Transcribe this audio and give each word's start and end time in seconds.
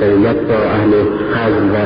اکثریت 0.00 0.36
با 0.48 0.54
اهل 0.54 0.92
حزم 1.34 1.70
و 1.74 1.76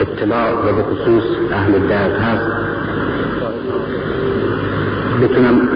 اطلاع 0.00 0.52
و 0.52 0.76
به 0.76 0.82
خصوص 0.82 1.22
اهل 1.52 1.72
درد 1.88 2.12
هست 2.12 2.46
بتونم 5.22 5.68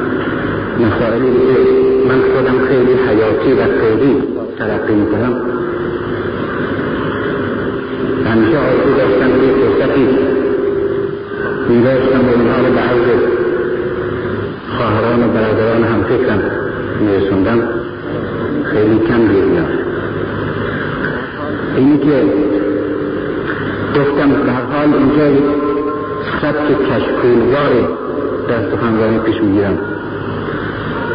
مسائلی 0.81 1.31
که 1.31 1.59
من 2.09 2.21
خودم 2.35 2.67
خیلی 2.69 2.93
حیاتی 2.93 3.53
و 3.53 3.81
خیلی 3.81 4.23
ترقی 4.59 4.95
می‌کنم 4.95 5.33
همیشه 8.25 8.59
آرزو 8.59 8.97
داشتم 8.97 9.31
که 9.31 9.47
فرصتی 9.61 10.09
میداشتم 11.69 12.21
و 12.29 12.31
اینها 12.31 12.59
رو 12.67 12.75
به 12.75 12.81
عرض 12.81 13.21
خواهران 14.77 15.25
و 15.25 15.29
برادران 15.29 15.85
هم 15.85 16.03
فکرم 16.03 16.43
میرسوندم 17.01 17.63
خیلی 18.65 18.99
کم 18.99 19.29
گیر 19.33 19.45
میاد 19.45 19.88
اینی 21.79 21.99
که 21.99 22.23
گفتم 24.01 24.31
در 24.47 24.53
حال 24.53 24.95
اینجا 24.95 25.41
سبک 26.43 26.69
کشکولوار 26.91 27.73
در 28.49 28.71
سخنرانی 28.71 29.19
پیش 29.19 29.43
می‌گیرم. 29.43 29.79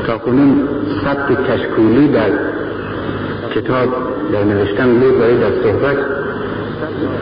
تا 0.08 0.18
کنون 0.18 0.68
سبک 1.04 1.52
کشکولی 1.52 2.08
در 2.08 2.30
کتاب 3.56 3.90
در 4.34 4.44
نوشتن 4.44 5.00
بود 5.00 5.20
برای 5.20 5.38
در 5.38 5.52
صحبت 5.64 5.98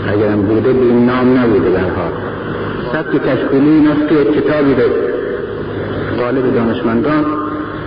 اگرم 0.08 0.42
بوده 0.42 0.74
به 0.74 0.80
این 0.80 1.06
نام 1.06 1.38
نبوده 1.38 1.70
در 1.70 1.90
حال. 1.90 2.12
سبک 2.94 3.24
کشکولی 3.24 3.70
این 3.70 3.88
است 3.88 4.10
که 4.10 4.42
کتابی 4.42 4.74
به 4.74 4.86
غالب 6.20 6.56
دانشمندان 6.56 7.26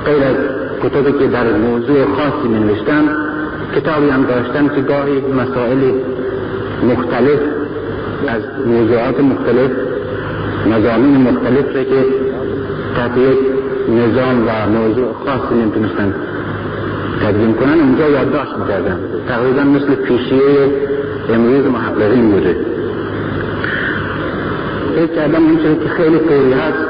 غیر 0.06 0.22
از 0.24 0.36
کتابی 0.82 1.12
که 1.12 1.26
در 1.26 1.52
موضوع 1.52 2.04
خاصی 2.04 2.48
می 2.48 2.58
کتابی 3.74 4.08
هم 4.08 4.24
داشتن 4.24 4.68
که 4.68 4.80
گاهی 4.80 5.20
مسائل 5.20 5.92
مختلف 6.88 7.40
از 8.28 8.42
موضوعات 8.66 9.20
مختلف 9.20 9.70
مزامین 10.66 11.16
مختلف 11.16 11.72
که 11.72 12.04
تحت 12.96 13.16
یک 13.16 13.38
نظام 13.88 14.46
و 14.46 14.78
موضوع 14.78 15.12
خاصی 15.12 15.54
نمی‌تونستن 15.54 16.14
تدوین 17.20 17.54
کنن 17.54 17.80
اونجا 17.80 18.08
یادداشت 18.08 18.52
می‌کردن 18.58 18.98
تقریبا 19.28 19.62
مثل 19.62 19.94
پیشیه 19.94 20.68
امروز 21.34 21.66
محققین 21.66 22.30
بوده. 22.30 22.56
فکر 24.96 25.14
کردم 25.14 25.46
این 25.46 25.58
که 25.58 25.88
خیلی 25.88 26.18
فوری 26.18 26.52
هست 26.52 26.84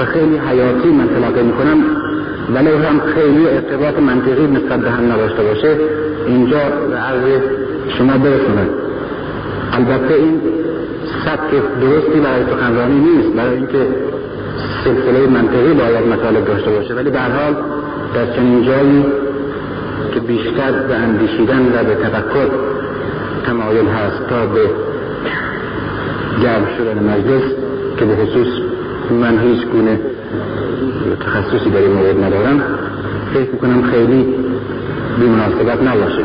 و 0.00 0.04
خیلی 0.04 0.38
حیاتی 0.38 0.88
من 0.88 1.08
تلقی 1.08 1.42
می‌کنم 1.42 1.97
ولی 2.54 2.68
هم 2.68 3.00
خیلی 3.14 3.48
ارتباط 3.48 3.98
منطقی 3.98 4.46
نسبت 4.46 4.80
به 4.80 4.90
هم 4.90 5.12
نداشته 5.12 5.42
باشه. 5.42 5.76
اینجا 6.26 6.58
به 6.90 6.96
عرض 6.96 7.42
شما 7.98 8.12
برسونه 8.12 8.66
البته 9.72 10.14
این 10.14 10.40
سبک 11.24 11.50
درستی 11.80 12.20
برای 12.20 12.42
سخنرانی 12.50 13.00
نیست. 13.00 13.36
برای 13.36 13.56
اینکه 13.56 13.86
سلسله 14.84 15.26
منطقی 15.26 15.72
باید 15.72 16.06
مطالب 16.06 16.44
داشته 16.44 16.70
باشه. 16.70 16.94
ولی 16.94 17.10
به 17.10 17.20
حال 17.20 17.56
در 18.14 18.36
چنین 18.36 18.64
جایی 18.64 19.04
که 20.14 20.20
بیشتر 20.20 20.72
به 20.88 20.94
اندیشیدن 20.94 21.66
و 21.66 21.84
به 21.84 21.94
تفکر 21.94 22.48
تمایل 23.46 23.86
هست 23.86 24.28
تا 24.30 24.46
به 24.46 24.60
گرم 26.42 26.66
شدن 26.78 27.04
مجلس 27.04 27.42
که 27.96 28.04
به 28.04 28.16
خصوص 28.16 28.48
من 29.10 29.38
هیچ 29.38 29.66
گونه 29.66 30.00
تخصصی 31.20 31.70
در 31.70 31.78
این 31.78 31.92
مورد 31.92 32.24
ندارم. 32.24 32.62
فکر 33.34 33.50
می‌کنم 33.50 33.82
خیلی 33.82 34.34
بیمناسبت 35.20 35.82
نباشه. 35.82 36.24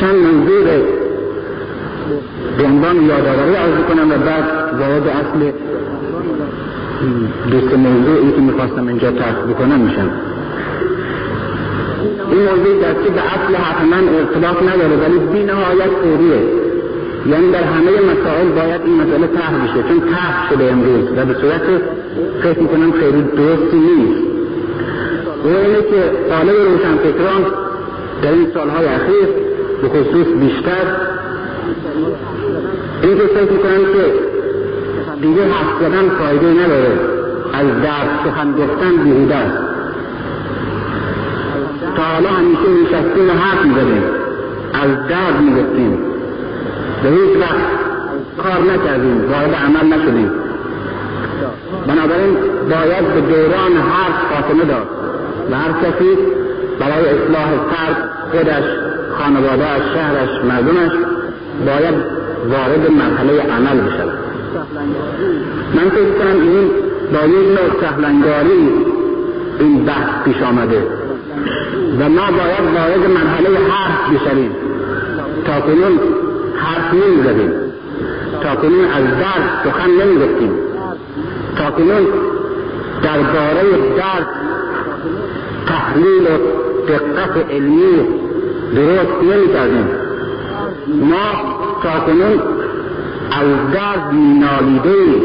چند 0.00 0.14
منظور 0.14 0.64
به 2.58 2.64
عنوان 2.64 2.96
یادآوری 2.96 3.54
عرض 3.54 3.84
کنم 3.88 4.10
و 4.10 4.14
بعد 4.14 4.44
وارد 4.78 5.08
اصل 5.08 5.52
دوست 7.50 7.74
موضوعی 7.74 8.32
که 8.32 8.40
می‌خواستم 8.40 8.86
اینجا 8.86 9.10
طرح 9.10 9.36
بکنم 9.50 9.80
میشم. 9.80 10.10
این 12.30 12.40
موضوع 12.40 12.82
در 12.82 12.92
که 12.92 13.10
به 13.10 13.20
اصل 13.20 13.54
حتما 13.54 13.96
ارتباط 14.18 14.62
نداره 14.62 14.96
ولی 14.96 15.18
بی 15.18 15.44
نهایت 15.44 15.90
فوریه. 16.02 16.42
یعنی 17.26 17.52
در 17.52 17.62
همه 17.62 17.90
مسائل 17.90 18.48
باید 18.48 18.80
این 18.84 18.94
مسئله 18.94 19.26
طرح 19.26 19.64
بشه 19.64 19.88
چون 19.88 20.00
طرح 20.00 20.50
شده 20.50 20.72
امروز 20.72 21.08
و 21.16 21.24
به 21.24 21.34
صورت 21.40 21.62
فکر 22.42 22.58
می‌کنم 22.58 22.92
خیلی 22.92 23.22
درستی 23.22 23.76
نیست. 23.76 24.22
و 25.44 25.48
اینه 25.48 25.82
که 25.82 26.10
طالب 26.28 26.56
روشنفکران 26.56 27.42
در 28.22 28.32
این 28.32 28.46
سالهای 28.54 28.86
اخیر 28.86 29.28
به 29.82 29.88
خصوص 29.88 30.26
بیشتر 30.26 30.86
این 33.02 33.18
که 33.18 33.26
فکر 33.26 33.52
می‌کنم 33.52 33.84
که 33.94 34.04
دیگه 35.22 35.42
حرف 35.42 35.80
زدن 35.80 36.08
فایده 36.08 36.46
نداره. 36.46 36.92
از 37.52 37.66
درد 37.82 38.08
سخن 38.24 38.52
گفتن 38.52 38.96
بیهوده 39.04 39.34
است. 39.34 39.58
تا 41.96 42.02
حالا 42.02 42.28
همیشه 42.28 42.60
نشستیم 42.82 43.28
و 43.28 43.32
حرف 43.32 43.64
می‌زدیم. 43.64 44.02
از 44.74 45.08
درد 45.08 45.40
می‌گفتیم. 45.40 45.98
به 47.02 47.08
هیچ 47.08 47.36
وقت 47.40 47.56
کار 48.38 48.72
نکردیم. 48.72 49.20
وارد 49.30 49.54
عمل 49.54 49.96
نشدیم. 49.96 50.30
بنابراین 52.02 52.36
باید 52.70 53.14
به 53.14 53.20
دوران 53.20 53.72
حرف 53.72 54.34
خاتمه 54.34 54.64
داد 54.64 54.86
و 55.50 55.54
هر 55.56 55.72
کسی 55.72 56.18
برای 56.80 57.08
اصلاح 57.08 57.48
فرد 57.70 58.10
خودش 58.30 58.64
خانوادهش 59.18 59.82
شهرش 59.94 60.44
مردمش 60.44 60.92
باید 61.66 61.94
وارد 62.50 62.90
مرحله 62.90 63.42
عمل 63.42 63.80
بشود. 63.80 64.12
من 65.74 65.88
فکر 65.90 66.18
کنم 66.18 66.40
این 66.40 66.70
با 67.12 67.26
یک 67.26 67.48
نوع 67.48 67.80
سهلنگاری 67.80 68.70
این 69.58 69.84
بحث 69.84 70.24
پیش 70.24 70.42
آمده 70.42 70.86
و 72.00 72.08
ما 72.08 72.26
باید 72.26 72.74
وارد 72.74 73.10
مرحله 73.10 73.48
حرف 73.68 74.10
بشویم. 74.10 74.50
تا 75.46 75.60
کنون 75.60 75.98
حرف 76.56 76.94
نمی‌زدیم. 76.94 77.52
تا 78.42 78.54
کنون 78.56 78.84
از 78.84 79.04
درد 79.04 79.64
سخن 79.64 79.90
نمی‌گفتیم. 79.90 80.71
تا 81.56 81.70
کنون 81.70 82.06
درباره 83.02 83.96
درد 83.96 84.28
تحلیل 85.66 86.22
و 86.22 86.62
دقت 86.88 87.50
علمی 87.50 88.08
درست 88.74 89.22
نمی‌کردیم 89.22 89.88
ما 90.88 91.32
تا 91.82 92.00
کنون 92.06 92.40
از 93.32 93.72
درد 93.72 94.14
نالیده 94.40 95.22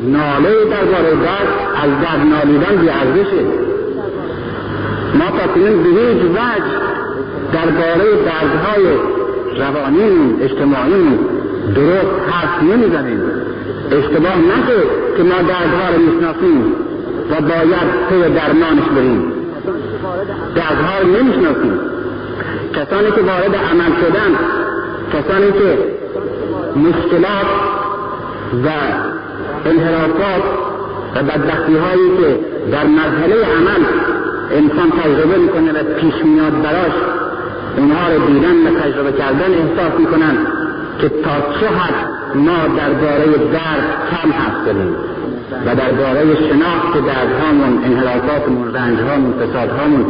ناله 0.00 0.64
درباره 0.64 1.10
درد 1.10 1.48
از 1.82 1.90
درد 2.02 2.26
نالیدن 2.26 2.76
بیارزشه. 2.80 3.44
ما 5.14 5.38
تا 5.38 5.46
کنون 5.54 5.82
به 5.82 5.88
هیچ 5.88 6.22
وجه 6.22 6.84
درباره 7.52 8.04
دردهای 8.24 8.84
روانی 9.58 10.34
اجتماعی 10.40 11.18
درست 11.74 12.30
حرف 12.30 12.62
نمی‌زنیم. 12.62 13.20
اشتباه 13.90 14.36
نشه 14.36 14.80
که 15.16 15.22
ما 15.22 15.42
دردها 15.42 15.86
رو 15.94 16.00
می‌شناسیم 16.02 16.72
و 17.30 17.40
باید 17.40 17.88
پی 18.08 18.34
درمانش 18.34 18.88
بریم. 18.96 19.32
دردها 20.54 20.98
رو 21.02 21.06
نمی‌شناسیم. 21.08 21.80
کسانی 22.74 23.10
که 23.10 23.20
وارد 23.20 23.54
عمل 23.70 23.92
شدن 24.00 24.30
کسانی 25.12 25.52
که 25.52 25.78
مشکلات 26.78 27.46
و 28.64 28.68
انحرافات 29.68 30.42
و 31.14 31.22
بدبختی 31.22 31.76
هایی 31.76 32.08
که 32.18 32.38
در 32.72 32.86
مرحله 32.86 33.34
عمل 33.34 33.82
انسان 34.50 34.90
تجربه 34.90 35.36
می‌کنه 35.36 35.72
و 35.72 35.84
پیش 36.00 36.14
میاد 36.24 36.62
براش 36.62 36.92
اونها 37.76 38.12
رو 38.12 38.26
دیدن 38.26 38.66
و 38.66 38.80
تجربه 38.80 39.12
کردن 39.12 39.54
احساس 39.54 40.00
می‌کنن. 40.00 40.36
که 41.00 41.08
تا 41.08 41.60
چه 41.60 41.66
حد 41.66 41.94
ما 42.34 42.76
درباره 42.76 43.26
درد 43.52 43.84
کم 44.10 44.32
حرف 44.32 44.66
زدیم 44.66 44.96
و 45.66 45.74
درباره 45.74 46.34
شناخت 46.34 46.92
دردهامون 47.06 47.84
انحرافاتمون 47.84 48.74
رنجهامون 48.74 49.32
فسادهامون 49.32 50.06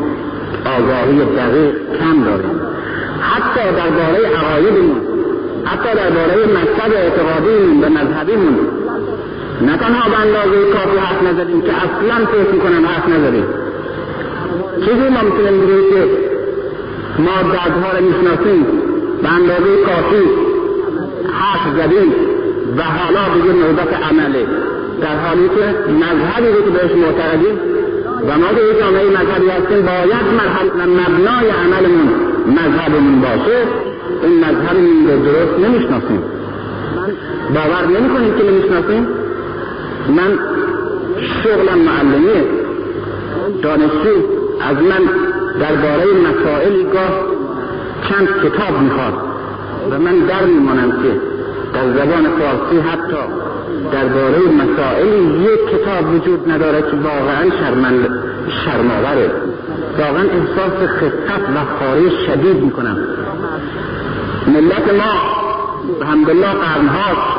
آگاهی 0.78 1.18
دقیق 1.24 1.74
کم 1.98 2.24
داریم. 2.24 2.60
حتی 3.20 3.64
درباره 3.76 4.36
عقایدمون 4.36 5.00
حتی 5.64 5.88
درباره 5.94 6.46
مذهب 6.46 6.92
اعتقادیمون 6.92 7.84
و 7.84 7.88
مذهبیمون. 7.88 8.58
نه 9.60 9.76
تنها 9.76 10.08
به 10.10 10.20
اندازه 10.20 10.72
کافی 10.72 10.98
حرف 10.98 11.22
نزدیم 11.22 11.62
که 11.62 11.72
اصلا 11.72 12.26
فکر 12.26 12.52
می‌کنن 12.52 12.84
حرف 12.84 13.08
نزدیم. 13.08 13.44
چیزی 14.84 15.08
ممکنه 15.08 15.50
میگه 15.50 15.90
که 15.90 16.08
ما 17.18 17.52
دردها 17.52 17.98
رو 17.98 18.04
می‌شناسیم 18.04 18.66
به 19.22 19.28
اندازه 19.28 19.84
کافی 19.86 20.43
حرف 21.44 21.76
زدیم 21.76 22.12
و 22.76 22.82
حالا 22.82 23.34
دیگه 23.34 23.52
نوبت 23.66 23.92
عمله. 24.10 24.46
در 25.00 25.16
حالی 25.26 25.48
که 25.48 25.92
مذهبی 25.92 26.48
رو 26.48 26.60
که 26.64 26.70
بهش 26.70 26.90
معتقدیم 27.04 27.56
و 28.28 28.38
ما 28.38 28.48
که 28.48 28.80
جامعه 28.80 29.10
مذهبی 29.10 29.48
هستیم 29.48 29.86
باید 29.86 30.24
مبنای 30.76 31.48
عملمون 31.64 32.08
مذهبمون 32.46 33.20
باشه. 33.20 33.58
این 34.22 34.44
مذهبمون 34.44 35.08
رو 35.08 35.24
درست 35.24 35.58
نمی‌شناسیم. 35.58 36.22
باور 37.54 38.00
نمی 38.00 38.08
کنید 38.14 38.36
که 38.36 38.44
نمی‌شناسیم؟ 38.50 39.06
من 40.08 40.38
شغلم 41.42 41.78
معلمیه. 41.78 42.44
دانشجو 43.62 44.16
از 44.70 44.76
من 44.76 45.02
درباره 45.60 46.04
مسائلی 46.28 46.82
گاه 46.84 47.20
چند 48.08 48.28
کتاب 48.28 48.80
می‌خواد. 48.82 49.14
و 49.90 49.98
من 49.98 50.18
در 50.18 50.44
میمانم 50.44 50.90
که 50.90 51.33
در 51.74 51.92
زبان 51.92 52.26
فارسی 52.38 52.80
حتی 52.80 53.22
درباره 53.92 54.38
مسائلی 54.38 55.44
یک 55.44 55.60
کتاب 55.70 56.14
وجود 56.14 56.50
نداره 56.50 56.82
که 56.82 56.96
واقعا 56.96 57.50
شرمند 57.60 58.08
شرماوره 58.64 59.30
واقعا 59.98 60.22
احساس 60.22 60.88
خفت 60.88 61.48
و 61.54 61.78
خاری 61.78 62.10
شدید 62.26 62.64
می‌کنم. 62.64 62.96
ملت 64.46 64.94
ما 64.94 65.34
الحمدلله 66.00 66.46
قرنهاست 66.46 67.34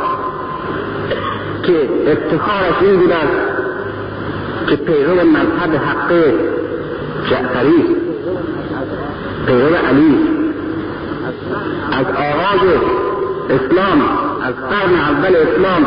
که 1.63 1.89
افتخارش 2.11 2.81
این 2.81 2.99
بود 2.99 3.11
است 3.11 3.55
که 4.67 4.75
پیرو 4.75 5.13
مذهب 5.13 5.75
حق 5.75 6.13
جعفری 7.29 7.95
پیرو 9.47 9.75
علی 9.75 10.17
از 11.91 12.05
آغاز 12.05 12.69
اسلام 13.49 14.24
از 14.47 14.55
قرن 14.55 14.95
اول 15.09 15.35
اسلام 15.35 15.81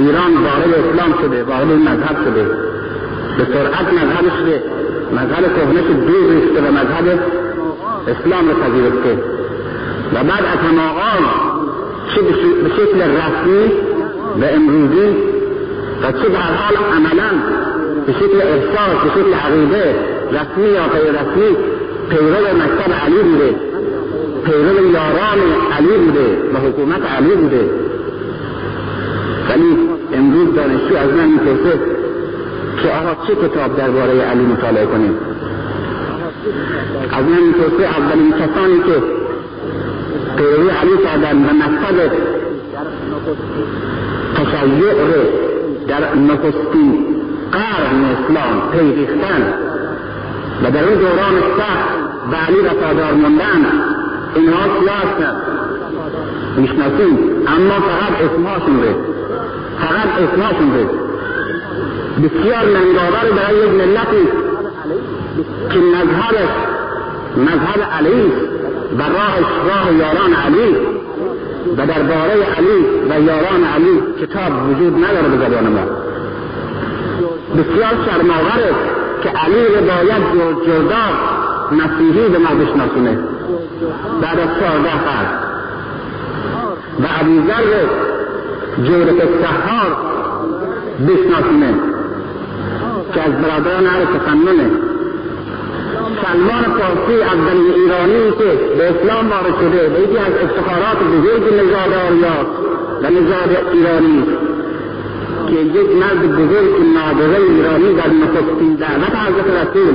ایران 0.00 0.32
وارد 0.44 0.72
اسلام 0.82 1.12
شده 1.22 1.44
وارد 1.44 1.68
مذهب 1.88 2.16
شده. 2.24 2.44
به 3.38 3.44
سرعت 3.52 3.92
مذهب 3.92 4.26
شده. 4.38 4.62
مذهب 5.12 5.56
کهنه 5.56 5.80
دور 6.06 6.30
ریخته 6.30 6.60
و 6.60 6.72
مذهب 6.72 7.20
اسلام 8.08 8.48
رو 8.48 8.54
پذیرفته. 8.54 9.22
و 10.14 10.24
بعد 10.24 10.44
از 10.52 10.58
هم 10.68 10.78
آغاز 10.78 11.24
چه 12.14 12.22
به 12.62 12.68
شکل 12.68 13.02
رسمی 13.02 13.72
و 14.40 14.44
امروزی 14.54 15.08
و 16.02 16.12
چه 16.12 16.28
در 16.28 16.50
حال 16.58 16.76
عملا 16.96 17.30
به 18.06 18.12
شکل 18.12 18.40
احساس 18.40 19.04
به 19.04 19.10
شکل 19.20 19.34
عقیده 19.34 19.94
رسمی 20.32 20.68
یا 20.68 20.82
غیر 20.82 21.12
رسمی 21.12 21.56
پیرو 22.10 22.56
مکتب 22.62 22.92
علی 23.04 23.22
بوده. 23.22 23.54
پیرو 24.44 24.92
یاران 24.92 25.38
علی 25.78 25.96
بوده 25.98 26.38
و 26.54 26.68
حکومت 26.68 27.02
علی 27.18 27.34
بوده. 27.34 27.70
ولی 29.48 29.78
امروز 30.12 30.54
دانشجو 30.54 30.96
از 30.96 31.10
من 31.10 31.28
می‌پرسه 31.28 31.78
که 32.82 32.88
آقا 32.88 33.26
چه 33.26 33.34
کتاب 33.34 33.76
درباره 33.76 34.20
علی 34.20 34.42
مطالعه 34.42 34.86
کنیم 34.86 35.14
از 37.12 37.24
من 37.24 37.42
می‌پرسه 37.42 37.84
اولین 37.98 38.32
کسانی 38.32 38.78
که 38.78 39.02
پیروی 40.36 40.70
علی 40.70 40.98
کردن 41.04 41.36
و 41.36 41.52
مقصد 41.52 42.12
تشیع 44.34 44.94
در 45.88 46.14
نخستین 46.14 47.06
قرن 47.52 48.04
اسلام 48.04 48.70
پیریختن 48.72 49.54
و 50.64 50.70
در 50.70 50.84
اون 50.84 50.94
دوران 50.94 51.40
سخت 51.58 51.88
به 52.30 52.36
علی 52.36 52.60
وفادار 52.60 53.12
موندن 53.12 53.66
اینها 54.34 54.80
کیا 54.80 54.92
هستند 54.92 55.36
می‌شناسیم 56.56 57.18
اما 57.46 57.74
فقط 57.74 58.30
اسمهاشون 58.30 58.82
رو. 58.82 59.13
فقط 59.84 60.08
اسمهاشون 60.22 60.74
رو 60.74 60.84
بسیار 62.22 62.64
ننگاور 62.64 63.42
برای 63.42 63.56
یک 63.56 63.70
ملتی. 63.70 64.28
که 65.70 65.78
مذهبش 65.78 66.52
مذهب 67.36 67.80
علی 67.92 68.32
و 68.98 69.02
راهش 69.02 69.46
راه 69.68 69.94
یاران 69.94 70.32
علی 70.32 70.76
و 71.76 71.86
درباره 71.86 72.32
علی 72.56 72.84
و 73.10 73.20
یاران 73.20 73.64
علی 73.74 74.02
کتاب 74.20 74.68
وجود 74.70 75.04
نداره 75.04 75.28
به 75.28 75.46
زبان 75.46 75.72
ما. 75.72 75.84
بسیار 77.56 77.90
شرماوره 78.06 78.74
که 79.22 79.28
علی 79.28 79.64
رو 79.66 79.80
باید 79.80 80.22
جدا 80.66 81.04
مسیحی 81.72 82.28
به 82.28 82.38
ما 82.38 82.54
بشناسونه. 82.54 83.18
بعد 84.22 84.40
از 84.40 84.48
چهارده 84.60 84.90
قرن 84.90 85.44
و 87.00 87.06
ابوذر 87.20 87.60
رو 87.60 88.03
جورت 88.82 89.18
سهار 89.42 89.96
بشناسونه 91.08 91.74
که 93.14 93.22
از 93.22 93.32
برادران 93.32 93.86
اهل 93.86 94.04
تفننه 94.04 94.70
سلمان 96.22 96.62
فارسی 96.62 97.22
اولین 97.22 97.72
ایرانی 97.74 98.30
که 98.38 98.74
به 98.78 98.84
اسلام 98.90 99.30
وارد 99.30 99.54
شده 99.60 99.88
به 99.88 100.00
یکی 100.00 100.18
از 100.18 100.32
افتخارات 100.44 100.98
بزرگ 101.14 101.54
نژاد 101.54 101.92
آریاست 102.06 102.54
و 103.02 103.06
نژاد 103.10 103.50
ایرانی 103.72 104.24
که 105.48 105.56
یک 105.56 105.90
مرد 106.00 106.22
بزرگ 106.32 106.72
نابغه 106.94 107.40
ایرانی 107.50 107.94
در 107.94 108.08
نخستین 108.08 108.74
دعوت 108.74 109.14
حضرت 109.26 109.46
رسول 109.46 109.94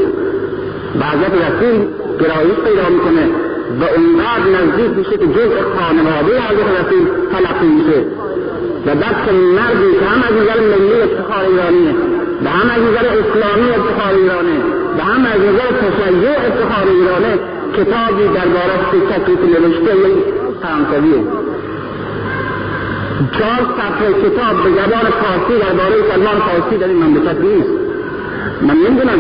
به 1.00 1.06
حضرت 1.06 1.34
رسول 1.34 1.88
گرایش 2.20 2.60
پیدا 2.66 2.90
می‌کنه. 2.90 3.30
و 3.80 3.84
اونقدر 3.84 4.64
نزدیک 4.64 4.98
میشه 4.98 5.18
که 5.18 5.28
جزء 5.28 5.58
خانواده 5.78 6.42
حضرت 6.42 6.86
رسول 6.86 7.08
تلقی 7.32 7.68
میشه. 7.68 8.06
و 8.86 8.90
چنین 9.26 9.50
مردی 9.60 10.00
که 10.00 10.06
هم 10.06 10.24
از 10.24 10.34
نظر 10.42 10.60
ملی 10.60 11.02
افتخار 11.02 11.44
ایرانیه 11.50 11.96
و 12.44 12.50
هم 12.50 12.70
از 12.70 12.82
نظر 12.82 13.06
اسلامی 13.22 13.70
افتخار 13.70 14.14
ایرانه 14.16 14.58
و 14.98 15.02
هم 15.02 15.26
از 15.26 15.40
نظر 15.50 15.70
تشیع 15.82 16.30
افتخار 16.48 16.88
ایرانه 16.88 17.40
کتابی 17.78 18.24
درباره 18.24 18.76
تکلیف 19.12 19.40
نوشته 19.40 19.96
یک 19.96 20.18
فرانسویه. 20.62 21.24
چهار 23.32 23.62
صفحه 23.78 24.14
کتاب 24.24 24.64
به 24.64 24.70
زبان 24.70 25.06
فارسی 25.22 25.56
درباره 25.62 25.96
سلمان 26.12 26.40
فارسی 26.40 26.78
در 26.78 26.88
این 26.88 27.04
مملکت 27.04 27.42
نیست. 27.42 27.70
من 28.62 28.76
نمی‌دونم 28.76 29.20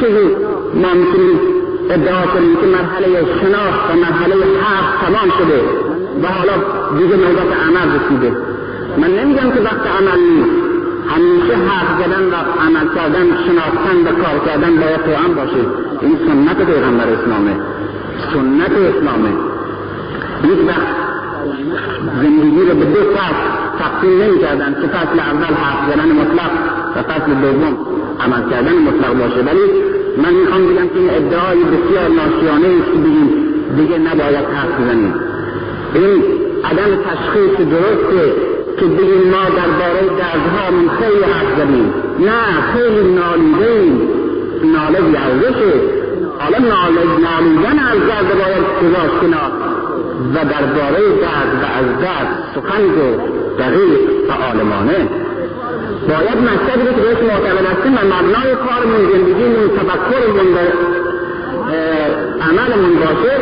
چیزی 0.00 0.36
ما 0.74 0.94
می‌تونیم 0.94 1.40
ادعا 1.90 2.26
کنیم 2.26 2.56
که 2.56 2.66
مرحله 2.66 3.24
شناخت 3.40 3.90
و 3.90 3.96
مرحله 3.96 4.34
حرف 4.60 5.06
تمام 5.06 5.30
شده 5.38 5.60
و 6.22 6.26
حالا 6.26 6.52
دیگه 6.98 7.16
نوبت 7.16 7.52
عمل 7.66 7.88
رسیده. 7.96 8.51
من 8.98 9.10
نمیگم 9.10 9.50
که 9.50 9.60
وقت 9.60 9.86
عمل 9.98 10.20
نیست. 10.20 10.50
همیشه 11.08 11.54
حرف 11.68 12.04
زدن 12.04 12.24
و 12.24 12.34
عمل 12.66 12.94
کردن 12.94 13.26
شناختن 13.46 13.96
و 14.06 14.22
کار 14.22 14.46
کردن 14.46 14.76
باید 14.76 15.18
هم 15.24 15.34
باشه. 15.34 15.62
این 16.00 16.18
سنت 16.26 16.56
پیغمبر 16.66 17.04
اسلامه. 17.04 17.56
سنت 18.32 18.72
اسلامه. 18.72 19.28
یک 20.44 20.68
وقت 20.68 20.86
زندگی 22.22 22.60
رو 22.68 22.74
به 22.74 22.84
دو 22.84 23.00
فصل 23.14 23.42
تقسیم 23.78 24.22
نمی 24.22 24.38
کردن 24.38 24.74
که 24.82 24.88
فصل 24.88 25.18
اول 25.20 25.54
حرف 25.54 25.92
زدن 25.92 26.08
مطلق 26.12 26.50
و 26.96 27.02
فصل 27.02 27.30
دوم 27.34 27.76
عمل 28.20 28.50
کردن 28.50 28.72
مطلق 28.72 29.18
باشه. 29.18 29.40
ولی 29.40 29.66
من 30.22 30.34
می‌خوام 30.34 30.62
بگم 30.66 30.88
که 30.88 30.98
این 30.98 31.10
ادعای 31.10 31.58
بسیار 31.58 32.08
ناشیانه 32.08 32.66
است 32.66 32.92
که 32.92 32.98
بگیم 32.98 33.30
دیگه 33.76 33.98
نباید 33.98 34.44
حرف 34.54 34.80
بزنیم. 34.80 35.14
این 35.94 36.22
عدم 36.64 36.90
تشخیص 37.10 37.68
درسته. 37.68 38.51
که 38.78 38.86
بگیم 38.86 39.30
ما 39.30 39.44
درباره 39.56 40.02
من 40.54 40.88
خیلی 40.98 41.22
حرف 41.22 41.58
زدیم. 41.58 41.94
نه 42.18 42.40
خیلی 42.74 43.14
نالیدیم 43.14 44.08
ناله 44.64 45.00
بیارزشه 45.00 45.72
حالا 46.38 46.58
نالیدن 46.58 47.78
از 47.78 47.98
درد 48.08 48.28
باید 48.42 48.64
گذاشت 48.82 49.20
کنار 49.20 49.52
و 50.34 50.36
درباره 50.44 51.00
درد 51.24 51.52
و 51.62 51.64
از 51.78 52.00
درد 52.02 52.28
سخن 52.54 52.86
گفت 52.86 53.20
دقیق 53.58 54.00
و 54.28 54.32
عالمانه. 54.42 55.08
باید 56.08 56.38
مکتبی 56.48 56.84
که 56.84 57.00
بهش 57.00 57.18
معتقد 57.30 57.66
هستیم 57.66 57.94
و 57.94 58.00
مبنای 58.14 58.54
کارمون 58.54 59.12
زندگیمون 59.12 59.68
تفکرمون 59.68 60.54
به 60.54 60.72
عملمون 62.42 62.94
باشه 62.94 63.36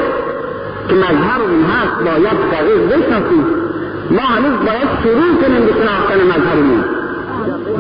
که 0.89 0.95
مذهبمون 0.95 1.63
هست 1.63 2.05
باید 2.05 2.37
دقیق 2.53 2.87
بشناسیم. 2.87 3.70
ما 4.11 4.23
هنوز 4.23 4.59
باید 4.67 4.89
شروع 5.03 5.43
کنیم 5.43 5.67
به 5.67 5.73
شناختن 5.73 6.21
مذهبمون 6.27 6.85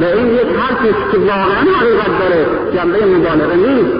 به 0.00 0.16
این 0.16 0.26
یک 0.26 0.46
حرفی 0.60 0.88
که 1.12 1.18
واقعا 1.18 1.62
حقیقت 1.80 2.18
داره. 2.20 2.46
جنبه 2.74 3.06
مبالغه 3.06 3.56
نیست. 3.56 3.94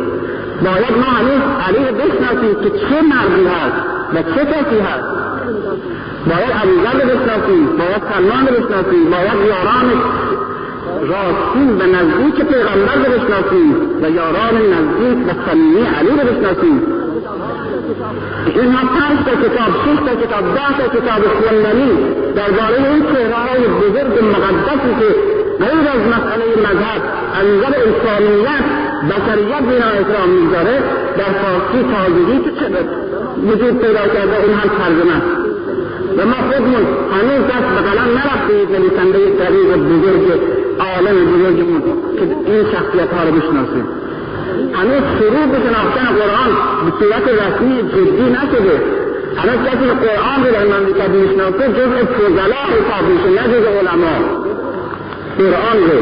باید 0.65 0.99
ما 0.99 1.11
هنوز 1.19 1.43
علی 1.69 1.85
بشناسیم 1.85 2.55
که 2.63 2.71
چه 2.71 3.03
مردی 3.03 3.47
هست 3.47 3.77
و 4.15 4.23
چه 4.23 4.45
کسی 4.47 4.81
هست. 4.81 5.21
باید 6.27 6.53
رو 7.03 7.09
بشناسیم 7.09 7.67
باید 7.79 8.03
سلمان 8.13 8.45
بشناسیم 8.45 9.11
باید 9.11 9.39
یاران 9.49 9.89
راستین 11.01 11.71
و 11.71 11.97
نزدیک 11.97 12.47
پیغمبر 12.47 12.95
رو 12.95 13.03
بشناسیم 13.03 13.77
و 14.03 14.11
یاران 14.11 14.55
نزدیک 14.55 15.29
و 15.29 15.51
صمیمی 15.51 15.87
علی 15.99 16.11
رو 16.11 16.17
بشناسیم. 16.17 16.83
اینها 18.47 18.83
پنج 18.99 19.19
تا 19.27 19.35
کتاب 19.45 19.71
شش 19.83 19.99
تا 20.07 20.15
کتاب 20.23 20.45
ده 20.55 20.71
تا 20.79 20.87
کتاب 20.97 21.23
خوندنی 21.41 21.91
درباره 22.37 22.77
این 22.91 23.03
چهرههای 23.11 23.63
بزرگ 23.81 24.15
مقدسی 24.35 24.91
که 25.01 25.09
غیر 25.65 25.87
از 25.95 26.03
مسئله 26.15 26.47
مذهب 26.67 27.03
از 27.39 27.47
نظر 27.47 27.73
انسانیت 27.87 28.65
بشریت 29.11 29.63
بنا 29.71 29.91
اسلام 30.01 30.29
می‌گذاره 30.29 30.77
در 31.19 31.33
فارسی 31.41 31.81
تازگی 31.93 32.39
که 32.45 32.51
چه 32.61 32.67
وجود 33.47 33.79
پیدا 33.79 34.05
کرده 34.15 34.37
اون 34.45 34.55
هم 34.55 34.69
ترجمه 34.79 35.19
و 36.17 36.27
ما 36.27 36.37
خودمون 36.51 36.85
هنوز 37.15 37.43
دست 37.51 37.69
به 37.75 37.81
قلم 37.89 38.09
نرفتیم 38.19 38.77
نویسنده 38.77 39.19
طریق 39.39 39.77
بزرگ 39.77 40.41
عالم 40.81 41.17
بزرگمون 41.33 41.83
که 42.19 42.51
این 42.51 42.65
شخصیت 42.73 43.13
ها 43.15 43.25
رو 43.25 43.33
بشناسیم 43.33 43.87
هنوز 44.75 45.03
شروع 45.19 45.47
به 45.53 45.59
شناختن 45.65 46.07
قرآن 46.21 46.51
به 46.85 46.91
صورت 46.99 47.25
رسمی 47.43 47.83
جدی 47.83 48.31
نشده. 48.31 48.77
هنوز 49.37 49.59
کسی 49.69 49.87
قرآن 50.07 50.39
رو 50.45 50.51
در 50.53 50.65
مملکت 50.65 51.09
می‌شناسه 51.09 51.69
جزء 51.79 51.97
فضلا 52.17 52.63
حساب 52.77 53.05
میشه 53.11 53.29
نه 53.43 53.45
جزء 53.53 53.69
علما. 53.79 54.17
قرآن 55.39 55.79
رو. 55.89 56.01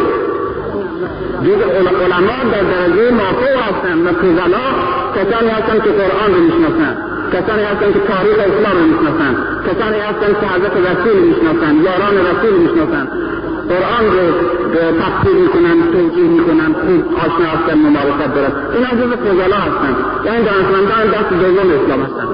جزء 1.47 1.65
علما 2.05 2.39
در 2.53 2.63
درجه 2.63 3.11
مافوق 3.11 3.59
هستن 3.69 3.99
و 4.07 4.13
فضلا 4.13 4.67
کسانی 5.17 5.51
هستن 5.51 5.79
که 5.85 5.91
قرآن 5.91 6.35
رو 6.35 6.41
می‌شناسن. 6.41 6.97
کسانی 7.33 7.63
هستن 7.63 7.93
که 7.93 8.01
تاریخ 8.13 8.39
اسلام 8.39 8.77
رو 8.81 8.85
می‌شناسن. 8.93 9.33
کسانی 9.69 10.01
هستن 10.09 10.31
که 10.41 10.47
حضرت 10.55 10.75
رسول 10.91 11.19
می‌شناسن 11.29 11.75
یاران 11.87 12.15
رسول 12.31 12.55
می‌شناسن. 12.63 13.09
قرآن 13.69 14.05
رو 14.17 14.25
تفسیر 15.03 15.37
می‌کنن 15.45 15.77
توجیه 15.93 16.29
می‌کنن 16.29 16.73
خوب 16.73 17.05
آشنا 17.25 17.49
هستن 17.55 17.79
ممارست 17.79 18.35
دارن 18.35 18.53
اینا 18.75 18.91
جز 19.01 19.13
فضلا 19.25 19.57
هستن. 19.57 19.93
یعنی 20.25 20.45
دانشمندان 20.45 21.07
دست 21.15 21.31
دوم 21.41 21.69
اسلام 21.77 22.03
هستن. 22.03 22.27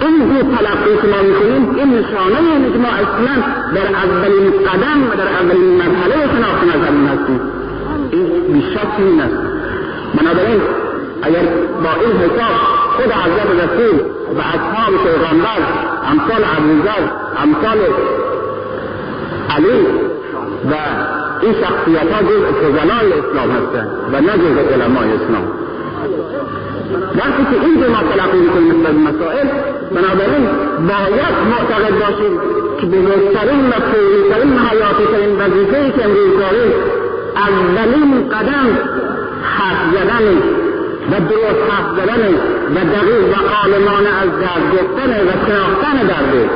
این 0.00 0.18
دو 0.28 0.56
تلقی 0.56 0.96
که 1.02 1.06
ما 1.12 1.22
می‌کنیم 1.28 1.74
این 1.76 1.88
نشانه 1.98 2.38
اینه 2.52 2.72
که 2.72 2.78
ما 2.78 2.88
اصلا 2.88 3.34
در 3.74 3.86
اولین 4.04 4.50
قدم 4.50 4.98
و 5.10 5.14
در 5.20 5.28
اولین 5.40 5.76
مرحله 5.82 6.14
شناخت 6.34 6.62
مذهبی 6.64 7.06
هستیم. 7.06 7.40
این 8.10 8.52
بیشک 8.52 8.86
این 8.98 9.20
است. 9.20 9.36
بنابراین 10.18 10.60
اگر 11.22 11.42
با 11.84 11.90
این 12.00 12.16
حساب 12.16 12.54
خود 12.96 13.12
حضرت 13.12 13.50
رسول 13.64 14.00
و 14.36 14.40
اصحاب 14.40 14.92
پیغمبر 15.04 15.60
امثال 16.10 16.44
ابوذر 16.56 17.02
امثال 17.42 17.78
علی 19.56 19.86
و 20.70 20.74
این 21.42 21.52
شخصیت 21.52 22.12
ها 22.12 22.22
جز 22.22 22.42
فضلای 22.62 23.12
اسلام 23.12 23.50
هستند 23.50 23.88
و 24.12 24.20
نه 24.20 24.32
جز 24.32 24.72
علمای 24.72 25.08
اسلام. 25.12 25.46
وقتی 27.14 27.44
که 27.50 27.66
این 27.66 27.86
ما 27.86 28.02
تلقی 28.14 28.38
می‌کنیم 28.38 28.74
مثل 28.80 28.92
مسائل 28.92 29.46
بنابراین 29.94 30.44
باید 30.88 31.34
معتقد 31.50 31.94
باشیم 32.00 32.34
که 32.80 32.86
بزرگترین 32.86 33.68
و 33.68 33.72
فوریترین 33.72 34.58
حیاتیترین 34.58 35.32
وظیفه 35.40 35.76
ای 35.76 35.90
که 35.90 36.04
امروز 36.04 36.38
داریم 36.38 36.72
اولین 37.36 38.28
قدم 38.28 38.66
حرف 39.42 39.82
زدن 39.94 40.24
و 41.10 41.20
درست 41.30 41.62
حرف 41.70 41.88
زدن 41.96 42.22
و 42.74 42.84
دقیق 42.94 43.24
و 43.32 43.54
عالمانه 43.62 44.08
از 44.22 44.30
درد 44.40 44.64
گفتن 44.72 45.10
و 45.10 45.32
شناختن 45.46 46.06
درده 46.06 46.50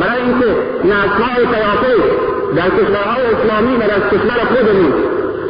برای 0.00 0.22
اینکه 0.22 0.46
نسلهای 0.84 1.44
توافق 1.44 2.29
در 2.56 2.70
کشورهای 2.78 3.24
اسلامی 3.34 3.76
و 3.76 3.80
در 3.80 4.00
کشور 4.12 4.38
خودمون. 4.52 4.92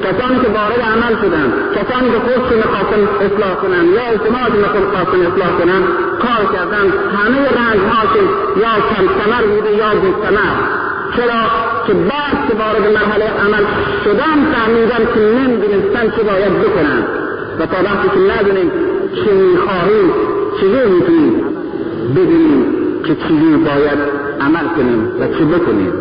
کسانی 0.04 0.38
که 0.42 0.48
وارد 0.58 0.80
عمل 0.94 1.14
شدن 1.22 1.48
کسانی 1.76 2.08
که 2.12 2.18
خودشون 2.26 2.58
می‌خواستن 2.62 3.02
اصلاح 3.26 3.54
کنن 3.62 3.84
یا 3.96 4.04
اجتماعشون 4.14 4.64
خواستن 4.94 5.20
اصلاح 5.30 5.50
کنن 5.60 5.82
کار 6.24 6.42
کردن. 6.54 6.86
همه 7.16 7.40
رنجهاشون 7.60 8.26
یا 8.62 8.72
کم 8.90 9.04
ثمر 9.18 9.42
بوده 9.52 9.72
یا 9.82 9.90
بی 10.02 10.10
ثمر 10.22 10.54
چرا؟ 11.16 11.42
که 11.86 11.92
بعد 12.10 12.36
که 12.48 12.54
وارد 12.62 12.84
مرحله 12.98 13.26
عمل 13.44 13.64
شدن 14.04 14.36
فهمیدن 14.52 15.02
که 15.14 15.20
نمی‌دونستن 15.20 16.04
چه 16.16 16.22
باید 16.22 16.52
بکنن. 16.64 17.02
و 17.58 17.66
تا 17.66 17.78
وقتی 17.84 18.08
که 18.14 18.20
ندونیم 18.32 18.70
چه 19.14 19.32
می‌خواهیم 19.32 20.08
چجور 20.58 20.84
می‌تونیم 20.84 21.44
ببینیم 22.16 22.64
که 23.04 23.14
چجور 23.14 23.56
باید 23.56 23.98
عمل 24.40 24.66
کنیم 24.76 25.12
و 25.20 25.26
چه 25.38 25.44
بکنیم. 25.44 25.92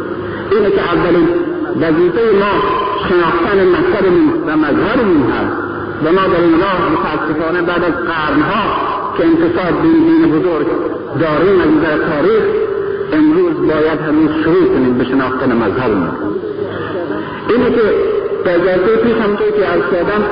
اینه 0.51 0.70
که 0.70 0.82
اولین 0.82 1.27
وظیفه 1.82 2.22
ما 2.41 2.53
شناختن 3.10 3.68
مذهبمون 3.68 4.29
و 4.48 4.58
مذهبمون 4.58 5.32
هست. 5.32 5.70
و 6.03 6.12
ما 6.12 6.27
در 6.27 6.41
این 6.41 6.60
راه 6.62 6.82
متاسفانه 6.94 7.62
بعد 7.62 7.84
از 7.84 7.94
قرنها 7.94 8.63
که 9.18 9.25
انتصاب 9.25 9.82
به 9.82 9.88
دین 9.88 10.32
بزرگ 10.32 10.68
داریم 11.20 11.62
از 11.62 11.82
در 11.84 11.98
تاریخ 11.98 12.44
امروز 13.13 13.53
باید 13.68 14.00
هنوز 14.00 14.44
شروع 14.44 14.68
کنیم 14.68 14.98
به 14.98 15.03
شناختن 15.03 15.51
مذهبمون. 15.51 16.12
اینه 17.50 17.70
که 17.70 17.82
در 18.46 18.58
جلسه 18.58 18.96
پیش 19.03 19.13
همونطور 19.13 19.51
که 19.51 19.65
عرض 19.65 19.91
کردم 19.91 20.24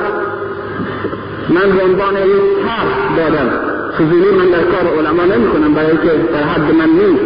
من 1.50 1.78
به 1.78 1.84
عنوان 1.84 2.16
یک 2.16 2.66
طرح 2.66 3.18
دادم. 3.18 3.50
فضولی 3.98 4.38
من 4.38 4.46
در 4.46 4.64
کار 4.64 4.98
علما 4.98 5.24
نمی 5.24 5.48
کنم 5.48 5.74
برای 5.74 5.98
که 5.98 6.12
در 6.34 6.44
حد 6.44 6.76
من 6.76 6.90
نیست. 6.90 7.24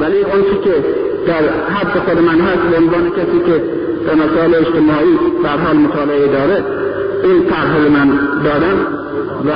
ولی 0.00 0.18
اون 0.18 0.62
که 0.64 0.84
در 1.28 1.42
حد 1.74 1.98
خود 2.06 2.18
من 2.18 2.40
هست 2.40 2.62
به 2.70 2.76
عنوان 2.76 3.10
کسی 3.10 3.38
که 3.46 3.62
در 4.06 4.14
مسائل 4.14 4.54
اجتماعی 4.54 5.18
در 5.44 5.58
حال 5.64 5.76
مطالعه 5.76 6.26
داره 6.26 6.64
این 7.24 7.44
طرح 7.44 7.78
من 7.78 8.08
دادم 8.44 8.78
و 9.46 9.50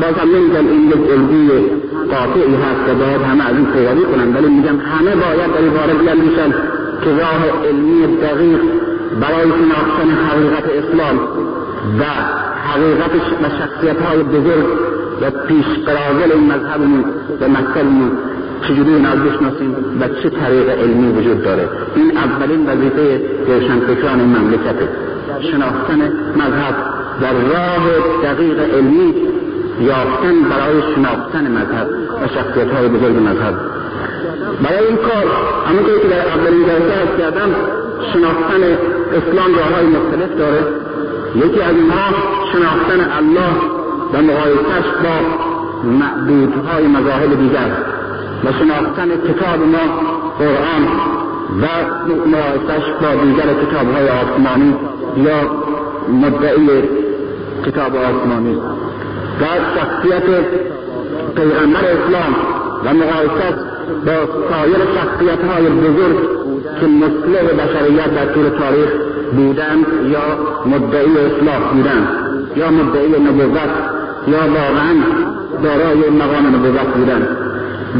بازم 0.00 0.36
نمیگم 0.36 0.66
این 0.66 0.88
یک 0.88 1.10
الگوی 1.10 1.60
قاطعی 2.10 2.54
هست 2.54 2.84
و 2.90 2.94
باید 2.94 3.22
همه 3.22 3.48
از 3.48 3.56
این 3.56 3.66
پیروی 3.66 4.04
کنن 4.04 4.36
ولی 4.36 4.48
میگم 4.48 4.76
همه 4.76 5.10
باید 5.10 5.50
در 5.54 5.68
وارد 5.76 5.98
بیندیشن 5.98 6.50
که 7.04 7.10
راه 7.10 7.66
علمی 7.68 8.16
دقیق 8.16 8.60
برای 9.20 9.50
شناختن 9.50 10.10
حقیقت 10.28 10.64
اسلام 10.64 11.18
و 12.00 12.04
حقیقت 12.68 13.10
و 13.42 13.48
شخصیت 13.58 14.00
های 14.00 14.22
بزرگ 14.22 14.66
و 15.22 15.30
پیش 15.30 15.66
قراغل 15.86 16.32
این 16.32 16.52
مذهبمون 16.52 17.04
و 17.40 17.48
مکتبمون 17.48 18.10
چجوری 18.68 18.94
اینا 18.94 19.10
بشناسیم 19.10 19.76
و 20.00 20.08
چه 20.08 20.30
طریق 20.30 20.68
علمی 20.68 21.12
وجود 21.12 21.42
داره؟ 21.42 21.68
این 21.94 22.18
اولین 22.18 22.66
وظیفه 22.66 23.22
روشنفکران 23.46 24.20
مملکته. 24.20 24.88
شناختن 25.40 26.00
مذهب 26.36 26.74
در 27.20 27.32
راه 27.32 27.84
دقیق 28.24 28.60
علمی 28.60 29.14
یافتن 29.80 30.34
برای 30.50 30.94
شناختن 30.94 31.50
مذهب 31.50 31.88
و 32.22 32.28
شخصیت 32.28 32.70
های 32.70 32.88
بزرگ 32.88 33.16
مذهب. 33.16 33.54
برای 34.62 34.86
این 34.86 34.96
کار 34.96 35.24
همونطور 35.66 35.98
که 35.98 36.08
در 36.08 36.28
اولین 36.28 36.62
جلسه 36.66 36.94
از 37.02 37.18
کردم 37.18 37.50
شناختن 38.12 38.62
اسلام 39.12 39.54
راههای 39.54 39.86
مختلف 39.86 40.38
داره. 40.38 40.60
یکی 41.36 41.60
از 41.60 41.74
اینها 41.76 42.08
شناختن 42.52 43.10
الله 43.18 43.54
و 44.12 44.22
مقایسش 44.22 44.86
با 45.02 45.44
معبودهای 45.90 46.86
مذاهب 46.86 47.40
دیگر. 47.40 47.70
و 48.44 48.52
شناختن 48.52 49.08
کتاب 49.08 49.60
ما 49.60 49.84
قرآن 50.38 50.84
و 51.62 51.66
مقایسش 52.28 52.86
با 53.02 53.24
دیگر 53.24 53.66
کتاب 53.66 53.94
های 53.94 54.08
آسمانی 54.08 54.74
یا 55.16 55.50
مدعی 56.08 56.82
کتاب 57.66 57.96
آسمانی. 57.96 58.54
و 59.40 59.44
شخصیت 59.74 60.24
پیغمبر 61.36 61.84
اسلام 61.84 62.34
و 62.84 62.94
مقایسش 62.94 63.56
با 64.06 64.12
سایر 64.50 64.76
شخصیت 64.94 65.44
های 65.44 65.68
بزرگ 65.68 66.18
که 66.80 66.86
مصلح 66.86 67.42
بشریت 67.42 68.14
در 68.14 68.34
طول 68.34 68.48
تاریخ 68.48 68.88
بودند 69.36 69.86
یا 70.12 70.20
مدعی 70.66 71.18
اصلاح 71.18 71.72
بودند 71.72 72.08
یا 72.56 72.70
مدعی 72.70 73.08
نبوت 73.08 73.70
یا 74.28 74.38
واقعا 74.38 74.94
دارای 75.62 76.10
مقام 76.10 76.46
نبوت 76.46 76.94
بودند. 76.94 77.43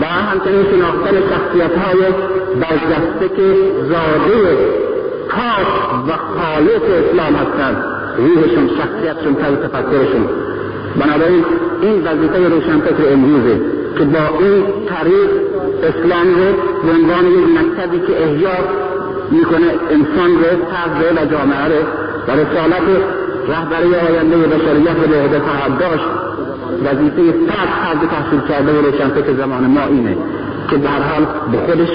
و 0.01 0.05
همچنین 0.05 0.65
شناختن 0.71 1.17
شخصیت 1.31 1.79
های 1.79 2.01
برجسته 2.61 3.29
که 3.37 3.55
زاده 3.89 4.59
کاش 5.29 5.71
و 6.09 6.13
خالق 6.13 6.83
اسلام 6.83 7.35
هستند. 7.35 7.85
روحشون 8.19 8.69
شخصیتشون 8.69 9.35
طرز 9.35 9.59
تفکرشون. 9.59 10.29
بنابراین 11.01 11.45
این 11.83 12.07
وظیفه 12.07 12.49
روشنفکر 12.49 13.13
امروزه 13.13 13.61
که 13.99 14.05
با 14.05 14.39
این 14.39 14.65
طریق 14.87 15.31
اسلام 15.83 16.27
رو 16.35 16.53
به 16.87 16.93
عنوان 16.93 17.27
یک 17.27 17.45
مکتبی 17.59 17.99
که 17.99 18.25
احیا 18.25 18.57
می‌کنه 19.31 19.67
انسان 19.91 20.31
رو 20.31 20.65
فرد 20.71 21.17
و 21.17 21.31
جامعه 21.31 21.65
رو 21.65 21.81
و 22.29 22.31
رسالت 22.31 22.83
رهبری 23.49 23.95
آینده 23.95 24.37
بشریت 24.37 24.97
رو 25.03 25.09
به 25.11 25.23
عهده 25.23 25.41
خواهد 25.41 25.79
داشت. 25.79 26.05
وظیفه 26.85 27.33
فرد 27.33 27.69
فرد 27.83 28.11
تحصیل 28.11 28.41
کرده 28.49 28.73
و 28.73 28.87
روشنفکر 28.87 29.35
زمان 29.35 29.67
ما 29.67 29.85
اینه 29.87 30.17
که 30.71 30.77
هر 30.77 31.03
حال 31.03 31.27
به 31.53 31.59
خودش 31.59 31.89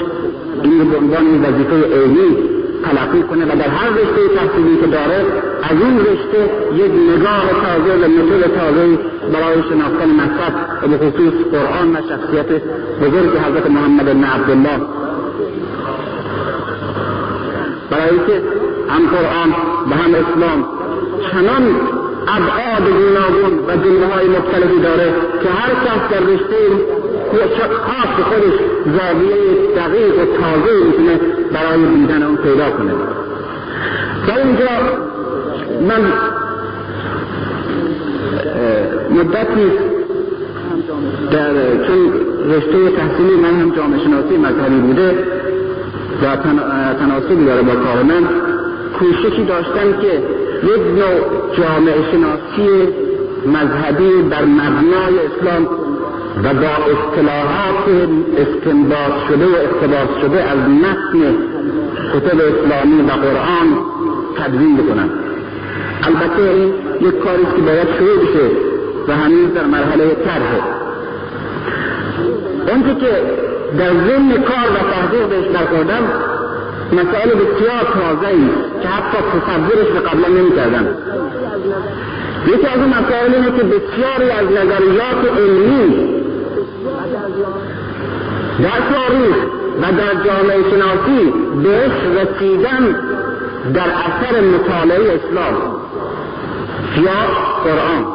این 0.64 0.90
به 0.90 0.98
عنوان 0.98 1.42
وظیفه 1.44 1.76
عینی 1.76 2.38
تلقی 2.84 3.24
کنه 3.24 3.46
و 3.46 3.48
در 3.48 3.68
هر 3.68 3.90
رشته 3.90 4.36
تحصیلی 4.36 4.78
که 4.82 4.88
داره 4.88 5.26
از 5.64 5.78
این 5.82 6.00
رشته 6.00 6.40
یک 6.76 6.92
نگاه 6.92 7.44
تازه 7.64 8.06
و 8.06 8.10
مدل 8.10 8.42
تازه 8.42 8.98
برای 9.34 9.64
شناختن 9.70 10.10
مذهب 10.10 10.54
و 10.84 10.88
به 10.88 10.98
خصوص 10.98 11.34
قرآن 11.52 11.96
و 11.96 11.98
شخصیت 12.10 12.62
بزرگ 13.02 13.38
حضرت 13.38 13.72
محمد 13.72 14.06
بن 14.06 14.24
عبدالله. 14.24 14.80
برای 17.92 18.18
که 18.28 18.42
هم 18.90 19.02
قرآن 19.08 19.50
و 19.90 19.94
هم 19.94 20.16
اسلام 20.16 20.66
چنان 21.32 21.76
ابعاد 22.38 22.86
گوناگون 22.92 23.60
و 23.68 23.72
های 24.14 24.28
مختلفی 24.28 24.80
داره 24.84 25.14
که 25.44 25.50
هر 25.50 25.70
کس 25.70 26.12
در 26.12 26.20
رشته 26.20 26.56
خاص 27.70 28.26
خودش 28.26 28.60
زاویه 28.86 29.36
دقیق 29.76 30.14
و 30.14 30.26
تازه 30.26 30.86
می‌تونه 30.86 31.20
برای 31.54 31.96
دیدن 31.96 32.24
اون 32.24 32.36
پیدا 32.36 32.70
کنه. 32.70 32.92
در 34.28 34.38
اینجا 34.38 34.66
من 35.82 36.12
مدتی 39.10 39.72
در 41.32 41.54
چون 41.88 42.14
رشته 42.50 42.92
تحصیلی 42.98 43.36
من 43.42 43.62
هم 43.62 43.76
جامعه 43.76 44.00
شناسی 44.00 44.38
مذهبی 44.38 44.80
بوده 44.80 45.18
و 46.24 46.36
تناسبی 46.94 47.46
داره 47.46 47.62
با 47.62 47.76
کار 47.76 48.04
من 48.04 48.28
کوششی 49.00 49.46
داشتن 49.46 50.02
که 50.02 50.24
یک 50.64 50.82
نوع 50.98 51.20
جامعه 51.58 52.12
شناسی 52.12 52.88
مذهبی 53.46 54.30
در 54.30 54.46
مبنای 54.46 55.16
اسلام 55.26 55.66
و 56.44 56.54
با 56.54 56.68
اصطلاحات 56.68 57.86
استنباط 58.38 59.28
شده 59.28 59.46
و 59.46 59.56
اقتباس 59.56 60.22
شده 60.22 60.44
از 60.44 60.58
متن 60.58 61.36
کتب 62.14 62.38
اسلامی 62.38 63.02
و 63.02 63.12
قرآن 63.12 63.68
تدوین 64.38 64.78
بکنن 64.78 65.10
البته 66.04 66.42
این 66.42 66.74
یک 67.02 67.20
کاری 67.20 67.44
که 67.56 67.62
باید 67.62 67.88
شروع 67.98 68.18
بشه 68.18 68.50
و 69.08 69.16
هنوز 69.16 69.54
در 69.54 69.66
مرحله 69.66 70.16
طرحه. 70.26 70.62
اونچه 72.68 72.96
که 73.00 73.12
در 73.78 73.90
ضمن 73.90 74.32
کار 74.32 74.70
و 74.76 74.92
تحقیق 74.92 75.28
بهش 75.30 75.48
برخوردم 75.48 76.04
مسائل 76.92 77.30
بسیار 77.30 77.84
تازه 77.94 78.28
ای 78.28 78.50
که 78.82 78.88
حتی 78.88 79.18
تصورش 79.18 79.88
به 79.94 80.00
قبلا 80.00 80.28
نمی 80.28 80.56
کردم 80.56 80.88
یکی 82.48 82.68
از 82.68 82.78
اون 82.80 82.90
مسائل 82.90 83.34
اینه 83.34 83.58
که 83.58 83.64
بسیاری 83.64 84.32
از 84.32 84.46
نظریات 84.46 85.38
علمی 85.38 86.10
در 88.60 88.80
تاریخ 88.94 89.36
و 89.82 89.92
در 89.92 90.24
جامعه 90.26 90.70
شناسی 90.72 91.34
بهش 91.64 91.92
رسیدن 92.16 92.96
در 93.74 93.82
اثر 93.82 94.42
مطالعه 94.42 95.20
اسلام 95.20 95.56
یا 96.98 97.12
قرآن 97.64 98.06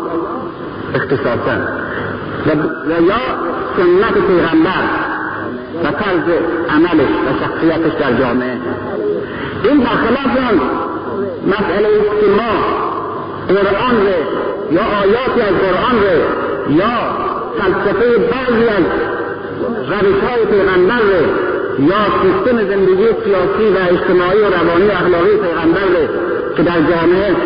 اختصاصا. 0.94 1.56
و 2.46 3.02
یا 3.02 3.22
سنت 3.76 4.14
پیغمبر. 4.14 5.03
و 5.82 5.86
طرز 5.90 6.26
عملش 6.68 7.12
و 7.26 7.44
شخصیتش 7.44 7.92
در 8.00 8.12
جامعه. 8.12 8.58
این 9.64 9.80
برخلاف 9.80 10.36
اون 10.36 10.60
مسئله 11.46 11.88
است 11.88 12.20
که 12.20 12.26
ما 12.26 12.52
قرآن 13.48 13.96
یا 14.70 14.82
آیاتی 15.02 15.40
از 15.40 15.54
قرآن 15.64 15.98
یا 16.70 16.96
فلسفه 17.58 18.18
بعضی 18.18 18.68
از 18.68 18.84
روش 19.88 20.20
های 20.20 20.44
پیغمبر 20.44 21.02
یا 21.78 22.04
سیستم 22.22 22.56
زندگی 22.56 23.06
سیاسی 23.24 23.68
و 23.74 23.78
اجتماعی 23.90 24.40
و 24.40 24.44
روانی 24.44 24.90
اخلاقی 24.90 25.36
پیغمبر 25.36 25.80
که 26.56 26.62
در 26.62 26.80
جامعه 26.80 27.36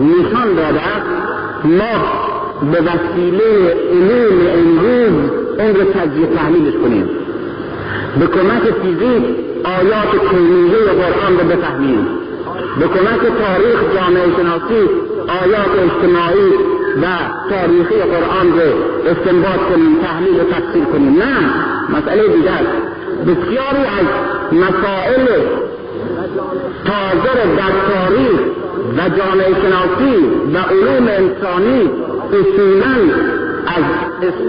نشان 0.00 0.54
داده 0.54 0.80
است 0.80 1.06
ما 1.64 2.26
به 2.72 2.80
وسیله 2.80 3.74
علوم 3.90 4.46
امروز 4.54 5.30
اون 5.58 5.74
رو 5.74 5.84
تجزیه 5.84 6.26
تحلیلش 6.26 6.74
کنیم. 6.74 7.25
به 8.20 8.26
کمک 8.26 8.62
فیزیک 8.82 9.24
آیات 9.64 10.10
کلیه 10.30 10.78
قرآن 10.78 11.38
رو 11.38 11.44
بفهمیم. 11.56 12.06
به 12.78 12.86
کمک 12.86 13.20
تاریخ 13.20 13.78
جامعه 13.94 14.26
شناسی 14.36 14.88
آیات 15.42 15.72
اجتماعی 15.84 16.50
و 17.02 17.06
تاریخی 17.50 17.94
قرآن 17.94 18.46
رو 18.58 18.68
استنباط 19.10 19.60
کنیم 19.70 19.96
تحلیل 20.02 20.40
و 20.40 20.44
تفسیر 20.44 20.84
کنیم. 20.84 21.18
نه 21.18 21.36
مسئله 21.98 22.28
دیگر 22.28 22.66
بسیاری 23.22 23.84
از 23.98 24.06
مسائل 24.52 25.26
تازه 26.84 27.56
در 27.56 27.72
تاریخ 27.94 28.40
و 28.96 29.08
جامعه 29.18 29.54
شناسی 29.62 30.16
و 30.54 30.58
علوم 30.58 31.08
انسانی 31.08 31.90
اصولا 32.32 32.96
از, 33.66 33.84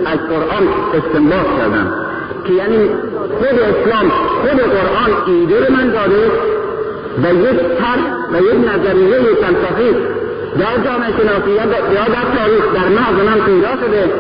از 0.06 0.20
قرآن 0.30 0.68
استنباط 0.94 1.46
کردن. 1.58 2.07
که 2.48 2.54
یعنی 2.54 2.90
خود 3.38 3.60
اسلام 3.60 4.10
خود 4.42 4.60
قرآن 4.60 5.12
ایده 5.28 5.72
من 5.72 5.90
داده 5.90 6.32
و 7.24 7.34
یک 7.34 7.60
تر 7.60 8.00
و 8.34 8.38
یک 8.42 8.70
نظریه 8.70 9.20
فلسفی 9.20 9.96
در 10.60 10.84
جامعه 10.86 11.12
شناسی 11.18 11.52
یا 11.52 12.06
در 12.06 12.26
تاریخ 12.38 12.64
در 12.74 12.90
مغز 12.90 13.26
من 13.26 13.46
پیدا 13.46 13.76
شده 13.86 14.12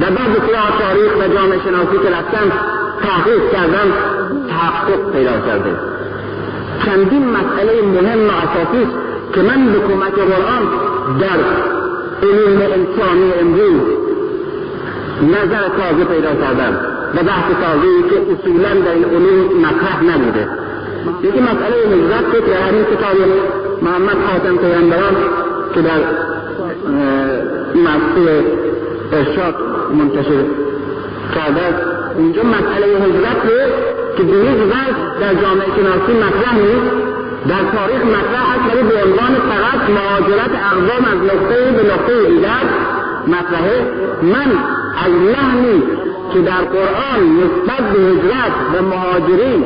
در 0.00 0.10
بعد 0.10 0.30
بسیار 0.32 0.70
تاریخ 0.78 1.12
و 1.20 1.34
جامعه 1.34 1.58
شناسی 1.64 1.98
که 2.02 2.10
رفتم 2.10 2.52
تحقیق 3.02 3.50
کردم 3.52 3.92
تحقق 4.48 5.12
پیدا 5.12 5.32
کرده. 5.46 5.70
چندین 6.84 7.28
مسئله 7.30 7.82
مهم 7.82 8.28
و 8.28 8.30
اساسی 8.30 8.88
که 9.34 9.42
من 9.42 9.72
به 9.72 9.78
کمک 9.78 10.14
قرآن 10.14 10.62
در 11.20 11.38
علوم 12.22 12.60
انسانی 12.60 13.32
امروز 13.40 13.80
نظر 15.22 15.68
تازه 15.68 16.04
پیدا 16.04 16.34
کردم. 16.34 16.93
و 17.16 17.22
بحث 17.22 17.44
تازهی 17.62 18.02
که 18.10 18.16
اصولا 18.32 18.74
در 18.84 18.92
این 18.92 19.04
علوم 19.04 19.60
مطرح 19.60 20.02
نبوده. 20.02 20.48
یکی 21.22 21.40
مسئله 21.40 21.96
نجرت 21.96 22.24
فکر 22.32 22.52
همین 22.68 22.84
کتاب 22.84 23.16
محمد 23.82 24.16
خاتم 24.26 24.56
پیغمبران 24.56 25.14
که 25.74 25.82
در 25.82 26.00
مقصود 27.74 28.44
ارشاد 29.12 29.54
منتشر 29.98 30.44
کرده. 31.34 31.60
است 31.60 31.82
اینجا 32.18 32.42
مسئله 32.42 32.86
هجرت 32.86 33.42
که 34.16 34.22
به 34.22 34.32
هیچ 34.32 34.58
در 35.20 35.34
جامعه 35.34 35.66
شناسی 35.76 36.12
مطرح 36.12 36.54
نیست. 36.58 36.92
در 37.48 37.78
تاریخ 37.78 38.04
مطرح 38.04 38.46
است 38.54 38.74
ولی 38.74 38.82
به 38.82 38.94
عنوان 39.04 39.34
فقط 39.50 39.90
مهاجرت 39.90 40.50
اقوام 40.72 41.04
از 41.12 41.18
نقطه 41.18 41.70
به 41.70 41.92
نقطه 41.92 42.28
دیگر 42.28 42.64
مطرحه. 43.26 43.86
من 44.22 44.50
از 45.04 45.12
لحنی 45.32 45.82
که 46.34 46.40
در 46.40 46.64
قرآن 46.76 47.20
نسبت 47.36 47.92
به 47.92 48.00
هجرت 48.00 48.54
و 48.74 48.82
مهاجرین 48.82 49.64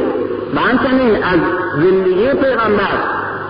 و 0.54 0.60
همچنین 0.60 1.14
از 1.24 1.40
زندگی 1.82 2.26
پیغمبر 2.26 2.94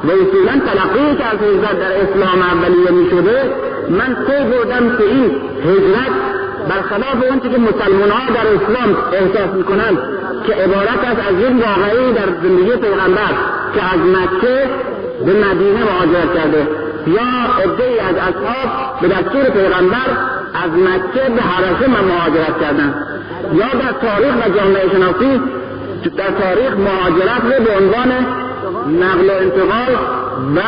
و 0.04 0.11
اصولا 0.11 0.52
تلقی 0.66 1.16
که 1.16 1.24
از 1.24 1.38
هجرت 1.48 1.81
در 1.81 1.92
اسلام 2.02 2.42
اولیه 2.42 2.90
می 2.90 3.11
شده 3.11 3.52
من 3.90 4.14
پی 4.14 4.44
بردم 4.50 4.96
که 4.96 5.04
این 5.04 5.24
هجرت 5.64 6.14
برخلاف 6.68 7.31
اونچه 7.31 7.48
که 7.48 7.59
مسلمان 7.59 8.11
ها 8.11 8.31
در 8.35 8.46
اسلام 8.57 8.96
احساس 9.12 9.54
می‌کنند 9.57 9.98
که 10.46 10.52
عبارت 10.54 11.04
است 11.04 11.20
از 11.28 11.35
یک 11.40 11.66
واقعی 11.66 12.12
در 12.12 12.28
زندگی 12.42 12.70
پیغمبر 12.70 13.33
که 13.74 13.81
از 13.94 14.00
مکه 14.00 14.70
به 15.26 15.33
مدینه 15.33 15.85
مهاجرت 15.85 16.35
کرده 16.35 16.68
یا 17.07 17.62
عده 17.64 18.02
از 18.09 18.16
اصحاب 18.16 19.00
به 19.00 19.09
دستور 19.09 19.44
پیغمبر 19.44 20.38
از 20.54 20.70
مکه 20.70 21.34
به 21.34 21.42
حرسه 21.42 21.88
مهاجرت 21.88 22.61
کردن. 22.61 22.94
یا 23.54 23.66
در 23.66 24.08
تاریخ 24.08 24.34
و 24.46 24.58
جامعه 24.58 24.88
شناسی 24.92 25.40
در 26.16 26.30
تاریخ 26.30 26.72
مهاجرت 26.72 27.42
رو 27.44 27.64
به 27.64 27.70
عنوان 27.80 28.08
نقل 29.02 29.28
و 29.28 29.32
انتقال 29.40 29.92
و 30.56 30.61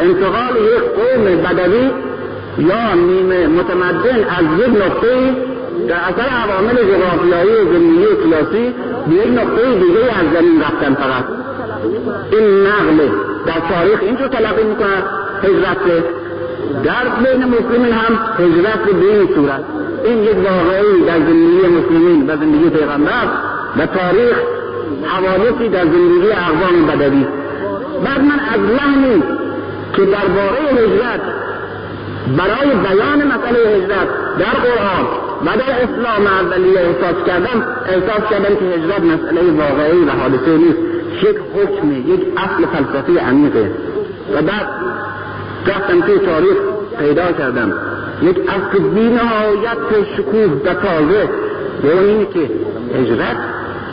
انتقال 0.00 0.56
یک 0.56 0.84
قوم 0.98 1.24
بدوی 1.24 1.90
یا 2.58 2.94
نیمه 2.94 3.46
متمدن 3.46 4.24
از 4.24 4.44
یک 4.58 4.82
نقطه 4.82 5.36
در 5.88 5.94
اثر 5.94 6.28
عوامل 6.44 6.74
جغرافیایی 6.74 7.64
زمینی 7.64 8.04
و 8.04 8.22
سیاسی 8.22 8.74
به 9.06 9.14
یک 9.14 9.28
نقطه 9.38 9.74
دیگه 9.74 10.00
از 10.00 10.26
زمین 10.34 10.62
رفتن 10.62 10.94
فقط. 10.94 11.24
این 12.32 12.66
نقل 12.66 13.08
در 13.46 13.74
تاریخ 13.74 14.00
اینجور 14.02 14.28
تلقی 14.28 14.64
می‌کنند 14.64 15.04
هجرت 15.42 16.02
در 16.84 17.08
بین 17.22 17.44
مسلمین 17.44 17.92
هم 17.92 18.18
هجرت 18.38 18.84
به 19.00 19.18
این 19.18 19.28
صورت. 19.34 19.64
این 20.04 20.22
یک 20.22 20.36
واقعی 20.36 21.04
در 21.06 21.18
زندگی 21.18 21.66
مسلمین 21.66 22.30
و 22.30 22.36
زندگی 22.36 22.70
پیغمبر 22.70 23.26
و 23.76 23.86
تاریخ 23.86 24.36
حوادثی 25.02 25.68
در 25.68 25.84
زندگی 25.84 26.30
اقوام 26.30 26.86
بدوی. 26.86 27.26
بعد 28.04 28.20
من 28.20 28.40
از 28.54 28.60
لحنی 28.60 29.22
که 29.96 30.02
درباره 30.02 30.60
هجرت 30.70 31.20
برای 32.38 32.70
بیان 32.70 33.26
مسئله 33.26 33.76
هجرت 33.76 34.08
در 34.38 34.60
قرآن 34.60 35.06
و 35.46 35.56
در 35.56 35.82
اسلام 35.82 36.26
اولیه 36.26 36.80
احساس 36.80 37.24
کردم 37.26 37.66
احساس 37.86 38.30
کردم 38.30 38.54
که 38.54 38.64
هجرت 38.64 39.00
مسئله 39.00 39.42
واقعی 39.42 40.04
و 40.04 40.10
حادثه 40.10 40.56
نیست. 40.56 40.78
یک 41.22 41.36
حکم 41.54 41.92
یک 41.92 42.20
اصل 42.36 42.66
فلسفی 42.66 43.18
عمیقه. 43.18 43.70
و 44.34 44.42
بعد 44.42 44.66
رفتم 45.66 46.00
توی 46.00 46.18
تاریخ 46.18 46.56
پیدا 46.98 47.32
کردم. 47.32 47.72
یک 48.22 48.38
اصل 48.48 48.78
بینهایت 48.78 49.78
شکوه 50.16 50.60
و 50.64 50.74
تازه 50.74 51.28
و 51.84 51.86
اینه 51.86 52.26
که 52.26 52.50
هجرت 52.98 53.36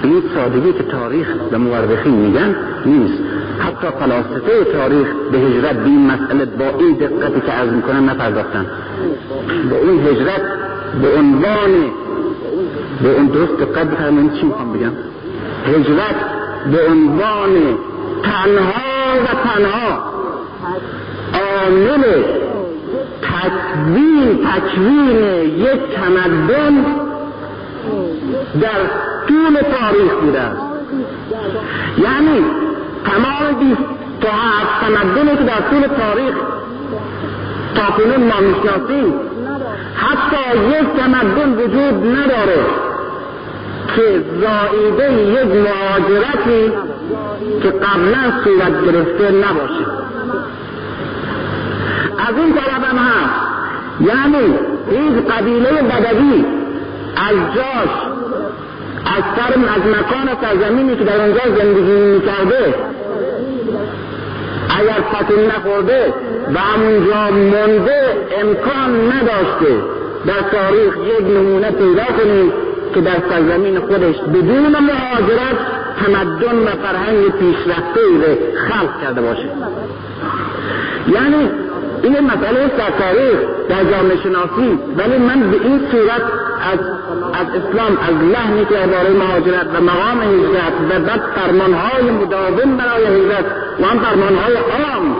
به 0.02 0.08
این 0.08 0.24
سادگی 0.36 0.74
که 0.74 0.84
تاریخ 0.84 1.28
و 1.52 1.60
مورخین 1.60 2.14
میگن 2.14 2.56
نیست. 2.86 3.24
حتی 3.60 3.88
فلاسفه 4.00 4.64
تاریخ 4.74 5.08
به 5.32 5.38
هجرت 5.38 5.76
به 5.76 5.86
این 5.86 6.12
مسئله 6.12 6.46
با 6.46 6.66
این 6.80 6.94
دقتی 6.94 7.42
که 7.46 7.52
عرض 7.52 7.70
می‌کنم 7.70 8.10
نپرداختن. 8.10 8.66
به 9.70 9.76
این 9.76 10.08
هجرت 10.08 10.42
به 11.02 11.18
عنوان 11.18 11.72
به 13.04 13.10
اون 13.16 13.26
درست 13.26 13.58
دقت 13.58 13.88
بفرمایید 13.88 14.34
چی 14.34 14.46
می‌خوام 14.46 14.74
بگم؟ 14.74 14.92
هجرت 15.66 16.16
به 16.72 16.88
عنوان 16.88 17.78
تنها 18.24 19.22
و 19.24 19.28
تنها. 19.48 20.10
عامل 21.34 22.04
تکوین 23.22 24.48
تکوین 24.48 25.20
یک 25.58 25.82
تمدن 25.96 26.86
در 28.62 28.82
طول 29.28 29.54
تاریخ 29.62 30.14
بوده. 30.22 30.52
یعنی 31.98 32.46
تمام 33.06 33.60
بیست 33.60 33.82
تا 34.22 34.30
هفت 34.30 34.86
تمدنی 34.86 35.38
که 35.38 35.44
در 35.44 35.62
طول 35.70 35.88
تاریخ 35.88 36.36
تا 37.76 37.86
کنون 37.92 38.28
ما 38.28 38.40
می‌شناسیم 38.40 39.14
حتی 39.96 40.58
یک 40.70 40.88
تمدن 40.98 41.54
وجود 41.54 42.18
نداره 42.18 42.66
که 43.96 44.24
زائیده 44.42 45.14
یک 45.24 45.46
مهاجرتی 45.46 46.72
که 47.64 47.70
قبلا 47.70 48.44
صورت 48.44 48.86
گرفته 48.86 49.32
نباشه. 49.32 49.86
از 52.28 52.36
این 52.38 52.54
طرف 52.54 52.84
هم 52.84 52.98
هست. 52.98 53.50
یعنی 54.00 54.54
این 54.92 55.22
قبیله 55.22 55.70
بدوی 55.70 56.46
از 57.16 57.56
جاش 57.56 58.10
از 59.06 59.24
سر 59.36 59.54
از 59.54 59.82
مکان 59.82 60.38
سرزمینی 60.42 60.96
که 60.96 61.04
در 61.04 61.22
اونجا 61.22 61.42
زندگی 61.58 61.92
می‌کرده 61.92 62.76
اگر 64.80 65.02
فتن 65.14 65.46
نخورده 65.46 66.14
و 66.54 66.60
همونجا 66.60 67.32
منده 67.32 68.28
امکان 68.42 69.12
نداشته 69.12 69.84
در 70.26 70.42
تاریخ 70.52 70.98
یک 70.98 71.26
نمونه 71.26 71.72
پیدا 71.72 72.04
کنیم 72.04 72.54
که 72.94 73.02
در 73.02 73.18
سرزمین 73.30 73.80
خودش 73.80 74.16
بدون 74.16 74.76
مهاجرت 74.80 75.58
تمدن 76.06 76.58
و 76.58 76.68
فرهنگ 76.84 77.32
پیشرفته 77.32 78.38
خلق 78.70 79.02
کرده 79.02 79.22
باشه. 79.22 79.50
یعنی 81.08 81.50
این 82.04 82.20
مسئله 82.20 82.68
در 82.78 82.92
تاریخ 83.00 83.40
در 83.70 83.84
جامعه 83.92 84.18
شناسی. 84.24 84.80
ولی 84.98 85.18
من 85.18 85.52
به 85.52 85.58
این 85.64 85.80
صورت 85.92 86.22
از 86.72 86.80
از 87.34 87.48
اسلام 87.60 87.98
از 88.08 88.16
لحنی 88.34 88.66
که 88.66 88.84
اداره 88.84 89.10
مهاجرت 89.10 89.68
و 89.76 89.82
مقام 89.82 90.22
هجرت 90.22 90.74
و 90.90 91.00
بعد 91.00 91.22
فرمانهای 91.36 92.12
مداوم 92.12 92.78
برای 92.78 93.06
هجرت 93.06 93.46
و 93.82 93.86
هم 93.86 94.00
فرمانهای 94.00 94.54
عام 94.54 95.16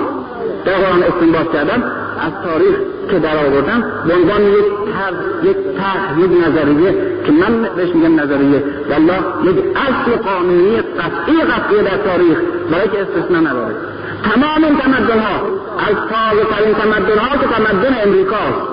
در 0.66 0.74
قرآن 0.74 1.04
استنباط 1.04 1.54
کردم 1.54 1.84
از 2.26 2.32
تاریخ 2.44 2.76
که 3.10 3.20
در 3.20 3.38
آوردم 3.38 3.84
به 4.08 4.14
عنوان 4.14 4.42
یک 4.42 4.66
طرح 4.94 5.50
یک 5.50 5.58
طرح 5.78 6.20
یک 6.20 6.32
نظریه 6.48 6.96
که 7.26 7.32
من 7.32 7.70
بهش 7.76 7.96
میگم 7.96 8.20
نظریه. 8.20 8.64
والله 8.90 9.20
یک 9.44 9.56
اصل 9.76 10.12
قانونی 10.16 10.78
قطعی 10.78 11.42
قطعی 11.42 11.84
در 11.84 11.98
تاریخ 12.12 12.38
برای 12.72 12.88
که 12.88 13.02
استثنا 13.02 13.40
نداره. 13.40 13.76
تمام 14.24 14.64
این 14.64 14.78
تمدن 14.78 15.20
ها 15.20 15.36
از 15.78 15.96
تازه 16.10 16.46
ترین 16.52 16.74
تمدن 16.74 17.18
ها 17.18 17.38
که 17.38 17.48
تمدن 17.48 17.96
امریکاست 18.04 18.70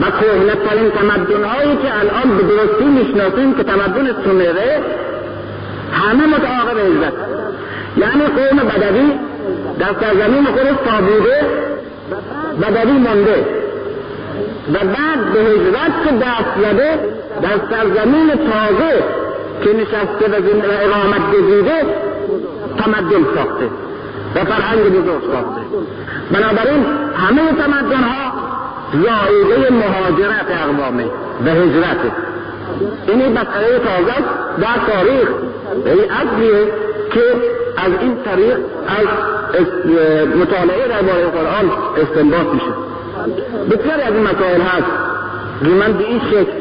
و 0.00 0.04
کهنه 0.10 0.54
ترین 0.54 0.90
تمدن 0.90 1.44
هایی 1.44 1.76
که 1.76 1.98
الان 2.00 2.36
به 2.36 2.42
درستی 2.42 2.84
می‌شناسیم 2.84 3.54
که 3.54 3.62
تمدن 3.62 4.22
سومره 4.24 4.82
همه 5.92 6.26
متعاقب 6.26 6.78
هجرت 6.78 7.12
یعنی 7.96 8.24
قوم 8.26 8.58
بدوی 8.58 9.12
در 9.78 9.94
سرزمین 10.00 10.44
خودش 10.44 10.76
تا 10.84 11.00
بوده 11.00 11.40
بدوی 12.62 12.92
مونده. 12.92 13.46
و 14.72 14.78
بعد 14.78 15.32
به 15.32 15.40
هجرت 15.40 16.04
که 16.04 16.10
دست 16.12 16.60
زده 16.60 16.98
در 17.42 17.58
سرزمین 17.70 18.28
تازه 18.28 19.02
که 19.64 19.72
نشسته 19.72 20.26
و 20.28 20.64
اقامت 20.82 21.30
گزیده 21.32 21.82
تمدن 22.78 23.24
ساخته. 23.34 23.68
و 24.38 24.44
فرهنگ 24.44 24.80
بزرگ 24.80 25.22
ساخته 25.32 25.60
بنابراین 26.32 26.84
همه 27.14 27.52
تمدن 27.52 28.02
ها 28.02 28.32
زائده 28.92 29.72
مهاجرت 29.72 30.46
اقوامه 30.50 31.04
و 31.46 31.50
هجرت. 31.50 31.96
این 33.08 33.32
مسئله 33.32 33.78
تازه 33.78 34.14
در 34.60 34.92
تاریخ. 34.92 35.28
این 35.86 36.10
اصلیه 36.10 36.72
که 37.10 37.20
از 37.76 37.92
این 38.00 38.16
طریق 38.24 38.56
از 38.88 39.06
مطالعه 40.36 40.88
درباره 40.88 41.26
قرآن 41.26 41.70
استنباط 42.02 42.54
میشه. 42.54 42.72
بسیاری 43.70 44.02
از 44.02 44.14
این 44.14 44.22
مسائل 44.22 44.60
هست 44.60 44.92
که 45.62 45.68
من 45.68 45.92
به 45.92 46.04
این 46.04 46.20
شکل 46.30 46.52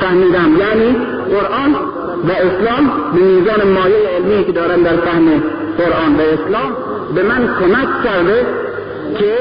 فهمیدم. 0.00 0.56
یعنی 0.58 0.96
قرآن 1.30 1.74
و 2.24 2.30
اسلام 2.32 2.90
به 3.14 3.20
میزان 3.20 3.68
مایه 3.68 4.08
علمی 4.08 4.44
که 4.44 4.52
دارن 4.52 4.82
در 4.82 4.96
فهم 4.96 5.42
قرآن 5.78 6.14
و 6.16 6.20
اسلام 6.20 6.76
به 7.14 7.22
من 7.22 7.48
کمک 7.60 8.02
کرده 8.04 8.46
که 9.18 9.34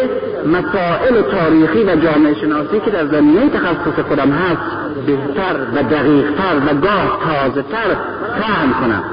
مسائل 0.47 1.21
تاریخی 1.21 1.83
و 1.83 1.95
جامعه 1.95 2.33
شناسی 2.41 2.79
که 2.79 2.91
در 2.91 3.05
زمینه 3.05 3.49
تخصص 3.49 3.99
خودم 4.07 4.31
هست 4.31 4.61
بهتر 5.05 5.55
و 5.75 5.83
دقیقتر 5.83 6.55
و 6.67 6.73
گاه 6.81 7.19
تازه 7.25 7.61
تر 7.61 7.95
فهم 8.39 8.73
کنم. 8.81 9.03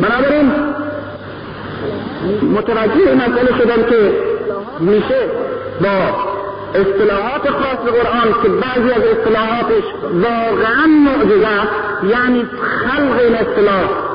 بنابراین 0.00 0.52
متوجه 2.42 3.14
مسئله 3.14 3.58
شدم 3.58 3.82
که 3.82 4.12
میشه 4.80 5.20
با 5.80 6.28
اصطلاحات 6.74 7.50
خاص 7.50 7.78
قرآن 7.78 8.42
که 8.42 8.48
بعضی 8.48 8.92
از 8.92 9.02
اصطلاحاتش 9.02 9.84
واقعا 10.12 10.86
معجزه 10.86 11.48
یعنی 12.08 12.44
خلق 12.84 13.20
این 13.20 13.34
اصطلاح 13.34 14.07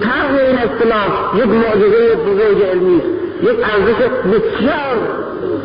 طرح 0.00 0.34
این 0.48 0.58
اصطلاح 0.58 1.36
یک 1.36 1.46
معجزه 1.46 2.14
بزرگ 2.14 2.62
علمی 2.62 3.02
یک 3.42 3.58
ارزش 3.72 4.10
بسیار 4.32 4.96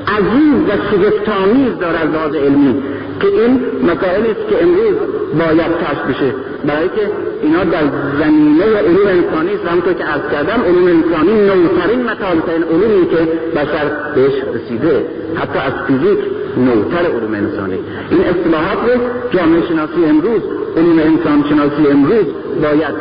عزیز 0.07 0.57
و 0.69 0.71
شگفتآمیز 0.91 1.79
داره 1.79 1.97
از 1.97 2.09
لحاظ 2.09 2.35
علمی 2.35 2.83
که 3.19 3.27
این 3.27 3.61
مسائلی 3.83 4.31
است 4.31 4.47
که 4.49 4.63
امروز 4.63 4.95
باید 5.39 5.71
کشف 5.81 6.03
بشه. 6.09 6.33
برای 6.65 6.89
که 6.89 7.11
اینا 7.41 7.63
در 7.63 7.83
زمینه 8.19 8.65
علوم 8.65 9.07
انسانی 9.07 9.53
است. 9.53 9.65
همونطور 9.65 9.93
که 9.93 10.03
عرض 10.03 10.31
کردم 10.31 10.61
علوم 10.63 10.87
انسانی 10.87 11.33
نوترین 11.33 12.03
مطالبترین 12.03 12.63
علومی 12.63 13.07
که 13.09 13.17
بشر 13.55 13.91
بهش 14.15 14.33
رسیده. 14.55 15.05
حتی 15.35 15.59
از 15.59 15.73
فیزیک 15.87 16.19
نوتر 16.57 17.05
علوم 17.17 17.33
انسانی. 17.33 17.79
این 18.11 18.21
اصطلاحات 18.21 18.77
رو 18.87 19.01
جامعه 19.37 19.61
شناسی 19.67 20.05
امروز 20.09 20.41
علوم 20.77 20.99
انسان 20.99 21.43
شناسی 21.49 21.87
امروز 21.91 22.25
باید 22.61 22.95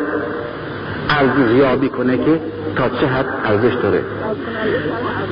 ارزیابی 1.11 1.88
کنه 1.88 2.17
که 2.17 2.40
تا 2.77 2.88
چه 2.88 3.07
حد 3.07 3.27
ارزش 3.45 3.75
داره. 3.83 4.03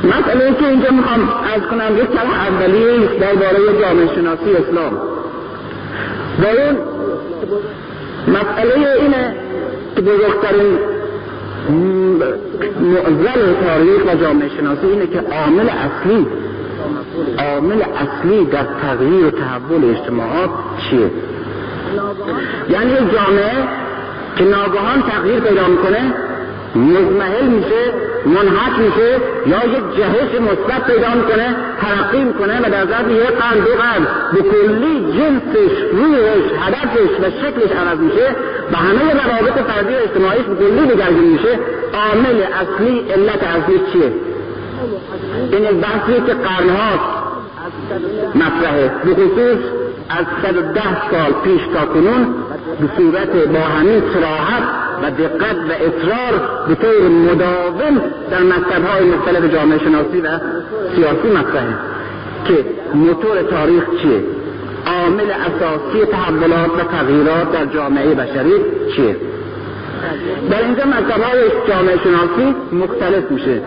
مسئله 0.05 0.55
که 0.55 0.67
اینجا 0.67 0.91
می‌خوام 0.91 1.21
از 1.55 1.63
کنم 1.71 1.97
یک 1.97 2.09
طرح 2.09 2.47
اولیه 2.47 3.05
است 3.05 3.21
درباره 3.21 3.81
جامعه 3.81 4.15
شناسی 4.15 4.51
اسلام. 4.57 4.93
و 6.39 6.45
اون 6.47 6.79
مسئله 8.29 9.01
اینه 9.01 9.35
که 9.97 10.03
بزرگترین 10.03 10.79
معضل 12.81 13.53
تاریخ 13.65 14.13
و 14.13 14.17
جامعه 14.17 14.49
شناسی 14.49 14.87
اینه 14.87 15.07
که 15.07 15.21
عامل 15.21 15.69
اصلی 15.69 16.27
عامل 17.39 17.83
اصلی 17.83 18.45
در 18.45 18.65
تغییر 18.83 19.27
و 19.27 19.31
تحول 19.31 19.91
اجتماعات 19.91 20.51
چیه؟ 20.91 21.11
یعنی 22.71 22.95
جامعه 22.95 23.69
که 24.37 24.45
ناگهان 24.45 25.03
تغییر 25.03 25.41
پیدا 25.41 25.67
می‌کنه 25.67 26.15
مزمحل 26.77 27.45
میشه 27.45 27.93
منحط 28.27 28.79
میشه 28.79 29.11
یا 29.47 29.79
یک 29.79 29.97
جهش 29.97 30.41
مثبت 30.41 30.87
پیدا 30.87 31.15
می‌کنه 31.15 31.57
ترقی 31.81 32.25
می‌کنه 32.25 32.61
و 32.61 32.71
در 32.71 32.87
ظرف 32.87 33.11
یک 33.11 33.23
قرن 33.23 33.59
دو 33.59 33.71
قرن 33.83 34.07
به 34.33 34.43
کلی 34.43 35.13
جنسش 35.13 35.79
روحش 35.93 36.45
هدفش 36.61 37.11
و 37.23 37.31
شکلش 37.31 37.73
عوض 37.77 37.99
میشه 37.99 38.37
و 38.73 38.77
همه 38.77 39.13
روابط 39.13 39.59
فردی 39.71 39.95
و 39.95 39.97
اجتماعیش 39.97 40.43
به 40.43 40.55
کلی 40.55 40.87
دگرگون 40.87 41.25
میشه. 41.25 41.59
عامل 41.95 42.43
اصلی 42.43 42.99
علت 42.99 43.43
اصلی 43.43 43.81
چیه؟ 43.93 44.13
این 45.53 45.81
بحثی 45.81 46.21
که 46.27 46.35
قرنهاست 46.35 47.32
مطرحه 48.35 48.93
به 49.05 49.15
خصوص 49.15 49.59
از 50.09 50.27
110 50.43 51.11
سال 51.11 51.33
پیش 51.45 51.63
تا 51.75 51.87
کنون 51.87 52.35
به 52.81 52.89
صورت 52.97 53.49
با 53.49 53.61
همین 53.61 54.03
سراحت 54.15 54.63
و 55.03 55.11
دقت 55.11 55.57
و 55.57 55.73
اصرار 55.73 56.67
به 56.69 56.75
طور 56.75 57.09
مداوم 57.09 58.01
در 58.31 58.43
مکتبهای 58.43 59.05
مختلف 59.05 59.55
جامعه 59.55 59.79
شناسی 59.79 60.21
و 60.21 60.29
سیاسی 60.97 61.29
مطرحه 61.29 61.75
که 62.45 62.65
موتور 62.95 63.43
تاریخ 63.43 63.85
چیه؟ 64.03 64.25
عامل 64.87 65.31
اساسی 65.31 66.05
تحولات 66.13 66.71
و 66.71 66.85
تغییرات 66.97 67.53
در 67.53 67.67
جامعه 67.67 68.15
بشری 68.15 68.55
چیه؟ 68.97 69.17
در 70.51 70.63
اینجا 70.63 70.85
های 71.25 71.51
جامعه 71.69 71.97
شناسی 71.97 72.55
مختلف 72.73 73.31
میشه. 73.31 73.61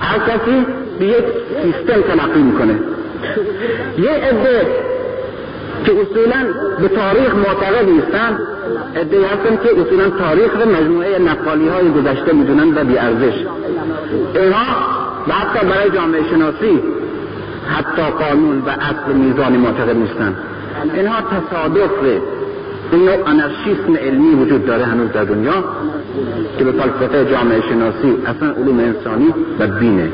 هر 0.00 0.18
کسی 0.18 0.66
به 0.98 1.06
یک 1.06 1.24
سیستم 1.62 2.00
تلقی 2.00 2.42
می‌کنه. 2.42 2.78
یه 3.98 4.10
عده 4.10 4.66
که 5.84 5.92
اصولا 5.92 6.46
به 6.80 6.88
تاریخ 6.88 7.34
معتقد 7.34 7.88
نیستن 7.88 8.38
عده 8.96 9.26
هستن 9.26 9.56
که 9.62 9.80
اصولا 9.80 10.10
تاریخ 10.10 10.50
رو 10.60 10.70
مجموعه 10.70 11.18
نقالی 11.18 11.68
های 11.68 11.90
گذشته 11.90 12.32
می‌دونن 12.32 12.74
و 12.78 12.84
بیارزش. 12.84 13.34
اینها 14.34 14.64
و 15.28 15.32
حتی 15.32 15.66
برای 15.66 15.90
جامعه 15.90 16.20
شناسی 16.30 16.80
حتی 17.68 18.02
قانون 18.02 18.58
و 18.58 18.68
اصل 18.68 19.12
میزانی 19.12 19.56
معتقد 19.56 19.96
نیستن. 19.96 20.34
اینها 20.94 21.16
تصادف 21.20 21.90
این 22.92 23.04
نوع 23.04 23.28
انرشیسم 23.28 23.96
علمی 24.00 24.34
وجود 24.34 24.66
داره 24.66 24.84
هنوز 24.84 25.12
در 25.12 25.24
دنیا 25.24 25.64
که 26.58 26.64
به 26.64 26.72
فلسفه 26.72 27.30
جامعه 27.30 27.60
شناسی 27.60 28.16
اصلا 28.26 28.50
علوم 28.50 28.78
انسانی 28.78 29.34
و 29.58 29.66
بینه 29.66 30.08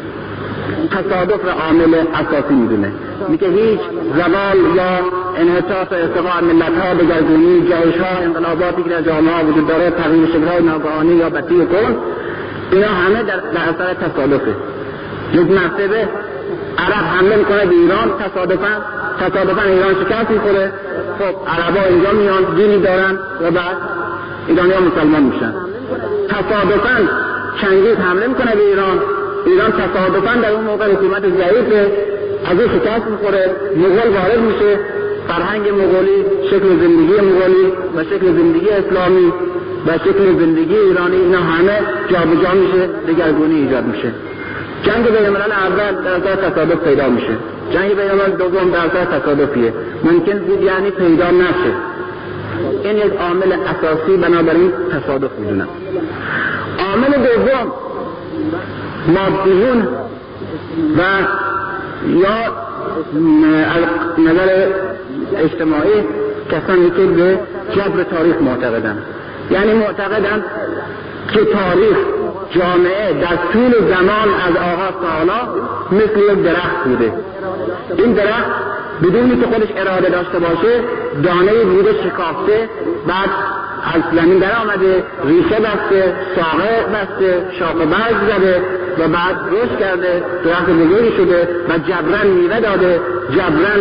تصادف 0.90 1.44
را 1.44 1.52
عامل 1.52 1.94
اساسی 1.94 2.54
می‌دونه. 2.54 2.92
میگه 3.28 3.48
هیچ 3.48 3.80
زوال 4.14 4.76
یا 4.76 4.90
انحطاط 5.36 5.92
ارتقاء 5.92 6.40
ملت 6.40 6.78
ها 6.78 6.94
دگرگونی 6.94 7.68
جهش 7.68 8.00
ها 8.00 8.18
انقلاباتی 8.22 8.82
که 8.82 9.02
جامعه 9.06 9.44
وجود 9.44 9.66
داره 9.68 9.90
تغییر 9.90 10.26
شکل 10.26 10.48
های 10.48 10.62
ناگهانی 10.62 11.14
یا 11.14 11.30
بطی 11.30 11.66
کن 11.66 11.96
اینا 12.72 12.88
همه 12.88 13.22
در, 13.22 13.36
در 13.36 13.68
اثر 13.68 13.94
تصادفه. 13.94 14.54
یک 15.32 15.50
مرتبه 15.50 16.08
عرب 16.78 17.04
حمله 17.18 17.36
می‌کنه 17.36 17.66
به 17.66 17.74
ایران 17.74 18.08
تصادفا 18.18 18.82
تصادفا 19.20 19.62
ایران 19.62 19.94
شکست 19.94 20.30
می‌خوره. 20.30 20.72
خب 21.18 21.34
عربا 21.48 21.80
اینجا 21.88 22.12
میان 22.12 22.44
دینی 22.56 22.78
دارن 22.78 23.18
و 23.42 23.50
بعد 23.50 23.76
ایرانی 24.46 24.72
ها 24.72 24.80
مسلمان 24.80 25.22
میشن. 25.22 25.54
تصادفا 26.28 26.96
چنگیز 27.60 27.96
حمله 27.96 28.26
می‌کنه 28.26 28.54
به 28.54 28.60
ایران. 28.60 29.00
ایران 29.46 29.72
تصادفا 29.72 30.40
در 30.42 30.50
اون 30.50 30.64
موقع 30.64 30.92
حکومت 30.92 31.22
ضعیفه 31.22 31.92
از 32.44 32.60
این 32.60 32.68
شکست 32.68 33.06
می‌خوره 33.10 33.50
مغول 33.76 34.08
وارد 34.14 34.40
میشه 34.40 34.78
فرهنگ 35.28 35.68
مغولی 35.68 36.24
شکل 36.50 36.68
زندگی 36.68 37.20
مغولی 37.20 37.72
و 37.96 38.04
شکل 38.04 38.26
زندگی 38.26 38.70
اسلامی 38.70 39.32
و 39.86 39.98
شکل 39.98 40.38
زندگی 40.38 40.76
ایرانی 40.76 41.16
اینا 41.16 41.38
همه 41.38 41.78
جابجا 42.10 42.54
میشه 42.54 42.86
دگرگونی 42.86 43.54
ایجاد 43.54 43.84
میشه. 43.84 44.12
جنگ 44.82 45.04
بین 45.04 45.26
الملل 45.26 45.52
اول 45.52 46.02
در 46.04 46.14
اثر 46.14 46.50
تصادف 46.50 46.84
پیدا 46.84 47.08
میشه. 47.08 47.36
جنگ 47.72 47.96
بین 47.96 48.10
الملل 48.10 48.36
دوم 48.36 48.70
در 48.70 48.86
اثر 48.86 49.04
تصادفیه. 49.18 49.72
ممکن 50.04 50.38
بود 50.38 50.62
یعنی 50.62 50.90
پیدا 50.90 51.30
نشه. 51.30 51.72
این 52.84 52.96
یک 52.96 53.12
عامل 53.20 53.52
اساسی 53.52 54.16
بنابراین 54.16 54.72
تصادف 54.92 55.30
می‌دونم. 55.38 55.68
عامل 56.78 57.12
دوم 57.12 57.72
مادیون 59.08 59.88
و 60.98 61.02
یا 62.08 62.66
نظر 64.18 64.68
اجتماعی 65.36 66.04
کسانی 66.50 66.90
که 66.90 67.06
به 67.06 67.38
جبر 67.74 68.02
تاریخ 68.02 68.36
معتقدن 68.42 69.02
یعنی 69.50 69.72
معتقدن 69.72 70.44
که 71.32 71.44
تاریخ 71.44 71.96
جامعه 72.50 73.12
در 73.12 73.36
طول 73.52 73.72
زمان 73.72 74.28
از 74.48 74.56
آغاز 74.56 74.92
تا 75.02 75.08
حالا 75.18 75.48
مثل 75.92 76.32
یک 76.32 76.42
درخت 76.44 76.84
بوده. 76.84 77.12
این 77.98 78.12
درخت 78.12 78.50
بدون 79.02 79.40
که 79.40 79.46
خودش 79.46 79.68
اراده 79.76 80.08
داشته 80.08 80.38
باشه 80.38 80.80
دانه 81.22 81.64
بوده 81.64 81.92
شکافته 81.92 82.68
بعد 83.06 83.28
زمین 84.14 84.38
در 84.38 84.56
آمده 84.62 85.04
ریشه 85.24 85.60
بسته 85.60 86.14
ساقه 86.36 86.86
بسته 86.94 87.46
شاق 87.58 87.78
برگ 87.78 88.16
زده 88.28 88.62
و 88.98 89.08
بعد 89.08 89.36
رشد 89.52 89.78
کرده 89.78 90.22
درخت 90.44 90.70
بزرگی 90.70 91.16
شده 91.16 91.48
و 91.68 91.78
جبران 91.78 92.26
میوه 92.26 92.60
داده. 92.60 93.00
جبران 93.30 93.80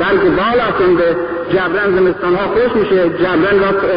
برگ 0.00 0.20
بال 0.20 0.60
آسنده 0.60 1.16
جبران 1.52 1.96
زمستان 1.96 2.34
ها 2.34 2.46
خوش 2.46 2.76
میشه. 2.82 3.08
جبران 3.08 3.60
را 3.60 3.88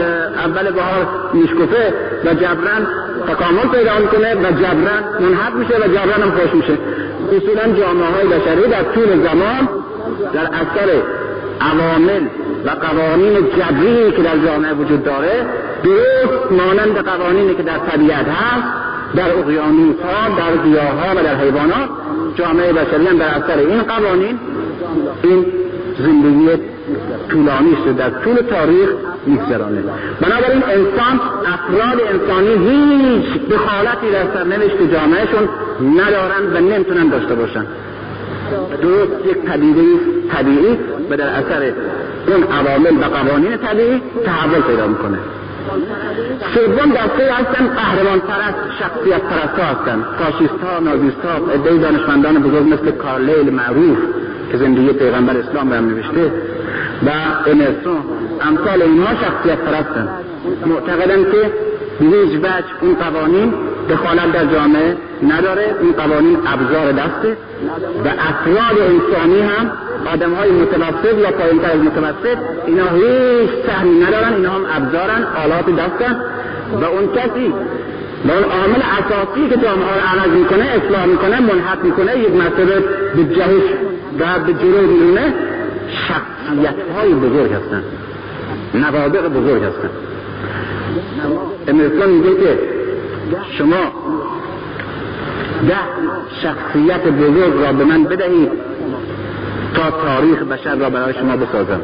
اول 0.46 0.72
بهار 0.72 1.08
میشکفه 1.34 1.94
و 2.26 2.34
جبران 2.34 2.88
تکامل 3.28 3.68
پیدا 3.72 4.00
می‌کنه 4.00 4.36
و 4.36 4.52
جبران 4.52 5.04
منحط 5.20 5.54
میشه 5.54 5.76
و 5.76 5.88
جبران 5.88 6.22
هم 6.22 6.32
خوش 6.32 6.54
میشه. 6.54 6.78
اصولا 7.32 7.80
جامعه 7.80 8.10
های 8.10 8.28
بشری 8.28 8.70
در 8.72 8.84
طول 8.84 9.24
زمان 9.24 9.70
در 10.34 10.46
اثر 10.46 10.90
عوامل 11.62 12.22
و 12.66 12.70
قوانین 12.70 13.34
جبری 13.34 14.12
که 14.12 14.22
در 14.22 14.38
جامعه 14.46 14.74
وجود 14.74 15.04
داره 15.04 15.46
درست 15.84 16.52
مانند 16.52 16.98
قوانینی 16.98 17.56
که 17.56 17.64
در 17.64 17.78
طبیعت 17.78 18.28
هست 18.28 18.68
در 19.16 19.38
اقیانوس 19.38 19.96
ها 20.02 20.30
در 20.38 20.64
گیاه 20.64 20.86
ها 20.86 21.16
و 21.16 21.24
در 21.24 21.36
حیوانات. 21.36 21.90
جامعه 22.36 22.74
بشری 22.74 23.08
هم 23.08 23.18
در 23.18 23.28
اثر 23.28 23.58
این 23.58 23.82
قوانین 23.82 24.40
این 25.24 25.46
زندگی 26.00 26.64
طولانی 27.30 27.78
شده 27.84 27.94
در 27.94 28.10
طول 28.10 28.36
تاریخ 28.36 28.90
میگذرانه. 29.26 29.84
بنابراین 30.22 30.64
انسان 30.64 31.20
افراد 31.46 32.02
انسانی 32.14 32.70
هیچ 32.70 33.50
دخالتی 33.50 34.12
در 34.12 34.34
سرنوشت 34.34 34.94
جامعهشون 34.94 35.50
ندارن 35.98 36.54
و 36.54 36.60
نمی‌تونن 36.60 37.10
داشته 37.10 37.36
باشن. 37.36 37.66
درست 38.82 39.26
یک 39.26 39.38
پدیده 39.38 39.84
طبیعی 40.32 40.78
و 41.10 41.18
در 41.18 41.28
اثر 41.28 41.74
اون 42.28 42.44
عوامل 42.44 43.04
و 43.04 43.04
قوانین 43.04 43.58
طبیعی 43.58 44.02
تحول 44.26 44.62
پیدا 44.62 44.88
می‌کنه. 44.88 45.18
سوم 46.56 46.92
دسته 46.92 47.34
هستن 47.34 47.68
قهرمان 47.68 48.20
پرست 48.20 48.58
شخصیت 48.80 49.22
پرست 49.22 49.60
ها 49.60 49.66
هستن. 49.66 50.06
فاشیست 50.20 50.64
ها 50.64 50.80
نازیست 50.80 51.26
ها 51.26 51.54
ادهی 51.54 51.80
دانشمندان 51.80 52.44
بزرگ 52.44 52.74
مثل 52.74 52.92
کارلیل 52.92 53.50
معروف 53.50 53.98
که 54.52 54.58
زندگی 54.58 54.94
پیغمبر 54.94 55.38
اسلام 55.38 55.70
رو 55.70 55.76
هم 55.76 55.90
نوشته 55.90 56.32
و 57.06 57.10
امرسون 57.52 57.98
امثال 58.42 58.82
اینها 58.82 59.16
شخصیت 59.16 59.58
پرستن 59.58 60.10
معتقدن 60.66 61.24
که 61.24 61.52
به 62.00 62.06
هیچ 62.06 62.40
وجه 62.40 62.66
این 62.82 62.96
قوانین 62.96 63.54
دخالت 63.90 64.32
در 64.32 64.46
جامعه 64.46 64.98
نداره. 65.24 65.76
این 65.82 65.92
قوانین 65.92 66.38
ابزار 66.48 66.92
دسته. 66.92 67.38
و 68.06 68.08
افراد 68.08 68.78
انسانی 68.82 69.42
هم 69.42 69.72
آدم 70.14 70.34
های 70.34 70.52
متوسط 70.52 71.18
یا 71.18 71.32
پایینتر 71.32 71.72
از 71.72 71.80
متوسط 71.80 72.38
اینا 72.68 72.88
هیچ 72.88 73.50
سهمی 73.68 74.00
ندارن. 74.00 74.34
اینا 74.34 74.50
هم 74.50 74.66
ابزارن 74.76 75.24
آلات 75.44 75.66
دستن. 75.66 76.22
و 76.82 76.84
اون 76.86 77.08
کسی 77.08 77.54
و 78.28 78.32
اون 78.32 78.44
عامل 78.44 78.82
اساسی 79.00 79.50
که 79.50 79.56
جامعه 79.56 79.94
رو 79.94 80.20
عوض 80.20 80.30
می‌کنه 80.30 80.64
اصلاح 80.64 81.06
می‌کنه 81.06 81.40
منحط 81.40 81.80
می‌کنه 81.84 82.18
یک 82.18 82.32
مرتبه 82.32 82.84
به 83.16 83.24
جهش 83.36 83.64
و 84.20 84.40
به 84.48 84.54
جلو 84.54 84.82
میرونه 84.82 85.34
شخصیت 86.08 86.76
های 86.96 87.14
بزرگ 87.14 87.52
هستن. 87.54 87.84
نوابق 88.74 89.28
بزرگ 89.28 89.64
هستن. 89.64 89.90
امرسون 91.68 92.10
میگه 92.10 92.36
که 92.36 92.60
شما 93.58 93.84
ده 95.70 95.76
شخصیت 96.42 97.08
بزرگ 97.08 97.64
را 97.64 97.74
به 97.74 97.84
من 97.84 98.04
بدهید 98.04 98.52
تا 99.74 99.92
تاریخ 100.06 100.44
بشر 100.44 100.76
را 100.76 100.90
برای 100.90 101.14
شما 101.14 101.38
بسازم. 101.38 101.82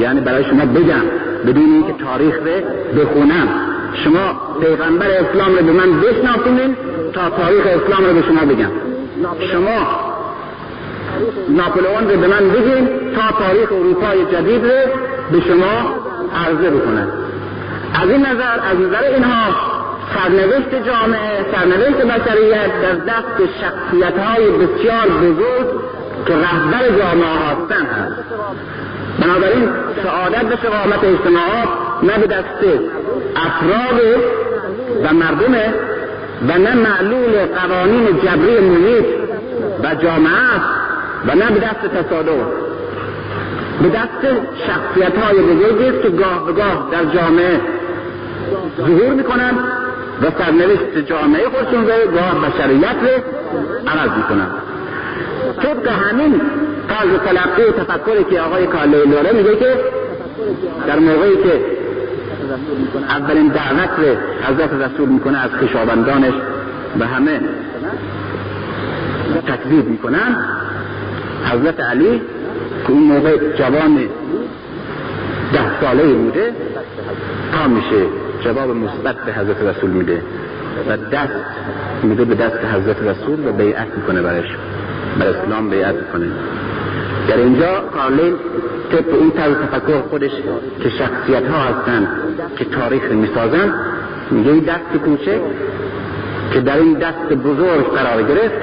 یعنی 0.00 0.20
برای 0.20 0.44
شما 0.44 0.64
بگم 0.64 1.02
بدون 1.46 1.72
اینکه 1.72 1.92
تاریخ 2.04 2.34
رو 2.36 3.00
بخونم. 3.00 3.48
شما 4.04 4.40
پیغمبر 4.60 5.06
اسلام 5.10 5.56
رو 5.58 5.64
به 5.64 5.72
من 5.72 6.00
بشناسونین 6.00 6.76
تا 7.12 7.30
تاریخ 7.30 7.66
اسلام 7.66 8.04
رو 8.06 8.14
به 8.14 8.22
شما 8.22 8.44
بگم. 8.54 8.70
شما 9.52 9.86
ناپلئون 11.48 12.10
رو 12.10 12.20
به 12.20 12.26
من 12.26 12.48
بگین 12.50 12.88
تا 13.14 13.44
تاریخ 13.44 13.72
اروپای 13.72 14.24
جدید 14.32 14.64
رو 14.64 14.92
به 15.32 15.40
شما 15.40 15.94
عرضه 16.34 16.70
بکنم. 16.70 17.08
از 18.02 18.10
این 18.10 18.26
نظر 18.26 18.60
از 18.70 18.80
نظر 18.80 19.02
اینها 19.02 19.54
سرنوشت 20.14 20.86
جامعه 20.86 21.46
سرنوشت 21.52 21.96
بشریت 21.96 22.82
در 22.82 22.94
دست 22.94 23.52
شخصیت 23.60 24.18
های 24.18 24.50
بسیار 24.50 25.08
بزرگ 25.08 25.66
که 26.26 26.34
رهبر 26.34 26.88
جامعه 26.98 27.38
هستن 27.38 27.86
هست 27.86 28.14
بنابراین 29.20 29.68
سعادت 30.04 30.44
به 30.44 30.56
شقامت 30.56 31.04
اجتماعات 31.04 31.68
نه 32.02 32.18
به 32.18 32.26
دست 32.26 32.64
افراد 33.36 34.00
و 35.04 35.14
مردم 35.14 35.54
و 36.48 36.58
نه 36.58 36.74
معلول 36.74 37.46
قوانین 37.46 38.06
جبری 38.06 38.60
محیط 38.60 39.04
و 39.82 39.94
جامعه 39.94 40.32
است 40.32 40.68
و 41.26 41.34
نه 41.34 41.50
به 41.50 41.60
دست 41.60 41.94
تصادف. 41.94 42.46
به 43.82 43.88
دست 43.88 44.26
شخصیت 44.66 45.18
های 45.18 45.38
بزرگی 45.38 45.88
است 45.88 46.02
که 46.02 46.08
گاه 46.08 46.46
به 46.46 46.52
گاه 46.52 46.88
در 46.92 47.04
جامعه 47.04 47.60
ظهور 48.76 49.14
می‌کنن 49.14 49.50
و 50.22 50.26
سرنوشت 50.38 51.06
جامعه 51.06 51.48
خودشون 51.48 51.80
رو 51.80 52.10
گاه 52.12 52.48
بشریت 52.48 52.96
رو 53.02 53.22
عوض 53.90 54.10
می‌کنن. 54.16 54.46
طبق 55.62 55.88
همین 55.88 56.40
طرز 56.88 57.18
تلقی 57.26 57.62
و 57.62 57.72
تفکری 57.72 58.24
که 58.24 58.40
آقای 58.40 58.66
کارلی 58.66 59.10
داره 59.10 59.32
میگه 59.32 59.56
که 59.56 59.76
در 60.86 60.98
موقعی 60.98 61.36
که 61.36 61.60
اولین 63.08 63.48
دعوت 63.48 63.90
رو 63.98 64.14
حضرت 64.46 64.70
رسول 64.72 65.08
می‌کنه 65.08 65.38
از 65.38 65.50
خشابندانش 65.50 66.34
به 66.98 67.06
همه 67.06 67.40
تکذیب 69.46 69.88
می‌کنن 69.88 70.36
حضرت 71.52 71.80
علی 71.80 72.20
که 72.86 72.90
اون 72.92 73.02
موقع 73.02 73.36
جوان 73.58 73.96
ده 75.52 75.80
ساله 75.80 76.02
بوده 76.02 76.52
تا 77.52 77.68
میشه. 77.68 78.06
جواب 78.40 78.70
مثبت 78.70 79.16
به 79.16 79.32
حضرت 79.32 79.62
رسول 79.62 79.90
میده 79.90 80.22
و 80.88 80.96
دست 80.96 81.32
میده 82.02 82.24
به 82.24 82.34
دست 82.34 82.58
حضرت 82.74 83.02
رسول 83.02 83.48
و 83.48 83.52
بیعت 83.52 83.86
می‌کنه 83.96 84.22
برش 84.22 84.56
بر 85.18 85.26
اسلام 85.26 85.70
بیعت 85.70 85.94
می‌کنه. 85.94 86.26
در 87.28 87.36
اینجا 87.36 87.80
کارلین 87.94 88.34
طبق 88.92 89.14
این 89.20 89.30
طرز 89.30 89.54
تفکر 89.54 90.00
خودش 90.00 90.30
که 90.80 90.88
شخصیت 90.88 91.48
ها 91.48 91.58
هستن 91.58 92.08
که 92.56 92.64
تاریخ 92.64 93.02
می‌سازن 93.02 93.74
میگه 94.30 94.50
این 94.50 94.64
دست 94.64 95.04
کوچک 95.04 95.40
که 96.52 96.60
در 96.60 96.76
این 96.76 96.94
دست 96.94 97.32
بزرگ 97.32 97.92
قرار 97.94 98.22
گرفت 98.22 98.54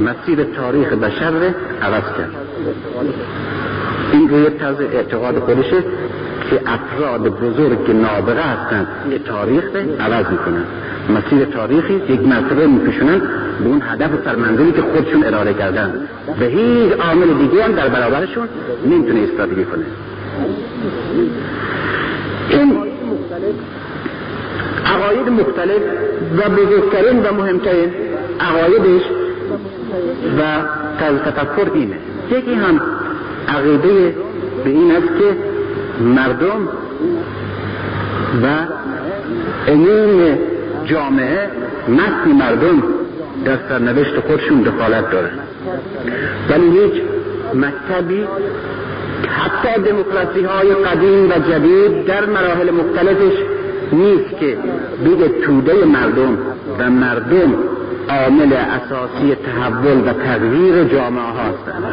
مسیر 0.00 0.44
تاریخ 0.44 0.92
بشر 0.92 1.54
عوض 1.82 2.02
کرد. 2.18 2.30
این 4.12 4.28
روی 4.28 4.50
طرز 4.50 4.80
اعتقاد 4.80 5.38
خودشه. 5.38 5.84
که 6.52 6.60
افراد 6.66 7.28
بزرگ 7.28 7.90
نابغه 7.90 8.42
هستند 8.42 8.86
که 9.10 9.18
تاریخ 9.18 9.64
عوض 10.00 10.26
می‌کنن. 10.30 10.64
مسیر 11.16 11.44
تاریخی 11.44 11.94
یک 11.94 12.20
مرتبه 12.20 12.66
میکشونن 12.66 13.18
به 13.60 13.66
اون 13.66 13.82
هدف 13.84 14.10
و 14.10 14.24
سرمنزلی 14.24 14.72
که 14.72 14.82
خودشون 14.82 15.24
اراده 15.24 15.54
کردن. 15.54 16.08
به 16.38 16.46
هیچ 16.46 16.92
عامل 16.92 17.26
دیگه 17.34 17.64
هم 17.64 17.72
در 17.72 17.88
برابرشون 17.88 18.48
نمی‌تونه 18.86 19.20
استراتژی 19.20 19.64
کنه. 19.64 19.84
این 22.50 22.76
عقاید 24.86 25.28
مختلف 25.28 25.82
و 26.36 26.50
بزرگترین 26.50 27.22
و 27.22 27.32
مهمترین 27.32 27.90
عقایدش 28.40 29.02
و 30.38 31.30
تفکر 31.30 31.72
اینه. 31.74 31.96
یکی 32.30 32.54
هم 32.54 32.80
عقیده 33.48 34.14
به 34.64 34.70
این 34.70 34.92
است 34.96 35.08
که 35.18 35.51
مردم 36.02 36.68
و 38.42 38.46
عموم 39.68 40.38
جامعه 40.84 41.48
متن 41.88 42.32
مردم 42.38 42.82
در 43.44 43.56
سرنوشت 43.68 44.20
خودشون 44.20 44.62
دخالت 44.62 45.10
دارن 45.10 45.30
ولی 46.50 46.78
هیچ 46.78 47.02
مکتبی 47.54 48.24
حتی 49.28 49.82
دموکراسی 49.82 50.44
های 50.44 50.74
قدیم 50.74 51.30
و 51.30 51.32
جدید 51.50 52.04
در 52.04 52.26
مراحل 52.26 52.70
مختلفش 52.70 53.36
نیست 53.92 54.38
که 54.40 54.56
بگه 55.04 55.28
توده 55.28 55.84
مردم 55.84 56.38
و 56.78 56.90
مردم 56.90 57.54
عامل 58.08 58.52
اساسی 58.52 59.34
تحول 59.34 60.08
و 60.08 60.12
تغییر 60.12 60.84
جامعه 60.84 61.22
هستند. 61.22 61.84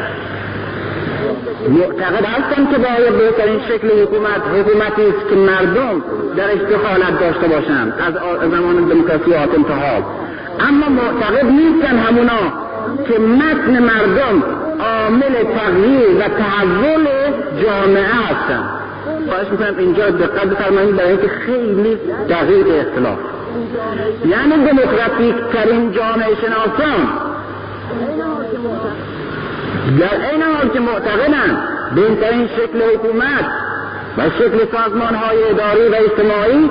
معتقد 1.68 2.26
هستم 2.26 2.66
که 2.66 2.78
باید 2.78 3.18
بهترین 3.18 3.60
شکل 3.60 4.02
حکومت 4.02 4.42
حکومتی 4.54 5.02
است 5.02 5.30
که 5.30 5.36
مردم 5.36 6.04
درش 6.38 6.58
دخالت 6.58 7.20
داشته 7.20 7.48
باشند 7.48 7.94
از 8.08 8.14
زمان 8.52 8.76
دموکراسی 8.76 9.34
آتم 9.34 9.64
تا 9.64 9.74
حال 9.74 10.04
اما 10.60 10.90
معتقد 10.90 11.46
نیستن 11.46 11.98
همونا 11.98 12.70
که 13.08 13.20
متن 13.20 13.80
مردم 13.80 14.44
عامل 14.80 15.34
تغییر 15.44 16.18
و 16.20 16.22
تحول 16.22 17.06
جامعه 17.64 18.04
هستن. 18.04 18.64
خواهش 19.30 19.48
می‌کنم 19.52 19.78
اینجا 19.78 20.10
دقت 20.10 20.46
بفرمایید 20.46 20.96
برای 20.96 21.10
اینکه 21.10 21.28
خیلی 21.28 21.98
دقیق 22.30 22.68
اختلاف. 22.88 23.18
یعنی 24.26 24.66
دموکراتیک 24.68 25.36
ترین 25.54 25.92
جامعه 25.92 26.36
شناسان. 26.42 27.08
در 29.90 30.32
این 30.32 30.42
حال 30.42 30.70
که 30.74 30.80
معتقدند 30.80 31.58
بهترین 31.96 32.48
شکل 32.48 32.82
حکومت 32.94 33.46
و 34.18 34.22
شکل 34.30 34.78
سازمان 34.78 35.16
های 35.16 35.44
اداری 35.44 35.88
و 35.88 35.96
اجتماعی 35.96 36.70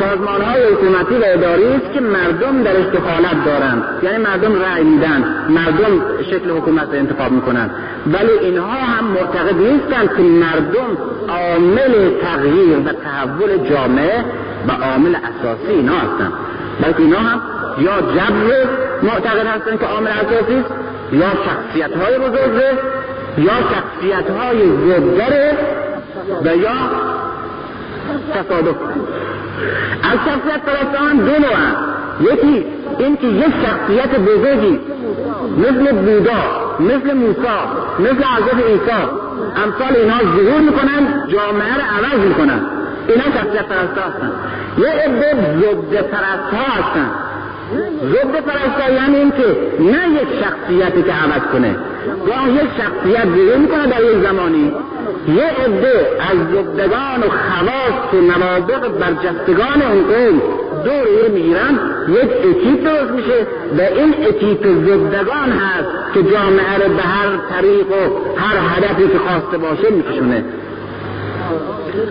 سازمان 0.00 0.40
های 0.40 0.62
حکومتی 0.62 1.14
و 1.14 1.24
اداری 1.24 1.64
است 1.64 1.92
که 1.94 2.00
مردم 2.00 2.62
در 2.62 2.72
دخالت 2.72 3.44
دارند. 3.44 3.82
یعنی 4.02 4.18
مردم 4.18 4.62
رأی 4.62 4.84
میدن 4.84 5.24
مردم 5.48 6.02
شکل 6.30 6.50
حکومت 6.50 6.92
را 6.92 6.98
انتخاب 6.98 7.32
می‌کنند 7.32 7.70
ولی 8.06 8.32
اینها 8.40 8.76
هم 8.76 9.04
معتقد 9.04 9.56
نیستند 9.56 10.16
که 10.16 10.22
مردم 10.22 10.98
عامل 11.28 12.10
تغییر 12.22 12.78
و 12.78 12.92
تحول 12.92 13.68
جامعه 13.70 14.24
و 14.68 14.72
عامل 14.72 15.14
اساسی 15.14 15.72
اینا 15.72 15.92
هستند. 15.92 16.32
بلکه 16.82 17.00
اینا 17.00 17.18
هم 17.18 17.40
یا 17.78 18.00
جبر 18.00 18.68
معتقد 19.02 19.46
هستند 19.46 19.80
که 19.80 19.86
عامل 19.86 20.10
اساسی 20.10 20.64
یا 21.12 21.30
شخصیت 21.46 21.96
های 21.96 22.18
بزرگه 22.18 22.72
یا 23.38 23.52
شخصیت 23.52 24.30
های 24.30 24.58
زدره 24.76 25.52
و 26.44 26.56
یا 26.56 26.70
تصادف. 28.34 28.76
از 30.02 30.18
شخصیت 30.26 30.62
پرستان 30.66 31.16
دو 31.16 31.32
نوع 31.32 32.32
یکی 32.32 32.66
اینکه 32.98 33.26
یک 33.26 33.54
شخصیت 33.66 34.18
بزرگی 34.20 34.80
مثل 35.58 35.92
بودا 35.92 36.66
مثل 36.80 37.14
موسی 37.14 37.40
مثل 37.98 38.24
حضرت 38.24 38.64
عیسی 38.66 39.02
امثال 39.64 39.96
اینها 39.96 40.18
ظهور 40.20 40.60
می‌کنن 40.60 41.28
جامعه 41.28 41.74
رو 41.74 41.82
عوض 41.96 42.26
می‌کنن. 42.28 42.60
اینا 43.08 43.24
شخصیت 43.24 43.68
پرست 43.68 43.98
هستن. 43.98 44.32
یه 44.78 44.88
عده 44.88 45.34
ضد 45.90 46.10
پرست 46.10 46.54
هستن. 46.54 47.10
ضد 48.12 48.92
یعنی 48.94 49.16
این 49.16 49.30
که 49.30 49.56
نه 49.80 50.20
یک 50.20 50.28
شخصیتی 50.44 51.02
که 51.02 51.12
عوض 51.12 51.52
کنه 51.52 51.76
یا 52.26 52.62
یک 52.62 52.70
شخصیت 52.78 53.24
ظهور 53.24 53.56
می‌کنه 53.56 53.86
در 53.86 54.02
یک 54.02 54.26
زمانی 54.26 54.72
یه 55.28 55.44
عده 55.44 56.06
از 56.20 56.38
زدگان 56.52 57.20
و 57.20 57.30
خواست 57.30 58.14
و 58.14 58.20
نوابق 58.20 58.88
برجستگان 58.88 59.82
اون 59.82 60.02
قوم 60.02 60.42
دور 60.84 61.28
می‌گیرن 61.34 61.78
یک 62.08 62.30
اکیپ 62.30 62.84
درست 62.84 63.10
میشه 63.10 63.46
و 63.78 63.80
این 63.80 64.14
اکیپ 64.28 64.66
زدگان 64.66 65.52
هست 65.52 66.14
که 66.14 66.22
جامعه 66.22 66.76
رو 66.86 66.94
به 66.94 67.02
هر 67.02 67.36
طریق 67.50 67.88
و 67.88 68.36
هر 68.36 68.56
هدفی 68.76 69.08
که 69.08 69.18
خواسته 69.18 69.58
باشه 69.58 69.90
میکشونه 69.90 70.44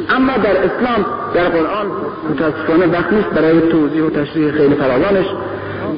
اما 0.09 0.37
در 0.37 0.57
اسلام 0.57 1.05
در 1.33 1.49
قرآن 1.49 1.87
متاسفانه 2.29 2.85
وقت 2.85 3.13
نیست 3.13 3.29
برای 3.29 3.61
توضیح 3.61 4.03
و 4.03 4.09
تشریح 4.09 4.51
خیلی 4.51 4.75
فراوانش. 4.75 5.25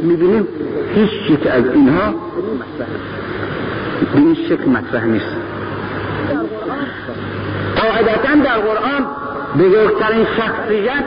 می‌بینیم 0.04 0.48
هیچ 0.96 1.10
یک 1.30 1.48
از 1.48 1.64
اینها 1.74 2.14
به 4.14 4.20
این 4.20 4.36
شکل 4.50 4.70
مطرح 4.70 5.06
نیست. 5.06 5.36
قاعدتا 7.76 8.36
در 8.44 8.58
قرآن 8.58 9.06
بزرگترین 9.60 10.26
شخصیت 10.38 11.04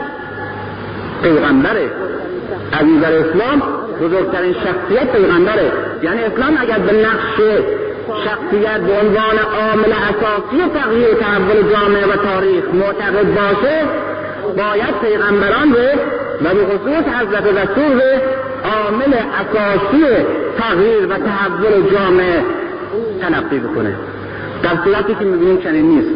پیغمبره 1.23 1.91
از 2.71 3.01
در 3.01 3.17
اسلام 3.17 3.61
بزرگترین 4.01 4.53
شخصیت 4.53 5.11
پیغمبره 5.11 5.71
یعنی 6.03 6.23
اسلام 6.23 6.57
اگر 6.59 6.79
به 6.79 6.93
نقش 6.93 7.63
شخصیت 8.07 8.81
به 8.81 8.93
عنوان 8.93 9.37
عامل 9.61 9.91
اساسی 9.91 10.79
تغییر 10.79 11.13
تحول 11.13 11.73
جامعه 11.73 12.05
و 12.05 12.15
تاریخ 12.15 12.63
معتقد 12.73 13.35
باشه 13.35 13.81
باید 14.57 14.99
پیغمبران 15.01 15.73
رو 15.73 15.99
و 16.41 16.53
به 16.53 16.65
خصوص 16.65 17.05
حضرت 17.13 17.43
رسول 17.43 18.01
رو 18.01 18.19
عامل 18.63 19.13
اساسی 19.13 20.25
تغییر 20.57 21.05
و 21.05 21.17
تحول 21.17 21.91
جامعه 21.93 22.43
تلقی 23.21 23.59
بکنه. 23.59 23.95
در 24.63 24.83
صورتی 24.83 25.15
که 25.15 25.25
می‌بینیم 25.25 25.57
چنین 25.57 25.85
نیست. 25.85 26.15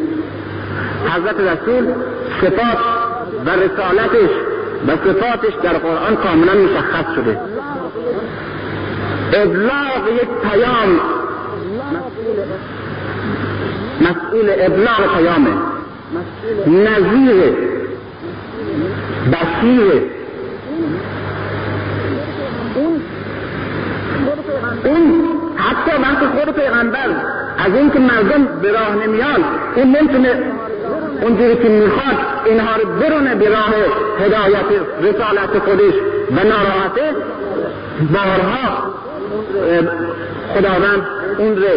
حضرت 1.15 1.35
رسول 1.39 1.93
صفات 2.41 2.77
و 3.45 3.49
رسالتش 3.49 4.29
و 4.87 4.91
صفاتش 4.91 5.53
در 5.63 5.73
قرآن 5.73 6.15
کاملا 6.15 6.53
مشخص 6.53 7.15
شده. 7.15 7.37
ابلاغ 9.33 10.07
یک 10.21 10.29
پیام 10.49 10.99
مسئول 14.01 14.49
ابلاغ 14.59 15.17
پیامه. 15.17 15.51
نظیر 16.67 17.53
بشیر 19.31 20.01
اون 24.85 25.23
حتی 25.55 25.91
وقتی 26.01 26.25
خود 26.25 26.55
پیغمبر 26.55 27.09
از 27.57 27.73
این 27.73 27.91
که 27.91 27.99
مردم 27.99 28.45
به 28.61 28.71
راه 28.71 28.95
نمیان 28.95 29.43
اون 29.75 29.95
نمی‌تونه 29.95 30.29
اونجوری 31.21 31.55
که 31.55 31.69
می‌خواد 31.69 32.17
اینها 32.45 32.75
رو 32.75 32.89
برونه 32.99 33.35
به 33.35 33.49
راه 33.49 33.73
هدایت 34.19 34.65
رسالت 35.01 35.59
خودش 35.65 35.93
و 36.31 36.43
ناراحته 36.43 37.15
بارها 38.13 38.93
خداوند 40.53 41.07
اون 41.37 41.55
رو 41.55 41.67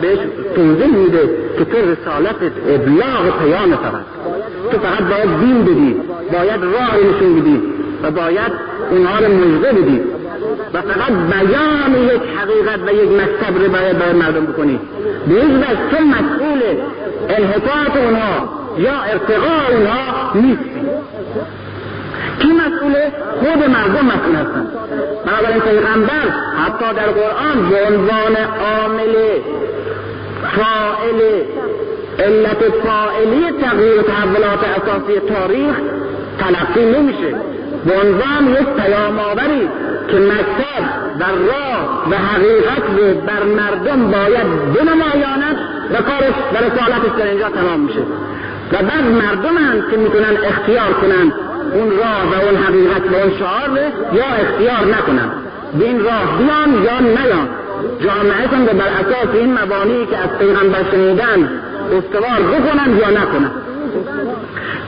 بهش 0.00 0.18
توضیح 0.56 0.96
میده 0.96 1.30
که 1.58 1.64
تو 1.64 1.76
رسالت 1.76 2.36
ابلاغ 2.68 3.38
پیام 3.38 3.70
فقط 3.70 4.04
تو 4.70 4.78
فقط 4.78 5.08
باید 5.08 5.40
دین 5.40 5.62
بدی 5.64 5.96
باید 6.32 6.62
راه 6.62 6.96
نشون 6.96 7.40
بدی 7.40 7.62
و 8.02 8.10
باید 8.10 8.52
اونها 8.90 9.18
رو 9.18 9.34
مژده 9.34 9.72
بدی. 9.72 10.00
و 10.74 10.82
فقط 10.82 11.12
بیان 11.12 12.04
یک 12.14 12.22
حقیقت 12.38 12.80
و 12.86 12.92
یک 12.92 13.10
مکتب 13.10 13.62
رو 13.62 13.72
باید 13.72 13.98
باید 13.98 14.16
مردم 14.16 14.46
بکنی. 14.46 14.80
به 15.28 15.34
هیچ 15.34 15.50
وجه 15.50 15.78
تو 15.90 16.04
مسئول 16.04 16.62
انحطاط 17.28 17.96
اونها 17.96 18.48
یا 18.78 19.02
ارتقاء 19.02 19.76
اونها 19.76 20.32
نیستی 20.34 20.80
کی 22.40 22.48
مسئوله 22.52 23.12
خود 23.40 23.70
مردم 23.70 24.06
مسئول 24.06 24.36
هستن. 24.36 24.66
بنابراین 25.26 25.60
پیغمبر 25.60 26.26
حتی 26.64 26.94
در 26.96 27.06
قرآن 27.06 27.68
به 27.70 27.86
عنوان 27.86 28.36
عامل 28.60 29.14
فائل 30.56 31.20
علت 32.18 32.58
فائلی 32.84 33.52
تغییر 33.62 34.02
تحولات 34.02 34.58
اساسی 34.64 35.20
تاریخ 35.34 35.74
تلقی 36.38 36.84
نمیشه. 36.84 37.34
به 37.86 37.92
عنوان 37.92 38.50
یک 38.60 38.68
پیام 38.68 39.18
آوری 39.18 39.68
که 40.10 40.16
مکتب 40.16 40.84
و 41.20 41.24
راه 41.24 42.04
و 42.10 42.14
حقیقت 42.14 42.82
رو 42.96 43.20
بر 43.20 43.42
مردم 43.42 44.10
باید 44.10 44.46
بنمایاند 44.74 45.56
و 45.90 45.96
کارش 45.96 46.34
و 46.52 46.56
رسالتش 46.56 47.18
در 47.18 47.26
اینجا 47.26 47.48
تمام 47.48 47.80
میشه. 47.80 48.00
و 48.72 48.76
بعد 48.76 49.04
مردم 49.04 49.56
هم 49.56 49.90
که 49.90 49.96
می‌تونن 49.96 50.36
اختیار 50.44 50.92
کنن 51.00 51.32
اون 51.72 51.90
راه 51.90 52.22
و 52.30 52.46
اون 52.46 52.56
حقیقت 52.56 53.02
و 53.12 53.14
اون 53.14 53.38
شعار 53.38 53.70
یا 54.12 54.24
اختیار 54.24 54.94
نکنن. 54.96 55.30
به 55.78 55.84
این 55.84 56.04
راه 56.04 56.38
بیان 56.38 56.84
یا 56.84 57.00
نیان. 57.00 57.48
جامعه 58.00 58.66
به 58.66 58.72
بر 58.72 58.88
اساس 58.88 59.34
این 59.34 59.58
مبانی 59.58 60.06
که 60.06 60.16
از 60.16 60.38
پیغمبر 60.38 60.78
شنیدن 60.92 61.50
استوار 61.92 62.40
بکنن 62.42 62.98
یا 62.98 63.10
نکنن. 63.10 63.50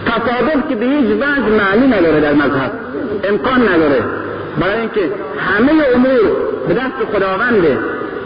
تصادف 0.07 0.69
که 0.69 0.75
به 0.75 0.85
هیچ 0.87 1.07
وجه 1.07 1.49
معنی 1.59 1.87
نداره 1.87 2.21
در 2.21 2.33
مذهب. 2.33 2.73
امکان 3.25 3.69
نداره. 3.69 4.03
برای 4.61 4.81
اینکه 4.81 5.11
همه 5.39 5.73
امور 5.95 6.37
به 6.69 6.75
دست 6.75 7.15
خداونده 7.15 7.79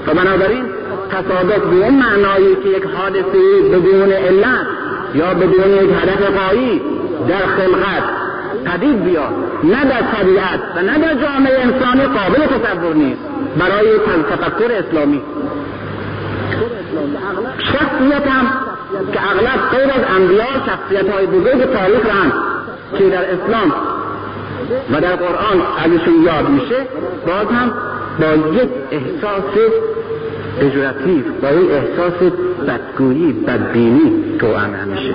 و 0.07 0.15
بنابراین 0.15 0.65
تصادف 1.11 1.59
به 1.59 1.85
اون 1.85 1.95
معنایی 1.95 2.57
که 2.63 2.69
یک 2.69 2.85
حادثه 2.97 3.63
بدون 3.73 4.13
علت 4.13 4.67
یا 5.15 5.35
بدون 5.35 5.71
یک 5.71 5.91
هدف 6.03 6.39
قایی 6.39 6.81
در 7.29 7.47
خلقت 7.47 8.05
پدید 8.65 9.05
بیاد. 9.05 9.33
نه 9.65 9.85
در 9.85 10.03
طبیعت 10.03 10.61
و 10.77 10.83
نه 10.83 10.99
در 10.99 11.15
جامعه 11.15 11.61
انسانی 11.61 12.03
قابل 12.03 12.47
تصور 12.47 12.95
نیست. 12.95 13.21
برای 13.59 13.99
تفکر 14.31 14.73
اسلامی. 14.73 15.23
شخصیت 17.59 18.27
هم 18.27 18.47
که 19.13 19.21
اغلب 19.31 19.71
غیر 19.71 19.91
از 19.91 20.17
انبیا 20.17 20.45
شخصیت 20.67 21.11
های 21.11 21.27
بزرگ 21.27 21.73
تاریخ 21.73 22.07
هم 22.07 22.33
که 22.99 23.11
در 23.11 23.25
اسلام 23.25 23.73
و 24.93 25.01
در 25.01 25.17
قرآن 25.17 25.63
ازشون 25.85 26.23
یاد 26.23 26.49
میشه 26.49 26.77
باز 27.27 27.47
هم 27.47 27.73
با 28.21 28.53
یک 28.53 28.69
احساس 28.91 29.43
اجراتیف 30.61 31.25
با 31.43 31.51
یک 31.51 31.71
احساس 31.71 32.33
بدگویی 32.69 33.33
بدبینی 33.33 34.37
توأم 34.39 34.89
میشه 34.89 35.15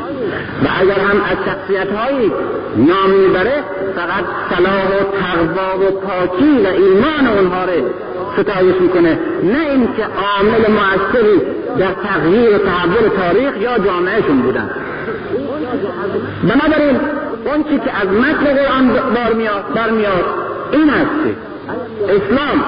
و 0.63 0.67
اگر 0.81 0.99
هم 0.99 1.17
از 1.21 1.37
شخصیت 1.45 1.91
هایی 1.91 2.31
نام 2.77 3.09
می‌بره 3.09 3.63
فقط 3.95 4.23
صلاح 4.49 4.87
و 4.87 4.99
تقوا 5.21 5.77
و 5.77 5.91
پاکی 5.91 6.57
و 6.63 6.67
ایمان 6.67 7.37
اونها 7.37 7.65
رو 7.65 7.89
ستایش 8.37 8.75
می‌کنه. 8.81 9.19
نه 9.43 9.69
اینکه 9.69 10.03
عامل 10.03 10.71
موثری 10.71 11.41
در 11.79 11.93
تغییر 12.03 12.55
و 12.55 12.57
تحول 12.57 13.09
تاریخ 13.17 13.61
یا 13.61 13.77
جامعهشون 13.77 14.41
بودن. 14.41 14.69
بنابراین 16.43 16.99
اون 17.45 17.63
چی 17.63 17.79
که 17.85 18.01
از 18.01 18.07
متن 18.07 18.53
قرآن 18.55 18.91
برمیاد 19.75 20.25
این 20.71 20.89
است 20.89 21.35
اسلام 22.03 22.63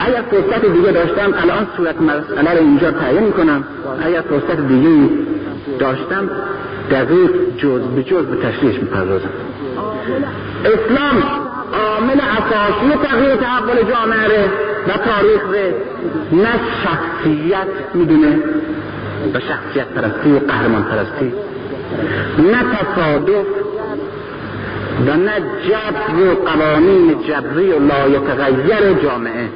اگر 0.00 0.22
فرصت 0.30 0.64
دیگه 0.72 0.92
داشتم 0.92 1.34
الان 1.42 1.66
صورت 1.76 2.00
مسئله 2.00 2.50
رو 2.50 2.58
اینجا 2.58 2.90
تعیین 2.90 3.22
می‌کنم. 3.22 3.64
اگر 4.06 4.20
فرصت 4.20 4.60
دیگه 4.68 5.10
داشتم 5.78 6.30
دقیق 6.90 7.30
جز 7.58 7.80
به 7.80 8.02
جز 8.02 8.24
به 8.26 8.36
تشریحش 8.36 8.78
می‌پردازم. 8.78 9.28
اسلام 10.64 11.22
عامل 11.72 12.20
اساسی 12.20 13.08
تغییر 13.08 13.36
تحول 13.36 13.76
جامعه 13.76 14.50
و 14.88 14.92
تاریخ 14.92 15.42
ره. 15.52 15.74
نه 16.32 16.52
شخصیت 16.84 17.66
می‌دونه 17.94 18.38
و 19.34 19.40
شخصیت 19.40 19.86
پرستی 19.86 20.32
و 20.32 20.38
قهرمان 20.38 20.82
پرستی 20.82 21.32
نه 22.38 22.64
تصادف 22.74 23.46
و 25.00 25.16
نه 25.16 25.32
جبر 25.68 26.30
و 26.30 26.34
قوانین 26.34 27.14
جبری 27.28 27.72
و 27.72 27.78
لایتغیر 27.78 28.92
جامعه. 29.02 29.48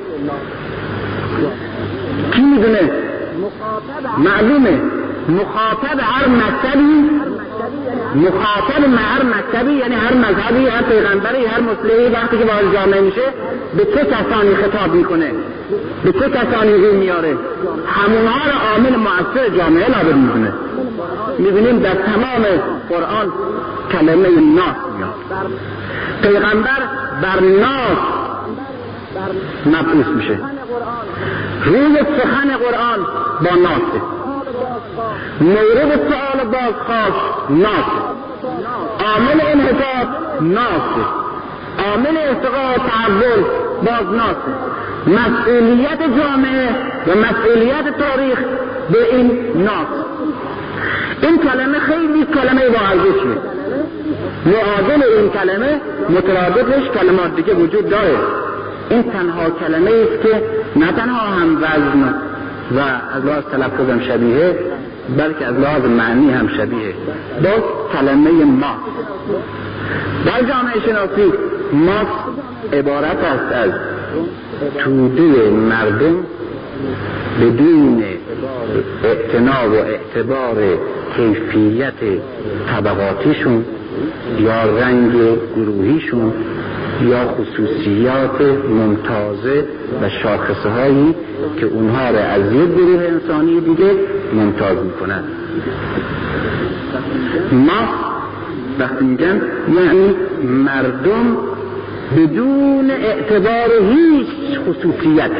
کی 2.32 2.42
می‌دونه؟ 2.42 2.90
معلومه. 4.18 4.80
مخاطب 5.28 6.00
هر 6.00 6.28
مکتبی 6.28 7.10
مخاطب 8.14 8.84
هر 8.96 9.22
مکتبی 9.22 9.72
یعنی 9.72 9.94
هر 9.94 10.14
مذهبی 10.14 10.66
هر 10.66 10.82
پیغمبری 10.82 11.46
هر 11.46 11.60
مسلمی 11.60 12.14
وقتی 12.14 12.38
که 12.38 12.44
وارد 12.44 12.72
جامعه 12.74 13.00
میشه 13.00 13.22
به 13.76 13.84
چه 13.84 14.04
کسانی 14.04 14.54
خطاب 14.54 14.94
می‌کنه 14.94 15.32
به 16.04 16.12
چه 16.12 16.30
کسانی 16.30 16.72
روی 16.72 16.96
میاره 16.96 17.36
همونها 17.86 18.40
رو 18.46 18.70
عامل 18.72 18.96
مؤثر 18.96 19.56
جامعه 19.58 19.88
لابد 19.88 20.16
می‌دونه. 20.16 20.52
می‌بینیم 21.38 21.78
در 21.78 21.94
تمام 21.94 22.44
قرآن 22.88 23.32
کلمه 23.92 24.28
ناس 24.28 24.76
میاد. 24.96 25.14
پیغمبر 26.22 26.78
بر 27.22 27.40
ناس 27.40 27.98
مبعوث 29.66 30.06
میشه. 30.06 30.38
روی 31.64 31.98
سخن 32.18 32.56
قرآن 32.56 33.06
با 33.40 33.56
ناسه. 33.56 34.02
مورد 35.40 36.00
سؤال 36.10 36.44
بازخواست 36.44 37.50
ناسه 37.50 38.00
عامل 39.00 39.40
انحطاط 39.40 40.08
ناسه 40.40 41.04
عامل 41.78 42.16
ارتقاء 42.18 42.76
و 43.08 43.42
باز 43.84 44.14
ناسه 44.14 44.52
مسئولیت 45.06 45.98
جامعه 46.00 46.68
و 47.06 47.10
مسئولیت 47.18 47.98
تاریخ 47.98 48.38
به 48.90 49.16
این 49.16 49.30
ناس 49.54 49.86
این 51.22 51.38
کلمه 51.38 51.78
خیلی 51.78 52.24
کلمه 52.34 52.68
با 52.68 52.78
ارزشه 52.78 53.38
معادل 54.46 55.02
این 55.18 55.30
کلمه 55.30 55.80
مترادفش 56.10 56.88
کلمات 57.00 57.36
دیگه 57.36 57.54
وجود 57.54 57.88
داره. 57.88 58.16
این 58.90 59.02
تنها 59.02 59.50
کلمه 59.50 59.90
است 59.90 60.22
که 60.22 60.42
نه 60.76 60.92
تنها 60.92 61.18
هم 61.18 61.56
وزن 61.56 62.14
و 62.76 62.80
از 63.16 63.24
لحاظ 63.24 63.44
تلفظم 63.44 64.00
شبیه 64.00 64.58
بلکه 65.16 65.46
از 65.46 65.54
لحاظ 65.54 65.84
معنی 65.84 66.30
هم 66.30 66.48
شبیه. 66.48 66.94
باز 67.42 67.62
کلمه 67.92 68.44
ما 68.44 68.76
در 70.26 70.42
جامعه 70.42 70.80
شناسی 70.86 71.32
ما 71.72 72.00
عبارت 72.72 73.24
است 73.24 73.52
از 73.52 73.70
توده 74.78 75.50
مردم 75.50 76.24
بدون 77.40 78.02
اعتنا 79.04 79.70
و 79.70 79.74
اعتبار 79.74 80.56
کیفیت 81.16 81.94
طبقاتیشون 82.70 83.64
یا 84.40 84.78
رنگ 84.78 85.12
گروهیشون 85.56 86.32
یا 87.02 87.28
خصوصیات 87.28 88.40
ممتازه 88.68 89.66
و 90.02 90.08
شاخصه 90.08 90.68
هایی 90.68 91.14
که 91.60 91.66
اونها 91.66 92.10
را 92.10 92.20
از 92.20 92.52
یک 92.52 92.74
گروه 92.74 93.02
انسانی 93.02 93.60
دیگه 93.60 93.90
ممتاز 94.34 94.76
می‌کنند. 94.76 95.24
ما 97.52 97.88
وقتی 98.78 99.04
میگن 99.04 99.42
یعنی 99.74 100.14
مردم 100.44 101.36
بدون 102.16 102.90
اعتبار 102.90 103.68
هیچ 103.90 104.28
خصوصیت. 104.68 105.30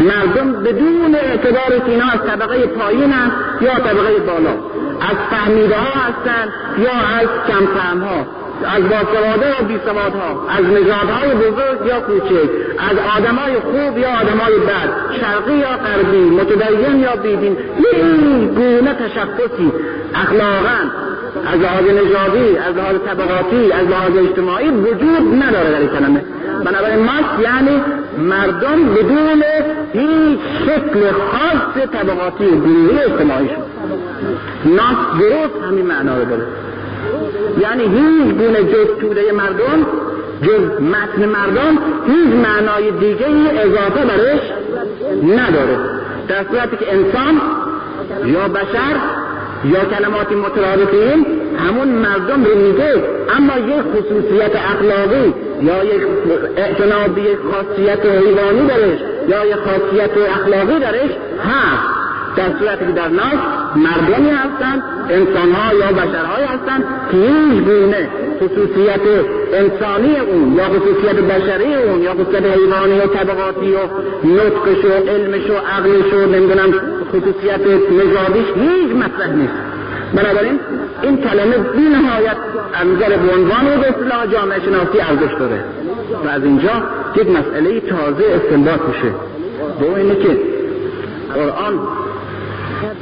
مردم 0.00 0.52
بدون 0.52 1.14
اعتبار 1.14 1.78
که 1.86 1.90
اینا 1.90 2.04
از 2.04 2.20
طبقه 2.26 2.66
پایین 2.66 3.12
یا 3.60 3.74
طبقه 3.74 4.18
بالا. 4.26 4.52
از 5.00 5.16
فهمیده 5.30 5.76
ها 5.76 6.00
هستن 6.00 6.48
یا 6.78 6.92
از 7.20 7.28
کم 7.48 8.00
ها 8.00 8.39
از 8.64 8.82
باسواده 8.82 9.60
و 9.60 9.64
بیسواد 9.68 10.12
ها 10.14 10.46
از 10.48 10.64
نژادهای 10.64 11.34
بزرگ 11.34 11.86
یا 11.86 12.00
کوچک 12.00 12.50
از 12.78 12.96
آدمای 13.16 13.54
خوب 13.54 13.98
یا 13.98 14.08
آدمای 14.08 14.58
بد 14.58 14.90
شرقی 15.20 15.56
یا 15.56 15.68
غربی 15.68 16.30
متدین 16.30 17.00
یا 17.00 17.16
بیدین 17.16 17.56
این 17.92 18.46
گونه 18.46 18.94
تشخصی 18.94 19.72
اخلاقا 20.14 20.78
از 21.46 21.60
لحاظ 21.60 21.84
نژادی 21.84 22.58
از 22.58 22.76
لحاظ 22.76 22.96
طبقاتی 23.06 23.72
از 23.72 23.88
لحاظ 23.88 24.16
اجتماعی 24.16 24.68
وجود 24.68 25.42
نداره 25.42 25.70
در 25.70 25.78
این 25.78 25.88
کلمه. 25.88 26.24
بنابراین 26.64 27.04
ماست 27.04 27.40
یعنی 27.42 27.82
مردم 28.18 28.94
بدون 28.94 29.42
هیچ 29.92 30.40
شکل 30.66 31.10
خاص 31.12 31.86
طبقاتی 31.86 32.44
گروهی 32.44 32.98
اجتماعی 32.98 33.48
شد. 33.48 33.62
ناس 34.64 35.20
درست 35.20 35.64
همین 35.68 35.86
معنا 35.86 36.18
رو 36.18 36.24
داره. 36.24 36.42
یعنی 37.60 37.82
هیچ 37.82 38.34
گونه 38.34 38.64
جز 38.64 38.86
توده 39.00 39.32
مردم 39.32 39.86
جز 40.42 40.82
متن 40.82 41.24
مردم 41.24 41.78
هیچ 42.06 42.34
معنای 42.46 42.90
دیگه 42.90 43.26
ای 43.26 43.58
اضافه 43.58 44.04
برش 44.04 44.40
نداره. 45.22 45.78
در 46.28 46.44
صورتی 46.50 46.76
که 46.76 46.92
انسان 46.92 47.40
یا 48.24 48.48
بشر 48.48 48.96
یا 49.64 49.84
کلمات 49.84 50.32
مترادفین 50.32 51.26
همون 51.58 51.88
مردم 51.88 52.44
رو 52.44 52.58
میگه 52.58 53.04
اما 53.36 53.58
یک 53.58 53.82
خصوصیت 53.82 54.56
اخلاقی 54.56 55.34
یا 55.62 55.84
یک 55.84 56.02
اعتناب 56.56 57.18
یک 57.18 57.38
خاصیت 57.52 58.06
حیوانی 58.06 58.66
درش 58.68 58.98
یا 59.28 59.46
یک 59.46 59.54
خاصیت 59.54 60.10
اخلاقی 60.28 60.78
درش 60.78 61.10
هست. 61.44 61.99
در 62.36 62.58
صورتی 62.58 62.86
که 62.86 62.92
در 62.92 63.08
ناس 63.08 63.40
مردمی 63.76 64.30
هستند 64.30 64.82
انسانها 65.10 65.74
یا 65.74 65.92
بشرهایی 65.92 66.46
هستند 66.46 66.84
که 67.10 67.16
هیچ 67.16 67.64
گونه 67.64 68.08
خصوصیت 68.40 69.00
انسانی 69.52 70.16
اون 70.16 70.52
یا 70.52 70.64
خصوصیت 70.64 71.16
بشری 71.16 71.74
اون 71.74 72.02
یا 72.02 72.14
خصوصیت 72.14 72.42
حیوانی 72.44 72.98
و 72.98 73.06
طبقاتی 73.06 73.72
و 73.72 73.78
نطقش 74.24 74.84
و 74.84 75.10
علمش 75.10 75.50
و 75.50 75.54
عقلش 75.54 76.12
و 76.12 76.26
نمی‌دونم 76.26 76.74
خصوصیت 77.08 77.60
نژادیش 77.90 78.46
هیچ 78.54 78.96
مطرح 78.96 79.32
نیست. 79.32 79.54
بنابراین 80.14 80.60
این 81.02 81.16
کلمه 81.16 81.58
بی 81.58 81.82
نهایت 81.82 82.36
از 82.74 82.86
نظر 82.86 83.16
به 83.16 83.32
عنوان 83.34 83.66
و 83.66 83.80
به 83.80 84.32
جامعه 84.32 84.60
شناسی 84.60 85.00
ارزش 85.00 85.34
داره 85.38 85.64
و 86.24 86.28
از 86.28 86.44
اینجا 86.44 86.82
یک 87.16 87.30
مسئله 87.30 87.80
تازه 87.80 88.24
استنباط 88.34 88.80
میشه. 88.88 89.14
به 89.80 89.98
اینه 89.98 90.14
که 90.14 90.38
قرآن 91.34 91.78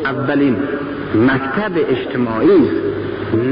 اولین 0.05 0.57
مکتب 1.15 1.73
اجتماعی 1.91 2.71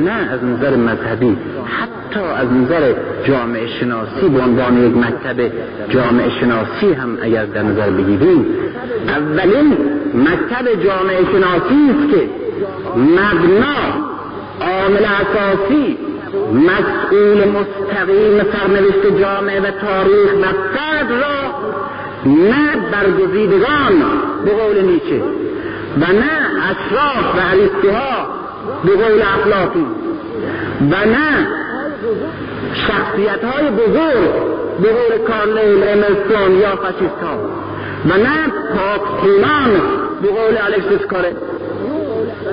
نه 0.05 0.13
از 0.13 0.45
نظر 0.45 0.77
مذهبی 0.77 1.37
حتی 1.67 2.21
از 2.21 2.53
نظر 2.53 2.93
جامعه 3.25 3.67
شناسی 3.67 4.29
به 4.29 4.41
عنوان 4.41 4.87
یک 4.87 4.97
مکتب 4.97 5.53
جامعه 5.89 6.31
شناسی 6.41 6.93
هم 6.93 7.19
اگر 7.23 7.45
در 7.45 7.63
نظر 7.63 7.91
بگیریم. 7.91 8.47
اولین 9.09 9.77
مکتب 10.15 10.85
جامعه 10.85 11.25
شناسی 11.33 11.91
است 11.91 12.15
که 12.15 12.29
مبنا 12.97 14.07
عامل 14.61 15.05
اساسی 15.05 15.99
مسئول 16.53 17.49
مستقیم 17.49 18.43
سرنوشت 18.53 19.21
جامعه 19.21 19.61
و 19.61 19.71
تاریخ 19.71 20.35
و 20.43 20.47
فرد 20.75 21.11
را 21.11 21.55
نه 22.27 22.77
برگزیدگان 22.93 23.93
به 24.45 24.51
قول 24.51 24.85
نیچه 24.85 25.23
و 25.97 26.13
نه 26.13 26.31
اشراف 26.71 27.35
و 27.37 27.41
عریستوها 27.41 28.27
به 28.85 28.91
قول 28.91 29.23
اخلاقی. 29.23 29.87
و 30.81 31.07
نه 31.07 31.47
شخصیت 32.75 33.45
های 33.45 33.71
بزرگ 33.71 34.33
به 34.83 34.89
قول 34.89 35.19
کارلیل 35.29 35.83
امرسون 35.89 36.61
یا 36.61 36.77
فاشیست 36.77 37.23
ها 37.23 37.39
و 38.05 38.19
نه 38.19 38.53
پاکتینان 38.77 39.71
به 40.23 40.29
قول 40.29 40.57
الکسیس 40.65 41.07
کاره. 41.07 41.33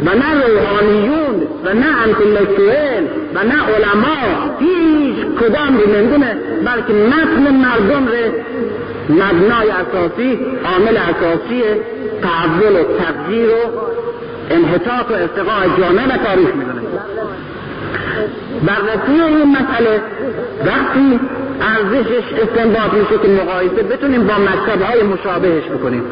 و 0.06 0.10
نه 0.10 0.48
روحانیون 0.48 1.48
و 1.66 1.74
نه 1.74 1.86
انتلکتویل 2.06 3.08
و 3.36 3.44
نه 3.44 3.64
علما. 3.76 4.56
هیچ 4.60 5.26
کدام 5.42 5.78
رو 5.78 5.90
نمی‌دونه 5.96 6.38
بلکه 6.66 6.94
متن 6.94 7.56
مردم 7.56 8.08
رو 8.08 8.32
مبنای 9.10 9.70
اساسی 9.70 10.40
عامل 10.66 10.98
اساسی 10.98 11.64
تحول 12.22 12.76
و 12.76 12.84
تغییر 12.84 13.50
و 13.50 13.54
انحطاط 14.50 15.12
و 15.12 15.14
ارتقاء 15.14 15.66
جامعه 15.78 16.06
و 16.06 16.18
تاریخ 16.26 16.56
می‌دونه. 16.56 16.82
بررسی 18.66 19.12
این 19.12 19.56
مسئله 19.58 20.02
وقتی 20.66 21.20
ارزشش 21.62 22.34
استنباط 22.42 22.94
میشه 22.94 23.22
که 23.24 23.28
مقایسه 23.28 23.84
بتونیم 23.84 24.28
با 24.28 24.34
مکتب 24.34 24.82
های 24.82 25.04
مشابهش 25.04 25.64
بکنیم. 25.64 26.04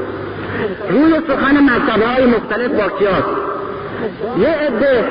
روی 0.89 1.14
سخن 1.28 1.58
مکتب 1.58 2.02
های 2.02 2.26
مختلف 2.26 2.72
با 2.72 2.98
کیاس؟ 2.98 3.24
یه 4.39 4.48
عده 4.48 5.04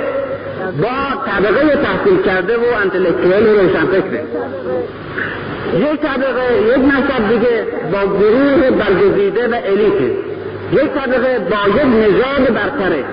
با 0.83 1.23
طبقه 1.27 1.77
تحصیل 1.77 2.23
کرده 2.23 2.57
و 2.57 2.75
انتلکتویل 2.83 3.47
و 3.47 3.61
روشنفکره. 3.61 4.25
یک 5.75 6.01
طبقه 6.01 6.63
یک 6.69 6.79
مکتب 6.79 7.29
دیگه 7.29 7.67
با 7.93 8.07
گروه 8.07 8.71
برگزیده 8.71 9.49
و 9.49 9.55
الیته. 9.55 10.11
یک 10.73 10.91
طبقه 10.95 11.39
با 11.39 11.79
یک 11.79 11.87
نژاد 11.87 12.55
برتره. 12.55 13.05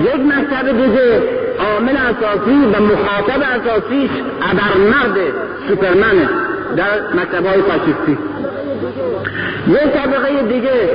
یک 0.00 0.20
مکتب 0.20 0.72
دیگه 0.72 1.22
عامل 1.58 1.96
اساسی 1.96 2.66
و 2.72 2.82
مخاطب 2.82 3.42
اساسیش 3.42 4.10
ابرمرد 4.42 5.18
سوپرمنه 5.68 6.28
در 6.76 7.00
مکتب 7.14 7.46
های 7.46 7.62
فاشیستی. 7.62 8.18
یک 9.68 9.92
طبقه 9.92 10.42
دیگه 10.42 10.90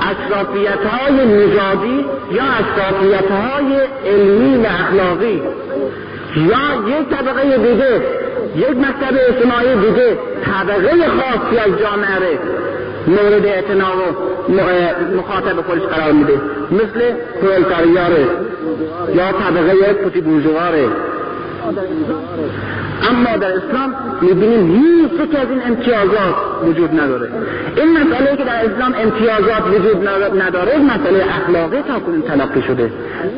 اشرافیت 0.00 0.84
های 0.86 1.26
نژادی 1.26 2.04
یا 2.32 2.42
اشرافیت 2.42 3.30
های 3.30 3.76
علمی 4.06 4.64
و 4.64 4.66
اخلاقی 4.66 5.42
یا 6.36 6.98
یک 6.98 7.08
طبقه 7.08 7.58
دیگه 7.58 8.00
یک 8.56 8.68
مکتب 8.70 9.14
اجتماعی 9.28 9.74
دیگه 9.74 10.18
طبقه 10.44 10.90
خاصی 10.90 11.58
از 11.58 11.78
جامعه 11.80 12.38
مورد 13.06 13.46
اعتنا 13.46 13.86
و 13.86 14.52
مخاطب 15.16 15.62
خودش 15.66 15.82
قرار 15.82 16.12
میده. 16.12 16.40
مثل 16.70 17.14
پرولتاریاره 17.42 18.26
یا 19.14 19.32
طبقه 19.32 19.92
پوتی 19.92 20.20
بورژواره 20.20 20.88
اما 23.10 23.36
در 23.36 23.52
اسلام 23.52 23.94
می‌بینیم 24.20 24.74
هیچ 24.74 25.12
یک 25.12 25.34
از 25.34 25.50
این 25.50 25.62
امتیازات 25.66 26.34
وجود 26.64 27.00
نداره. 27.00 27.28
این 27.76 27.92
مسئله 27.92 28.36
که 28.36 28.44
در 28.44 28.64
اسلام 28.64 28.94
امتیازات 29.02 29.66
وجود 29.74 30.08
نداره 30.42 30.78
مسئله 30.78 31.24
اخلاقی 31.28 31.82
تا 31.82 31.98
کنون 31.98 32.22
تلقی 32.22 32.62
شده. 32.62 32.90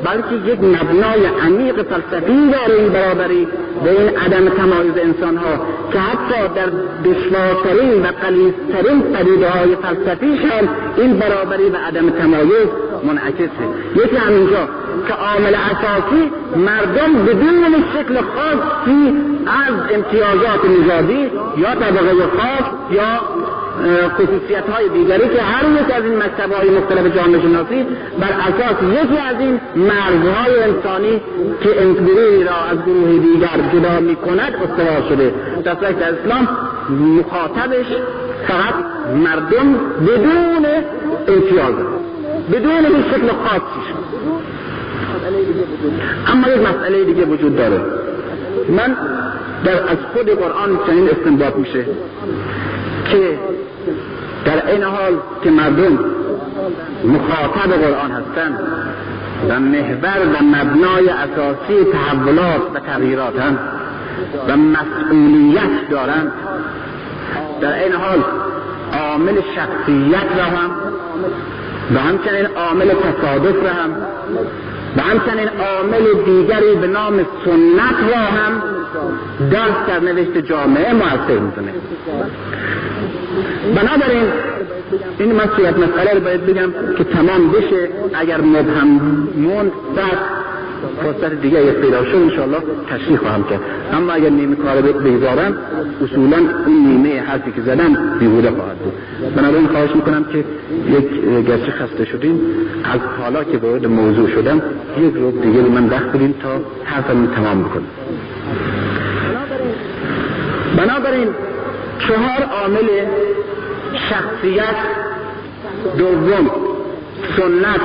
بلکه 0.04 0.52
یک 0.52 0.58
مبنای 0.60 1.26
عمیق 1.46 1.82
فلسفی 1.82 2.50
داره 2.50 2.80
این 2.80 2.88
برابری 2.88 3.48
به 3.84 3.90
این 3.90 4.18
عدم 4.18 4.48
تمایز 4.48 4.92
انسان 4.96 5.36
ها 5.36 5.66
که 5.92 5.98
حتی 5.98 6.54
در 6.54 6.66
دشوارترین 7.04 8.02
و 8.02 8.06
قلیزترین 8.06 9.02
پدیده 9.02 9.48
های 9.50 9.76
فلسفیش 9.76 10.40
هم 10.40 10.68
این 10.96 11.18
برابری 11.18 11.68
و 11.70 11.76
عدم 11.76 12.10
تمایز 12.10 12.68
منعکسه. 13.04 13.64
یکی 13.96 14.16
همینجا 14.16 14.68
که 15.08 15.14
عامل 15.14 15.54
اساسی 15.54 16.30
مردم 16.56 17.24
بدون 17.26 17.84
شکل 17.92 18.14
خاصی 18.14 19.12
از 19.46 19.74
امتیازات 19.94 20.64
نژادی 20.64 21.30
یا 21.58 21.74
طبقه 21.74 22.26
خاص 22.38 22.64
یا 22.90 23.20
خصوصیت 24.08 24.70
های 24.70 24.88
دیگری 24.88 25.28
که 25.28 25.42
هر 25.42 25.64
یک 25.64 25.96
از 25.96 26.04
این 26.04 26.16
مکتب 26.18 26.52
های 26.52 26.70
مختلف 26.70 27.16
جامعه 27.16 27.40
شناسی 27.40 27.86
بر 28.20 28.32
اساس 28.32 28.82
یکی 28.82 29.18
از 29.18 29.40
این 29.40 29.60
مرزهای 29.76 30.62
انسانی 30.62 31.20
که 31.60 31.68
گروهی 31.94 32.44
را 32.44 32.56
از 32.70 32.78
گروه 32.86 33.18
دیگر 33.18 33.60
جدا 33.72 34.00
می 34.00 34.16
کند 34.16 34.54
استوار 34.54 35.08
شده. 35.08 35.34
در 35.64 35.72
اسلام 35.72 36.48
مخاطبش 37.18 37.86
فقط 38.48 38.74
مردم 39.14 39.74
بدون 40.06 40.66
امتیاز 41.28 41.74
بدون 42.52 42.84
این 42.84 43.04
شکل 43.12 43.28
خاصی. 43.44 44.03
اما 46.26 46.48
یک 46.48 46.60
مسئله 46.60 47.04
دیگه 47.04 47.24
وجود 47.24 47.56
داره. 47.56 47.80
من 48.68 48.96
در 49.64 49.72
از 49.72 49.98
خود 50.14 50.30
قرآن 50.30 50.78
چنین 50.86 51.10
استنباط 51.10 51.56
میشه 51.56 51.84
که 53.10 53.38
در 54.44 54.70
این 54.70 54.82
حال 54.82 55.12
که 55.44 55.50
مردم 55.50 55.98
مخاطب 57.04 57.72
قرآن 57.72 58.10
هستند 58.10 58.58
و 59.48 59.60
محور 59.60 60.20
و 60.34 60.44
مبنای 60.44 61.08
اساسی 61.08 61.84
تحولات 61.92 62.62
و 62.74 62.80
تغییرات 62.80 63.34
و 64.48 64.56
مسئولیت 64.56 65.90
دارند 65.90 66.32
در 67.60 67.82
این 67.82 67.92
حال 67.92 68.24
عامل 68.92 69.34
شخصیت 69.56 70.38
را 70.38 70.44
هم 70.44 70.70
و 71.94 71.98
همچنین 71.98 72.46
عامل 72.46 72.88
تصادف 72.88 73.64
را 73.64 73.70
هم 73.70 73.90
و 74.96 75.00
همچنین 75.00 75.48
عامل 75.48 76.24
دیگری 76.24 76.74
به 76.74 76.86
نام 76.86 77.26
سنت 77.44 78.12
را 78.12 78.18
هم 78.18 78.62
دست 79.52 79.86
در 79.88 80.00
نوشت 80.00 80.38
جامعه 80.38 80.92
موثر 80.92 81.38
می‌کنه. 81.38 81.72
بنابراین 83.74 84.24
این 85.18 85.34
مسئولیت 85.34 85.78
مسئله 85.78 86.14
رو 86.14 86.20
باید 86.20 86.46
بگم 86.46 86.72
که 86.98 87.04
تمام 87.04 87.50
بشه. 87.52 87.88
اگر 88.14 88.40
مبهم 88.40 88.86
موند 89.36 89.72
بعد 89.96 90.18
فرصت 91.02 91.40
دیگه 91.40 91.58
اگه 91.58 91.72
پیدا 91.72 92.04
شد 92.04 92.16
انشاءالله 92.16 92.58
تشریح 92.90 93.18
خواهم 93.18 93.44
کرد. 93.44 93.60
اما 93.92 94.12
اگر 94.12 94.28
نیمه 94.28 94.56
کار 94.56 94.82
بگذارم 94.82 95.56
اصولا 96.04 96.36
اون 96.66 96.86
نیمه 96.86 97.20
حرفی 97.20 97.52
که 97.52 97.60
زدم 97.60 97.96
بیهوده 98.18 98.50
خواهد 98.50 98.76
بود. 98.78 98.92
بنابراین 99.36 99.66
خواهش 99.66 99.90
می‌کنم 99.94 100.24
که 100.24 100.38
یک 100.38 101.46
گرچه 101.46 101.72
خسته 101.72 102.04
شدیم 102.04 102.40
از 102.84 103.00
حالا 103.22 103.44
که 103.44 103.58
وارد 103.58 103.86
موضوع 103.86 104.28
شدم 104.28 104.62
یک 104.98 105.14
رو 105.14 105.30
دیگه 105.30 105.60
من 105.60 105.88
وقت 105.88 106.06
بدیم 106.12 106.34
تا 106.42 106.48
حرفم 106.84 107.26
تمام 107.26 107.62
بکنم. 107.62 107.86
بنابراین 110.76 111.28
چهار 111.98 112.48
عامل 112.62 112.88
شخصیت 114.10 114.76
دوم 115.98 116.50
سنت 117.36 117.80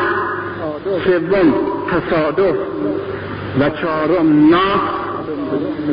سوم 1.06 1.54
تصادف 1.92 2.56
و 3.60 3.70
چهارم 3.70 4.50
نا 4.50 5.00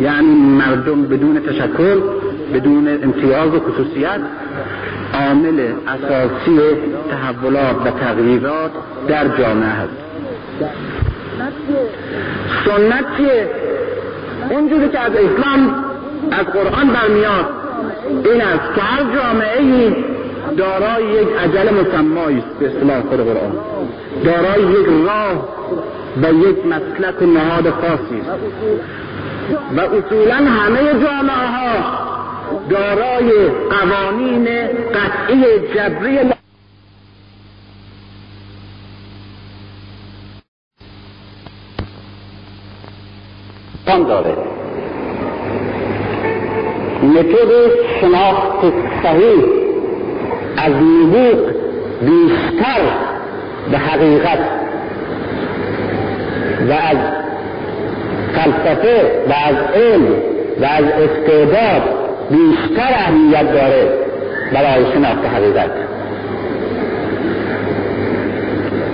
یعنی 0.00 0.34
مردم 0.34 1.02
بدون 1.02 1.40
تشکل 1.40 2.00
بدون 2.54 2.88
امتیاز 3.02 3.54
و 3.54 3.60
خصوصیت 3.60 4.20
عامل 5.14 5.60
اساسی 5.88 6.60
تحولات 7.10 7.76
و 7.86 7.90
تغییرات 7.90 8.70
در 9.08 9.28
جامعه 9.28 9.68
هست. 9.68 9.92
سنت 12.64 13.04
چیه؟ 13.16 13.50
اونجوری 14.50 14.88
که 14.88 15.00
از 15.00 15.12
اسلام 15.12 15.84
از 16.30 16.46
قرآن 16.46 16.88
برمیاد. 16.88 17.46
این 18.24 18.40
است 18.40 18.74
که 18.74 18.80
هر 18.80 19.02
جامعه 19.14 19.60
ای 19.60 19.94
دارای 20.56 21.04
یک 21.04 21.28
عجل 21.44 21.74
مسمایی 21.74 22.38
است 22.38 22.58
به 22.60 22.66
اصطلاح 22.66 23.00
خود 23.00 23.20
قرآن. 23.20 23.52
دارای 24.24 24.62
یک 24.62 24.86
راه 25.06 25.48
و 26.22 26.32
یک 26.32 26.66
مسلک 26.66 27.22
و 27.22 27.26
نهاد 27.26 27.70
خاصی 27.70 28.20
است 28.20 28.30
و 29.76 29.80
اصولا 29.80 30.34
همه 30.34 30.82
جامعه 30.82 31.46
ها 31.46 32.06
دارای 32.70 33.48
قوانین 33.48 34.44
قطعی 34.94 35.44
جبری 35.74 36.18
داره. 43.86 44.36
متد 47.02 47.50
شناخت 48.00 48.60
صحیح 49.02 49.44
از 50.56 50.72
نبوغ 50.72 51.38
بیشتر 52.00 53.15
به 53.70 53.78
حقیقت 53.78 54.38
و 56.68 56.72
از 56.72 56.96
فلسفه 58.34 59.22
و 59.28 59.32
از 59.32 59.56
علم 59.74 60.06
و 60.60 60.64
از 60.64 60.84
استعداد 60.84 61.82
بیشتر 62.30 62.88
اهمیت 62.94 63.52
داره 63.52 63.88
برای 64.52 64.84
شناخت 64.94 65.26
حقیقت. 65.34 65.70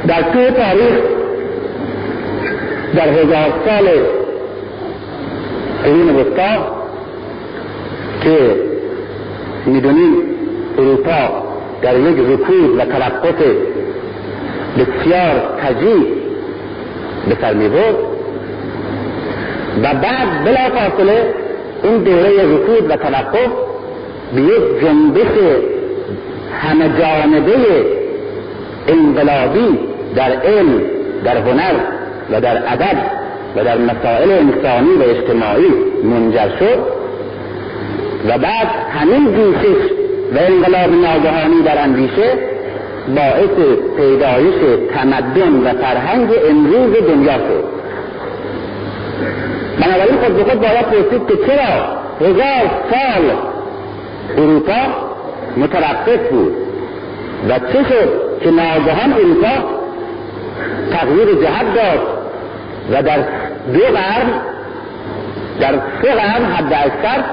در 0.07 0.23
طول 0.23 0.51
تاریخ 0.51 0.95
در 2.97 3.09
هزار 3.09 3.53
سال 3.66 3.89
قرون 5.85 6.16
وسطا 6.16 6.83
که 8.25 8.57
می‌دونیم 9.66 10.14
اروپا 10.79 11.45
در 11.83 11.99
یک 11.99 12.18
رکود 12.18 12.79
و 12.79 12.85
توقف 12.85 13.35
بسیار 14.79 15.61
تجیب 15.62 16.07
به 17.29 17.37
سر 17.41 17.55
می 17.55 17.68
و 19.83 19.95
بعد 19.95 20.45
بلا 20.45 20.70
فاصله 20.79 21.35
این 21.83 21.99
دوره 21.99 22.55
رکود 22.55 22.91
و 22.91 22.97
توقف 22.97 23.51
به 24.35 24.41
یک 24.41 24.81
جنبش 24.83 25.62
همه 26.61 26.85
جانبه 26.85 27.53
انقلابی 28.89 29.79
در 30.16 30.33
علم 30.33 30.81
در 31.25 31.37
هنر 31.37 31.75
و 32.33 32.41
در 32.41 32.57
ادب 32.57 32.97
و 33.57 33.64
در 33.64 33.79
مسائل 33.79 34.31
انسانی 34.31 34.95
و 35.01 35.03
اجتماعی 35.03 35.70
منجر 36.05 36.49
شد. 36.59 37.03
و 38.29 38.39
بعد 38.39 38.66
همین 38.91 39.35
جوشش 39.35 39.93
و 40.35 40.39
انقلاب 40.39 40.91
ناگهانی 40.91 41.62
در 41.64 41.83
اندیشه 41.83 42.51
باعث 43.09 43.76
پیدایش 43.96 44.55
تمدن 44.94 45.53
و 45.64 45.72
فرهنگ 45.82 46.28
امروز 46.50 46.96
دنیا 47.09 47.32
شد. 47.32 47.64
بنابراین 49.80 50.16
خود 50.24 50.36
به 50.36 50.44
خود 50.44 50.61
باید 50.61 50.86
پرسید 50.86 51.26
که 51.28 51.36
چرا 51.46 52.03
هزار 52.20 52.70
سال 52.90 53.30
اروپا 54.36 54.82
متوقف 55.57 56.28
بود 56.30 56.57
و 57.48 57.59
چه 57.59 57.82
شد 57.88 58.40
که 58.42 58.50
ناگهان 58.50 59.12
اروپا 59.12 59.82
تغییر 60.92 61.26
جهت 61.42 61.74
داد 61.74 62.00
و 62.92 63.03
در 63.03 63.18
دو 63.72 63.80
قرن 63.80 64.30
در 65.61 65.72
سه 66.03 66.12
قرن 66.12 66.44
حد 66.44 66.72
اکثر 66.72 67.24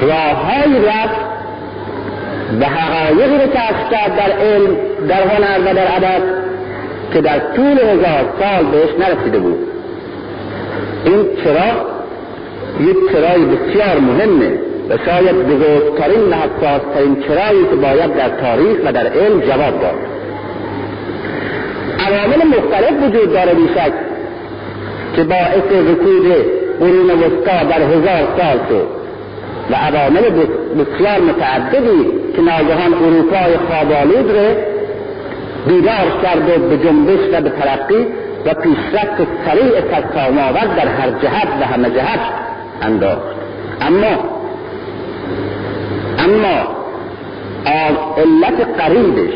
راههایی 0.00 0.86
رفت 0.86 1.27
به 2.60 2.66
حقایقی 2.66 3.38
رو 3.38 3.50
کشف 3.50 3.90
کرد 3.90 4.16
در 4.16 4.32
علم 4.32 4.76
در 5.08 5.22
هنر 5.22 5.70
و 5.70 5.74
در 5.74 5.96
ادب 5.96 6.22
که 7.12 7.20
در 7.20 7.38
طول 7.38 7.78
هزار 7.78 8.32
سال 8.40 8.64
بهش 8.72 8.90
نرسیده 8.98 9.38
بود. 9.38 9.58
این 11.04 11.26
چرا 11.44 11.98
یک 12.80 12.96
چرای 13.12 13.44
بسیار 13.44 14.00
مهمه 14.00 14.52
و 14.88 14.96
شاید 15.06 15.36
بزرگترین 15.36 16.20
و 16.20 16.34
حساسترین 16.34 17.22
چرایی 17.28 17.64
که 17.70 17.76
باید 17.76 18.16
در 18.16 18.28
تاریخ 18.28 18.78
و 18.84 18.92
در 18.92 19.06
علم 19.06 19.40
جواب 19.40 19.80
داد. 19.80 19.94
عوامل 22.06 22.46
مختلف 22.46 23.02
وجود 23.02 23.32
داره 23.32 23.54
بیشک 23.54 23.92
که 25.16 25.24
باعث 25.24 25.72
رکود 25.90 26.32
قرون 26.80 27.10
وسطا 27.10 27.64
در 27.70 27.82
هزار 27.82 28.28
سال 28.38 28.58
شد. 28.68 28.97
و 29.70 29.74
عوامل 29.74 30.20
بسیار 30.78 31.20
متعددی 31.20 32.06
که 32.36 32.42
ناگهان 32.42 32.94
اروپای 32.94 33.56
خوابالود 33.68 34.30
رو 34.30 34.54
بیدار 35.66 36.22
کرد 36.22 36.50
و 36.50 36.68
به 36.68 36.78
جنبش 36.78 37.20
و 37.32 37.40
به 37.40 37.50
ترقی 37.50 38.06
و 38.46 38.54
پیشرفت 38.54 39.26
سریع 39.46 39.80
آورد 40.48 40.76
در 40.76 40.88
هر 40.88 41.10
جهت 41.10 41.48
و 41.60 41.64
همه 41.64 41.90
جهت 41.90 42.20
انداخت. 42.82 43.38
اما 43.80 44.38
اما 46.18 46.78
علت 48.16 48.66
قریبش 48.78 49.34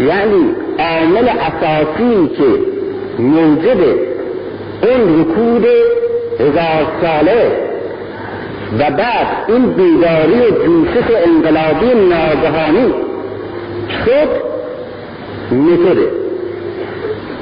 یعنی 0.00 0.54
عامل 0.78 1.28
اساسی 1.28 2.28
که 2.36 2.44
موجب 3.22 3.80
اون 4.82 5.20
رکود 5.20 5.66
هزار 6.40 6.86
ساله 7.02 7.66
و 8.72 8.90
بعد 8.90 9.26
این 9.48 9.72
بیداری 9.72 10.40
و 10.40 10.50
جوشش 10.50 11.10
انقلابی 11.26 11.86
ناگهانی 11.86 12.94
شد 14.04 14.28
متده 15.54 16.08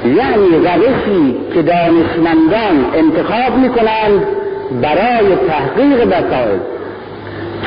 یعنی 0.05 0.49
روشی 0.65 1.37
که 1.53 1.61
دانشمندان 1.61 2.85
انتخاب 2.95 3.57
می‌کنند 3.57 4.27
برای 4.81 5.35
تحقیق 5.47 6.05
بسائل 6.05 6.57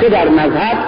چه 0.00 0.08
در 0.08 0.28
مذهب 0.28 0.78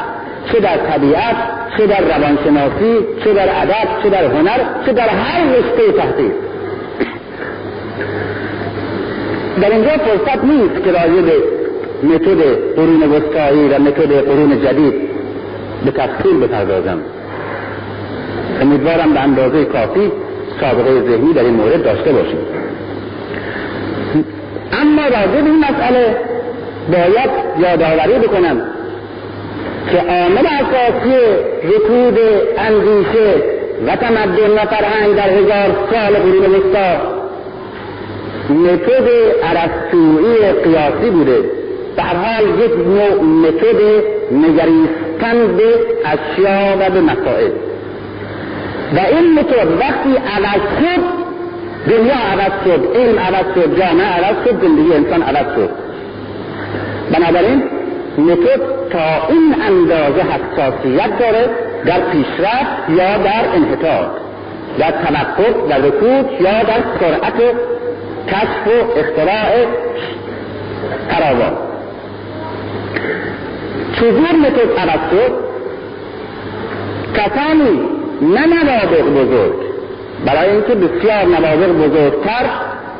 چه 0.52 0.60
در 0.60 0.76
طبیعت 0.76 1.36
چه 1.76 1.86
در 1.86 2.00
روانشناسی 2.00 3.06
چه 3.24 3.32
در 3.32 3.48
ادب 3.62 4.02
چه 4.02 4.10
در 4.10 4.24
هنر 4.24 4.58
چه 4.86 4.92
در 4.92 5.08
هر 5.08 5.44
رشته 5.44 5.92
تحقیق. 5.98 6.32
در 9.62 9.70
اینجا 9.70 9.90
فرصت 9.90 10.44
نیست 10.44 10.84
که 10.84 10.92
راجع 10.92 11.22
به 11.22 11.59
متد 12.02 12.42
قرون 12.76 13.02
وسطایی 13.02 13.68
و 13.68 13.78
متد 13.78 14.12
قرون 14.12 14.62
جدید 14.62 14.94
به 15.84 15.90
تفصیل 15.90 16.40
بپردازم. 16.40 16.98
امیدوارم 18.62 19.12
به 19.12 19.20
اندازه 19.20 19.64
کافی 19.64 20.12
سابقه 20.60 21.00
ذهنی 21.00 21.32
در 21.32 21.42
این 21.42 21.54
مورد 21.54 21.84
داشته 21.84 22.12
باشیم. 22.12 22.38
اما 24.72 25.02
راجع 25.02 25.40
به 25.42 25.50
این 25.50 25.58
مسئله 25.58 26.16
باید 26.92 27.30
یادآوری 27.58 28.26
بکنم 28.26 28.62
که 29.90 29.98
عامل 29.98 30.46
اساسی 30.46 31.16
رکود 31.64 32.18
اندیشه 32.58 33.34
و 33.86 33.96
تمدن 33.96 34.50
و 34.50 34.58
فرهنگ 34.58 35.16
در 35.16 35.30
هزار 35.30 35.76
سال 35.90 36.14
قرون 36.14 36.54
وسطا 36.54 37.20
متد 38.50 39.08
ارسطویی 39.42 40.52
قیاسی 40.64 41.10
بوده. 41.10 41.59
در 41.96 42.16
حال 42.16 42.44
یک 42.44 42.86
نوع 42.86 43.22
متد 43.22 44.04
نگریستن 44.32 45.56
به 45.56 45.74
اشیا 46.04 46.76
و 46.80 46.90
به 46.90 47.00
مسائل. 47.00 47.50
و 48.96 48.98
این 48.98 49.34
متد 49.34 49.80
وقتی 49.80 50.16
عوض 50.36 50.62
شد 50.80 51.20
دنیا 51.90 52.14
عوض 52.14 52.52
شد 52.64 52.96
علم 52.96 53.18
عوض 53.18 53.54
شد 53.54 53.78
جامعه 53.78 54.06
عوض 54.06 54.44
شد 54.44 54.62
زندگی 54.62 54.94
انسان 54.94 55.22
عوض 55.22 55.54
شد. 55.54 55.70
بنابراین 57.12 57.62
متد 58.18 58.60
تا 58.90 59.28
این 59.28 59.54
اندازه 59.68 60.20
حساسیت 60.20 61.18
داره 61.18 61.50
در 61.86 62.00
پیشرفت 62.00 62.90
یا 62.90 63.18
در 63.18 63.44
انحطاط 63.54 64.10
در 64.78 64.90
توقف 64.90 65.68
در 65.68 65.78
رکود 65.78 66.40
یا 66.40 66.62
در 66.62 66.82
سرعت 67.00 67.54
کشف 68.28 68.66
و 68.66 68.98
اختراع 68.98 69.66
فراوان 71.08 71.52
چجور 73.92 74.32
متد 74.42 74.78
عوض 74.78 75.10
شد؟ 75.10 75.32
کسانی 77.14 77.80
نه 78.22 78.46
نوابق 78.46 79.02
بزرگ. 79.02 79.54
برای 80.26 80.50
اینکه 80.50 80.74
بسیار 80.74 81.24
نوابق 81.24 81.72
بزرگتر 81.72 82.44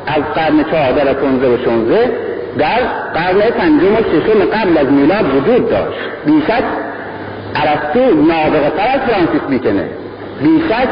از 0.07 0.23
قرن 0.35 0.63
چهارده 0.71 1.11
و 1.11 1.13
پونزه 1.13 1.47
و 1.47 1.57
شونزه 1.65 2.11
در 2.57 2.79
قرن 3.13 3.39
پنجم 3.57 3.93
و 3.93 3.97
ششم 3.97 4.45
قبل 4.45 4.77
از 4.77 4.87
میلاد 4.87 5.25
وجود 5.35 5.69
داشت. 5.69 5.99
بیشک 6.25 6.63
ارسطو 7.55 8.21
نابغه 8.21 8.69
تر 8.77 8.87
از 8.93 8.99
فرانسیس 8.99 9.41
بیکنه. 9.49 9.89
بیشک 10.43 10.89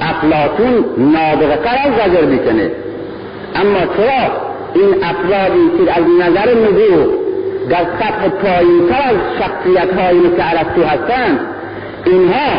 افلاتون 0.00 0.84
نابغه 0.98 1.56
تر 1.56 1.76
از 1.84 2.08
رجر 2.08 2.26
بیکنه. 2.26 2.70
اما 3.54 3.80
چرا 3.96 4.52
این 4.74 4.94
افرادی 5.02 5.84
که 5.84 5.92
از 5.92 6.04
نظر 6.20 6.54
نبوغ 6.54 7.22
در 7.70 7.84
سطح 7.98 8.28
پایینتر 8.28 9.02
از 9.08 9.16
شخصیت 9.38 10.00
هایی 10.00 10.18
مثل 10.18 10.42
ارسطو 10.42 10.82
هستند. 10.82 11.40
اینها 12.06 12.50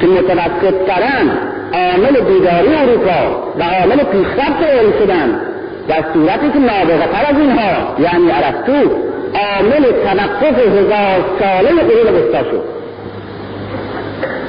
که 0.00 0.06
متوسط 0.06 0.74
ترن 0.86 1.30
عامل 1.72 2.20
بیداری 2.20 2.74
اروپا 2.74 3.52
و 3.58 3.62
عامل 3.62 3.96
پیشرفت 3.96 4.62
علم 4.62 4.92
شدن 4.98 5.40
در 5.88 6.04
صورتی 6.14 6.50
که 6.52 6.58
نابغه 6.58 7.06
تر 7.12 7.30
از 7.30 7.40
اینها 7.40 7.96
یعنی 7.98 8.32
ارسطو 8.32 8.90
عامل 9.34 9.82
توقف 9.82 10.58
هزار 10.58 11.24
ساله 11.38 11.82
قرون 11.82 12.14
وسطا 12.14 12.50
شد. 12.50 12.62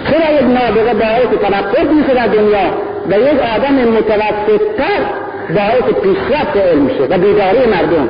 چرا 0.09 0.35
یک 0.35 0.43
نابغه 0.43 0.93
باعث 0.93 1.39
توقف 1.41 1.91
میشه 1.91 2.13
در 2.13 2.27
دنیا 2.27 2.77
و 3.09 3.13
یک 3.19 3.39
آدم 3.55 3.73
متوسطتر 3.73 5.01
باعث 5.55 5.83
پیشرفت 6.03 6.57
علم 6.57 6.81
میشه 6.81 7.03
و 7.03 7.17
بیداری 7.17 7.65
مردم؟ 7.65 8.09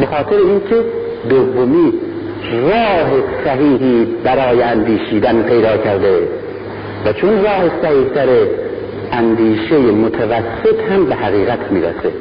به 0.00 0.06
خاطر 0.06 0.36
اینکه 0.36 0.84
دومی 1.28 1.92
راه 2.52 3.10
صحیحی 3.44 4.06
برای 4.24 4.62
اندیشیدن 4.62 5.42
پیدا 5.42 5.76
کرده 5.76 6.28
و 7.04 7.12
چون 7.12 7.44
راه 7.44 7.82
صحیحتر 7.82 8.28
اندیشه 9.12 9.76
متوسط 9.78 10.80
هم 10.90 11.06
به 11.06 11.14
حقیقت 11.14 11.58
می‌رسه. 11.70 12.12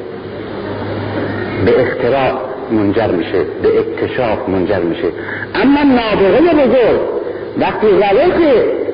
به 1.65 1.81
اختراع 1.81 2.31
منجر 2.71 3.07
میشه 3.07 3.45
به 3.61 3.79
اکتشاف 3.79 4.49
منجر 4.49 4.79
میشه. 4.79 5.07
اما 5.55 5.79
نابغه 5.83 6.65
بزرگ 6.65 6.99
وقتی 7.57 7.87
روش 7.87 8.47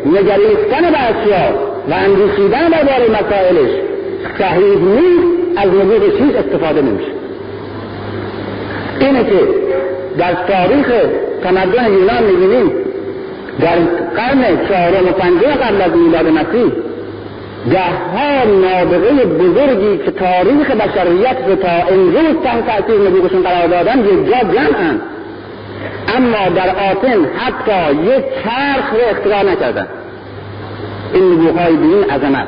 نگریستن 0.06 0.92
به 0.92 1.00
اشیا 1.00 1.54
و 1.90 1.94
اندیشیدن 1.94 2.70
درباره 2.70 3.10
مسائلش 3.10 3.72
صحیح 4.40 4.78
نیست 4.78 5.58
از 5.58 5.68
نبوغ 5.68 6.18
چیز 6.18 6.36
استفاده 6.36 6.82
نمیشه. 6.82 7.21
اینه 9.06 9.24
که 9.24 9.40
در 10.18 10.34
تاریخ 10.34 10.88
تمدن 11.44 11.94
یونان 11.94 12.24
می‌بینیم 12.24 12.72
در 13.60 13.76
قرن 14.16 14.68
چهارم 14.70 15.08
و 15.08 15.12
پنجم 15.12 15.52
قبل 15.52 15.82
از 15.82 15.92
میلاد 15.92 16.28
مسیح 16.28 16.72
ده 17.70 17.80
ها 17.80 18.44
نابغه 18.46 19.26
بزرگی 19.26 19.98
که 19.98 20.12
تاریخ 20.12 20.72
بشریت 20.72 21.38
رو 21.48 21.56
تا 21.56 21.94
امروز 21.94 22.44
تحت 22.44 22.68
تاثیر 22.68 23.02
نبوغشون 23.02 23.42
قرار 23.44 23.68
دادن 23.68 24.00
یک 24.00 24.30
جا 24.30 24.40
جمعن. 24.54 25.02
اما 26.18 26.50
در 26.56 26.70
آتن 26.70 27.26
حتی 27.38 27.96
یک 27.96 28.24
چرخ 28.44 28.94
رو 28.94 29.00
اختراع 29.12 29.44
نکردن. 29.44 29.88
این 31.14 31.34
نبوغهای 31.34 31.68
این 31.68 32.04
عظمت. 32.04 32.48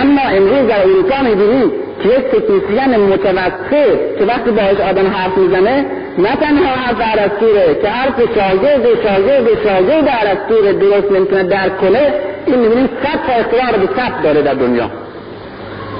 اما 0.00 0.20
امروز 0.20 0.68
در 0.68 0.82
اروپا 0.82 1.22
می‌بینیم 1.22 1.70
که 1.70 1.83
یک 2.04 2.10
تکنیسیان 2.10 2.96
متوسط 2.96 4.18
که 4.18 4.24
وقتی 4.24 4.50
باهاش 4.50 4.80
آدم 4.80 5.06
حرف 5.06 5.38
می‌زنه 5.38 5.86
نه 6.18 6.36
تنها 6.36 6.64
حرف 6.64 7.00
عرستوره 7.00 7.74
که 7.82 7.88
حرف 7.88 8.20
شاگرد 8.20 8.84
شاگرد 9.02 9.46
شاگرد 9.64 10.08
عرستوره 10.08 10.72
درست 10.72 11.12
نمی‌تونه 11.12 11.42
درک 11.42 11.78
کنه 11.78 12.14
این 12.46 12.58
می‌بینیم 12.58 12.86
صد 12.86 13.26
تا 13.26 13.32
اختراع 13.32 13.70
رو 13.70 13.86
به 13.86 13.88
صد 13.96 14.22
داره 14.22 14.42
در 14.42 14.54
دنیا. 14.54 14.90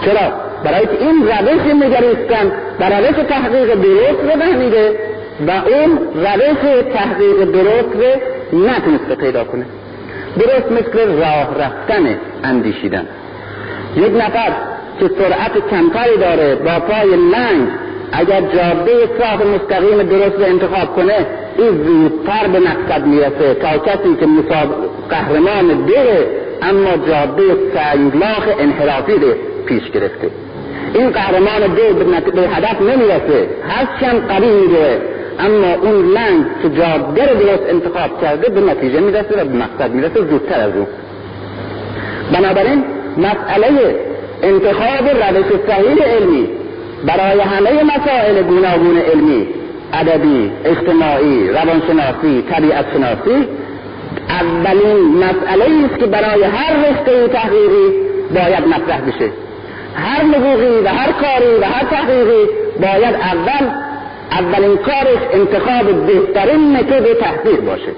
چرا؟ 0.05 0.33
برای 0.65 0.89
این 1.01 1.23
روش 1.23 1.75
نگریستن 1.75 2.53
و 2.81 2.85
روش 2.85 3.27
تحقیق 3.29 3.75
درست 3.75 4.21
رو 4.23 4.41
فهمیده 4.41 4.99
و 5.47 5.51
اون 5.51 5.99
روش 6.15 6.85
تحقیق 6.95 7.45
درست 7.45 7.95
رو 7.95 8.59
نتونسته 8.59 9.15
پیدا 9.15 9.45
کنه. 9.45 9.67
درست 10.39 10.73
مثل 10.73 11.09
راه 11.09 11.59
رفتن 11.59 12.19
اندیشیدن. 12.45 13.07
یک 13.97 14.13
نفر 14.17 14.53
که 15.01 15.11
سرعت 15.19 15.71
کمتری 15.71 16.17
داره 16.21 16.55
با 16.55 16.79
پای 16.79 17.11
لنگ. 17.11 17.69
اگر 18.13 18.41
جاده 18.41 18.93
صاف 19.19 19.47
مستقیم 19.47 20.03
درست 20.03 20.37
رو 20.37 20.45
انتخاب 20.45 20.97
کنه 20.97 21.27
این 21.59 21.85
زودتر 21.85 22.47
به 22.53 22.59
مقصد 22.59 23.07
می‌رسه. 23.07 23.55
تا 23.55 23.79
کسی 23.79 24.17
که 24.21 24.27
قهرمان 25.11 25.87
دیره 25.87 26.27
اما 26.63 26.91
جاده 26.91 27.43
سنگلاخ 27.75 28.49
انحرافی 28.59 29.13
رو 29.13 29.35
پیش 29.67 29.91
گرفته. 29.91 30.31
این 30.95 31.11
قهرمان 31.11 31.61
دو 31.61 32.05
به 32.33 32.41
هدف 32.41 32.83
نمی‌رسه. 32.83 33.49
هرچند 33.69 34.29
قوی 34.29 34.51
میره 34.51 34.99
اما 35.39 35.75
اون 35.83 36.07
لنگ 36.07 36.45
که 36.63 36.69
جاده 36.69 37.33
رو 37.33 37.39
درست 37.39 37.63
انتخاب 37.69 38.23
کرده 38.23 38.49
به 38.51 38.61
نتیجه 38.61 39.01
می‌رسه 39.01 39.43
و 39.43 39.45
به 39.45 39.57
مقصد 39.57 39.91
می‌رسه. 39.95 40.21
زودتر 40.31 40.61
از 40.61 40.77
اون. 40.77 40.87
بنابراین 42.33 42.85
مسئله 43.17 43.97
انتخاب 44.45 45.09
روش 45.09 45.61
صحیح 45.69 46.03
علمی 46.03 46.49
برای 47.07 47.41
همه 47.41 47.71
مسائل 47.83 48.43
گوناگون 48.43 48.97
علمی 48.97 49.47
ادبی 49.93 50.51
اجتماعی 50.65 51.49
روانشناسی 51.49 52.43
طبیعت 52.51 52.87
شناسی 52.95 53.49
اولین 54.29 55.25
مسئله 55.25 55.85
است 55.85 55.99
که 55.99 56.07
برای 56.07 56.43
هر 56.43 56.77
رشته 56.77 57.29
تحقیقی 57.29 57.89
باید 58.35 58.67
مطرح 58.67 59.01
بشه. 59.01 59.31
هر 59.95 60.25
نبوغی 60.25 60.85
و 60.85 60.89
هر 60.89 61.13
کاری 61.13 61.55
و 61.61 61.65
هر 61.65 61.85
تحقیقی 61.85 62.45
باید 62.81 63.15
اول 63.15 63.71
اولین 64.31 64.77
کارش 64.77 65.19
انتخاب 65.33 66.07
بهترین 66.07 66.77
متد 66.77 67.13
تحقیق 67.21 67.61
باشه. 67.61 67.93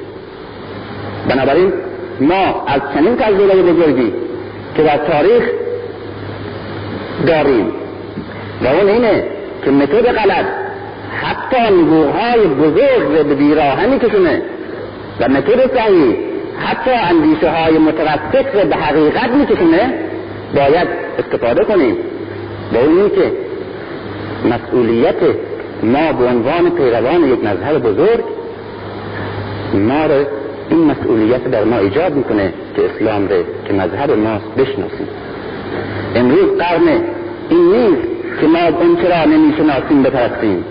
بنابراین 1.29 1.73
ما 2.21 2.65
از 2.67 2.81
چنین 2.95 3.17
تجربه 3.17 3.63
بزرگی 3.63 4.13
که 4.77 4.83
در 4.83 4.97
تاریخ 4.97 5.43
داریم. 7.27 7.67
و 8.63 8.67
اون 8.67 8.89
اینه 8.89 9.25
که 9.65 9.71
متد 9.71 10.07
غلط 10.07 10.47
حتی 11.23 11.75
نبوغهای 11.75 12.47
بزرگ 12.47 13.19
رو 13.19 13.25
به 13.25 13.35
بیراهه 13.35 13.87
میکشونه 13.87 14.43
و 15.21 15.29
متد 15.29 15.77
صحیح 15.77 16.17
حتی 16.59 16.91
اندیشه 16.91 17.51
های 17.51 17.79
متوسط 17.79 18.55
رو 18.55 18.69
به 18.69 18.77
حقیقت 18.77 19.31
میکشونه. 19.31 19.95
باید 20.55 20.89
استفاده 21.19 21.65
کنیم. 21.65 21.97
و 22.73 22.77
اون 22.77 23.11
که 23.11 23.33
مسئولیت 24.51 25.17
ما 25.83 26.13
به 26.13 26.27
عنوان 26.27 26.71
پیروان 26.71 27.25
یک 27.25 27.45
مذهب 27.45 27.79
بزرگ 27.79 28.25
ما 29.75 30.07
رو 30.07 30.25
این 30.71 30.85
مسئولیت 30.85 31.45
در 31.51 31.65
ما 31.65 31.79
ایجاد 31.79 32.15
می‌کنه 32.15 32.53
که 32.77 32.83
اسلام 32.85 33.29
رو 33.29 33.37
که 33.67 33.73
مذهب 33.73 34.11
ما 34.11 34.41
بشناسیم. 34.59 35.09
امروز 36.15 36.59
قرن 36.59 37.01
این 37.49 37.73
نیست 37.73 38.09
که 38.41 38.47
ما 38.47 38.59
اون 38.59 38.97
چرا 38.97 39.25
نمی‌شناسیم 39.25 40.03
بپرستیم. 40.03 40.65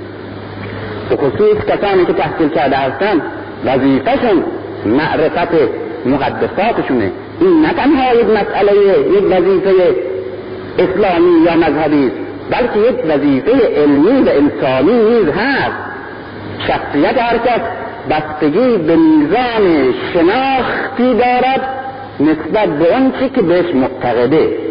به 1.10 1.16
خصوص 1.16 1.58
کسانی 1.68 2.06
که 2.06 2.14
تحصیل 2.14 2.50
کرده 2.50 2.76
هستن 2.76 3.22
وظیفهشون 3.66 4.44
معرفت 4.86 5.54
مقدساتشونه. 6.06 7.12
این 7.40 7.62
نه 7.62 7.74
تنها 7.74 8.16
یک 8.16 8.26
مسئله 8.26 8.72
یک 9.18 9.24
وظیفه 9.24 9.72
اسلامی 10.80 11.46
یا 11.46 11.56
مذهبی 11.56 12.12
بلکه 12.50 12.80
یک 12.80 12.96
وظیفه 13.10 13.52
علمی 13.76 14.24
و 14.24 14.30
انسانی 14.30 14.94
نیز 15.10 15.30
هست. 15.30 15.76
شخصیت 16.68 17.22
هر 17.22 17.38
کس 17.38 17.62
بستگی 18.10 18.78
به 18.78 18.96
میزان 18.96 19.94
شناختی 20.14 21.14
دارد 21.14 21.62
نسبت 22.20 22.70
به 22.70 22.96
اون 22.96 23.12
که 23.36 23.42
بهش 23.42 23.76
معتقده. 23.76 24.65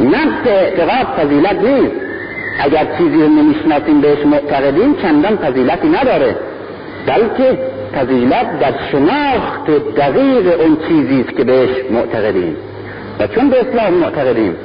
نفس 0.00 0.46
اعتقاد 0.46 1.06
فضیلت 1.18 1.62
نیست. 1.62 1.94
اگر 2.60 2.86
چیزی 2.98 3.22
رو 3.22 3.28
نمی‌شناسیم 3.28 4.00
بهش 4.00 4.26
معتقدیم 4.26 4.94
چندان 4.94 5.36
فضیلتی 5.36 5.88
نداره. 5.88 6.36
بلکه 7.06 7.58
فضیلت 7.96 8.60
در 8.60 8.72
شناخت 8.92 9.94
دقیق 9.96 10.60
اون 10.60 10.76
چیزی 10.88 11.20
است 11.20 11.36
که 11.36 11.44
بهش 11.44 11.70
معتقدیم. 11.90 12.56
و 13.20 13.26
چون 13.26 13.50
به 13.50 13.56
اسلام 13.60 13.92
معتقدیم 13.92 14.56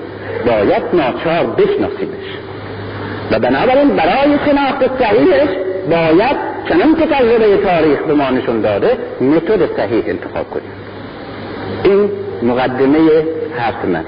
باید 0.46 0.84
ناچار 0.94 1.46
بشناسیمش. 1.46 2.30
و 3.32 3.40
بنابراین 3.40 3.90
برای 3.90 4.38
شناخت 4.46 5.04
صحیحش 5.04 5.50
باید 5.90 6.38
چنان 6.70 6.96
که 6.96 7.06
تجربه 7.06 7.58
تاریخ 7.58 8.00
به 8.00 8.14
ما 8.14 8.30
نشون 8.30 8.62
داده 8.62 8.98
متد 9.22 9.76
صحیح 9.78 10.04
انتخاب 10.08 10.50
کنیم. 10.50 10.72
این 11.84 12.10
مقدمه 12.44 13.00
حرف 13.58 13.86
من 13.86 14.04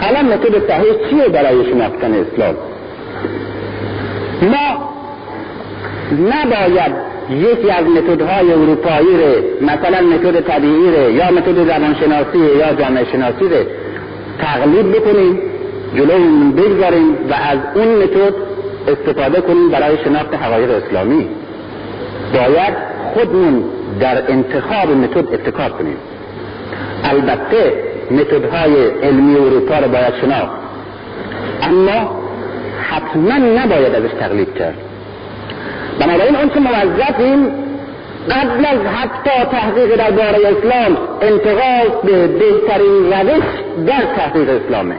حالا 0.00 0.22
متد 0.22 0.68
صحیح 0.68 1.10
چیه 1.10 1.28
برای 1.28 1.64
شناختن 1.70 2.14
اسلام؟ 2.14 2.54
ما 4.42 4.90
نباید 6.12 6.92
یکی 7.30 7.70
از 7.70 7.84
متدهای 7.84 8.52
اروپایی 8.52 9.16
ره 9.16 9.42
مثلا 9.60 10.00
متد 10.00 10.40
طبیعی 10.40 10.90
ره 10.90 11.12
یا 11.12 11.30
متد 11.30 11.64
زبانشناسی 11.66 12.38
یا 12.58 12.74
جامعه 12.74 13.04
شناسی 13.12 13.48
ره 13.48 13.66
تقلید 14.38 14.92
بکنیم 14.92 15.38
جلومون 15.96 16.52
بگذاریم 16.52 17.14
و 17.30 17.34
از 17.34 17.58
اون 17.74 17.88
متد 17.88 18.34
استفاده 18.88 19.40
کنیم 19.40 19.70
برای 19.70 19.96
شناخت 20.04 20.34
حقایق 20.34 20.70
اسلامی. 20.70 21.28
باید 22.34 22.74
خودمون 23.14 23.64
در 24.00 24.32
انتخاب 24.32 24.90
متد 24.90 25.34
ابتکار 25.34 25.70
کنیم. 25.70 25.96
البته 27.04 27.72
متدهای 28.10 28.86
علمی 29.02 29.36
اروپا 29.36 29.78
رو 29.78 29.88
باید 29.88 30.14
شناخت. 30.20 30.56
اما 31.62 32.20
حتما 32.90 33.34
نباید 33.34 33.94
ازش 33.94 34.10
تقلید 34.20 34.54
کرد. 34.54 34.74
بنابراین 36.00 36.36
اون 36.36 36.48
که 36.48 36.60
موظفیم 36.60 37.46
قبل 38.30 38.66
از 38.66 38.78
حتی 38.94 39.44
تحقیق 39.50 39.96
درباره 39.96 40.38
اسلام 40.38 40.98
انتقال 41.22 42.02
به 42.04 42.26
بهترین 42.26 43.12
روش 43.12 43.44
در 43.86 44.02
تحقیق 44.16 44.48
اسلامه. 44.50 44.94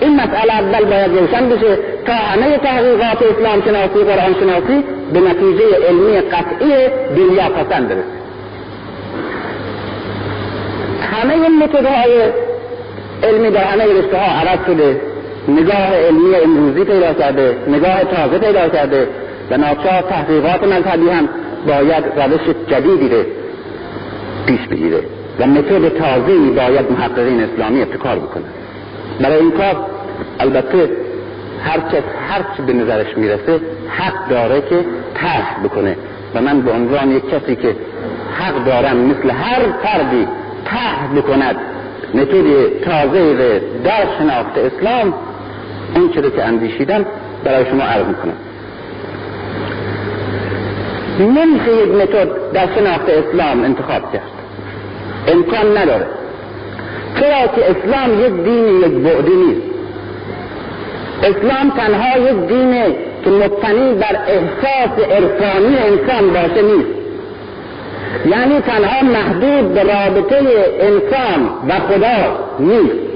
این 0.00 0.16
مسئله 0.20 0.52
اول 0.52 0.84
باید 0.84 1.18
روشن 1.18 1.48
بشه 1.48 1.78
تا 2.06 2.12
همه 2.12 2.58
تحقیقات 2.58 3.22
اسلام 3.22 3.62
شناسی 3.62 3.98
قرآن 3.98 4.34
شناسی 4.40 4.84
به 5.12 5.20
نتیجه 5.20 5.64
علمی 5.88 6.20
قطعی 6.20 6.88
دنیا 7.16 7.48
پسند 7.48 7.88
برسه. 7.88 8.27
همه 11.12 11.48
متدهای 11.48 12.32
علمی 13.22 13.50
در 13.50 13.64
همه 13.64 13.84
رشته 13.84 14.16
ها 14.16 14.40
عوض 14.40 14.66
شده. 14.66 15.00
نگاه 15.48 15.94
علمی 15.94 16.34
امروزی 16.34 16.84
پیدا 16.84 17.14
کرده 17.14 17.56
نگاه 17.68 18.04
تازه 18.04 18.38
پیدا 18.38 18.68
کرده. 18.68 19.08
و 19.50 19.56
ناچار 19.56 20.02
تحقیقات 20.02 20.64
مذهبی 20.64 21.08
هم 21.08 21.28
باید 21.66 22.04
روش 22.16 22.56
جدیدی 22.68 23.08
رو 23.08 23.22
پیش 24.46 24.60
بگیره 24.60 25.00
و 25.40 25.46
متد 25.46 25.88
تازه‌ای 25.88 26.50
باید 26.50 26.92
محققین 26.92 27.40
اسلامی 27.40 27.82
ابتکار 27.82 28.18
بکنه 28.18 28.44
برای 29.20 29.36
این 29.36 29.50
کار 29.50 29.76
البته 30.40 30.90
هر 31.64 31.78
کس 31.78 32.02
هر 32.28 32.40
چی 32.56 32.62
به 32.62 32.72
نظرش 32.72 33.16
می‌رسه 33.16 33.60
حق 33.88 34.28
داره 34.30 34.60
که 34.60 34.84
طرح 35.14 35.56
بکنه. 35.64 35.96
و 36.34 36.40
من 36.40 36.60
به 36.60 36.72
عنوان 36.72 37.10
یک 37.10 37.30
کسی 37.30 37.56
که 37.56 37.76
حق 38.38 38.64
دارم 38.64 38.96
مثل 38.96 39.30
هر 39.30 39.60
فردی 39.82 40.26
طرح 40.70 41.08
بکند 41.16 41.56
متد 42.14 42.80
تازه 42.84 43.60
در 43.84 44.06
شناخت 44.18 44.58
اسلام 44.58 45.14
اون 45.94 46.10
چرا 46.14 46.30
که 46.30 46.44
اندیشیدم 46.44 47.06
برای 47.44 47.64
شما 47.64 47.82
عرض 47.82 48.06
می‌کنم. 48.06 48.36
نمیشه 51.20 51.72
یک 51.82 51.88
متد 51.88 52.28
در 52.52 52.66
شناخت 52.74 53.08
اسلام 53.08 53.64
انتخاب 53.64 54.12
کرد. 54.12 54.22
امکان 55.28 55.78
نداره. 55.78 56.06
چرا 57.14 57.46
که 57.46 57.70
اسلام 57.70 58.20
یک 58.20 58.44
دین 58.44 58.78
یک 58.78 59.04
بعدی 59.04 59.34
نیست؟ 59.36 59.62
اسلام 61.22 61.70
تنها 61.70 62.18
یک 62.18 62.48
دینه 62.48 62.96
که 63.24 63.30
مبتنی 63.30 63.94
بر 63.94 64.18
احساس 64.28 65.08
عرفانی 65.10 65.76
انسان 65.76 66.32
باشه 66.32 66.62
نیست. 66.62 66.97
یعنی 68.26 68.60
تنها 68.60 69.02
محدود 69.02 69.74
به 69.74 69.82
رابطه 69.82 70.36
انسان 70.80 71.50
و 71.68 71.72
خدا 71.72 72.38
نیست. 72.58 73.08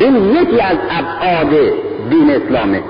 این 0.00 0.16
یکی 0.16 0.60
از 0.60 0.76
ابعاد 0.90 1.50
دین 2.10 2.30
اسلامه 2.30 2.82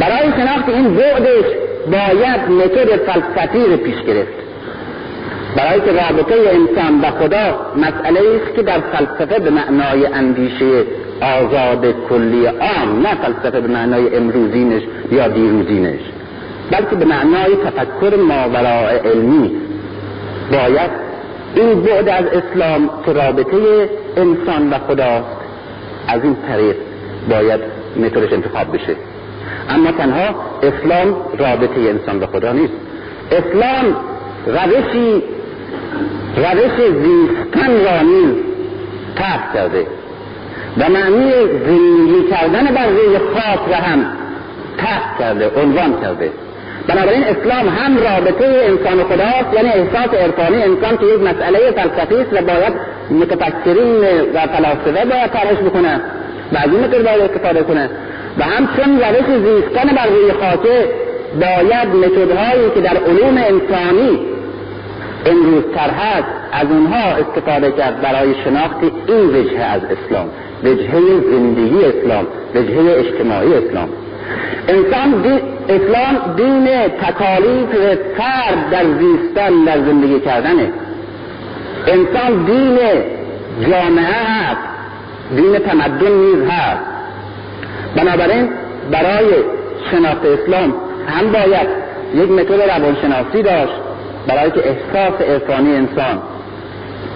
برای 0.00 0.32
شناخت 0.36 0.68
این 0.68 0.94
بعدش 0.94 1.44
باید 1.86 2.50
متد 2.50 2.96
فلسفی 2.96 3.64
رو 3.70 3.76
پیش 3.76 4.02
گرفت. 4.06 4.44
برای 5.56 5.80
که 5.80 5.86
رابطه 5.86 6.34
انسان 6.50 7.00
و 7.00 7.10
خدا 7.10 7.72
مسئله 7.76 8.20
است 8.20 8.54
که 8.56 8.62
در 8.62 8.80
فلسفه 8.80 9.38
به 9.40 9.50
معنای 9.50 10.06
اندیشه 10.06 10.84
آزاد 11.20 11.94
کلی 12.08 12.46
عام 12.46 13.06
نه 13.06 13.14
فلسفه 13.14 13.60
به 13.60 13.68
معنای 13.68 14.16
امروزینش 14.16 14.82
یا 15.12 15.28
دیروزینش. 15.28 16.00
بلکه 16.70 16.96
به 16.96 17.04
معنای 17.04 17.56
تفکر 17.56 18.16
ماوراء 18.16 18.88
علمی. 19.04 19.50
باید 20.52 20.90
این 21.54 21.82
بعد 21.82 22.08
از 22.08 22.24
اسلام 22.26 22.90
که 23.06 23.12
رابطه 23.12 23.88
انسان 24.16 24.70
و 24.70 24.78
خداست 24.78 25.36
از 26.08 26.24
این 26.24 26.36
طریق 26.48 26.76
باید 27.30 27.60
متدش 27.96 28.32
انتخاب 28.32 28.72
بشه. 28.72 28.96
اما 29.70 29.92
تنها 29.92 30.34
اسلام 30.62 31.16
رابطه 31.38 31.80
انسان 31.80 32.20
به 32.20 32.26
خدا 32.26 32.52
نیست. 32.52 32.72
اسلام 33.30 33.96
روشی 34.46 35.22
روش 36.36 36.76
زیستن 36.76 37.84
را 37.84 38.02
نیز 38.02 38.34
تحت 39.16 39.54
کرده. 39.54 39.86
و 40.78 40.88
معنی 40.88 41.30
زندگی 41.66 42.30
کردن 42.30 42.74
بر 42.74 42.86
روی 42.86 43.18
خاک 43.18 43.68
را 43.68 43.76
هم 43.76 44.06
تحت 44.78 45.18
کرده 45.18 45.50
عنوان 45.62 46.00
کرده. 46.00 46.32
بنابراین 46.88 47.24
اسلام 47.24 47.68
هم 47.68 47.96
رابطه 47.96 48.46
انسان 48.46 49.00
و 49.00 49.04
خداست 49.04 49.54
یعنی 49.54 49.68
احساس 49.68 50.14
عرفانی 50.14 50.62
انسان 50.62 50.96
که 50.96 51.06
یک 51.06 51.20
مسئله 51.20 51.58
فلسفی 51.70 52.14
است 52.14 52.32
و 52.32 52.46
باید 52.46 52.72
متفکرین 53.10 54.00
و 54.34 54.40
فلاسفه 54.40 55.04
باید 55.10 55.30
طرحش 55.32 55.58
بکنه 55.58 56.00
و 56.52 56.56
از 56.56 56.68
این 56.72 57.02
باید 57.02 57.20
استفاده 57.20 57.62
کنه. 57.62 57.90
و 58.38 58.44
همچون 58.44 59.00
روش 59.00 59.26
زیستن 59.26 59.96
بر 59.96 60.06
روی 60.06 60.32
خاکه 60.32 60.88
باید 61.40 61.88
متدهایی 61.88 62.70
که 62.74 62.80
در 62.80 62.96
علوم 62.96 63.36
انسانی 63.36 64.18
امروز 65.26 65.64
تر 65.74 65.90
هست 65.90 66.28
از 66.52 66.66
اونها 66.70 67.02
استفاده 67.10 67.72
کرد 67.72 68.00
برای 68.00 68.34
شناخت 68.44 68.76
این 69.06 69.26
وجهه 69.26 69.62
از 69.62 69.80
اسلام 69.84 70.28
وجهه 70.64 71.00
زندگی 71.30 71.84
اسلام 71.84 72.26
وجهه 72.54 72.98
اجتماعی 72.98 73.54
اسلام. 73.54 73.88
انسان 74.68 75.22
اسلام 75.68 76.34
دین 76.36 76.88
تکالیف 76.88 77.98
فرد 78.18 78.70
در 78.70 78.84
زیستن 78.84 79.64
در 79.64 79.78
زندگی 79.78 80.20
کردنه. 80.20 80.72
انسان 81.86 82.44
دین 82.44 82.78
جامعه 83.60 84.24
هست. 84.24 84.60
دین 85.36 85.58
تمدن 85.58 86.12
نیز 86.12 86.48
هست. 86.50 86.80
بنابراین 87.96 88.48
برای 88.90 89.26
شناخت 89.90 90.24
اسلام 90.24 90.74
هم 91.06 91.32
باید 91.32 91.68
یک 92.14 92.30
متد 92.30 92.60
روانشناسی 92.60 93.42
داشت 93.42 93.72
برای 94.26 94.50
که 94.50 94.62
احساس 94.68 95.20
عرفانی 95.20 95.76
انسان 95.76 96.22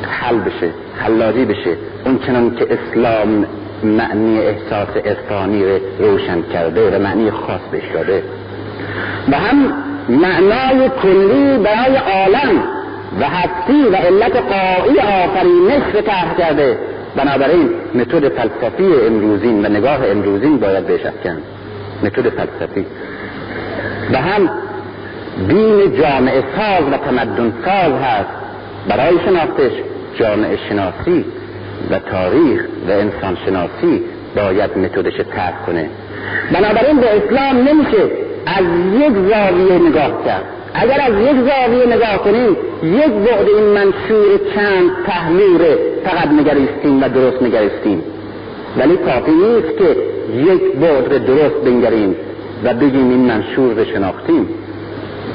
حل 0.03 0.39
بشه 0.39 0.71
حلاجی 0.97 1.45
بشه. 1.45 1.77
اون 2.05 2.19
چنان 2.19 2.55
که 2.55 2.67
اسلام 2.71 3.47
معنی 3.83 4.39
احساس 4.39 4.97
عرفانی 5.05 5.65
رو 5.65 5.79
روشن 5.99 6.43
کرده 6.43 6.97
و 6.97 7.03
معنی 7.03 7.31
خاص 7.31 7.61
بهش 7.73 7.85
داده. 7.95 8.23
و 9.33 9.37
هم 9.37 9.73
معنای 10.09 10.91
کلی 11.03 11.59
برای 11.59 11.97
عالم 11.97 12.63
و 13.21 13.25
هستی 13.25 13.83
و 13.93 13.97
علت 13.97 14.37
قایی 14.37 14.99
آفرینش 14.99 15.95
رو 15.95 16.01
طرح 16.01 16.35
کرده. 16.39 16.79
بنابراین 17.17 17.71
متد 17.95 18.29
فلسفی 18.29 19.07
امروزین 19.07 19.67
و 19.67 19.69
نگاه 19.69 20.11
امروزین 20.11 20.59
باید 20.59 20.87
بهش 20.87 21.07
افکن 21.07 21.43
متد 22.03 22.29
فلسفی. 22.29 22.87
و 24.13 24.19
هم 24.19 24.51
دین 25.49 26.01
جامعه 26.01 26.41
ساز 26.57 26.93
و 26.93 26.97
تمدن 26.97 27.53
ساز 27.65 27.93
هست. 27.93 28.29
برای 28.89 29.19
شناختش 29.27 29.73
جامعه 30.19 30.59
شناسی 30.69 31.25
و 31.91 31.99
تاریخ 31.99 32.61
و 32.89 32.91
انسان 32.91 33.39
شناسی 33.47 34.03
باید 34.37 34.79
متدش 34.79 35.17
ترک 35.17 35.67
کنه. 35.67 35.91
بنابراین 36.53 36.97
به 36.97 37.07
اسلام 37.17 37.69
نمیشه 37.69 38.28
از 38.57 38.65
یک 38.95 39.13
زاویه 39.13 39.89
نگاه 39.89 40.25
کرد. 40.25 40.45
اگر 40.75 41.01
از 41.01 41.13
یک 41.13 41.37
زاویه 41.51 41.97
نگاه 41.97 42.19
کنیم 42.25 42.57
یک 42.83 43.13
بعد 43.13 43.47
این 43.49 43.65
منشور 43.65 44.41
چند 44.55 44.91
تحلیل 45.07 45.77
فقط 46.05 46.29
نگریستیم 46.29 47.03
و 47.03 47.09
درست 47.09 47.43
نگریستیم. 47.43 48.03
ولی 48.77 48.97
کافی 48.97 49.31
نیست 49.31 49.79
که 49.79 49.97
یک 50.35 50.77
بعد 50.77 51.27
درست 51.27 51.55
بنگریم 51.65 52.17
و 52.65 52.75
بگیم 52.75 53.11
این 53.11 53.27
منشور 53.27 53.75
رو 53.75 53.85
شناختیم. 53.85 54.49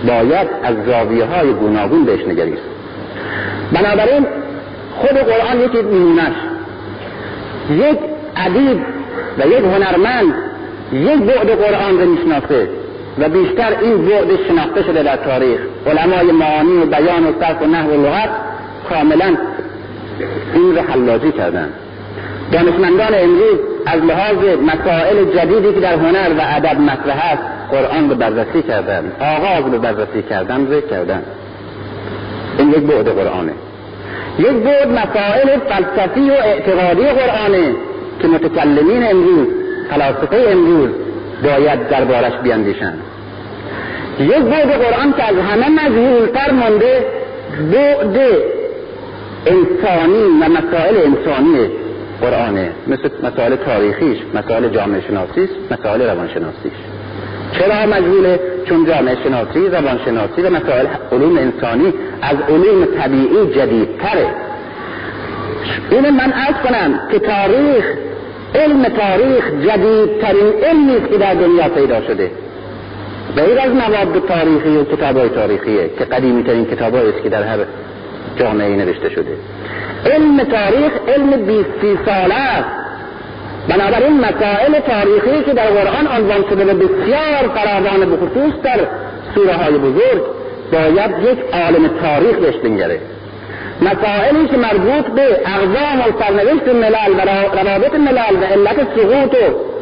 باید 0.07 0.47
از 0.63 0.75
زاویه 0.85 1.25
های 1.25 1.53
گوناگون 1.53 2.05
بهش 2.05 2.27
نگریست. 2.27 2.63
بنابراین 3.73 4.25
خود 4.95 5.17
قرآن 5.17 5.61
یکی 5.61 5.77
نمونش 5.77 6.33
یک 7.69 7.97
ادیب 8.45 8.81
و 9.37 9.47
یک 9.47 9.63
هنرمند 9.63 10.33
یک 10.93 11.21
بعد 11.21 11.49
قرآن 11.49 11.99
رو 11.99 12.09
می‌شناسه. 12.09 12.82
و 13.19 13.29
بیشتر 13.29 13.77
این 13.81 14.05
بعد 14.05 14.27
شناخته 14.47 14.83
شده 14.83 15.03
در 15.03 15.15
تاریخ. 15.15 15.59
علمای 15.87 16.31
معانی 16.31 16.77
و 16.77 16.85
بیان 16.85 17.23
و 17.23 17.31
صرف 17.39 17.61
و 17.61 17.65
نحو 17.65 18.05
لغت 18.05 18.29
کاملا 18.89 19.37
این 20.53 20.75
رو 20.75 20.81
حلاجی 20.81 21.31
کردن. 21.31 21.69
دانشمندان 22.51 23.13
امروز 23.13 23.59
از 23.85 24.01
لحاظ 24.01 24.37
مسائل 24.61 25.25
جدیدی 25.35 25.73
که 25.73 25.79
در 25.79 25.95
هنر 25.95 26.29
و 26.37 26.41
ادب 26.55 26.79
مطرح 26.79 27.31
است 27.31 27.43
قرآن 27.71 28.09
رو 28.09 28.15
بررسی 28.15 28.61
کردن 28.61 29.11
آغاز 29.19 29.73
رو 29.73 29.79
بررسی 29.79 30.21
کردن 30.29 30.67
ذکر 30.69 30.87
کردن. 30.87 31.23
این 32.57 32.69
یک 32.69 32.77
بعد 32.77 33.07
قرآنه. 33.07 33.51
یک 34.39 34.47
بعد 34.47 34.87
مسائل 34.87 35.59
فلسفی 35.59 36.29
و 36.29 36.33
اعتقادی 36.33 37.03
قرآنه 37.03 37.75
که 38.21 38.27
متکلمین 38.27 39.03
امروز 39.11 39.47
فلاسفه 39.89 40.51
امروز 40.51 40.89
باید 41.43 41.87
دربارش 41.87 42.33
بیاندیشند 42.43 42.99
یک 44.19 44.29
بعد 44.29 44.71
قرآن 44.71 45.13
که 45.13 45.23
از 45.23 45.35
همه 45.35 45.69
مجهولتر 45.69 46.51
مانده 46.51 47.05
بعد 47.71 48.17
انسانی 49.45 50.23
و 50.41 50.49
مسائل 50.49 50.95
انسانی 50.97 51.69
قرآنه. 52.21 52.71
مثل 52.87 53.09
مسائل 53.23 53.55
تاریخیش 53.55 54.17
مسائل 54.33 54.69
جامعه 54.69 55.01
شناسیش 55.01 55.49
مسائل 55.71 56.01
روانشناسیش. 56.01 56.73
چرا 57.59 57.85
مجهوله 57.85 58.39
چون 58.65 58.85
جامعه 58.85 59.17
شناسی 59.23 59.67
روانشناسی 59.67 60.41
و 60.41 60.49
مسائل 60.49 60.85
علوم 61.11 61.37
انسانی 61.37 61.93
از 62.21 62.37
علوم 62.49 62.85
طبیعی 62.85 63.53
جدیدتره. 63.55 64.27
اینو 65.91 66.11
من 66.11 66.33
از 66.33 66.55
کنم 66.63 66.99
که 67.11 67.19
تاریخ 67.19 67.85
علم 68.55 68.83
تاریخ 68.83 69.51
جدیدترین 69.67 70.53
علمی 70.63 70.97
است 70.97 71.11
که 71.11 71.17
در 71.17 71.33
دنیا 71.33 71.69
پیدا 71.69 72.01
شده. 72.01 72.31
غیر 73.35 73.59
از 73.59 73.71
مواد 73.71 74.27
تاریخی 74.27 74.77
و 74.77 74.83
کتاب 74.83 75.27
تاریخیه 75.27 75.89
که 75.99 76.05
قدیمی 76.05 76.43
ترین 76.43 76.65
کتاب 76.65 76.95
است 76.95 77.23
که 77.23 77.29
در 77.29 77.43
هر 77.43 77.57
جامعه 78.39 78.75
نوشته 78.75 79.09
شده. 79.09 79.37
علم 80.05 80.43
تاریخ 80.43 80.91
علم 81.07 81.45
بیستی 81.45 81.99
ساله 82.05 82.35
است. 82.35 82.69
بنابراین 83.69 84.19
مسائل 84.19 84.79
تاریخی 84.79 85.43
که 85.45 85.53
در 85.53 85.67
قرآن 85.67 86.07
عنوان 86.07 86.49
شده 86.49 86.73
و 86.73 86.77
بسیار 86.77 87.51
فراوان 87.55 88.15
بخصوص 88.15 88.53
در 88.63 88.79
سوره 89.35 89.53
های 89.53 89.77
بزرگ 89.77 90.23
باید 90.71 91.11
یک 91.31 91.39
عالم 91.53 91.87
تاریخ 91.87 92.35
بهش 92.35 92.55
بنگره. 92.55 92.99
مسائلی 93.83 94.47
که 94.47 94.57
مربوط 94.57 95.05
به 95.05 95.41
اقوام 95.45 95.99
و 95.99 96.23
سرنوشت 96.23 96.67
ملل 96.67 97.13
و 97.17 97.21
روابط 97.59 97.95
ملل 97.95 98.35
و 98.41 98.45
علت 98.45 98.77
سقوط 98.95 99.33
و 99.33 99.73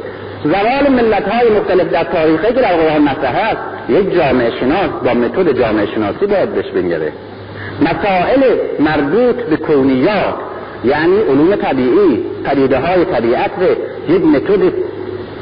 زوال 0.44 0.92
ملت 0.92 1.28
های 1.28 1.50
مختلف 1.50 1.92
در 1.92 2.04
تاریخی 2.04 2.48
که 2.48 2.62
در 2.62 2.74
قرآن 2.74 3.02
مطرح 3.02 3.36
است 3.36 3.62
یک 3.90 4.16
جامعه 4.16 4.52
شناس 4.60 4.90
با 5.06 5.14
متد 5.14 5.60
جامعه 5.60 5.86
شناسی 5.86 6.26
باید 6.26 6.50
بهش 6.50 6.66
بنگره. 6.66 7.12
مسائل 7.82 8.44
مربوط 8.80 9.36
به 9.36 9.58
کونیات 9.58 10.36
یعنی 10.84 11.20
علوم 11.20 11.56
طبیعی 11.56 12.26
پدیده 12.44 12.80
های 12.80 13.06
طبیعت 13.06 13.52
رو 13.60 13.68
یک 14.16 14.26
متد 14.26 14.74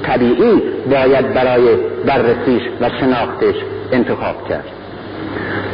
طبیعی 0.03 0.61
باید 0.91 1.33
برای 1.33 1.75
بررسیش 2.05 2.61
و 2.81 2.89
شناختش 2.99 3.55
انتخاب 3.91 4.47
کرد. 4.49 4.65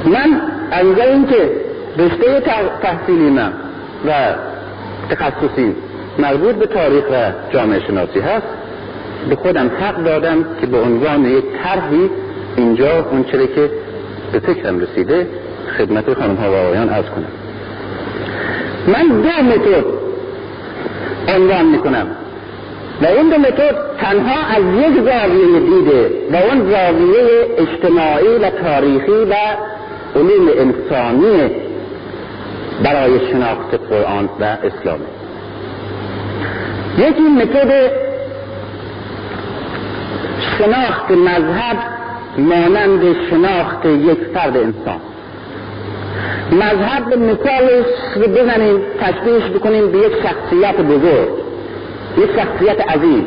من 0.06 0.42
از 0.72 1.08
اینکه 1.08 1.65
رشته 1.98 2.42
تحصیلی 2.82 3.30
من 3.30 3.54
و 4.08 4.12
تخصصی 5.10 5.76
مربوط 6.20 6.56
به 6.56 6.66
تاریخ 6.66 7.04
و 7.12 7.32
جامعه 7.54 7.80
شناسی 7.88 8.20
هست. 8.20 8.48
به 9.30 9.36
خودم 9.36 9.72
حق 9.80 10.04
دادم 10.04 10.46
که 10.62 10.68
به 10.68 10.82
عنوان 10.82 11.26
یک 11.26 11.46
طرحی 11.64 12.10
اینجا 12.58 13.06
اون 13.12 13.24
چره 13.24 13.48
که 13.48 13.70
به 14.32 14.40
فکرم 14.40 14.80
رسیده 14.80 15.28
خدمت 15.78 16.14
خانم 16.14 16.36
ها 16.36 16.52
و 16.52 16.56
آقایان 16.56 16.90
از 16.90 17.06
کنم. 17.06 17.32
من 18.88 19.08
دو 19.08 19.44
متد 19.44 19.86
عنوان 21.36 21.66
می‌کنم 21.66 22.08
و 23.02 23.06
این 23.06 23.30
دو 23.30 23.38
متد 23.38 23.76
تنها 24.00 24.48
از 24.56 24.64
یک 24.64 24.96
زاویه 24.96 25.60
دیده 25.60 26.12
و 26.32 26.36
اون 26.36 26.72
زاویه 26.72 27.48
اجتماعی 27.58 28.38
و 28.42 28.50
تاریخی 28.50 29.12
و 29.12 29.36
علوم 30.16 30.48
انسانی 30.58 31.65
برای 32.84 33.28
شناخت 33.32 33.76
قرآن 33.90 34.30
و 34.40 34.44
اسلام. 34.44 35.00
یکی 36.98 37.22
متد 37.22 37.92
شناخت 40.58 41.12
مذهب 41.12 41.78
مانند 42.38 43.16
شناخت 43.30 43.86
یک 43.86 44.18
فرد 44.34 44.58
انسان. 44.58 45.00
مذهب 46.52 47.10
به 47.10 47.16
مثالش 47.16 47.86
رو 48.16 48.28
بزنیم 48.28 48.82
تشبیهش 49.02 49.44
بکنیم 49.44 49.92
به 49.92 49.98
یک 49.98 50.14
شخصیت 50.24 50.76
بزرگ 50.76 51.30
یک 52.18 52.30
شخصیت 52.36 52.90
عظیم. 52.90 53.26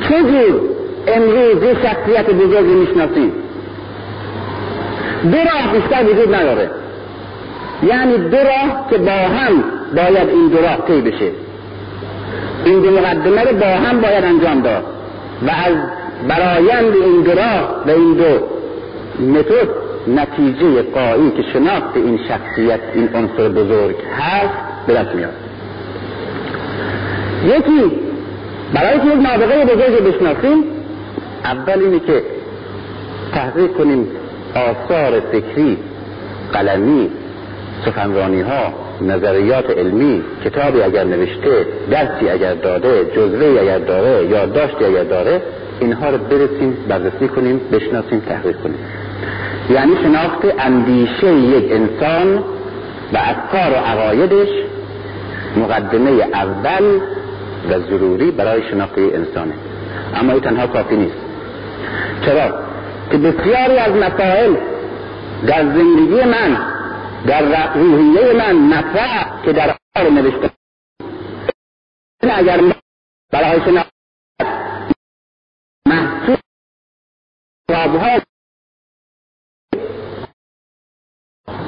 چجور 0.00 0.60
امروز 1.06 1.62
یک 1.62 1.78
شخصیت 1.82 2.30
بزرگی 2.30 2.74
می‌شناسیم 2.74 3.32
دو 5.22 5.36
راه 5.36 5.72
بیشتر 5.72 6.04
وجود 6.04 6.34
نداره. 6.34 6.70
یعنی 7.88 8.16
دو 8.16 8.36
راه 8.36 8.86
که 8.90 8.98
با 8.98 9.10
هم 9.10 9.64
باید 9.96 10.28
این 10.28 10.48
دو 10.48 10.58
راه 10.58 10.76
طی 10.86 11.00
بشه. 11.00 11.30
این 12.64 12.80
دو 12.80 12.90
مقدمه 12.90 13.42
رو 13.42 13.56
با 13.56 13.66
هم 13.66 14.00
باید 14.00 14.24
انجام 14.24 14.62
داد. 14.62 14.84
و 15.46 15.50
از 15.50 15.76
برایند 16.28 16.94
این 16.94 17.22
دو 17.22 17.30
راه 17.30 17.84
و 17.86 17.90
این 17.90 18.14
دو 18.14 18.38
متد 19.38 19.68
نتیجه 20.08 20.82
قایی 20.82 21.30
که 21.30 21.42
شناخت 21.52 21.96
این 21.96 22.20
شخصیت 22.28 22.80
این 22.94 23.08
عنصر 23.14 23.48
بزرگ 23.48 23.96
هست 24.18 24.54
به 24.86 24.94
دست 24.94 25.14
میاد. 25.14 25.32
یکی 27.44 27.92
برای 28.74 28.98
که 28.98 29.06
یک 29.06 29.22
نابغه 29.22 29.64
بزرگ 29.64 30.04
بشناسیم 30.04 30.64
اول 31.44 31.82
اینه 31.82 32.00
که 32.00 32.22
تحقیق 33.34 33.72
کنیم 33.72 34.08
آثار 34.54 35.20
فکری 35.20 35.78
قلمی 36.52 37.10
سخنرانی 37.84 38.40
ها 38.40 38.72
نظریات 39.00 39.70
علمی 39.70 40.22
کتابی 40.44 40.82
اگر 40.82 41.04
نوشته 41.04 41.66
درسی 41.90 42.30
اگر 42.30 42.54
داده 42.54 43.04
جزوه 43.04 43.60
اگر 43.60 43.78
داره 43.78 44.26
یا 44.26 44.46
داشتی 44.46 44.84
اگر 44.84 45.04
داره 45.04 45.42
اینها 45.80 46.10
رو 46.10 46.18
برسیم 46.18 46.76
بررسی 46.88 47.28
کنیم 47.28 47.60
بشناسیم 47.72 48.20
تحقیق 48.28 48.56
کنیم. 48.60 48.78
یعنی 49.70 49.92
شناخت 50.02 50.44
اندیشه 50.58 51.32
یک 51.32 51.72
انسان 51.72 52.38
و 53.12 53.16
افکار 53.16 53.72
و 53.72 53.74
عقایدش 53.74 54.48
مقدمه 55.56 56.10
اول 56.10 57.00
و 57.70 57.78
ضروری 57.78 58.30
برای 58.30 58.62
شناخت 58.70 58.98
انسانه. 58.98 59.52
اما 60.16 60.32
این 60.32 60.40
تنها 60.40 60.66
کافی 60.66 60.96
نیست. 60.96 61.16
چرا؟ 62.26 62.54
که 63.10 63.18
بسیاری 63.18 63.78
از 63.78 63.92
مسائل 63.92 64.54
در 65.46 65.62
زندگی 65.62 66.24
من 66.24 66.56
در 67.28 67.74
روحیه 67.74 68.32
من 68.32 68.52
مطرح 68.52 69.44
که 69.44 69.52
در 69.52 69.78
حال 69.96 70.10
نوشته 70.10 70.56
اگر 72.22 72.80
برای 73.32 73.60
شناخت 73.64 73.92
محصول 75.86 76.36
ها 77.70 78.20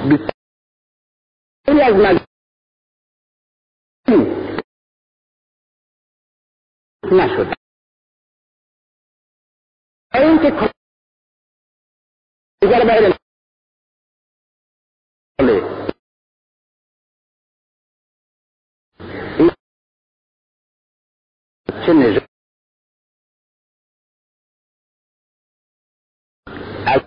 بسیاری 0.06 1.80
از 1.82 1.94
مجموعی 1.94 2.26
نشد 7.12 7.54
اینکه 10.14 10.70
دیگر 12.60 12.84
باید 12.84 13.25
چه 21.86 21.92
نژاد 21.92 22.28
از 26.86 27.00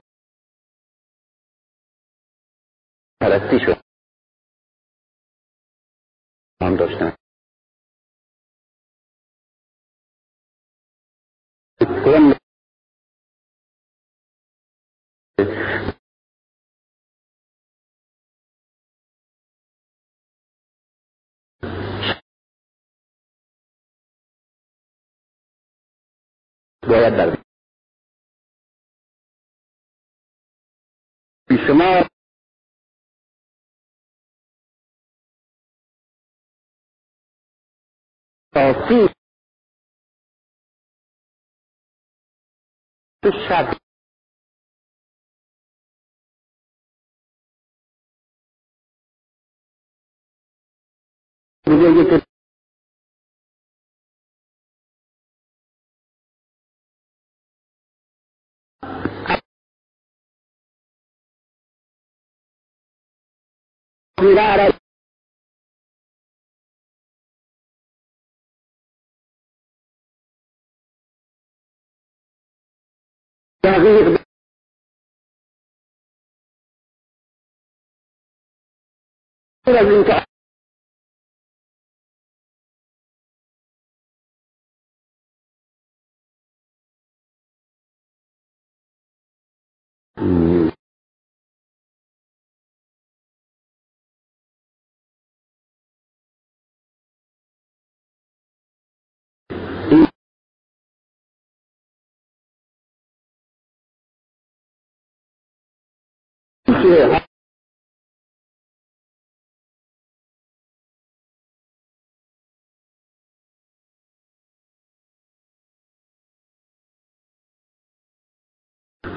پرستی 3.22 3.60
شد 3.66 3.82
هم 6.62 6.78
گویا 26.90 27.10
درد. 27.10 27.44
شمار 31.68 32.08
توفیق 38.54 39.12
میره 64.22 64.80
دقیق 73.64 74.20
از 79.68 79.86
اینکه 79.88 80.26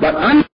But 0.01 0.17
I'm 0.17 0.45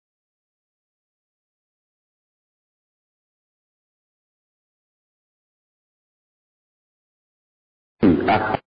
after 8.28 8.67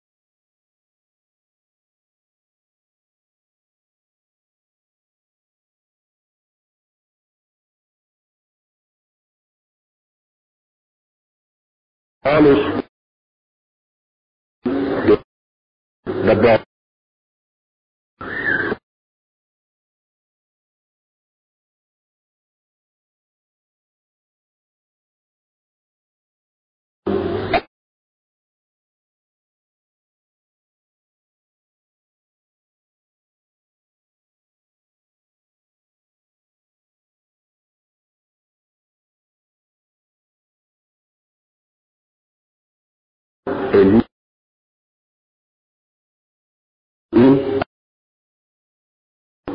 دبا 12.30 12.82
علمی 16.06 16.59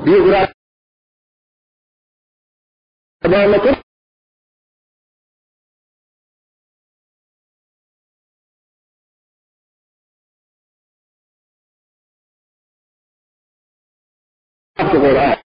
biografia 0.05 0.55
القرآن 14.79 15.44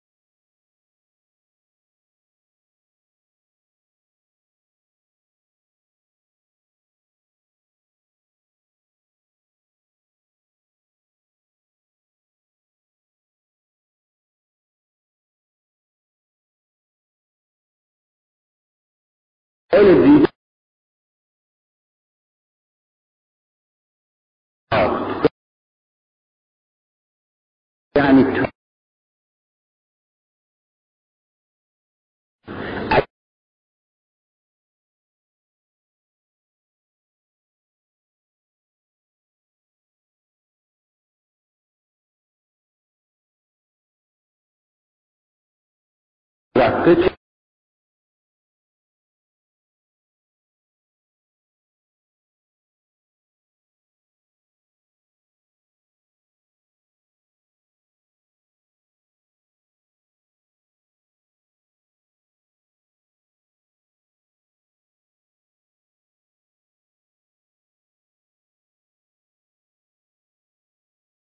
امامت 19.77 19.97
قرآن 19.97 20.26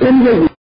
گذار 0.00 0.10
ما 0.12 0.30
این 0.30 0.57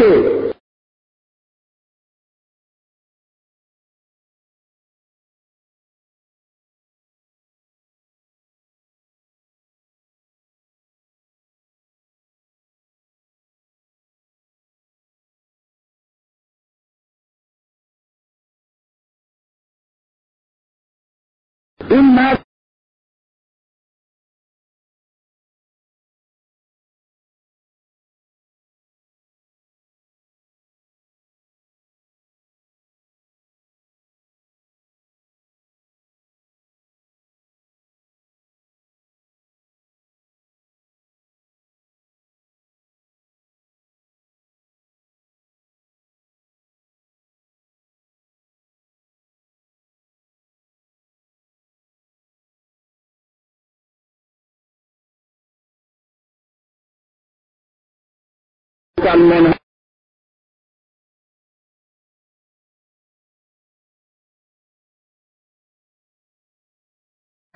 این 0.00 0.54
مرد 22.14 22.37
مسلمان 59.08 59.54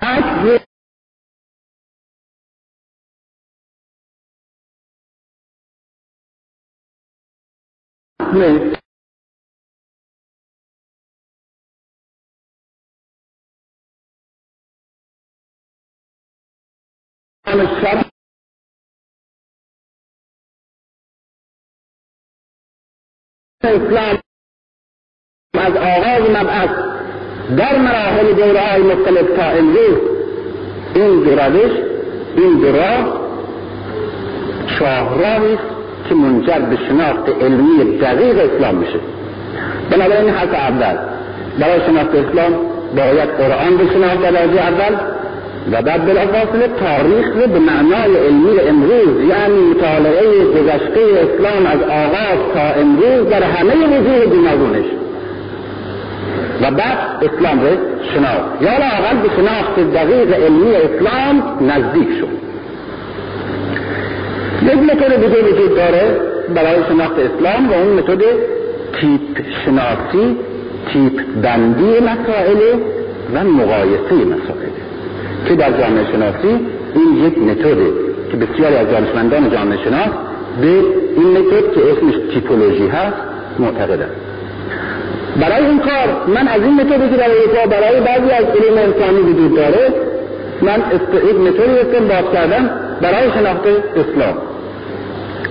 هست 0.01 0.45
یه 0.45 0.65
شب 17.81 18.12
اسلام 23.63 24.19
از 25.53 25.77
آغاز 25.77 26.29
مبعث 26.29 26.69
در 27.57 27.77
مراحل 27.77 28.33
دوره 28.33 28.59
های 28.59 28.81
مختلف 28.81 29.37
تا 29.37 29.43
امروز 29.43 29.97
این 30.95 31.23
دو 31.23 31.31
روش 31.31 31.71
این 32.37 32.59
دو 32.59 32.71
راه 32.71 33.23
شاهراهی 34.79 35.53
است 35.53 35.63
که 36.09 36.15
منجر 36.15 36.59
به 36.59 36.77
شناخت 36.87 37.29
علمی 37.29 37.97
دقیق 37.97 38.37
اسلام 38.37 38.75
میشه. 38.75 38.99
بنابراین 39.91 40.29
حرف 40.29 40.53
اول. 40.53 40.97
برای 41.59 41.81
شناخت 41.87 42.15
اسلام 42.15 42.53
باید 42.95 43.29
قرآن 43.29 43.77
بشناخت 43.77 44.21
در 44.21 44.59
اول. 44.59 44.97
و 45.71 45.81
بعد 45.81 46.05
بلافاصله 46.05 46.67
تاریخ 46.67 47.27
رو 47.35 47.47
به 47.47 47.59
معنای 47.59 48.17
علمی 48.17 48.59
امروز 48.59 49.29
یعنی 49.29 49.59
مطالعه 49.71 50.45
گذشته 50.45 51.01
اسلام 51.01 51.65
از 51.65 51.81
آغاز 51.81 52.39
تا 52.53 52.81
امروز 52.81 53.29
در 53.29 53.43
همه 53.43 53.73
وجوه 53.73 54.25
گوناگونش 54.25 54.85
و 56.61 56.71
بعد 56.71 56.97
اسلام 57.21 57.61
رو 57.61 57.69
شناخت. 58.13 58.61
یا 58.61 58.71
لاقل 58.71 59.17
به 59.23 59.29
شناخت 59.35 59.79
دقیق 59.93 60.33
علمی 60.33 60.75
اسلام 60.75 61.43
نزدیک 61.61 62.09
شد. 62.19 62.43
یک 64.63 64.77
متد 64.77 65.15
دیگه 65.15 65.43
وجود 65.43 65.75
داره 65.75 66.19
برای 66.55 66.83
شناخت 66.89 67.19
اسلام 67.19 67.69
و 67.69 67.73
اون 67.73 67.93
متد 67.93 68.21
تیپ 69.01 69.45
شناسی 69.65 70.37
تیپ 70.93 71.21
بندی 71.41 71.99
مسائل 71.99 72.79
و 73.33 73.43
مقایسه 73.43 74.15
مسائل. 74.15 74.82
که 75.47 75.55
در 75.55 75.71
جامعه 75.71 76.11
شناسی 76.11 76.59
این 76.95 77.25
یک 77.25 77.37
متده 77.37 77.91
که 78.31 78.37
بسیاری 78.37 78.75
از 78.75 78.87
دانشمندان 78.87 79.49
جامعه 79.51 79.77
شناس 79.83 80.09
به 80.61 80.67
این 81.17 81.27
متد 81.37 81.73
که 81.73 81.81
اسمش 81.91 82.13
تیپولوژی 82.33 82.87
هست 82.87 83.17
معتقدند. 83.59 84.11
برای 85.41 85.65
این 85.65 85.79
کار 85.79 86.27
من 86.27 86.47
از 86.47 86.61
این 86.61 86.73
متدی 86.73 87.09
که 87.09 87.17
در 87.17 87.67
برای 87.67 87.99
بعضی 87.99 88.31
از 88.31 88.45
علوم 88.45 88.77
انسانی 88.77 89.19
وجود 89.19 89.55
داره 89.55 89.93
من 90.61 90.83
یک 91.29 91.35
متدی 91.35 91.79
استنباط 91.79 92.33
کردم 92.33 92.69
برای 93.01 93.31
شناخت 93.31 93.67
اسلام. 93.95 94.37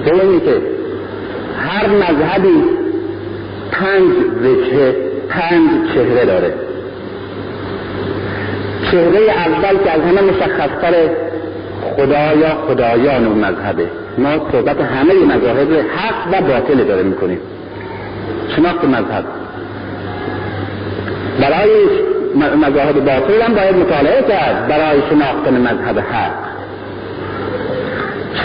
به 0.05 0.24
اینی 0.24 0.40
که 0.40 0.55
هر 1.59 1.89
مذهبی 1.89 2.64
پنج 3.73 4.12
وجه 4.43 4.94
پنج 5.28 5.70
چهره 5.94 6.24
داره. 6.24 6.55
چهره 8.93 9.20
اول 9.20 9.85
که 9.85 9.90
از 9.90 10.01
همه 10.01 10.20
مشخصتر 10.20 10.93
خدا 11.97 12.35
یا 12.40 12.56
خدایان 12.69 13.27
اون 13.27 13.39
مذهبه. 13.39 13.86
ما 14.19 14.51
صحبت 14.52 14.81
همه 14.81 15.14
مذاهب 15.14 15.73
حق 15.73 16.28
و 16.32 16.43
باطل 16.43 16.85
داره 16.85 17.02
می‌کنیم. 17.02 17.39
شناخت 18.56 18.85
مذهب. 18.85 19.24
برای 21.40 21.70
مذاهب 22.56 23.05
باطل 23.05 23.43
هم 23.43 23.55
باید 23.55 23.77
مطالعه 23.77 24.23
کرد 24.23 24.69
برای 24.69 25.01
شناختن 25.10 25.60
مذهب 25.60 25.98
حق. 25.98 26.32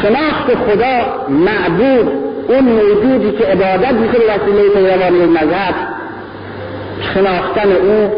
شناخت 0.01 0.55
خدا 0.55 1.25
معبود 1.29 2.11
اون 2.47 2.63
موجودی 2.63 3.31
که 3.37 3.43
عبادت 3.43 3.93
میشه 3.93 4.19
به 4.19 4.25
وسیله 4.25 4.69
پیروانی 4.69 5.25
مذهب 5.25 5.75
شناختن 7.13 7.71
او 7.71 8.11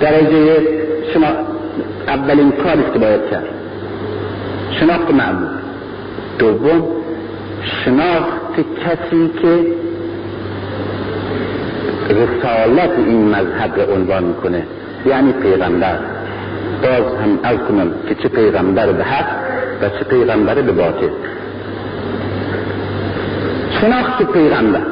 درجه 0.00 0.56
شما 1.14 1.57
اولین 2.08 2.52
کاری 2.52 2.82
که 2.92 2.98
باید 2.98 3.20
کرد. 3.30 3.44
شناخت 4.80 5.10
معبود 5.10 5.48
دوم 6.38 6.82
شناخت 7.84 8.54
کسی 8.56 9.30
که 9.42 9.66
رسالت 12.14 12.90
این 13.06 13.28
مذهب 13.28 13.80
رو 13.80 13.94
عنوان 13.94 14.24
می‌کنه. 14.24 14.62
یعنی 15.06 15.32
پیغمبر. 15.32 15.98
باز 16.82 17.14
هم 17.22 17.38
از 17.42 17.58
کنم 17.68 17.90
که 18.08 18.14
چه 18.14 18.28
پیغمبر 18.28 18.92
به 18.92 19.04
حق 19.04 19.26
و 19.82 19.88
چه 19.88 20.04
پیغمبر 20.04 20.54
به 20.54 20.72
باطل. 20.72 21.08
شناخت 23.80 24.32
پیغمبر. 24.32 24.82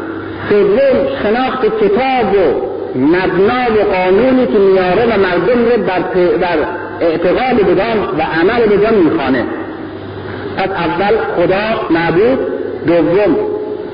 سوم 0.49 0.79
شناخت 1.23 1.65
کتاب 1.65 2.35
و 2.35 2.76
مبنا 2.97 3.65
و 3.77 3.95
قانونی 3.95 4.47
که 4.47 4.59
میاره 4.59 5.05
و 5.05 5.21
مردم 5.21 5.65
رو 5.65 5.83
بر, 6.41 6.59
اعتقاد 7.01 7.71
بدان 7.71 7.99
و 8.19 8.23
عمل 8.41 8.67
بدان 8.67 8.95
می‌خوانه. 8.95 9.45
پس 10.57 10.69
اول 10.71 11.17
خدا 11.37 11.89
معبود 11.91 12.39
دوم 12.87 13.37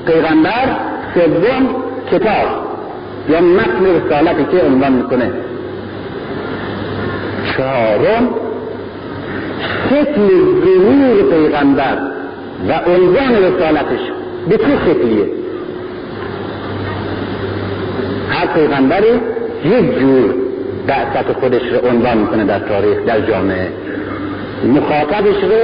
پیغمبر 0.05 0.75
سوم 1.13 1.75
کتاب. 2.11 2.63
یا 3.29 3.41
متن 3.41 3.85
رسالتی 3.85 4.45
که 4.51 4.63
عنوان 4.65 4.91
می‌کنه. 4.91 5.31
چهارم 7.57 8.29
شکل 9.89 10.27
ظهور 10.65 11.31
پیغمبر 11.31 11.97
و 12.69 12.71
عنوان 12.71 13.43
رسالتش. 13.43 13.99
به 14.49 14.57
چه 14.57 14.63
شکلیه؟ 14.85 15.42
هر 18.43 18.53
پیغمبری 18.53 19.13
یک 19.65 19.99
جور 19.99 20.33
بعثت 20.87 21.33
خودش 21.33 21.61
رو 21.61 21.89
عنوان 21.89 22.17
می‌کنه 22.17 22.45
در 22.45 22.59
تاریخ 22.59 22.97
در 23.05 23.21
جامعه. 23.21 23.67
مخاطبش 24.65 25.43
رو 25.43 25.59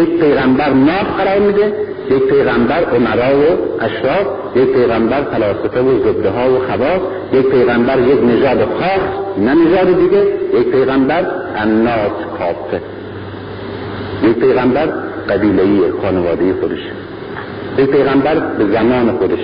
یک 0.00 0.20
پیغمبر 0.20 0.70
ناب 0.70 1.06
قرار 1.18 1.38
میده 1.38 1.72
یک 2.10 2.22
پیغمبر 2.22 2.84
عمرا 2.84 3.38
و 3.38 3.44
اشراف 3.80 4.26
یک 4.56 4.72
پیغمبر 4.72 5.22
فلاسفه 5.22 5.80
و 5.80 5.98
زبده 5.98 6.30
ها 6.30 6.50
و 6.50 6.58
خواص 6.58 7.00
یک 7.32 7.46
پیغمبر 7.46 7.98
یک 7.98 8.24
نژاد 8.24 8.58
خاص 8.58 9.38
نه 9.38 9.54
نژاد 9.54 9.86
دیگه 9.86 10.22
یک 10.60 10.70
پیغمبر 10.70 11.26
الناس 11.56 12.12
کافه. 12.38 12.80
یک 14.22 14.38
پیغمبر 14.38 14.86
قبیلهی 15.28 15.80
خانواده 16.02 16.54
خودش 16.60 16.80
یک 17.78 17.90
پیغمبر 17.90 18.34
به 18.34 18.64
زمان 18.72 19.18
خودش 19.18 19.40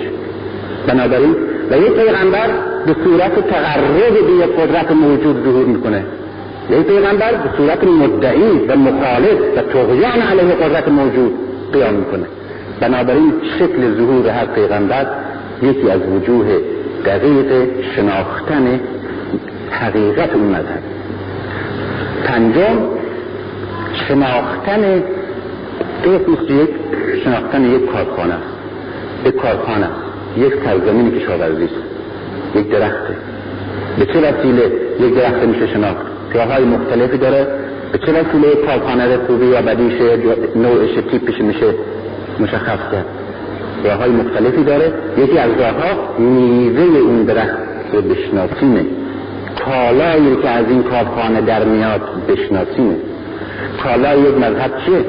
بنابراین 0.87 1.35
و 1.71 1.77
یک 1.77 1.91
پیغمبر 1.91 2.47
به 2.85 2.95
صورت 3.03 3.47
تقرب 3.49 4.13
به 4.27 4.45
یک 4.45 4.55
قدرت 4.59 4.91
موجود 4.91 5.43
ظهور 5.43 5.65
می‌کنه. 5.65 6.05
یک 6.69 6.79
پیغمبر 6.79 7.31
به 7.31 7.49
صورت 7.57 7.83
مدعی 7.83 8.67
و 8.67 8.75
مخالف 8.75 9.57
و 9.57 9.61
تغیان 9.61 10.21
علیه 10.31 10.55
قدرت 10.55 10.87
موجود 10.87 11.33
قیام 11.73 11.93
می‌کنه. 11.93 12.25
بنابراین 12.79 13.33
شکل 13.59 13.95
ظهور 13.97 14.27
هر 14.27 14.45
پیغمبر 14.45 15.05
یکی 15.61 15.91
از 15.91 16.01
وجوه 16.01 16.45
دقیق 17.05 17.67
شناختن 17.95 18.79
حقیقت 19.71 20.33
اون 20.33 20.43
مذهب. 20.43 20.83
پنجم 22.25 22.77
شناختن 24.07 25.03
درست 26.03 26.51
یک 26.51 26.69
شناختن 27.23 27.63
یک 27.63 27.85
کارخانه 27.85 28.37
یک 29.25 29.35
کارخانه 29.35 29.87
یک 30.37 30.53
سرزمین 30.65 31.19
کشاورزی 31.19 31.69
یک 32.55 32.69
درخته 32.69 33.15
به 33.99 34.05
چه 34.05 34.19
وسیله 34.19 34.71
یک 34.99 35.15
درخت 35.15 35.43
میشه 35.43 35.67
شناخت؟ 35.67 36.05
راه 36.33 36.45
های 36.53 36.63
مختلفی 36.63 37.17
داره. 37.17 37.47
به 37.91 37.97
چه 37.97 38.11
وسیله 38.11 38.55
کارخانه 38.65 39.17
خوبی 39.17 39.45
یا 39.45 39.61
بدیشه 39.61 40.17
نوعش 40.55 40.91
تیپش 41.11 41.41
میشه 41.41 41.73
مشخص 42.39 42.79
کرد؟ 42.91 43.05
راه 43.83 43.93
های 43.93 44.11
مختلفی 44.11 44.63
داره. 44.63 44.93
یکی 45.17 45.37
از 45.37 45.51
راه 45.59 45.71
ها 45.71 46.19
میوه 46.19 46.99
اون 46.99 47.23
درخت 47.23 47.57
رو 47.93 48.01
بشناسینه. 48.01 48.85
کالایی 49.65 50.35
که 50.41 50.49
از 50.49 50.65
این 50.69 50.83
کارخانه 50.83 51.41
در 51.41 51.63
میاد 51.63 52.01
بشناسینه. 52.27 52.95
کالای 53.83 54.19
یک 54.19 54.37
مذهب 54.37 54.71
چیه؟ 54.85 55.05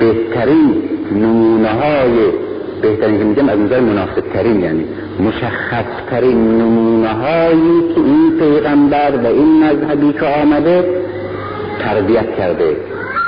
بهترین 0.00 0.82
نمونه 1.12 1.68
های 1.68 2.45
بهترین 2.82 3.18
که 3.18 3.24
میگم 3.24 3.48
از 3.48 3.58
نظر 3.58 3.80
مناسب 3.80 4.20
ترین 4.34 4.60
یعنی 4.60 4.84
مشخص 5.20 5.84
ترین 6.10 6.58
نمونه 6.58 7.08
هایی 7.08 7.94
که 7.94 8.00
این 8.00 8.32
پیغمبر 8.38 9.10
و 9.24 9.26
این 9.26 9.64
مذهبی 9.64 10.12
که 10.12 10.26
آمده 10.26 10.84
تربیت 11.78 12.36
کرده 12.36 12.76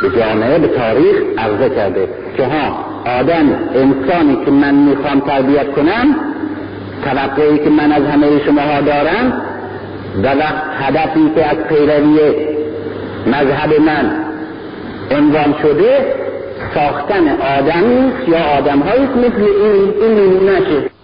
به 0.02 0.20
جامعه 0.20 0.58
به 0.58 0.68
تاریخ 0.68 1.16
عرضه 1.38 1.74
کرده 1.74 2.08
که 2.36 2.44
ها 2.44 2.84
آدم 3.20 3.46
انسانی 3.74 4.44
که 4.44 4.50
من 4.50 4.74
می‌خوام 4.74 5.20
تربیت 5.20 5.72
کنم 5.72 6.16
توقعی 7.04 7.58
که 7.58 7.70
من 7.70 7.92
از 7.92 8.02
همه 8.02 8.44
شماها 8.46 8.80
دارم 8.80 9.32
و 10.22 10.26
وقت 10.26 10.62
هدفی 10.80 11.30
که 11.34 11.44
از 11.46 11.56
پیروی 11.56 12.18
مذهب 13.26 13.80
من 13.80 14.12
عنوان 15.10 15.54
شده 15.62 16.14
ساختن 16.74 17.28
آدمی 17.28 18.12
یا 18.28 18.38
آدمهایی 18.58 19.02
مثل 19.02 19.42
این 19.42 19.94
این 20.02 20.48
نشه 20.48 20.97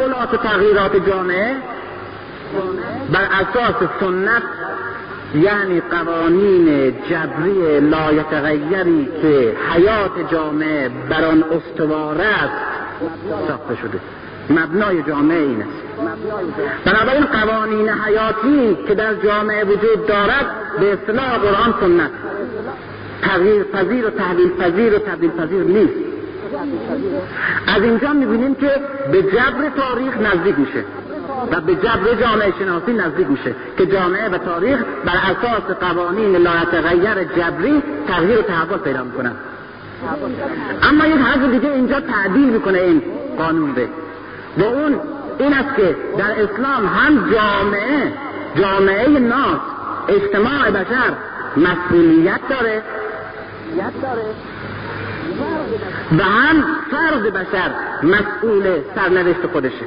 تحولات 0.00 0.34
و 0.34 0.36
تغییرات 0.36 1.06
جامعه 1.06 1.56
بر 3.12 3.24
اساس 3.24 3.88
سنت 4.00 4.42
یعنی 5.34 5.80
قوانین 5.80 6.94
جبری 7.10 7.80
لایتغیری 7.80 9.08
که 9.22 9.56
حیات 9.72 10.32
جامعه 10.32 10.88
بر 10.88 11.24
آن 11.24 11.44
استواره 11.44 12.24
است 12.24 12.52
ساخته 13.48 13.76
شده. 13.82 14.00
مبنای 14.50 15.02
جامعه 15.02 15.38
این 15.38 15.62
است. 15.62 15.80
بنابراین 16.84 17.24
قوانین 17.24 17.88
حیاتی 17.88 18.78
که 18.88 18.94
در 18.94 19.14
جامعه 19.14 19.64
وجود 19.64 20.06
دارد 20.06 20.46
به 20.80 20.92
اصطلاح 20.92 21.38
قرآن 21.38 21.74
سنت. 21.80 22.10
تغییر 23.22 23.62
پذیر 23.62 24.06
و 24.06 24.10
تحویل 24.10 24.48
پذیر 24.48 24.94
و 24.94 24.98
تبدیل 24.98 25.30
پذیر 25.30 25.62
نیست. 25.62 26.09
از 27.66 27.82
اینجا 27.82 28.12
می‌بینیم 28.12 28.54
که 28.54 28.70
به 29.12 29.22
جبر 29.22 29.70
تاریخ 29.76 30.16
نزدیک 30.16 30.58
میشه 30.58 30.84
و 31.52 31.60
به 31.60 31.74
جبر 31.74 32.14
جامعه 32.20 32.52
شناسی 32.58 32.92
نزدیک 32.92 33.26
میشه 33.26 33.54
که 33.78 33.86
جامعه 33.86 34.28
و 34.28 34.38
تاریخ 34.38 34.78
بر 35.04 35.16
اساس 35.16 35.76
قوانین 35.80 36.36
لایتغیر 36.36 37.24
جبری 37.24 37.82
تغییر 38.08 38.38
و 38.38 38.42
تحول 38.42 38.78
پیدا 38.78 39.04
می‌کنن. 39.04 39.32
اما 40.82 41.06
یک 41.06 41.16
حرف 41.16 41.50
دیگه 41.50 41.68
اینجا 41.72 42.00
تعدیل 42.00 42.50
می‌کنه 42.50 42.78
این 42.78 43.02
قانون 43.38 43.72
به 43.72 43.88
و 44.58 44.62
اون 44.62 45.00
این 45.38 45.54
است 45.54 45.76
که 45.76 45.96
در 46.18 46.30
اسلام 46.30 46.86
هم 46.86 47.32
جامعه 47.32 48.12
جامعه 48.56 49.08
ناس 49.08 49.60
اجتماع 50.08 50.70
بشر 50.70 51.12
مسئولیت 51.56 52.40
داره. 52.48 52.82
و 56.18 56.22
هم 56.22 56.64
فرد 56.90 57.32
بشر 57.32 57.70
مسئول 58.02 58.80
سرنوشت 58.94 59.46
خودشه. 59.52 59.86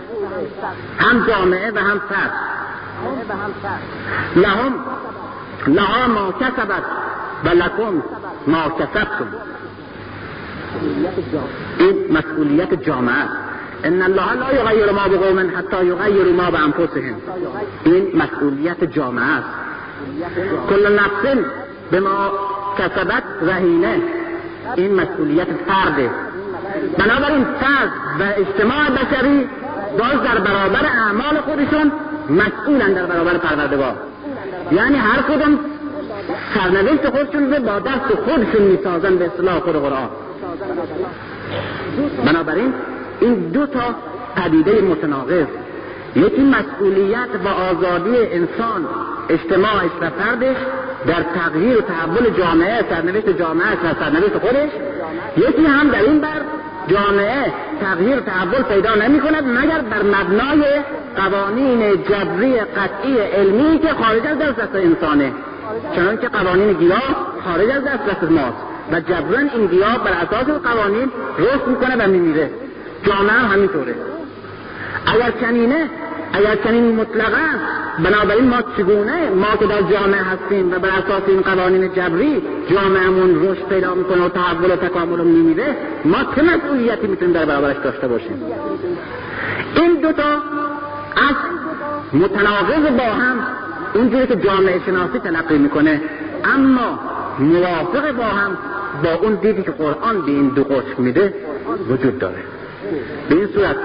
هم 1.00 1.26
جامعه 1.28 1.72
و 1.72 1.78
هم 1.78 2.02
فرد. 2.10 2.32
لهم 4.36 4.74
لها 5.68 6.08
ما 6.08 6.32
کسبت 6.32 6.84
و 7.46 7.50
لکم 7.50 8.04
ما 8.48 8.70
کسبتم. 8.70 9.28
این 11.80 12.18
مسئولیت 12.18 12.74
جامعه 12.74 13.28
ان 13.84 14.02
الله 14.02 14.34
لا 14.34 14.54
یغیر 14.54 14.92
ما 14.92 15.08
بقوم 15.08 15.52
حتی 15.58 15.86
یغیروا 15.86 16.32
ما 16.32 16.52
بانفسهم. 16.52 17.16
این 17.86 18.08
مسئولیت 18.16 18.84
جامعه 18.84 19.26
است. 19.26 19.48
کل 20.70 21.00
نفس 21.00 21.46
به 21.92 22.00
ما 22.00 22.32
کسبت 22.78 23.24
رهینه. 23.42 24.02
این 24.76 24.96
مسئولیت 24.96 25.48
فرده. 25.68 26.10
بنابراین 26.98 27.44
فرد 27.44 27.92
و 28.20 28.24
اجتماع 28.38 28.90
بشری 28.90 29.50
باز 30.00 30.24
در 30.24 30.40
برابر 30.40 30.86
اعمال 30.86 31.42
خودشون 31.46 31.92
مسئولن 32.30 32.94
در 32.94 33.06
برابر 33.06 33.38
پروردگار. 33.38 33.96
یعنی 34.72 34.98
هر 34.98 35.22
کدوم 35.22 35.60
سرنوشت 36.56 37.10
خودشون 37.10 37.54
رو 37.54 37.64
با 37.64 37.80
دست 37.80 38.16
خودشون 38.26 38.62
می‌سازن 38.62 39.16
به 39.18 39.26
اصطلاح 39.26 39.60
خود 39.60 39.76
قرآن. 39.76 40.10
بنابراین 42.26 42.74
این 43.22 43.34
دو 43.34 43.66
تا 43.66 43.96
پدیده 44.36 44.82
متناقض. 44.82 45.46
یکی 46.16 46.42
مسئولیت 46.42 47.30
و 47.46 47.48
آزادی 47.48 48.18
انسان 48.18 48.88
اجتماعش 49.30 49.92
و 50.02 50.10
فردش 50.10 50.58
در 51.08 51.24
تغییر 51.36 51.78
و 51.78 51.82
تحول 51.82 52.30
جامعه 52.38 52.86
سرنوشت 52.90 53.30
جامعه 53.30 53.74
و 53.74 53.94
سرنوشت 54.00 54.38
خودش. 54.38 54.70
یکی 55.38 55.66
هم 55.66 55.90
در 55.90 56.02
این 56.02 56.20
بر 56.20 56.42
جامعه 56.88 57.54
تغییر 57.82 58.18
و 58.18 58.20
تحول 58.20 58.62
پیدا 58.62 58.96
نمی 58.96 59.20
کند 59.20 59.44
مگر 59.48 59.82
بر 59.82 60.04
مبنای 60.04 60.64
قوانین 61.16 62.04
جبری 62.04 62.60
قطعی 62.60 63.18
علمی 63.18 63.80
که 63.80 63.88
خارج 63.88 64.28
از 64.28 64.38
دست 64.38 64.76
انسانه. 64.76 65.32
چنان 65.96 66.18
که 66.18 66.28
قوانین 66.28 66.74
گیاه 66.74 67.34
خارج 67.46 67.70
از 67.70 67.84
دست 67.84 68.24
ماست 68.24 68.58
و 68.92 69.00
جبران 69.00 69.50
این 69.54 69.68
گیاه 69.68 70.04
بر 70.04 70.12
اساس 70.12 70.48
قوانین 70.48 71.12
رشد 71.40 71.68
می‌کنه 71.68 71.96
و 72.06 72.08
میمیره. 72.08 72.50
جامعه 73.04 73.34
هم 73.34 73.52
همینطوره. 73.52 73.96
اگر 75.06 75.32
چنینه 75.42 75.90
اگر 76.34 76.56
چنین 76.56 76.96
مطلقا 76.96 77.48
بنابراین 78.04 78.48
ما 78.48 78.62
چگونه 78.78 79.30
ما 79.30 79.58
که 79.60 79.66
در 79.66 79.82
جامعه 79.82 80.22
هستیم 80.22 80.72
و 80.74 80.80
بر 80.80 80.90
اساس 80.90 81.22
این 81.28 81.42
قوانین 81.42 81.94
جبری 81.94 82.42
جامعهمون 82.72 83.46
رشد 83.46 83.68
پیدا 83.70 83.96
می‌کنه 83.96 84.26
و 84.26 84.30
تحول 84.30 84.72
و 84.72 84.76
تکامل 84.76 85.18
رو 85.18 85.24
میمیره 85.24 85.76
ما 86.06 86.18
چه 86.36 86.42
مسئولیتی 86.42 87.08
می‌تونیم 87.08 87.34
در 87.34 87.46
برابرش 87.46 87.76
داشته 87.84 88.08
باشیم؟ 88.08 88.42
این 89.76 90.02
دوتا 90.02 90.34
از 91.16 91.36
متناقض 92.14 92.98
با 92.98 93.04
هم 93.04 93.38
اونجوری 93.94 94.28
که 94.28 94.36
جامعه 94.36 94.82
شناسی 94.86 95.20
تلقی 95.20 95.58
می‌کنه 95.58 96.02
اما 96.44 97.00
موافق 97.40 98.12
با 98.12 98.24
هم 98.24 98.58
با 99.04 99.14
اون 99.14 99.36
دیدی 99.36 99.64
که 99.64 99.72
قرآن 99.72 100.22
به 100.22 100.32
این 100.32 100.48
دو 100.48 100.64
قطب 100.64 101.00
میده 101.00 101.34
وجود 101.90 102.20
داره. 102.20 102.44
به 103.30 103.36
این 103.36 103.48
صورت 103.48 103.76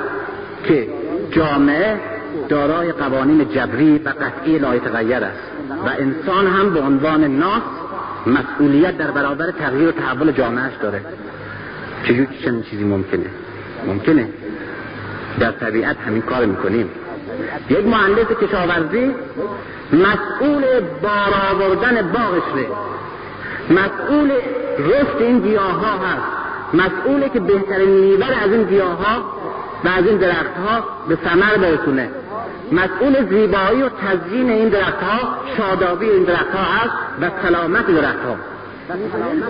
که 0.64 0.88
جامعه 1.30 2.00
دارای 2.48 2.92
قوانین 2.92 3.48
جبری 3.48 3.98
و 3.98 4.09
قطعی 4.09 4.59
لایتغیر 4.59 5.24
است 5.24 5.50
و 5.86 5.88
انسان 5.98 6.46
هم 6.46 6.70
به 6.70 6.80
عنوان 6.80 7.24
ناس 7.24 7.62
مسئولیت 8.26 8.98
در 8.98 9.10
برابر 9.10 9.50
تغییر 9.50 9.88
و 9.88 9.92
تحول 9.92 10.32
جامعهش 10.32 10.72
داره. 10.82 11.00
چجور 12.05 12.26
چنین 12.44 12.62
چیزی 12.62 12.84
ممکنه؟ 12.84 13.26
ممکنه. 13.86 14.28
در 15.40 15.50
طبیعت 15.52 15.96
همین 16.06 16.22
کار 16.22 16.44
می‌کنیم. 16.44 16.90
یک 17.70 17.86
مهندس 17.86 18.26
کشاورزی 18.42 19.14
مسئول 19.92 20.64
بار 21.02 21.34
آوردن 21.52 22.12
باغشه 22.12 22.68
مسئول 23.70 24.30
رشد 24.78 25.22
این 25.22 25.38
گیاه 25.38 25.72
ها 25.72 26.06
هست. 26.06 26.22
مسئوله 26.74 27.28
که 27.28 27.40
بهترین 27.40 27.88
میوه 27.88 28.26
از 28.26 28.52
این 28.52 28.64
گیاه 28.64 29.05
ها 29.05 29.38
و 29.84 29.88
از 29.88 30.06
این 30.06 30.16
درخت 30.16 30.56
ها 30.66 30.84
به 31.09 31.18
ثمر 31.24 31.56
برسونه. 31.56 32.10
مسئول 32.72 33.28
زیبایی 33.28 33.82
و 33.82 33.88
تزیین 33.88 34.50
این 34.50 34.68
درخت 34.68 35.02
ها 35.02 35.38
شادابی 35.56 36.10
این 36.10 36.24
درخت 36.24 36.55
ها 36.55 36.62
هست 36.62 36.92
و 37.20 37.30
سلامت 37.42 37.86
درخت 37.86 38.24
ها 38.24 38.36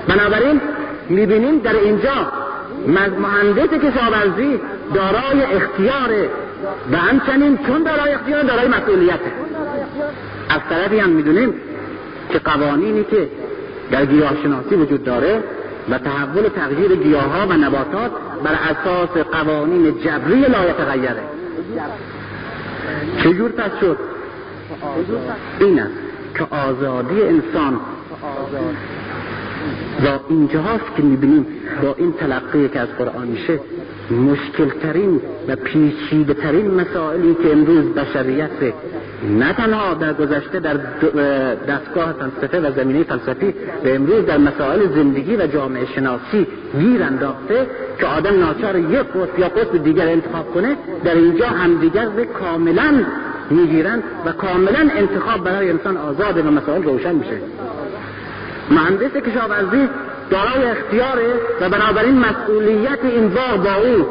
بنابراین 0.09 0.61
می‌بینیم 1.09 1.59
در 1.59 1.77
اینجا 1.77 2.33
مهندس 3.19 3.69
کشاورزی 3.69 4.61
دارای 4.95 5.43
اختیاره 5.43 6.31
و 6.93 6.97
همچنین 6.97 7.59
چون 7.67 7.83
دارای 7.83 8.13
اختیار 8.13 8.43
دارای 8.43 8.69
مسئولیته 8.69 9.33
از 10.49 10.61
طرفی 10.71 10.99
هم 10.99 11.11
می‌دونیم 11.11 11.55
که 12.31 12.39
قوانینی 12.39 13.05
که 13.05 13.29
در 13.91 14.05
گیاهشناسی 14.05 14.75
وجود 14.75 15.05
داره 15.05 15.43
و 15.91 15.99
تحول 15.99 16.49
تغییر 16.49 16.97
گیاه 16.97 17.25
ها 17.25 17.47
و 17.47 17.53
نباتات 17.53 18.11
بر 18.45 18.59
اساس 18.71 19.11
قوانین 19.33 19.99
جبری 20.05 20.41
لا 20.41 20.71
یتغیره 20.71 21.23
چجور 23.23 23.51
پس 23.51 23.71
شد؟ 23.81 23.99
این 25.61 25.81
است 25.81 25.93
که 26.35 26.45
آزادی 26.45 27.23
انسان 27.23 27.81
و 30.05 30.09
اینجاست 30.29 30.97
که 30.97 31.03
می‌بینیم 31.03 31.47
با 31.83 31.95
این 31.99 32.13
تلقی 32.13 32.69
که 32.69 32.81
از 32.81 32.89
قرآن 32.99 33.27
میشه 33.27 33.61
مشکل 34.11 34.69
ترین 34.83 35.21
و 35.49 35.57
پیچیده 35.57 36.35
ترین 36.35 36.75
مسائلی 36.75 37.37
که 37.43 37.53
امروز 37.53 37.85
بشریت 37.95 38.51
نه 39.39 39.53
تنها 39.53 39.95
در 39.95 40.13
گذشته 40.13 40.61
در 40.61 40.75
دستگاه 41.69 42.13
فلسفه 42.13 42.61
و 42.61 42.73
زمینه 42.73 43.05
فلسفی 43.05 43.55
و 43.85 43.89
امروز 43.89 44.27
در 44.27 44.39
مسائل 44.39 44.81
زندگی 44.95 45.37
و 45.37 45.47
جامعه 45.47 45.87
شناسی 45.87 46.47
گیر 46.81 47.03
انداخته 47.03 47.67
که 48.01 48.07
آدم 48.07 48.39
ناچار 48.39 48.79
یک 48.79 48.99
قطب 48.99 49.39
یا 49.39 49.49
قطب 49.49 49.85
دیگر 49.85 50.09
انتخاب 50.09 50.55
کنه 50.55 50.77
در 51.05 51.15
اینجا 51.15 51.47
همدیگر 51.47 52.09
به 52.09 52.25
کاملا 52.25 53.05
می‌گیرند 53.51 54.03
و 54.27 54.33
کاملا 54.33 54.91
انتخاب 54.97 55.45
برای 55.45 55.71
انسان 55.71 55.97
آزاده 55.97 56.43
و 56.43 56.51
مسائل 56.51 56.83
روشن 56.83 57.15
میشه. 57.15 57.39
مهندس 58.71 59.17
کشاورزی 59.17 59.89
دارای 60.31 60.65
اختیاره 60.65 61.35
و 61.61 61.69
بنابراین 61.69 62.19
مسئولیت 62.19 62.99
این 63.03 63.29
باغ 63.29 63.65
با 63.65 63.75
او. 63.75 64.07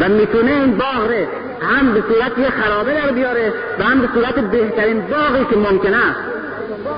و 0.00 0.08
می‌تونه 0.08 0.50
این 0.50 0.76
باغ 0.76 1.10
ره 1.10 1.28
هم 1.60 1.94
به 1.94 2.02
صورت 2.08 2.38
یه 2.38 2.50
خرابه 2.50 2.94
در 2.94 3.12
بیاره 3.12 3.52
و 3.78 3.82
هم 3.82 4.00
به 4.00 4.08
صورت 4.14 4.34
بهترین 4.34 5.00
باغی 5.00 5.44
که 5.50 5.56
ممکن 5.56 5.94
است 5.94 6.20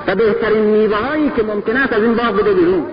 و 0.07 0.15
بهترین 0.15 0.61
میوه 0.61 0.97
هایی 0.97 1.31
که 1.35 1.43
ممکن 1.43 1.77
است 1.77 1.93
از 1.93 2.03
این 2.03 2.15
باغ 2.15 2.35
بده 2.35 2.53
بیرون. 2.53 2.85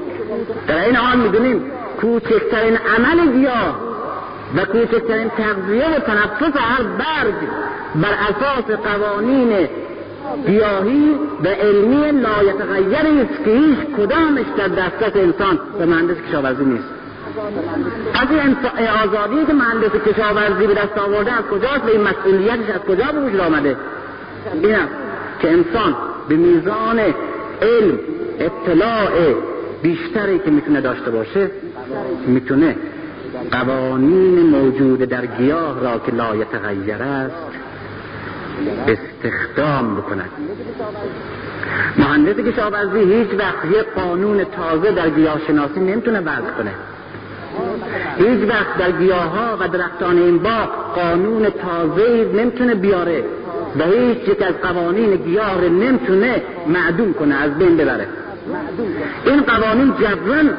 در 0.68 0.84
این 0.84 0.96
حال 0.96 1.18
می‌دونیم 1.18 1.64
کوچکترین 2.00 2.76
عمل 2.76 3.32
گیاه 3.32 3.80
و 4.56 4.64
کوچکترین 4.64 5.28
تغذیه 5.28 5.96
و 5.96 5.98
تنفس 5.98 6.56
هر 6.56 6.82
برگ 6.82 7.34
بر 7.94 8.14
اساس 8.30 8.78
قوانین 8.84 9.68
گیاهی 10.46 11.14
و 11.44 11.48
علمی 11.48 12.20
لایتغیری 12.20 13.20
است 13.20 13.44
که 13.44 13.50
هیچ 13.50 13.78
کدامش 13.96 14.46
در 14.56 14.68
دسترس 14.68 15.16
انسان 15.16 15.58
و 15.80 15.86
مهندس 15.86 16.16
کشاورزی 16.28 16.64
نیست. 16.64 16.84
از 18.14 18.28
این 18.30 18.56
آزادی 19.04 19.46
که 19.46 19.52
مهندس 19.52 19.90
کشاورزی 20.06 20.66
به 20.66 20.74
دست 20.74 20.98
آورده 20.98 21.32
از 21.32 21.44
کجاست 21.44 21.84
و 21.84 21.88
این 21.88 22.00
مسئولیتش 22.00 22.70
از 22.74 22.80
کجا 22.80 23.12
به 23.12 23.20
وجود 23.20 23.40
آمده؟ 23.40 23.76
این 24.62 24.76
که 25.40 25.50
انسان 25.50 25.96
به 26.28 26.36
میزان 26.36 26.98
علم 27.62 27.98
اطلاع 28.38 29.10
بیشتری 29.82 30.38
که 30.38 30.50
می‌تونه 30.50 30.80
داشته 30.80 31.10
باشه 31.10 31.50
می‌تونه 32.26 32.76
قوانین 33.50 34.40
موجود 34.40 34.98
در 34.98 35.26
گیاه 35.26 35.80
را 35.80 35.98
که 35.98 36.12
لایتغیر 36.12 37.02
است 37.02 37.34
استخدام 38.88 39.96
بکند. 39.96 40.30
مهندس 41.98 42.36
کشاورزی 42.36 42.98
هیچ 42.98 43.28
وقت 43.38 43.64
یه 43.72 43.82
قانون 43.82 44.44
تازه 44.44 44.92
در 44.92 45.10
گیاهشناسی 45.10 45.80
نمی‌تونه 45.80 46.20
وضع 46.20 46.50
کنه. 46.58 46.70
هیچ 48.18 48.50
وقت 48.50 48.78
در 48.78 48.92
گیاه 48.92 49.24
ها 49.24 49.56
و 49.60 49.68
درختان 49.68 50.18
این 50.18 50.38
باغ 50.38 50.94
قانون 50.94 51.50
تازه 51.50 52.28
نمی‌تونه 52.34 52.74
بیاره 52.74 53.24
و 53.78 53.84
هیچ 53.84 54.28
یک 54.28 54.42
از 54.42 54.54
قوانین 54.62 55.16
گیاه 55.16 55.60
رو 55.60 55.68
نمی‌تونه 55.68 56.42
معدوم 56.66 57.14
کنه 57.14 57.34
از 57.34 57.58
بین 57.58 57.76
ببره. 57.76 58.06
این 59.24 59.42
قوانین 59.42 59.94
جبران 60.00 60.50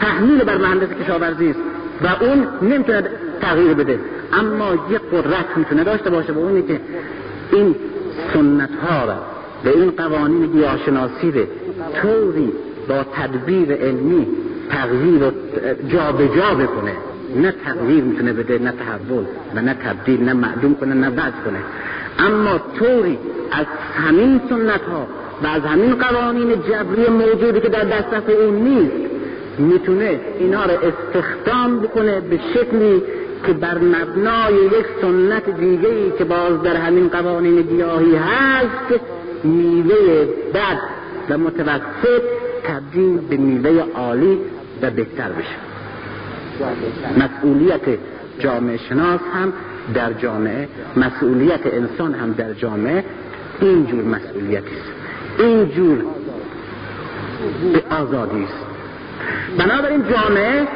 تحمیل 0.00 0.44
بر 0.44 0.56
مهندس 0.56 0.88
کشاورزی 0.88 1.50
است 1.50 1.58
و 2.02 2.24
اون 2.24 2.46
نمی‌تونه 2.62 3.02
تغییر 3.40 3.74
بده. 3.74 3.98
اما 4.32 4.74
یک 4.90 5.00
قدرت 5.12 5.56
می‌تونه 5.56 5.84
داشته 5.84 6.10
باشه 6.10 6.32
و 6.32 6.38
اونی 6.38 6.62
که 6.62 6.80
این 7.52 7.74
سنت 8.34 8.70
ها 8.82 9.04
را 9.04 9.18
به 9.64 9.70
این 9.70 9.90
قوانین 9.90 10.46
گیاهشناسی 10.46 11.30
به 11.30 11.46
طوری 12.02 12.52
با 12.88 13.04
تدبیر 13.14 13.72
علمی 13.72 14.26
تغییر 14.70 15.22
و 15.22 15.30
جابجا 15.88 16.34
جا 16.34 16.54
بکنه. 16.54 16.92
نه 17.36 17.54
تغییر 17.64 18.04
می‌تونه 18.04 18.32
بده 18.32 18.58
نه 18.58 18.72
تحول 18.72 19.24
و 19.54 19.60
نه 19.60 19.74
تبدیل 19.74 20.24
نه 20.24 20.32
معدوم 20.32 20.74
کنه 20.74 20.94
نه 20.94 21.08
وضع 21.08 21.40
کنه. 21.44 21.58
اما 22.18 22.60
طوری 22.78 23.18
از 23.52 23.66
همین 23.94 24.40
سنت 24.48 24.82
ها 24.82 25.06
و 25.42 25.46
از 25.46 25.62
همین 25.62 25.94
قوانین 25.94 26.48
جبری 26.48 27.08
موجودی 27.10 27.60
که 27.60 27.68
در 27.68 27.84
دسترس 27.84 28.22
اون 28.28 28.54
نیست 28.54 28.92
می‌تونه 29.58 30.20
اینا 30.38 30.64
رو 30.64 30.70
استخدام 30.70 31.80
بکنه 31.80 32.20
به 32.20 32.40
شکلی 32.54 33.02
که 33.46 33.52
بر 33.52 33.78
مبنای 33.78 34.54
یک 34.54 34.86
سنت 35.00 35.50
دیگه 35.50 35.88
ای 35.88 36.10
که 36.18 36.24
باز 36.24 36.62
در 36.62 36.76
همین 36.76 37.08
قوانین 37.08 37.62
گیاهی 37.62 38.16
هست 38.16 39.00
میوه 39.44 40.26
بد 40.54 40.78
و 41.30 41.38
متوسط 41.38 42.22
تبدیل 42.64 43.18
به 43.18 43.36
میوه 43.36 43.84
عالی 43.94 44.38
و 44.82 44.90
بهتر 44.90 45.28
بشه. 45.32 45.56
مسئولیت 47.18 47.98
جامعه 48.38 48.76
شناس 48.76 49.20
هم 49.34 49.52
در 49.94 50.12
جامعه 50.12 50.68
مسئولیت 50.96 51.60
انسان 51.64 52.14
هم 52.14 52.32
در 52.32 52.52
جامعه 52.52 53.04
اینجور 53.60 54.04
مسئولیتی 54.04 54.76
است. 54.76 54.92
اینجور 55.38 56.04
به 57.72 57.82
آزادی 57.94 58.44
است. 58.44 58.66
بنابراین 59.58 60.04
جامعه 60.10 60.68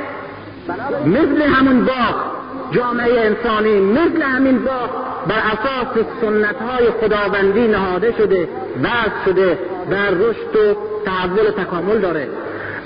مثل 1.07 1.43
همون 1.43 1.85
باغ 1.85 2.36
جامعه 2.73 3.21
انسانی 3.21 3.81
مثل 3.81 4.23
همین 4.23 4.59
با 4.59 4.91
بر 5.27 5.39
اساس 5.39 6.05
سنت 6.21 6.57
های 6.57 6.91
خداوندی 6.91 7.69
نهاده 7.69 8.15
شده 8.19 8.49
وضع 8.83 9.25
شده 9.25 9.59
در 9.91 10.11
رشد 10.11 10.57
و 10.57 10.77
تحول 11.05 11.47
و 11.49 11.51
تکامل 11.51 11.99
داره. 11.99 12.29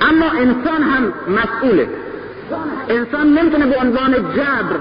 اما 0.01 0.31
انسان 0.31 0.83
هم 0.83 1.13
مسئوله. 1.29 1.89
انسان 2.89 3.27
نمی‌تونه 3.27 3.67
به 3.67 3.77
عنوان 3.77 4.13
جبر 4.13 4.77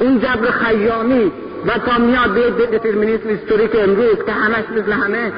این 0.00 0.20
جبر 0.20 0.50
خیامی 0.50 1.32
و 1.66 1.78
تا 1.78 1.98
میاد 1.98 2.30
به 2.30 2.66
دترمینیسم 2.66 3.28
هیستوریک 3.28 3.70
امروز 3.74 4.24
که 4.26 4.32
همش 4.32 4.64
مثل 4.76 4.92
همه 4.92 5.32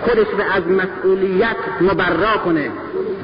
خودش 0.00 0.26
به 0.26 0.44
از 0.54 0.62
مسئولیت 0.68 1.56
مبرا 1.80 2.36
کنه 2.44 2.70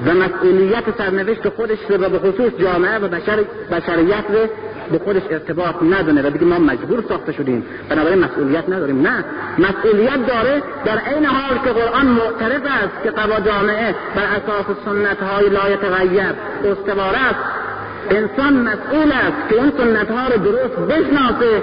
و 0.07 0.15
مسئولیت 0.15 0.85
سرنوشت 0.99 1.49
خودش 1.49 1.79
رو 1.89 1.97
و 1.97 2.09
به 2.09 2.19
خصوص 2.19 2.53
جامعه 2.61 2.99
و 2.99 3.09
بشر 3.09 3.45
بشریت 3.71 4.25
رو 4.29 4.49
به 4.93 4.99
خودش 4.99 5.23
ارتباط 5.31 5.75
ندونه 5.83 6.23
و 6.23 6.31
بگه 6.31 6.45
ما 6.45 6.59
مجبور 6.59 7.05
ساخته 7.09 7.33
شدیم. 7.33 7.65
بنابراین 7.89 8.19
مسئولیت 8.25 8.69
نداریم. 8.69 9.03
نه. 9.03 9.25
مسئولیت 9.59 10.27
داره 10.27 10.63
در 10.85 10.99
عین 10.99 11.25
حال 11.25 11.59
که 11.65 11.71
قرآن 11.71 12.07
معترف 12.07 12.63
است 12.65 13.03
که 13.05 13.11
قوا 13.11 13.41
جامعه 13.41 13.95
بر 14.17 14.23
اساس 14.23 14.77
سنت 14.85 15.23
های 15.23 15.49
لا 15.49 15.77
تغییر 15.77 16.35
استوار 16.65 17.15
است. 17.15 17.67
انسان 18.11 18.55
مسئول 18.55 19.13
است 19.13 19.49
که 19.49 19.57
اون 19.57 19.73
سنت 19.79 20.11
ها 20.11 20.29
رو 20.29 20.37
درست 20.39 20.77
بشناسه 20.77 21.63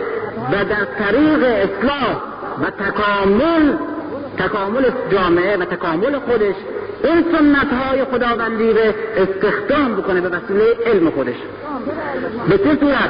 و 0.52 0.66
در 0.66 0.86
طریق 1.00 1.44
اصلاح 1.44 2.22
و 2.62 2.70
تکامل 2.70 3.74
تکامل 4.38 4.84
جامعه 5.12 5.58
و 5.58 5.66
تکامل 5.66 6.20
خودش 6.20 6.56
این 7.04 7.26
سنت 7.32 7.74
های 7.74 8.04
خداوندی 8.04 8.74
رو 8.74 8.94
استخدام 9.18 9.96
بکنه 9.96 10.22
به 10.22 10.30
وسیله 10.30 10.64
علم 10.86 11.10
خودش. 11.10 11.36
به 12.50 12.58
چه 12.58 12.78
صورت؟ 12.80 13.10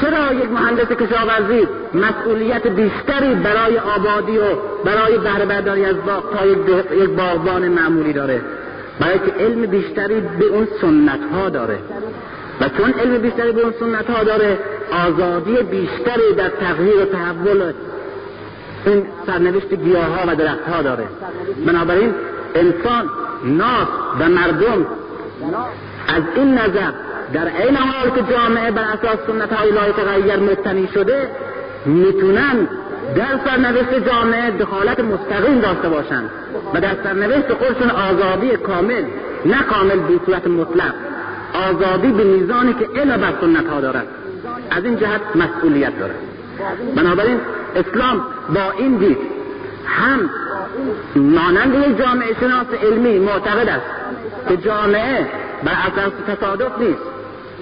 چرا 0.00 0.32
یک 0.32 0.50
مهندس 0.50 0.88
کشاورزی 0.88 1.68
مسئولیت 1.94 2.66
بیشتری 2.66 3.34
برای 3.34 3.78
آبادی 3.78 4.38
و 4.38 4.42
برای 4.84 5.18
بهره 5.18 5.44
برداری 5.44 5.84
از 5.84 5.96
باغ 5.96 6.36
تا 6.36 6.46
یک 6.94 7.10
باغبان 7.10 7.68
معمولی 7.68 8.12
داره؟ 8.12 8.40
برای 9.00 9.18
که 9.18 9.44
علم 9.44 9.66
بیشتری 9.66 10.20
به 10.20 10.44
اون 10.44 10.68
سنت 10.80 11.20
ها 11.32 11.48
داره. 11.48 11.78
و 12.60 12.68
چون 12.68 12.92
علم 12.92 13.18
بیشتری 13.18 13.52
به 13.52 13.60
اون 13.60 13.74
سنت 13.80 14.10
ها 14.10 14.24
داره 14.24 14.58
آزادی 15.06 15.62
بیشتری 15.62 16.34
در 16.36 16.48
تغییر 16.48 16.96
و 16.96 17.04
تحول 17.04 17.72
این 18.86 19.06
سرنوشت 19.26 19.74
گیاه 19.74 20.04
ها 20.04 20.24
و 20.28 20.36
درخت 20.36 20.68
ها 20.68 20.82
داره. 20.82 21.04
بنابراین 21.66 22.14
انسان 22.54 23.10
ناس 23.44 23.88
و 24.20 24.28
مردم. 24.28 24.86
از 26.08 26.22
این 26.36 26.54
نظر 26.54 26.92
در 27.32 27.48
عین 27.48 27.76
حال 27.76 28.10
که 28.10 28.32
جامعه 28.32 28.70
بر 28.70 28.82
اساس 28.82 29.18
سنت 29.26 29.52
های 29.52 29.70
لای 29.70 29.92
تغییر 29.92 30.36
مبتنی 30.36 30.88
شده 30.94 31.28
می‌تونن 31.86 32.68
در 33.16 33.40
سرنوشت 33.44 34.08
جامعه 34.08 34.50
دخالت 34.50 35.00
مستقیم 35.00 35.60
داشته 35.60 35.88
باشند 35.88 36.30
و 36.74 36.80
در 36.80 36.94
سرنوشت 37.04 37.54
خودشون 37.54 37.90
آزادی 37.90 38.56
کامل 38.56 39.04
نه 39.46 39.62
کامل 39.62 39.98
به 39.98 40.20
صورت 40.26 40.46
مطلق 40.46 40.94
آزادی 41.54 42.12
به 42.12 42.24
میزانی 42.24 42.74
که 42.74 43.00
الا 43.00 43.18
بر 43.18 43.32
سنت 43.40 43.66
ها 43.66 43.80
دارد 43.80 44.06
از 44.70 44.84
این 44.84 44.96
جهت 44.96 45.20
مسئولیت 45.34 45.98
دارد 45.98 46.16
بنابراین 46.96 47.40
اسلام 47.76 48.22
با 48.54 48.70
این 48.78 48.96
دید 48.96 49.18
هم 49.88 50.30
مانند 51.16 51.74
یک 51.74 51.98
جامعه 51.98 52.34
شناس 52.40 52.66
علمی 52.82 53.18
معتقد 53.18 53.68
است 53.68 53.86
که 54.48 54.56
جامعه 54.56 55.26
بر 55.64 55.72
اساس 55.72 56.12
تصادف 56.26 56.78
نیست 56.78 57.02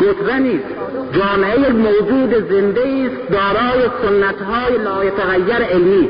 گتره 0.00 0.38
نیست. 0.38 0.64
جامعه 1.12 1.72
موجود 1.72 2.48
زنده 2.50 2.80
است 2.80 3.32
دارای 3.32 3.90
سنت 4.02 4.42
های 4.42 4.78
لایتغیر 4.78 5.66
علمی. 5.66 6.08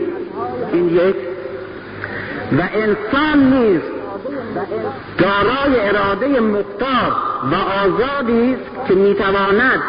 این 0.72 0.88
یک. 0.88 1.16
و 2.52 2.62
انسان 2.74 3.38
نیست 3.38 3.86
دارای 5.18 5.88
اراده 5.88 6.40
مختار 6.40 7.12
و 7.52 7.54
آزادی 7.54 8.54
است 8.54 8.88
که 8.88 8.94
می‌تواند 8.94 9.82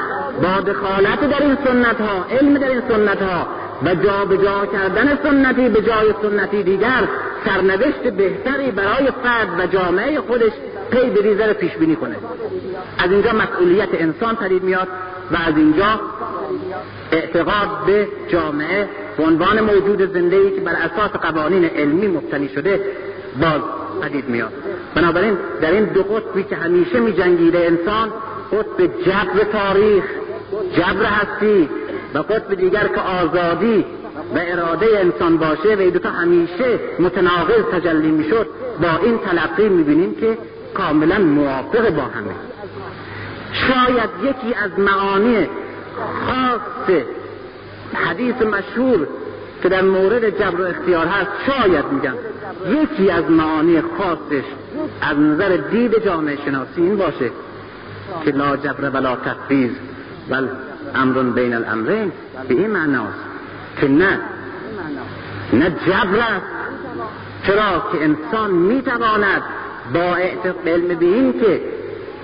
با 0.44 0.62
دخالت 0.62 1.30
در 1.30 1.41
این 1.41 1.58
سنت 1.66 2.02
ها 2.02 2.26
علم 2.32 2.54
در 2.54 2.70
این 2.70 2.82
سنت 2.90 3.22
ها 3.22 3.48
و 3.84 3.95
جابجا 3.95 4.66
کردن 4.66 5.20
سنتی 5.24 5.70
به 5.70 5.82
جای 5.82 6.14
سنتی 6.22 6.64
دیگر 6.64 7.08
سرنوشت 7.45 8.04
بهتری 8.04 8.72
برای 8.72 9.12
فرد 9.24 9.60
و 9.60 9.68
جامعه 9.68 10.20
خودش 10.20 10.52
پی 10.91 11.10
بریزه 11.10 11.54
پیش 11.54 11.72
بینی 11.72 11.95
کنه. 11.95 12.16
از 12.98 13.12
اینجا 13.12 13.32
مسئولیت 13.32 13.90
انسان 13.94 14.36
پدید 14.36 14.64
میاد 14.64 14.88
و 15.32 15.38
از 15.48 15.58
اینجا 15.58 15.99
اعتقاد 17.12 17.86
به 17.86 18.08
جامعه 18.28 18.90
به 19.18 19.24
عنوان 19.24 19.62
موجود 19.62 20.14
زنده 20.14 20.36
ای 20.36 20.52
که 20.52 20.62
بر 20.62 20.72
اساس 20.72 21.12
قوانین 21.12 21.66
علمی 21.66 22.08
مبتنی 22.08 22.49
شده 22.49 22.82
باز 23.41 23.62
پدید 24.02 24.30
میاد. 24.30 24.54
بنابراین 24.95 25.38
در 25.62 25.72
این 25.72 25.84
دو 25.86 26.04
قطبی 26.04 26.44
که 26.44 26.56
همیشه 26.56 26.99
می 26.99 27.14
جنگیده 27.14 27.60
انسان 27.60 28.14
قطب 28.52 29.02
جبر 29.06 29.44
تاریخ 29.52 30.04
جبر 30.76 31.06
هستی 31.06 31.70
و 32.18 32.19
قطب 32.19 32.53
دیگر 32.53 32.88
که 32.88 33.02
آزادی 33.02 33.85
و 34.35 34.39
اراده 34.48 34.85
انسان 34.99 35.38
باشه 35.38 35.76
و 35.76 35.80
این 35.80 35.89
دوتا 35.89 36.10
همیشه 36.10 36.80
متناقض 36.99 37.64
تجلی 37.73 38.11
می‌شد. 38.11 38.48
با 38.81 38.98
این 39.03 39.18
تلقی 39.18 39.69
می‌بینیم 39.69 40.15
که 40.15 40.38
کاملا 40.73 41.19
موافق 41.19 41.89
با 41.89 42.02
همه. 42.02 42.31
شاید 43.53 44.10
یکی 44.23 44.53
از 44.53 44.80
معانی 44.80 45.48
خاص 46.27 46.95
حدیث 47.94 48.35
مشهور 48.41 49.07
که 49.64 49.69
در 49.69 49.81
مورد 49.81 50.30
جبر 50.30 50.61
و 50.61 50.65
اختیار 50.65 51.06
هست 51.06 51.30
شاید 51.45 51.85
میگم. 51.91 52.14
یکی 52.81 53.11
از 53.11 53.31
معانی 53.31 53.81
خاصش 53.81 54.45
از 55.02 55.18
نظر 55.19 55.57
دید 55.57 56.06
جامعه 56.06 56.38
شناسی 56.45 56.81
این 56.81 56.98
باشه 56.98 57.31
که 58.26 58.31
لا 58.31 58.57
جبر 58.57 58.89
ولا 58.89 59.15
تفریز 59.15 59.72
بل 60.30 60.48
امرون 60.96 61.34
بین 61.34 61.54
الامرین 61.54 62.12
به 62.48 62.54
این 62.54 62.72
معناست 62.72 63.20
که 63.82 63.88
نه 63.88 64.20
نه 65.54 65.70
جبر 65.70 66.20
است. 66.20 66.46
چرا 67.48 67.84
که 67.92 68.04
انسان 68.04 68.52
می‌تواند 68.52 69.42
با 69.94 70.18
علم 70.66 70.88
به 70.88 71.06
این 71.06 71.34
که 71.40 71.62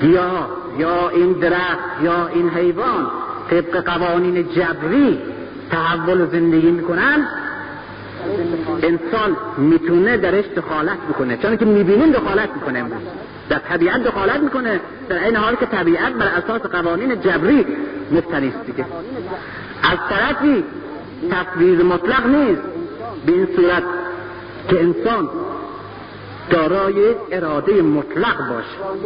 گیاه 0.01 0.49
یا 0.77 1.09
این 1.09 1.33
درخت 1.33 2.03
یا 2.03 2.27
این 2.27 2.49
حیوان 2.49 3.07
طبق 3.49 3.83
قوانین 3.85 4.47
جبری 4.49 5.19
تحول 5.71 6.25
زندگی 6.25 6.71
می‌کنن 6.71 7.27
انسان 8.81 9.37
می‌تونه 9.57 10.17
درش 10.17 10.45
دخالت 10.45 10.97
بکنه. 11.09 11.37
چون 11.37 11.57
که 11.57 11.65
می‌بینیم 11.65 12.11
دخالت 12.11 12.49
می‌کنه 12.55 12.85
در 13.49 13.59
طبیعت 13.59 14.03
دخالت 14.03 14.39
می‌کنه. 14.39 14.79
در 15.09 15.23
این 15.23 15.35
حال 15.35 15.55
که 15.55 15.65
طبیعت 15.65 16.13
بر 16.13 16.27
اساس 16.27 16.61
قوانین 16.61 17.21
جبری 17.21 17.65
مبتنی 18.11 18.47
است 18.47 18.65
دیگه 18.65 18.85
از 19.83 19.97
طرفی 20.09 20.63
تفویض 21.31 21.79
مطلق 21.79 22.25
نیست. 22.25 22.61
به 23.25 23.31
این 23.31 23.47
صورت 23.55 23.83
که 24.69 24.79
انسان 24.79 25.29
دارای 26.49 27.15
اراده 27.31 27.81
مطلق 27.81 28.37
باشه. 28.49 28.99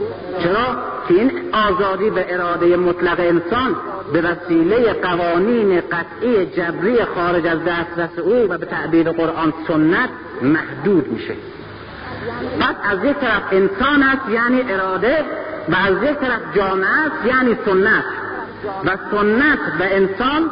چرا؟ 0.43 0.77
که 1.07 1.13
این 1.13 1.31
آزادی 1.53 2.09
به 2.09 2.33
اراده 2.33 2.77
مطلق 2.77 3.19
انسان 3.19 3.75
به 4.13 4.21
وسیله 4.21 4.93
قوانین 4.93 5.81
قطعی 5.81 6.45
جبری 6.45 7.03
خارج 7.15 7.47
از 7.47 7.59
دسترس 7.63 8.19
او 8.19 8.33
و 8.49 8.57
به 8.57 8.65
تعبیر 8.65 9.11
قرآن 9.11 9.53
سنت 9.67 10.09
محدود 10.41 11.11
میشه. 11.11 11.33
پس 12.59 12.75
از 12.91 13.03
یک 13.03 13.17
طرف 13.17 13.41
انسان 13.51 14.03
است 14.03 14.29
یعنی 14.29 14.71
اراده 14.71 15.25
و 15.69 15.75
از 15.75 16.03
یک 16.03 16.17
طرف 16.17 16.41
جامعه 16.55 16.89
است 16.89 17.25
یعنی 17.25 17.57
سنت. 17.65 18.03
و 18.85 18.97
سنت 19.11 19.59
و 19.79 19.83
انسان 19.83 20.49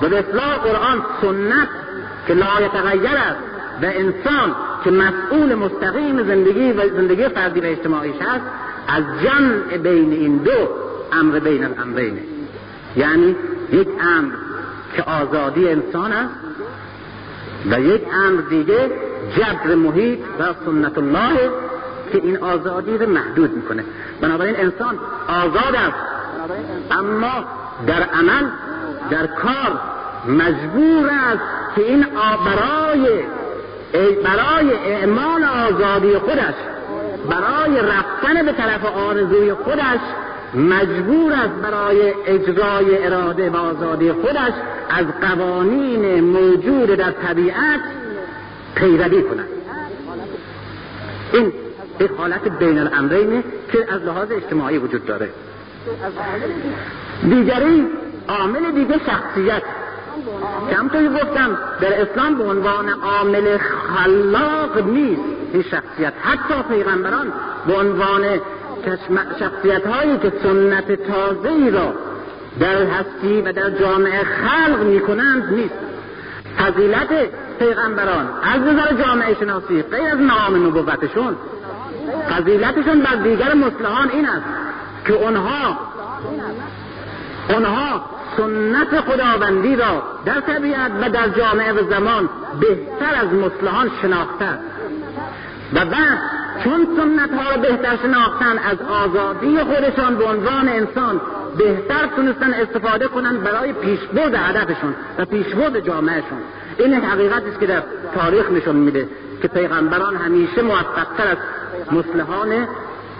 به 0.00 0.18
اصلاح 0.18 0.56
قرآن 0.56 1.02
سنت 1.22 1.68
که 2.26 2.34
لا 2.34 2.60
یتغیر 2.60 3.16
است. 3.16 3.40
و 3.82 3.84
انسان 3.84 4.54
که 4.84 4.90
مسئول 4.90 5.54
مستقیم 5.54 6.22
زندگی 6.22 6.72
و 6.72 6.88
زندگی 6.88 7.28
فردی 7.28 7.60
و 7.60 7.64
اجتماعیش 7.64 8.16
هست 8.16 8.44
از 8.88 9.04
جمع 9.22 9.76
بین 9.76 10.12
این 10.12 10.36
دو 10.36 10.68
امر 11.12 11.38
بین 11.38 11.64
الامرینه. 11.64 12.20
یعنی 12.96 13.36
یک 13.72 13.88
امر 14.00 14.32
که 14.96 15.02
آزادی 15.02 15.68
انسان 15.68 16.12
است 16.12 16.34
و 17.70 17.80
یک 17.80 18.02
امر 18.12 18.40
دیگه 18.40 18.90
جبر 19.36 19.74
محیط 19.74 20.18
و 20.38 20.44
سنت 20.64 20.98
الله 20.98 21.50
که 22.12 22.18
این 22.22 22.36
آزادی 22.36 22.98
رو 22.98 23.10
محدود 23.10 23.56
می‌کنه. 23.56 23.84
بنابراین 24.20 24.56
انسان 24.56 24.98
آزاد 25.28 25.74
است. 25.74 25.96
اما 26.90 27.44
در 27.86 28.02
عمل 28.02 28.46
در 29.10 29.26
کار 29.26 29.80
مجبور 30.28 31.10
است 31.10 31.42
که 31.76 31.82
این 31.82 32.06
برای 32.46 33.22
برای 34.24 34.72
اعمال 34.86 35.44
آزادی 35.44 36.18
خودش 36.18 36.54
برای 37.30 37.80
رفتن 37.80 38.46
به 38.46 38.52
طرف 38.52 38.84
آرزوی 38.84 39.54
خودش 39.54 40.00
مجبور 40.54 41.32
است 41.32 41.54
برای 41.62 42.14
اجرای 42.26 43.06
اراده 43.06 43.50
و 43.50 43.56
آزادی 43.56 44.12
خودش 44.12 44.52
از 44.90 45.06
قوانین 45.20 46.20
موجود 46.20 46.88
در 46.88 47.10
طبیعت 47.10 47.80
پیروی 48.74 49.22
کند. 49.22 49.48
این 51.32 51.52
یک 52.00 52.10
حالت 52.18 52.48
بین 52.48 52.78
الامرینه 52.78 53.44
که 53.72 53.94
از 53.94 54.02
لحاظ 54.02 54.28
اجتماعی 54.30 54.78
وجود 54.78 55.06
داره. 55.06 55.28
دیگری 57.22 57.86
عامل 58.28 58.70
دیگه 58.72 59.00
شخصیت. 59.06 59.62
که 60.70 60.76
همطوری 60.76 61.08
گفتم 61.08 61.58
در 61.80 62.00
اسلام 62.00 62.34
به 62.34 62.44
عنوان 62.44 62.88
عامل 62.88 63.58
خلاق 63.58 64.78
نیست 64.78 65.22
این 65.52 65.62
شخصیت. 65.62 66.12
حتی 66.22 66.62
پیغمبران 66.68 67.32
به 67.66 67.74
عنوان 67.74 68.24
شخصیت 69.38 69.86
هایی 69.86 70.18
که 70.18 70.32
سنت 70.42 70.92
تازه 70.92 71.48
ای 71.48 71.70
را 71.70 71.94
در 72.60 72.82
هستی 72.82 73.40
و 73.40 73.52
در 73.52 73.70
جامعه 73.70 74.22
خلق 74.22 74.82
می 74.82 75.00
کنند 75.00 75.54
نیست. 75.54 75.74
فضیلت 76.58 77.08
پیغمبران 77.58 78.28
از 78.42 78.60
نظر 78.60 79.02
جامعه 79.04 79.34
شناسی 79.34 79.82
غیر 79.82 80.12
از 80.12 80.20
نام 80.20 80.66
نبوتشون 80.66 81.36
فضیلتشون 82.30 83.00
بر 83.00 83.14
دیگر 83.14 83.54
مسلحان 83.54 84.10
این 84.10 84.26
است 84.26 84.46
که 85.06 85.12
اونها 85.12 85.78
اونها 87.48 88.04
سنت 88.36 89.00
خداوندی 89.00 89.76
را 89.76 90.02
در 90.24 90.40
طبیعت 90.40 90.92
و 91.02 91.10
در 91.10 91.28
جامعه 91.28 91.72
و 91.72 91.90
زمان 91.90 92.28
بهتر 92.60 93.14
از 93.14 93.32
مسلحان 93.32 93.90
شناخته 94.02 94.58
و 95.74 95.84
بعد 95.84 96.18
چون 96.64 96.86
سنت 96.96 97.30
ها 97.30 97.50
را 97.50 97.56
بهتر 97.56 97.96
شناختن 97.96 98.58
از 98.58 98.78
آزادی 98.88 99.58
خودشان 99.58 100.16
به 100.16 100.24
عنوان 100.24 100.68
انسان 100.68 101.20
بهتر 101.58 102.06
تونستن 102.16 102.54
استفاده 102.54 103.06
کنن 103.06 103.38
برای 103.38 103.72
پیشبرد 103.72 104.34
هدفشون 104.34 104.94
و 105.18 105.24
پیشبرد 105.24 105.80
جامعهشون. 105.80 106.38
این 106.78 106.94
حقیقت 106.94 107.42
است 107.46 107.60
که 107.60 107.66
در 107.66 107.82
تاریخ 108.14 108.50
نشون 108.50 108.76
میده 108.76 109.08
که 109.42 109.48
پیغمبران 109.48 110.16
همیشه 110.16 110.62
موفقتر 110.62 111.28
از 111.30 111.36
مسلحان 111.92 112.48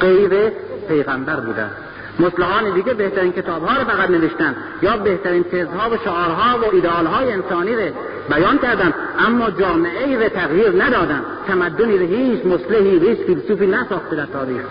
غیر 0.00 0.52
پیغمبر 0.88 1.40
بودن 1.40 1.70
مسلحان 2.18 2.74
دیگه 2.74 2.94
بهترین 2.94 3.32
کتاب 3.32 3.64
ها 3.64 3.78
رو 3.78 3.84
فقط 3.84 4.10
نوشتن. 4.10 4.56
یا 4.82 4.96
بهترین 4.96 5.44
تزها 5.44 5.90
و 5.90 5.96
شعارها 6.04 6.58
و 6.58 6.74
ایدال 6.74 7.06
های 7.06 7.32
انسانی 7.32 7.74
رو 7.74 7.92
بیان 8.30 8.58
کردن 8.58 8.94
اما 9.18 9.50
جامعه 9.50 10.04
ای 10.06 10.16
رو 10.16 10.28
تغییر 10.28 10.84
ندادن. 10.84 11.22
تمدنی 11.46 11.98
رو 11.98 12.06
هیچ 12.06 12.46
مسلحی 12.46 12.98
هیچ 12.98 13.18
فیلسوفی 13.18 13.66
نساخته 13.66 14.16
در 14.16 14.26
تاریخ. 14.26 14.62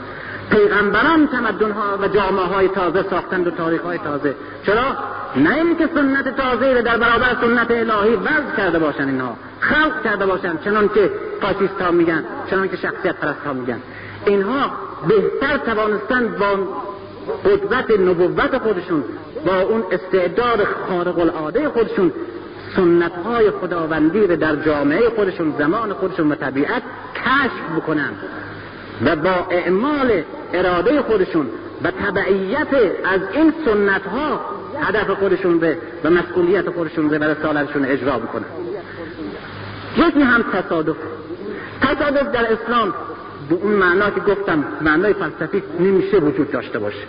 پیغمبران 0.51 1.27
تمدن 1.27 1.71
ها 1.71 1.97
و 2.01 2.07
جامعه 2.07 2.45
های 2.45 2.67
تازه 2.67 3.03
ساختند 3.09 3.47
و 3.47 3.51
تاریخ 3.51 3.81
های 3.81 3.97
تازه. 3.97 4.35
چرا؟ 4.65 4.97
نه 5.35 5.55
اینکه 5.55 5.89
سنت 5.95 6.35
تازه 6.37 6.81
در 6.81 6.97
برابر 6.97 7.35
سنت 7.41 7.71
الهی 7.71 8.15
وضع 8.15 8.55
کرده 8.57 8.79
باشن 8.79 9.07
اینها 9.07 9.37
خلق 9.59 10.03
کرده 10.03 10.25
باشن 10.25 10.57
چنان 10.57 10.89
که 10.89 11.11
فاشیست 11.41 11.81
ها 11.81 11.91
میگن 11.91 12.23
چنان 12.49 12.67
که 12.67 12.77
شخصیت 12.77 13.15
پرست 13.15 13.45
ها 13.45 13.53
میگن. 13.53 13.79
اینها 14.25 14.71
بهتر 15.07 15.57
توانستن 15.57 16.27
با 16.39 16.67
قدرت 17.45 17.99
نبوت 17.99 18.57
خودشون 18.57 19.03
با 19.45 19.61
اون 19.61 19.83
استعداد 19.91 20.63
خارق 20.63 21.19
العاده 21.19 21.69
خودشون 21.69 22.11
سنت 22.75 23.11
های 23.25 23.51
خداوندی 23.51 24.27
رو 24.27 24.35
در 24.35 24.55
جامعه 24.55 25.09
خودشون 25.09 25.53
زمان 25.59 25.93
خودشون 25.93 26.31
و 26.31 26.35
طبیعت 26.35 26.83
کشف 27.15 27.77
بکنن 27.77 28.09
و 29.05 29.15
با 29.15 29.47
اعمال 29.51 30.23
اراده 30.53 31.01
خودشون 31.01 31.47
و 31.83 31.91
تبعیت 31.91 32.67
از 33.05 33.21
این 33.33 33.53
سنت 33.65 34.01
ها 34.07 34.41
هدف 34.81 35.09
خودشون 35.09 35.59
به 35.59 35.77
و 36.03 36.09
مسئولیت 36.09 36.69
خودشون 36.69 37.07
به 37.07 37.19
و 37.19 37.23
رسالتشون 37.23 37.85
اجرا 37.85 38.19
بکنن. 38.19 38.45
یکی 39.97 40.21
هم 40.21 40.43
تصادف. 40.53 40.95
تصادف 41.81 42.31
در 42.31 42.53
اسلام 42.53 42.93
به 43.49 43.55
اون 43.55 43.71
معنا 43.71 44.09
که 44.09 44.19
گفتم 44.19 44.63
معنای 44.81 45.13
فلسفی 45.13 45.63
نمیشه 45.79 46.17
وجود 46.17 46.51
داشته 46.51 46.79
باشه. 46.79 47.03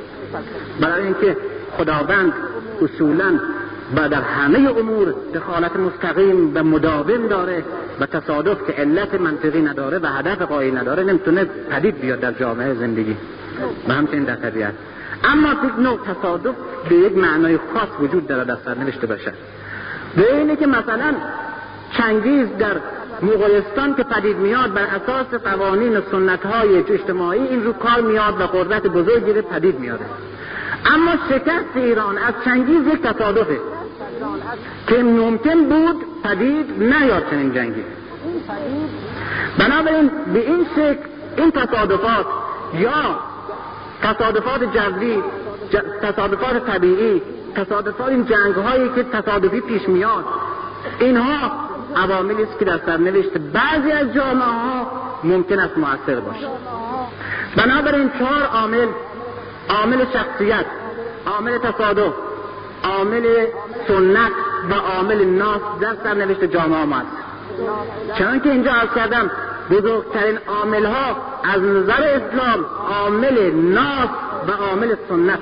برای 0.81 1.05
اینکه 1.05 1.37
خداوند 1.77 2.33
اصولا 2.83 3.41
و 3.97 4.09
در 4.09 4.23
همه 4.23 4.79
امور 4.79 5.15
دخالت 5.35 5.77
مستقیم 5.77 6.53
و 6.55 6.63
مداوم 6.63 7.27
داره 7.29 7.65
و 8.01 8.07
تصادف 8.07 8.67
که 8.67 8.73
علت 8.73 9.15
منطقی 9.15 9.63
نداره 9.63 9.99
و 9.99 10.07
هدف 10.07 10.43
قایی 10.43 10.73
نداره 10.73 11.03
نمی‌تونه 11.03 11.45
پدید 11.45 12.01
بیاد 12.01 12.21
در 12.21 12.33
جامعه 12.33 12.75
زندگی. 12.75 13.17
و 13.89 13.93
همچنین 13.93 14.25
در 14.25 14.37
طبیعت. 14.37 14.75
اما 15.25 15.49
یک 15.53 15.79
نوع 15.79 15.99
تصادف 15.99 16.55
به 16.89 16.95
یک 16.95 17.17
معنای 17.17 17.59
خاص 17.75 17.89
وجود 18.01 18.27
داره 18.27 18.45
در 18.45 18.57
سرنوشت 18.65 19.01
بشر. 19.01 19.33
به 20.17 20.37
اینه 20.37 20.57
که 20.57 20.67
مثلا 20.67 21.15
چنگیز 21.99 22.49
در 22.59 22.77
مغولستان 23.23 23.95
که 23.95 24.03
پدید 24.03 24.37
میاد 24.37 24.73
بر 24.73 24.83
اساس 24.83 25.27
قوانین 25.45 25.97
و 25.97 26.01
سنت 26.11 26.47
های 26.47 26.79
اجتماعی 26.79 27.41
این 27.41 27.65
رو 27.65 27.73
کار 27.73 28.01
میاد 28.01 28.41
و 28.41 28.47
قدرت 28.47 28.83
بزرگی 28.83 29.33
رو 29.33 29.43
پدید 29.43 29.79
میاره. 29.79 30.07
اما 30.87 31.13
شکست 31.29 31.77
ایران 31.77 32.19
از 32.19 32.35
چنگیز 32.45 32.87
یک 32.87 33.03
تصادفه 33.03 33.61
که 34.87 35.03
ممکن 35.03 35.65
بود 35.65 35.97
پدید 36.25 36.83
نیاد 36.83 37.31
چنین 37.31 37.55
جنگی. 37.55 37.85
بنابراین 39.59 40.11
به 40.33 40.47
این 40.47 40.67
شکل 40.77 41.09
این 41.37 41.51
تصادفات 41.51 42.27
یا 42.75 43.19
تصادفات 44.03 44.61
جوی 44.77 45.23
تصادفات 46.03 46.67
طبیعی 46.67 47.23
تصادفات 47.55 48.09
این 48.09 48.25
جنگ 48.25 48.55
هایی 48.55 48.89
که 48.95 49.03
تصادفی 49.03 49.61
پیش 49.61 49.89
میاد 49.89 50.25
اینها 51.01 51.51
عواملی 51.97 52.43
است 52.43 52.59
که 52.59 52.65
در 52.65 52.79
سرنوشت 52.87 53.39
بعضی 53.39 53.93
از 53.93 54.15
جامعه 54.15 54.45
ها 54.45 54.87
ممکن 55.25 55.59
است 55.59 55.79
موثر 55.79 56.21
باشه. 56.21 56.47
بنابراین 57.57 58.11
چهار 58.19 58.43
عامل 58.43 58.87
عامل 59.69 60.05
شخصیت 60.13 60.67
عامل 61.27 61.59
تصادف 61.59 62.13
عامل 62.85 63.47
سنت 63.89 64.33
و 64.71 64.75
عامل 64.75 65.25
ناس 65.25 65.61
در 65.81 65.95
سرنوشت 66.05 66.45
جامعه 66.45 66.85
ما 66.85 66.97
است 66.97 68.19
چون 68.19 68.41
که 68.41 68.51
اینجا 68.51 68.73
عرض 68.73 68.91
کردم 68.97 69.31
بزرگترین 69.71 70.39
عامل 70.49 70.85
ها 70.85 71.17
از 71.45 71.63
نظر 71.63 72.03
اسلام 72.03 72.65
عامل 72.89 73.51
ناس 73.51 74.09
و 74.49 74.53
عامل 74.53 74.95
سنت 75.09 75.39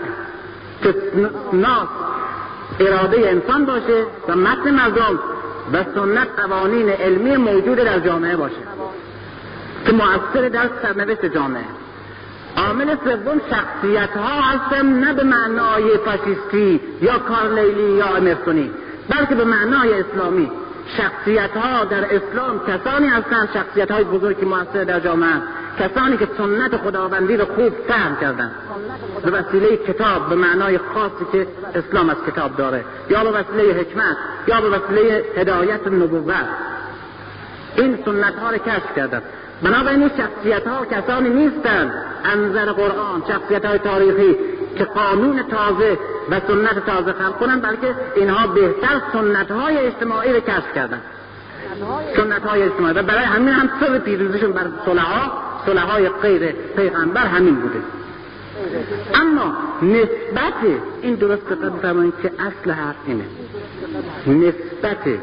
که 0.82 0.94
ناس 1.52 1.88
اراده 2.80 3.28
انسان 3.30 3.64
باشه 3.64 4.04
و 4.28 4.36
متن 4.36 4.70
مردم 4.70 5.18
و 5.72 5.84
سنت 5.94 6.28
قوانین 6.36 6.88
علمی 6.88 7.36
موجود 7.36 7.78
در 7.78 7.98
جامعه 7.98 8.36
باشه. 8.36 8.62
که 9.86 9.92
مؤثر 9.92 10.48
در 10.48 10.70
سرنوشت 10.82 11.26
جامعه. 11.26 11.64
عامل 12.56 12.96
سوم 13.04 13.40
شخصیت 13.50 14.10
ها 14.10 14.40
هستن 14.40 14.86
نه 14.86 15.14
به 15.14 15.22
معنای 15.22 15.96
فاشیستی 16.04 16.80
یا 17.02 17.18
کارلیلی 17.18 17.92
یا 17.92 18.16
امرسونی 18.16 18.70
بلکه 19.08 19.34
به 19.34 19.44
معنای 19.44 19.94
اسلامی. 19.94 20.50
شخصیت 20.97 21.56
ها 21.56 21.85
در 21.85 22.05
اسلام 22.05 22.60
کسانی 22.66 23.06
هستند 23.06 23.48
شخصیت 23.55 23.90
های 23.90 24.05
بزرگی 24.05 24.44
موثر 24.44 24.85
در 24.85 25.01
جامعه 25.01 25.43
کسانی 25.78 26.16
که 26.16 26.28
سنت 26.39 26.77
خداوندی 26.77 27.36
رو 27.36 27.44
خوب 27.44 27.73
فهم 27.89 28.16
کردن 28.20 28.51
به 29.23 29.31
وسیله 29.31 29.77
کتاب 29.77 30.28
به 30.28 30.35
معنای 30.35 30.78
خاصی 30.78 31.24
که 31.32 31.47
اسلام 31.74 32.10
از 32.10 32.16
کتاب 32.27 32.56
داره. 32.56 32.85
یا 33.10 33.24
به 33.24 33.31
وسیله 33.31 33.81
حکمت 33.81 34.16
یا 34.47 34.60
به 34.60 34.69
وسیله 34.69 35.24
هدایت 35.36 35.86
نبوت. 35.86 36.35
این 37.77 37.98
سنت 38.05 38.35
ها 38.35 38.51
رو 38.51 38.59
کشف 38.59 38.97
کردن 38.97 39.23
بنابراین 39.62 40.10
شخصیت 40.16 40.66
ها 40.66 40.85
کسانی 40.85 41.28
نیستند. 41.28 41.93
انظر 42.24 42.72
قرآن 42.72 43.22
شخصیت 43.28 43.64
های 43.64 43.78
تاریخی 43.78 44.36
که 44.76 44.85
قانون 44.85 45.43
تازه 45.43 45.98
و 46.30 46.40
سنت 46.40 46.86
تازه 46.86 47.12
خلق 47.12 47.39
کنند 47.39 47.62
بلکه 47.62 47.94
اینها 48.16 48.47
بهتر 48.47 49.02
سنت 49.12 49.51
های 49.51 49.78
اجتماعی 49.78 50.32
رو 50.32 50.40
کشف 50.40 50.74
کردن 50.74 51.01
سنت 52.16 52.43
های 52.43 52.62
اجتماعی. 52.62 52.94
و 52.94 53.02
برای 53.02 53.24
همین 53.24 53.48
هم 53.48 53.70
سر 53.80 53.98
پیروزیشون 53.98 54.52
بر 54.52 54.66
صلحا 54.85 55.32
صلحای 55.66 56.09
غیر 56.09 56.52
پیغمبر 56.76 57.26
همین 57.26 57.55
بوده. 57.55 57.78
اما 59.14 59.56
نسبت 59.82 60.80
این 61.02 61.14
درست 61.14 61.43
بفرمایید 61.43 62.14
که 62.22 62.30
اصل 62.39 62.70
حرف 62.70 62.97
اینه. 63.06 63.24
نسبت 64.26 65.18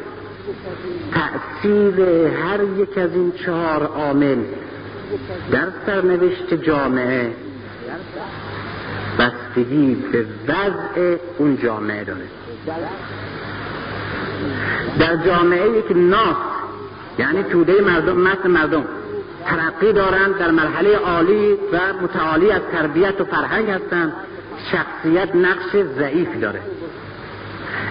تأثیر 1.15 2.01
هر 2.27 2.59
یک 2.77 2.97
از 2.97 3.13
این 3.13 3.31
چهار 3.45 3.83
عامل 3.83 4.37
در 5.51 5.67
سرنوشت 5.85 6.53
جامعه 6.53 7.31
بستگی 9.19 9.95
به 10.11 10.25
وضع 10.47 11.17
اون 11.37 11.57
جامعه 11.57 12.03
داره. 12.03 12.25
در 14.99 15.15
جامعه 15.25 15.69
یک 15.77 15.85
ناس 15.95 16.35
یعنی 17.19 17.43
توده 17.43 17.81
مردم 17.81 18.17
مثل 18.17 18.47
مردم 18.47 18.85
ترقی 19.45 19.93
دارند 19.93 20.37
در 20.37 20.51
مرحله 20.51 20.95
عالی 20.95 21.53
و 21.53 21.79
متعالی 22.03 22.51
از 22.51 22.61
تربیت 22.71 23.21
و 23.21 23.25
فرهنگ 23.25 23.69
هستند 23.69 24.13
شخصیت 24.71 25.35
نقش 25.35 25.75
ضعیفی 25.97 26.39
داره. 26.39 26.59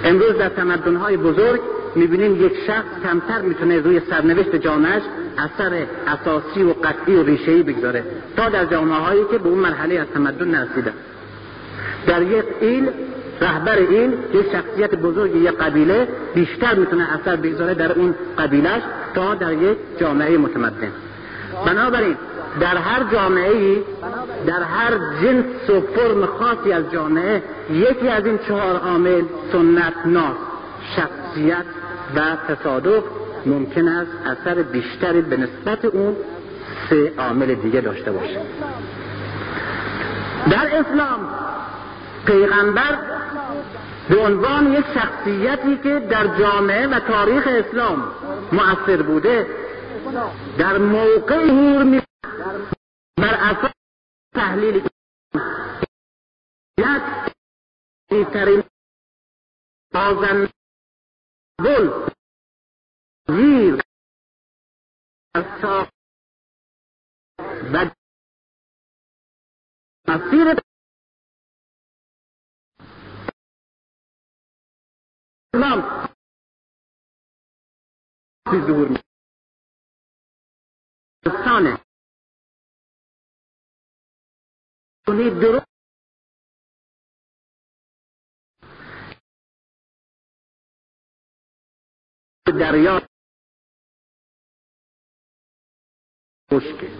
امروز 0.04 0.38
در 0.38 0.48
تمدنهای 0.48 1.16
بزرگ 1.16 1.60
می‌بینیم 1.96 2.46
یک 2.46 2.52
شخص 2.66 3.02
کمتر 3.04 3.40
می‌تونه 3.40 3.80
روی 3.80 4.00
سرنوشت 4.10 4.56
جامعهش 4.56 5.02
اثر 5.38 5.86
اساسی 6.06 6.62
و 6.62 6.72
قطعی 6.72 7.16
و 7.16 7.22
ریشه‌ای 7.22 7.62
بگذاره. 7.62 8.04
تا 8.36 8.48
در 8.48 8.64
جامعه 8.64 9.24
که 9.30 9.38
به 9.38 9.48
اون 9.48 9.58
مرحله 9.58 10.00
از 10.00 10.06
تمدن 10.14 10.48
نرسیده. 10.48 10.92
در 12.06 12.22
یک 12.22 12.44
ایل 12.60 12.88
رهبر 13.40 13.78
این 13.78 14.14
یک 14.34 14.46
شخصیت 14.52 14.94
بزرگی 14.94 15.38
یک 15.38 15.58
قبیله 15.58 16.08
بیشتر 16.34 16.74
می‌تونه 16.74 17.14
اثر 17.14 17.36
بگذاره 17.36 17.74
در 17.74 17.92
اون 17.92 18.14
قبیلش 18.38 18.82
تا 19.14 19.34
در 19.34 19.52
یک 19.52 19.78
جامعه 20.00 20.38
متمدن. 20.38 20.92
بنابراین 21.66 22.16
در 22.60 22.76
هر 22.76 23.04
جامعه 23.12 23.76
در 24.46 24.62
هر 24.62 24.90
جنس 25.22 25.70
و 25.70 25.80
فرم 25.80 26.26
خاصی 26.26 26.72
از 26.72 26.84
جامعه 26.92 27.42
یکی 27.70 28.08
از 28.08 28.26
این 28.26 28.38
چهار 28.48 28.76
عامل 28.76 29.22
سنت 29.52 29.94
ناس 30.04 30.36
شخصیت 30.96 31.64
و 32.16 32.36
تصادف 32.48 33.04
ممکن 33.46 33.88
است 33.88 34.10
اثر 34.26 34.62
بیشتری 34.62 35.20
به 35.20 35.36
نسبت 35.36 35.84
اون 35.84 36.16
سه 36.90 37.12
عامل 37.18 37.54
دیگه 37.54 37.80
داشته 37.80 38.12
باشه. 38.12 38.40
در 40.50 40.78
اسلام 40.78 41.34
پیغمبر 42.26 42.98
به 44.08 44.16
عنوان 44.16 44.72
یک 44.72 44.84
شخصیتی 44.94 45.76
که 45.76 45.98
در 45.98 46.26
جامعه 46.38 46.86
و 46.86 47.00
تاریخ 47.00 47.46
اسلام 47.46 48.04
مؤثر 48.52 49.02
بوده 49.02 49.46
در 50.58 50.78
موقع 50.78 51.46
حور 51.46 51.82
می 51.82 52.02
بر 53.16 53.34
اساس 53.34 53.70
تحلیل 54.34 54.82
ترین 58.32 58.62
ظلم 61.62 62.08
تغيير 63.28 63.82
بد. 67.72 67.94
مصيرة 70.08 70.62
نعم. 75.54 76.06
في 78.44 78.56
الظهور 78.56 78.88
الصانع 81.26 81.84
هناك 85.08 85.73
دریا. 92.52 93.02
خشکه 96.52 96.90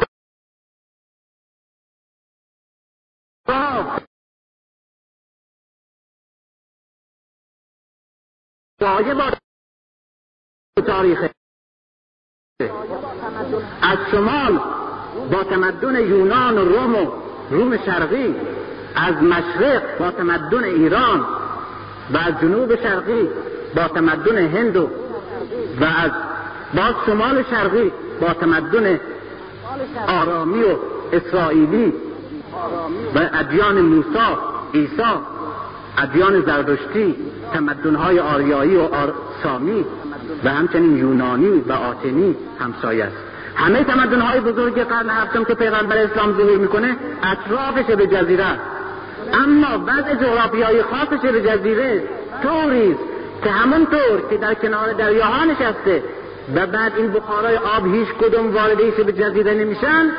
سایه 8.80 9.14
با 9.14 9.30
تاریخ. 10.86 11.30
از 13.82 13.98
شمال 14.10 14.58
با 15.32 15.44
تمدن 15.44 15.96
یونان 15.96 16.58
و 16.58 16.64
روم 16.64 16.94
و 16.94 17.12
روم 17.50 17.76
شرقی 17.76 18.34
از 18.94 19.14
مشرق 19.14 19.98
با 19.98 20.10
تمدن 20.10 20.64
ایران 20.64 21.20
و 22.10 22.16
از 22.16 22.40
جنوب 22.40 22.76
شرقی 22.76 23.28
با 23.76 23.88
تمدن 23.88 24.38
هند 24.38 24.76
و 24.76 25.03
از 25.82 26.10
با 26.74 26.94
شمال 27.06 27.44
شرقی 27.50 27.92
با 28.20 28.32
تمدن 28.32 29.00
آرامی 30.08 30.62
و 30.62 30.76
اسرائیلی 31.12 31.92
و 33.14 33.28
ادیان 33.32 33.80
موسی 33.80 34.18
عیسی 34.74 35.02
ادیان 35.98 36.40
زردشتی 36.40 37.14
تمدنهای 37.52 38.20
آریایی 38.20 38.76
و 38.76 38.80
آر... 38.80 39.12
سامی 39.42 39.84
و 40.44 40.48
همچنین 40.48 40.96
یونانی 40.96 41.62
و 41.68 41.72
آتنی 41.72 42.36
همسایه 42.60 43.04
است. 43.04 43.16
همه 43.56 43.84
تمدنهای 43.84 44.40
بزرگ 44.40 44.82
قرن 44.82 45.10
هفتم 45.10 45.44
که 45.44 45.54
پیغمبر 45.54 45.96
اسلام 45.96 46.32
ظهور 46.32 46.58
می‌کنه 46.58 46.96
اطراف 47.22 47.90
به 47.90 48.06
جزیره. 48.06 48.58
اما 49.32 49.84
وضع 49.86 50.14
جغرافیایی 50.14 50.82
خاص 50.82 51.20
به 51.22 51.40
جزیره. 51.40 52.02
طوری 52.42 52.96
که 53.44 53.50
همونطور 53.50 54.28
که 54.30 54.36
در 54.36 54.54
کنار 54.54 54.92
دریاها 54.92 55.44
نشسته 55.44 56.02
و 56.54 56.66
بعد 56.66 56.92
این 56.96 57.12
بخارای 57.12 57.56
آب 57.56 57.94
هیچ 57.94 58.08
کدوم 58.08 58.54
وارد 58.54 58.78
به 59.06 59.12
جزیره 59.12 59.54
نمیشن 59.54 60.10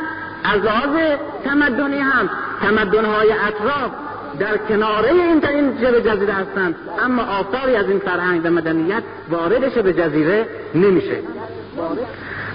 از 0.43 0.61
لحاظ 0.61 1.17
تمدنی 1.43 1.99
هم 1.99 2.29
تمدنهای 2.61 3.31
اطراف 3.31 3.91
در 4.39 4.57
کناره 4.57 5.11
این 5.11 5.45
این 5.45 5.77
شبه 5.81 6.01
جزیره 6.01 6.33
هستند 6.33 6.75
اما 7.05 7.23
آثاری 7.23 7.75
از 7.75 7.89
این 7.89 7.99
فرهنگ 7.99 8.41
و 8.45 8.49
مدنیت 8.49 9.03
وارد 9.29 9.69
شبه 9.69 9.93
جزیره 9.93 10.47
نمیشه. 10.75 11.19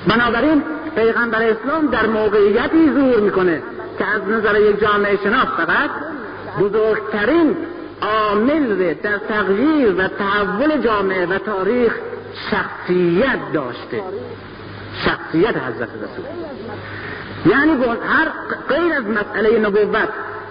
بنابراین 0.08 0.62
پیغمبر 0.96 1.42
اسلام 1.42 1.86
در 1.86 2.06
موقعیتی 2.06 2.92
ظهور 2.94 3.20
می‌کنه 3.20 3.62
که 3.98 4.06
از 4.06 4.28
نظر 4.28 4.60
یک 4.60 4.80
جامعه 4.80 5.16
شناس 5.16 5.46
فقط 5.46 5.90
بزرگترین 6.60 7.56
عامل 8.02 8.94
در 8.94 9.18
تغییر 9.18 9.94
و 9.94 10.08
تحول 10.08 10.82
جامعه 10.82 11.26
و 11.26 11.38
تاریخ 11.38 11.92
شخصیت 12.50 13.52
داشته. 13.52 14.02
شخصیت 15.04 15.56
حضرت 15.56 15.88
رسول. 15.88 16.24
یعنی 17.46 17.72
هر 17.84 18.28
غیر 18.68 18.92
از 18.92 19.04
مسئله 19.04 19.58
نبوت 19.58 20.08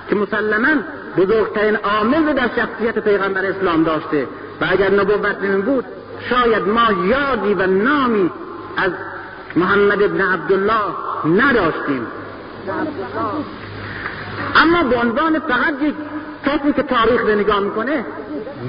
که 0.09 0.15
مسلما 0.15 0.81
بزرگترین 1.17 1.75
عامل 1.75 2.33
در 2.33 2.49
شخصیت 2.55 2.99
پیغمبر 2.99 3.45
اسلام 3.45 3.83
داشته 3.83 4.27
و 4.61 4.67
اگر 4.69 4.91
نبوت 4.91 5.43
نمی 5.43 5.61
بود 5.61 5.85
شاید 6.29 6.67
ما 6.67 7.05
یادی 7.07 7.53
و 7.53 7.67
نامی 7.67 8.31
از 8.77 8.91
محمد 9.55 10.03
ابن 10.03 10.21
عبدالله 10.21 10.93
نداشتیم. 11.25 12.07
اما 14.55 14.83
به 14.83 14.95
عنوان 14.95 15.39
فقط 15.39 15.81
یک 15.81 15.95
کسی 16.49 16.73
که 16.73 16.83
تاریخ 16.83 17.21
رو 17.21 17.35
نگاه 17.35 17.59
می‌کنه 17.59 18.05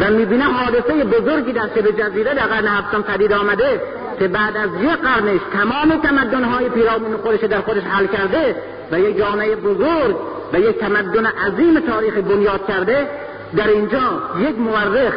و 0.01 0.11
می‌بینه 0.11 0.45
حادثه 0.45 1.05
بزرگی 1.05 1.53
در 1.53 1.69
شبه 1.75 1.93
جزیره 1.93 2.35
در 2.35 2.47
قرن 2.47 2.67
هفتم 2.67 3.03
پدید 3.03 3.33
آمده 3.33 3.81
که 4.19 4.29
بعد 4.29 4.57
از 4.57 4.71
یک 4.83 4.91
قرنش 4.91 5.41
تمام 5.53 6.01
تمدنهای 6.01 6.69
پیرامون 6.69 7.17
خودش 7.17 7.41
در 7.41 7.61
خودش 7.61 7.83
حل 7.83 8.07
کرده 8.07 8.57
و 8.93 9.01
یک 9.01 9.19
جامعه 9.19 9.57
بزرگ 9.57 10.17
و 10.53 10.61
یک 10.61 10.79
تمدن 10.79 11.27
عظیم 11.27 11.81
تاریخ 11.81 12.15
بنیاد 12.15 12.67
کرده 12.67 13.09
در 13.57 13.69
اینجا 13.69 14.23
یک 14.39 14.59
مورخ 14.59 15.15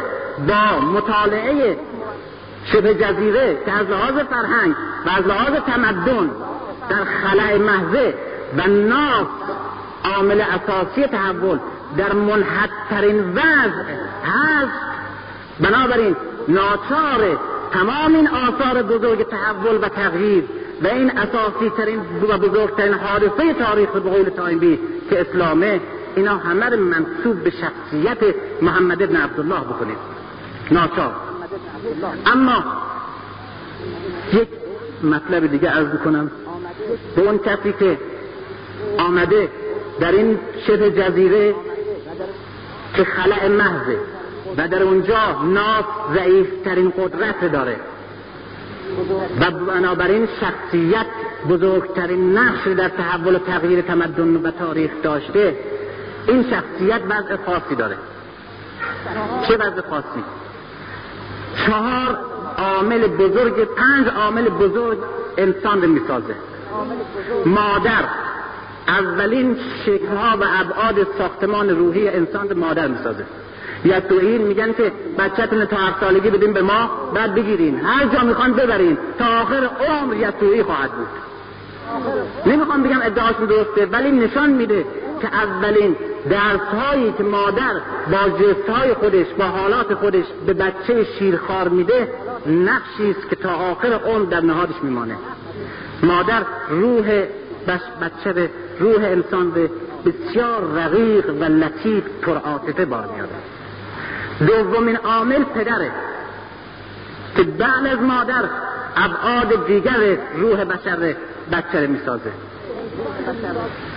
با 0.48 0.80
مطالعه 0.80 1.78
شبه 2.66 2.94
جزیره 2.94 3.58
که 3.66 3.72
از 3.72 3.90
لحاظ 3.90 4.14
فرهنگ 4.14 4.76
و 5.06 5.10
از 5.18 5.28
لحاظ 5.28 5.62
تمدن 5.68 6.32
در 6.90 7.04
خلع 7.04 7.58
محضه 7.58 8.14
و 8.58 8.68
ناف 8.68 9.28
عامل 10.04 10.42
اساسی 10.42 11.08
تحول 11.08 11.60
در 11.98 12.14
منحدترین 12.14 13.20
وضع 13.30 13.94
هست. 14.26 14.94
بنابراین 15.60 16.16
ناچار 16.48 17.40
تمام 17.72 18.16
این 18.16 18.28
آثار 18.28 18.84
بزرگ 18.84 19.28
تحول 19.28 19.76
و 19.82 19.90
تغییر 19.90 20.44
و 20.84 20.88
این 20.88 21.12
اساسی 21.12 21.70
ترین 21.78 22.00
و 22.30 22.38
بزرگترین 22.38 22.94
حادثه 22.94 23.54
تاریخ 23.54 23.90
به 23.90 24.00
قول 24.00 24.30
تایمبی 24.30 24.80
که 25.10 25.22
اسلامه 25.22 25.82
اینا 26.16 26.38
همه 26.38 26.66
رو 26.66 26.80
منصوب 26.80 27.44
به 27.44 27.50
شخصیت 27.50 28.36
محمد 28.62 29.04
ابن 29.04 29.16
عبدالله 29.16 29.60
بکنید. 29.60 29.98
ناچار. 30.72 31.12
اما 32.26 32.64
یک 34.34 34.48
مطلب 35.04 35.48
دیگه 35.48 35.70
عرض 35.70 35.98
کنم 36.06 36.32
به 37.16 37.22
اون 37.22 37.38
کسی 37.38 37.74
که 37.80 37.98
آمده 38.98 39.50
در 40.00 40.12
این 40.12 40.40
شبه 40.68 40.92
جزیره 40.92 41.56
که 42.96 43.04
خلع 43.04 43.48
محضه 43.48 43.98
و 44.58 44.68
در 44.68 44.84
اونجا 44.84 45.42
ناس 45.44 45.86
ضعیفترین 46.16 46.94
قدرت 46.98 47.52
داره. 47.52 47.76
و 49.40 49.52
بنابراین 49.52 50.28
شخصیت 50.42 51.06
بزرگترین 51.50 52.38
نقش 52.38 52.68
در 52.68 52.90
تحول 52.90 53.36
و 53.36 53.40
تغییر 53.40 53.82
تمدن 53.82 54.36
و 54.36 54.52
تاریخ 54.52 54.92
داشته 55.04 55.58
این 56.28 56.44
شخصیت 56.44 57.02
وضع 57.10 57.36
خاصی 57.46 57.76
داره. 57.76 57.96
چه 59.48 59.58
وضع 59.58 59.82
خاصی؟ 59.90 60.24
چهار 61.66 62.18
عامل 62.58 63.08
بزرگ 63.08 63.64
پنج 63.64 64.08
عامل 64.08 64.50
بزرگ 64.50 64.98
انسان 65.38 65.82
رو 65.82 65.88
می‌سازه. 65.88 66.36
مادر 67.46 68.04
اولین 68.88 69.58
شکلها 69.86 70.38
و 70.38 70.44
ابعاد 70.44 71.08
ساختمان 71.18 71.70
روحی 71.70 72.08
انسان 72.08 72.54
مادر 72.54 72.88
می‌سازه. 72.88 73.26
این 74.22 74.42
میگن 74.42 74.74
که 74.74 74.92
بچهتون 75.20 75.66
تا 75.66 75.78
هفت 75.78 76.00
سالگی 76.00 76.30
بدین 76.30 76.54
به 76.54 76.62
ما 76.62 76.90
بعد 77.14 77.36
بگیرین. 77.36 77.80
هر 77.80 78.06
جا 78.06 78.24
می‌خوان 78.24 78.54
ببرین. 78.54 78.98
تا 79.20 79.26
آخر 79.26 79.70
عمر 79.90 80.16
یتویی 80.16 80.64
خواهد 80.64 80.92
بود. 80.92 81.08
نمی‌خوام 82.46 82.84
بگم 82.84 83.00
ادعاشون 83.04 83.46
درسته 83.46 83.86
ولی 83.86 84.12
نشان 84.12 84.50
میده 84.50 84.86
که 85.22 85.28
اولین 85.28 85.96
درس 86.30 86.62
هایی 86.62 87.14
که 87.18 87.24
مادر 87.24 87.74
با 88.12 88.38
جست 88.40 88.70
های 88.70 88.94
خودش 88.94 89.26
با 89.40 89.46
حالات 89.46 89.94
خودش 89.94 90.26
به 90.46 90.54
بچه 90.54 91.04
شیرخوار 91.20 91.68
میده 91.68 92.14
نقشی 92.46 93.12
است 93.12 93.30
که 93.30 93.36
تا 93.36 93.50
آخر 93.50 93.94
عمر 93.94 94.26
در 94.26 94.42
نهادش 94.42 94.76
میمانه. 94.84 95.16
مادر 96.04 96.42
روح 96.70 97.24
بس 97.68 97.82
بچه 98.02 98.34
به 98.34 98.50
روح 98.80 99.04
انسان 99.04 99.52
به 99.52 99.70
بسیار 100.06 100.64
رقیق 100.76 101.30
و 101.30 101.44
لطیف 101.44 102.04
پرعاطفه 102.22 102.86
بار 102.86 103.10
میاره 103.16 103.30
دومین 104.48 104.96
عامل 104.96 105.44
پدره 105.44 105.92
که 107.38 107.44
بعد 107.44 107.88
از 107.88 108.00
مادر 108.00 108.44
ابعاد 108.96 109.68
دیگر 109.68 110.18
روح 110.36 110.64
بشر 110.64 111.16
بچه 111.52 111.86
رو 111.86 111.92
می‌سازه. 111.92 112.32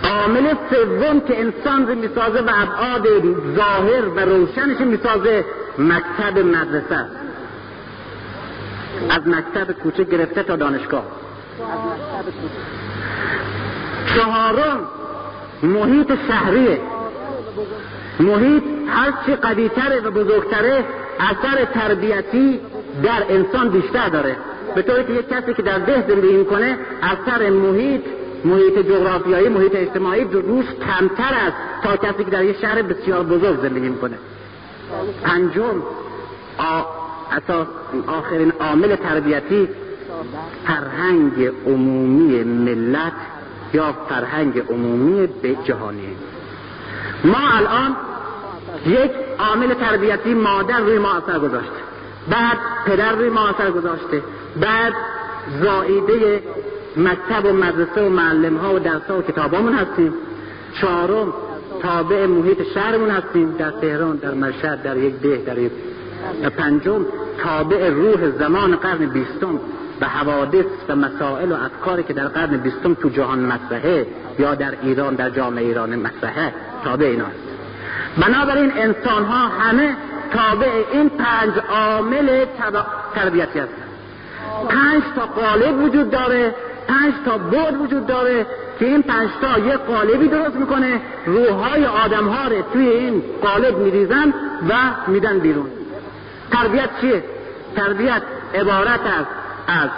عامل 0.03 0.53
سوم 0.69 1.19
که 1.19 1.39
انسان 1.39 1.87
رو 1.87 1.95
می‌سازه 1.95 2.41
و 2.41 2.49
ابعاد 2.53 3.07
ظاهر 3.55 4.07
و 4.07 4.19
روشنش 4.19 4.81
می‌سازه 4.81 5.45
مکتب 5.77 6.39
مدرسه. 6.39 7.05
از 9.09 9.27
مکتب 9.27 9.71
کوچه 9.71 10.03
گرفته 10.03 10.43
تا 10.43 10.55
دانشگاه. 10.55 11.03
چهارم 14.15 14.79
محیط 15.63 16.11
شهریه. 16.27 16.79
محیط 18.19 18.63
هرچی 18.87 19.35
قویتره 19.35 19.99
و 19.99 20.11
بزرگتره 20.11 20.85
اثر 21.19 21.65
تربیتی 21.65 22.59
در 23.03 23.23
انسان 23.29 23.69
بیشتر 23.69 24.09
داره. 24.09 24.35
به 24.75 24.81
طوری 24.81 25.03
که 25.03 25.13
یک 25.13 25.29
کسی 25.29 25.53
که 25.53 25.61
در 25.61 25.79
ده 25.79 26.07
زندگی 26.07 26.33
می‌کنه 26.33 26.77
اثر 27.01 27.49
محیط 27.49 28.01
محیط 28.45 28.79
جغرافیایی 28.79 29.49
محیط 29.49 29.75
اجتماعی 29.75 30.23
روش 30.23 30.65
کمتر 30.65 31.33
است 31.33 31.57
تا 31.83 31.97
کسی 31.97 32.23
که 32.23 32.31
در 32.31 32.43
یک 32.43 32.57
شهر 32.61 32.81
بسیار 32.81 33.23
بزرگ 33.23 33.61
زندگی 33.61 33.89
می‌کنه. 33.89 34.17
پنجم 35.23 35.83
اساس 37.31 37.67
آخرین 38.07 38.51
عامل 38.59 38.95
تربیتی 38.95 39.69
فرهنگ 40.65 41.51
عمومی 41.65 42.43
ملت. 42.43 43.13
یا 43.73 43.93
فرهنگ 44.09 44.63
عمومی 44.69 45.27
به 45.27 45.55
جهانی. 45.65 46.15
ما 47.23 47.49
الان 47.53 47.95
یک 48.85 49.11
عامل 49.39 49.73
تربیتی 49.73 50.33
مادر 50.33 50.79
روی 50.79 50.99
ما 50.99 51.13
اثر 51.13 51.39
گذاشته. 51.39 51.87
بعد 52.29 52.57
پدر 52.85 53.11
روی 53.11 53.29
ما 53.29 53.47
اثر 53.47 53.71
گذاشته. 53.71 54.23
بعد 54.61 54.93
زائیده 55.63 56.43
مکتب 56.97 57.45
و 57.45 57.53
مدرسه 57.53 58.01
و 58.01 58.09
معلم 58.09 58.57
ها 58.57 58.73
و 58.73 58.79
درس 58.79 59.01
ها 59.09 59.17
و 59.17 59.21
کتابامون 59.21 59.73
هستیم. 59.73 60.13
چهارم 60.81 61.33
تابع 61.81 62.25
محیط 62.25 62.63
شهرمون 62.73 63.09
هستیم. 63.09 63.51
در 63.51 63.71
تهران 63.71 64.15
در 64.15 64.33
مشهد 64.33 64.83
در 64.83 64.97
یک 64.97 65.21
ده 65.21 65.37
در 65.37 65.57
یک 65.57 65.71
پنجم 66.57 67.05
تابع 67.43 67.89
روح 67.89 68.29
زمان 68.29 68.75
قرن 68.75 69.05
بیستم. 69.05 69.59
و 70.01 70.05
حوادث 70.05 70.65
و 70.89 70.95
مسائل 70.95 71.51
و 71.51 71.55
افکاری 71.55 72.03
که 72.03 72.13
در 72.13 72.27
قرن 72.27 72.57
بیستم 72.57 72.93
تو 72.93 73.09
جهان 73.09 73.39
مطرحه 73.39 74.07
یا 74.39 74.55
در 74.55 74.73
ایران 74.81 75.15
در 75.15 75.29
جامعه 75.29 75.65
ایران 75.65 75.95
مطرحه 75.95 76.53
تابع 76.83 77.05
اینا 77.05 77.25
بنابراین 78.17 78.71
انسان 78.77 79.23
ها 79.23 79.47
همه 79.47 79.95
تابع 80.33 80.83
این 80.91 81.09
پنج 81.09 81.53
عامل 81.69 82.45
تربیتی 83.15 83.59
هستند 83.59 83.87
پنج 84.69 85.03
تا 85.15 85.25
قالب 85.25 85.83
وجود 85.83 86.09
داره 86.09 86.55
پنج 86.87 87.13
تا 87.25 87.37
بود 87.37 87.81
وجود 87.81 88.07
داره 88.07 88.45
که 88.79 88.85
این 88.85 89.01
پنج 89.01 89.29
تا 89.41 89.59
یه 89.59 89.77
قالبی 89.77 90.27
درست 90.27 90.55
می‌کنه 90.55 91.01
روحهای 91.25 91.85
آدم 91.85 92.27
ها 92.27 92.47
رو 92.47 92.61
توی 92.73 92.87
این 92.87 93.23
قالب 93.41 93.77
میریزن 93.77 94.33
و 94.69 94.73
میدن 95.07 95.39
بیرون. 95.39 95.69
تربیت 96.51 96.89
چیه؟ 97.01 97.23
تربیت 97.75 98.21
عبارت 98.53 98.99
است 98.99 99.46
از 99.67 99.89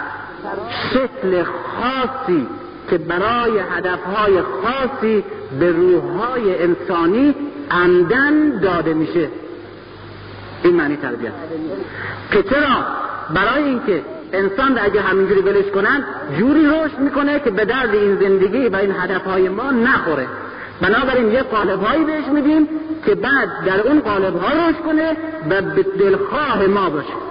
شکل 0.92 1.42
خاصی 1.42 2.46
که 2.90 2.98
برای 2.98 3.58
هدفهای 3.58 4.42
خاصی 4.42 5.24
به 5.60 5.72
روحهای 5.72 6.62
انسانی 6.62 7.34
عمدن 7.70 8.60
داده 8.60 8.94
میشه. 8.94 9.28
این 10.62 10.76
معنی 10.76 10.96
تربیت. 10.96 11.32
که 12.32 12.42
چرا؟ 12.42 12.84
برای 13.34 13.64
اینکه 13.64 14.02
انسان 14.32 14.76
را 14.76 14.82
اگه 14.82 15.00
همینجوری 15.00 15.40
ولش 15.40 15.70
کنن 15.70 16.04
جوری 16.38 16.66
رشد 16.66 16.98
می‌کنه 16.98 17.40
که 17.40 17.50
به 17.50 17.64
درد 17.64 17.94
این 17.94 18.16
زندگی 18.16 18.68
و 18.68 18.76
این 18.76 18.94
هدفهای 19.00 19.48
ما 19.48 19.70
نخوره. 19.70 20.26
بنابراین 20.80 21.32
یه 21.32 21.42
قالب 21.42 21.82
هایی 21.82 22.04
بهش 22.04 22.24
میدیم 22.24 22.68
که 23.06 23.14
بعد 23.14 23.48
در 23.66 23.80
اون 23.80 24.00
قالب 24.00 24.36
ها 24.36 24.68
رشد 24.68 24.78
کنه 24.78 25.16
و 25.50 25.62
به 25.62 25.82
دلخواه 25.82 26.66
ما 26.66 26.90
باشه. 26.90 27.29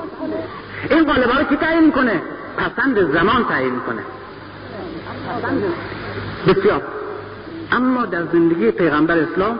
این 0.89 1.03
قالب 1.03 1.29
رو 1.29 1.43
کی 1.43 1.55
تعیین 1.55 1.85
می‌کنه؟ 1.85 2.21
پسند 2.57 3.11
زمان 3.13 3.43
تعیین 3.43 3.73
می‌کنه. 3.73 4.01
بسیار. 6.47 6.81
اما 7.71 8.05
در 8.05 8.25
زندگی 8.25 8.71
پیغمبر 8.71 9.17
اسلام 9.17 9.59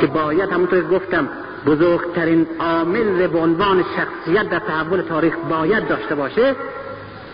که 0.00 0.06
باید 0.06 0.50
همونطور 0.52 0.82
گفتم 0.82 1.28
بزرگترین 1.66 2.46
عامل 2.58 3.26
به 3.26 3.38
عنوان 3.38 3.84
شخصیت 3.96 4.50
در 4.50 4.58
تحول 4.58 5.00
تاریخ 5.00 5.34
باید 5.50 5.88
داشته 5.88 6.14
باشه 6.14 6.54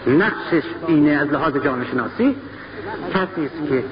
نقشش 0.06 0.62
اینه 0.86 1.10
از 1.10 1.28
لحاظ 1.28 1.56
جامعه 1.56 1.90
شناسی 1.90 2.36
کسی 3.14 3.44
است 3.47 3.69
که 3.69 3.85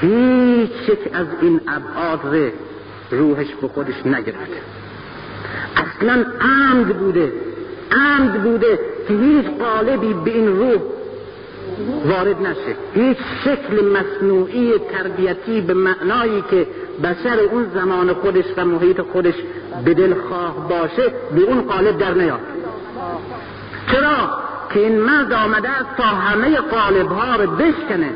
هیچ 0.00 0.88
یک 0.88 1.10
از 1.12 1.26
این 1.40 1.60
ابعاد 1.68 2.52
روحش 3.10 3.46
به 3.60 3.68
خودش 3.68 4.06
نگرفته. 4.06 4.62
اصلا 5.76 6.24
عمد 6.40 6.98
بوده 6.98 7.32
عمد 7.92 8.42
بوده 8.42 8.78
که 9.08 9.14
هیچ 9.14 9.46
قالبی 9.46 10.14
به 10.14 10.30
این 10.30 10.58
روح 10.58 10.80
وارد 12.06 12.42
نشه. 12.42 12.76
هیچ 12.94 13.18
شکل 13.44 13.84
مصنوعی 13.84 14.72
تربیتی 14.78 15.60
به 15.60 15.74
معنایی 15.74 16.44
که 16.50 16.66
بشر 17.04 17.38
اون 17.52 17.66
زمان 17.74 18.14
خودش 18.14 18.44
و 18.56 18.64
محیط 18.64 19.00
خودش 19.00 19.34
به 19.84 19.94
دل 19.94 20.14
خواه 20.14 20.68
باشه 20.68 21.12
به 21.34 21.42
اون 21.42 21.60
قالب 21.60 21.98
در 21.98 22.14
نیاد. 22.14 22.40
چرا؟ 23.92 24.30
که 24.74 24.80
این 24.80 25.00
مرد 25.00 25.32
آمده 25.32 25.68
است 25.68 25.96
تا 25.96 26.02
همه 26.02 26.56
قالب 26.56 27.08
ها 27.08 27.36
رو 27.36 27.50
بشکنه. 27.50 28.10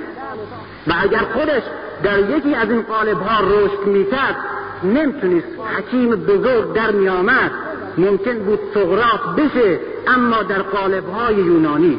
و 0.86 0.92
اگر 1.00 1.18
خودش 1.18 1.62
در 2.02 2.18
یکی 2.18 2.54
از 2.54 2.70
این 2.70 2.82
قالب 2.82 3.20
ها 3.20 3.40
رشد 3.40 3.86
می‌کرد 3.86 4.36
نمی‌تونست 4.84 5.46
حکیم 5.76 6.10
بزرگ 6.10 6.72
در 6.72 6.90
میآمد. 6.90 7.50
ممکن 7.98 8.38
بود 8.38 8.58
سقراط 8.74 9.36
بشه 9.36 9.80
اما 10.06 10.42
در 10.42 10.62
قالب 10.62 11.08
های 11.08 11.34
یونانی. 11.34 11.98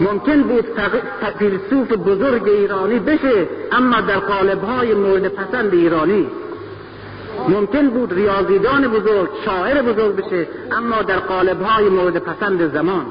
ممکن 0.00 0.42
بود 0.42 0.64
فیلسوف 1.38 1.92
بزرگ 1.92 2.48
ایرانی 2.48 2.98
بشه 2.98 3.48
اما 3.72 4.00
در 4.00 4.18
قالب 4.18 4.64
های 4.64 4.94
مورد 4.94 5.28
پسند 5.28 5.74
ایرانی. 5.74 6.26
ممکن 7.48 7.90
بود 7.90 8.14
ریاضیدان 8.14 8.88
بزرگ 8.88 9.28
شاعر 9.44 9.82
بزرگ 9.82 10.16
بشه 10.16 10.48
اما 10.72 11.02
در 11.02 11.18
قالب 11.18 11.62
های 11.62 11.88
مورد 11.88 12.18
پسند 12.18 12.72
زمان. 12.72 13.06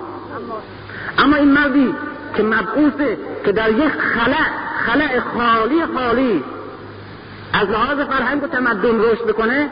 اما 1.17 1.35
این 1.35 1.51
مردی 1.51 1.95
که 2.35 2.43
مبعوثه 2.43 3.17
که 3.45 3.51
در 3.51 3.69
یک 3.69 3.91
خلع 3.91 4.45
خلع 4.85 5.19
خالی 5.19 5.85
خالی 5.95 6.43
از 7.53 7.69
لحاظ 7.69 7.99
فرهنگ 7.99 8.43
و 8.43 8.47
تمدن 8.47 9.01
رشد 9.01 9.25
بکنه 9.25 9.69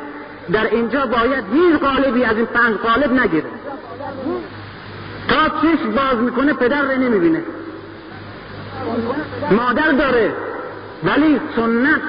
در 0.51 0.65
اینجا 0.65 1.05
باید 1.05 1.43
هیچ 1.53 1.79
قالبی 1.81 2.23
از 2.23 2.37
این 2.37 2.45
پنج 2.45 2.75
قالب 2.75 3.13
نگیره. 3.13 3.49
تا 5.27 5.49
چشم 5.49 5.91
باز 5.91 6.17
می‌کنه 6.23 6.53
پدر 6.53 6.81
رو 6.81 7.01
نمی‌بینه. 7.01 7.43
مادر 9.51 9.91
داره 9.91 10.33
ولی 11.03 11.39
سنت 11.55 12.01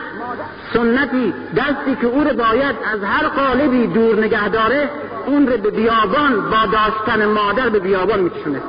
سنتی 0.74 1.34
دستی 1.56 1.96
که 2.00 2.06
او 2.06 2.24
رو 2.24 2.34
باید 2.34 2.76
از 2.92 3.04
هر 3.04 3.28
قالبی 3.28 3.86
دور 3.86 4.24
نگه 4.24 4.48
داره 4.48 4.90
اون 5.26 5.46
رو 5.46 5.56
به 5.58 5.70
بیابان 5.70 6.50
با 6.50 6.66
داشتن 6.72 7.26
مادر 7.26 7.68
به 7.68 7.78
بیابان 7.78 8.20
میکشونه 8.20 8.60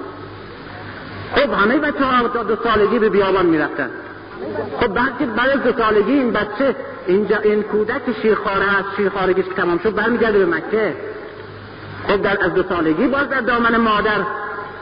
خب 1.36 1.54
همه 1.54 1.78
بچه 1.78 2.06
ها 2.06 2.28
دو 2.44 2.56
سالگی 2.64 3.00
به 3.00 3.10
بیابان 3.10 3.46
می‌رفتن. 3.46 3.90
خب 4.80 4.88
بعد 4.88 5.36
بعد 5.36 5.64
دو 5.64 5.84
سالگی 5.84 6.11
این 6.11 6.32
بچه 6.32 6.76
اینجا 7.07 7.38
این 7.38 7.64
کودک 7.64 8.02
شیرخواره 8.22 8.66
هست 8.66 8.95
شیرخوارگیش 8.98 9.45
که 9.45 9.53
تمام 9.53 9.78
شد 9.78 9.95
برمیگرده 9.95 10.40
به 10.40 10.45
مکه. 10.45 10.95
خب 12.07 12.22
در 12.22 12.45
از 12.45 12.53
دو 12.53 12.64
سالگی 12.64 13.07
باز 13.07 13.30
در 13.30 13.41
دامن 13.41 13.78
مادر 13.78 14.22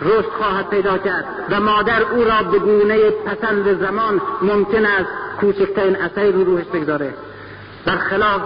رشد 0.01 0.29
خواهد 0.37 0.69
پیدا 0.69 0.97
کرد 0.97 1.25
و 1.49 1.59
مادر 1.59 2.01
او 2.01 2.23
را 2.23 2.43
به 2.51 2.59
گونه 2.59 3.09
پسند 3.09 3.79
زمان 3.81 4.21
ممکن 4.41 4.85
است 4.85 5.09
کوچکترین 5.41 5.95
اثری 5.95 6.31
رو 6.31 6.43
روحش 6.43 6.65
بگذاره. 6.65 7.13
خلاف 8.09 8.41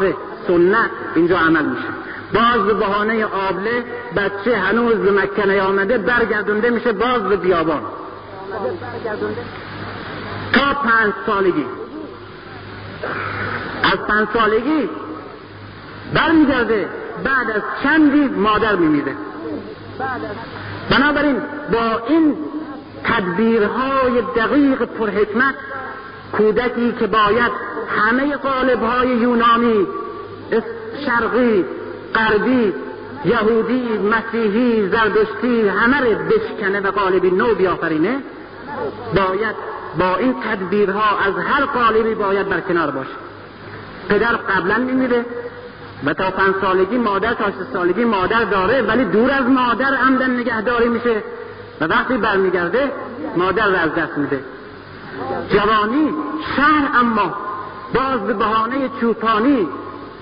سنت 0.47 0.89
اینجا 1.15 1.37
عمل 1.37 1.65
میشه. 1.65 1.87
باز 2.33 2.65
به 2.65 2.73
بهانه 2.73 3.25
آبله 3.25 3.83
بچه 4.15 4.57
هنوز 4.57 4.95
به 4.95 5.11
مکه 5.11 5.47
نیامده 5.47 5.97
برگردونده 5.97 6.69
میشه 6.69 6.91
باز 6.91 7.21
به 7.21 7.35
بیابان. 7.35 7.81
تا 10.53 10.73
پنج 10.73 11.13
سالگی. 11.25 11.65
از 13.83 13.99
پنج 14.07 14.27
سالگی 14.33 14.89
برمیگرده 16.13 16.89
بعد 17.23 17.51
از 17.51 17.61
چندی 17.83 18.27
مادر 18.27 18.75
میمیره. 18.75 19.15
بنابراین 20.89 21.37
با 21.71 22.01
این 22.07 22.35
تدبیرهای 23.03 24.21
دقیق 24.35 24.85
پرحکمت 24.85 25.55
کودکی 26.31 26.91
که 26.99 27.07
باید 27.07 27.51
همه 27.97 28.35
قالبهای 28.35 29.07
یونانی 29.07 29.87
شرقی 31.05 31.65
غربی 32.15 32.73
یهودی 33.25 33.97
مسیحی 33.97 34.89
زردشتی 34.89 35.67
همه 35.67 35.99
رو 35.99 36.15
بشکنه 36.25 36.79
و 36.79 36.91
قالبی 36.91 37.31
نو 37.31 37.55
بیافرینه 37.55 38.17
باید 39.15 39.55
با 39.99 40.15
این 40.15 40.35
تدبیرها 40.43 41.17
از 41.17 41.33
هر 41.45 41.65
قالبی 41.65 42.15
باید 42.15 42.49
بر 42.49 42.59
کنار 42.59 42.91
باشه. 42.91 43.09
پدر 44.09 44.35
قبلا 44.35 44.77
میمیره 44.77 45.25
و 46.05 46.13
تا 46.13 46.31
پنج 46.31 46.55
سالگی 46.61 46.97
مادر 46.97 47.33
تا 47.33 47.45
سالگی 47.73 48.03
مادر 48.03 48.43
داره 48.43 48.81
ولی 48.81 49.05
دور 49.05 49.31
از 49.31 49.45
مادر 49.45 49.95
عمدن 49.95 50.39
نگهداری 50.39 50.89
میشه 50.89 51.23
و 51.81 51.85
وقتی 51.85 52.17
برمیگرده 52.17 52.91
مادر 53.37 53.67
رو 53.67 53.75
از 53.75 53.95
دست 53.95 54.17
میده. 54.17 54.39
جوانی 55.49 56.13
شهر 56.55 56.99
اما 56.99 57.35
باز 57.93 58.27
به 58.27 58.33
بهانه 58.33 58.89
چوپانی 59.01 59.67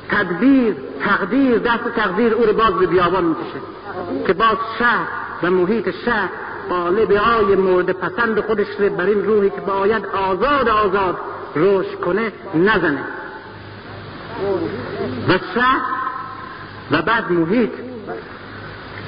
تدبیر 0.09 0.75
تقدیر 1.05 1.57
دست 1.57 1.95
تقدیر 1.95 2.33
او 2.33 2.45
رو 2.45 2.53
باز 2.53 2.73
به 2.73 2.85
بیابان 2.85 3.23
می‌کشه 3.23 3.59
که 4.27 4.33
باز 4.33 4.57
شهر 4.79 5.07
و 5.43 5.51
محیط 5.51 5.89
شهر 6.05 6.29
قالب 6.69 7.11
های 7.11 7.55
مورد 7.55 7.91
پسند 7.91 8.39
خودش 8.39 8.67
رو 8.79 8.89
بر 8.89 9.05
این 9.05 9.25
روحی 9.25 9.49
که 9.49 9.61
باید 9.61 10.05
آزاد 10.05 10.69
آزاد 10.69 11.17
روش 11.55 11.85
کنه 12.05 12.31
نزنه. 12.55 13.03
و 15.29 15.31
شهر 15.55 15.81
و 16.91 17.01
بعد 17.01 17.31
محیط. 17.31 17.69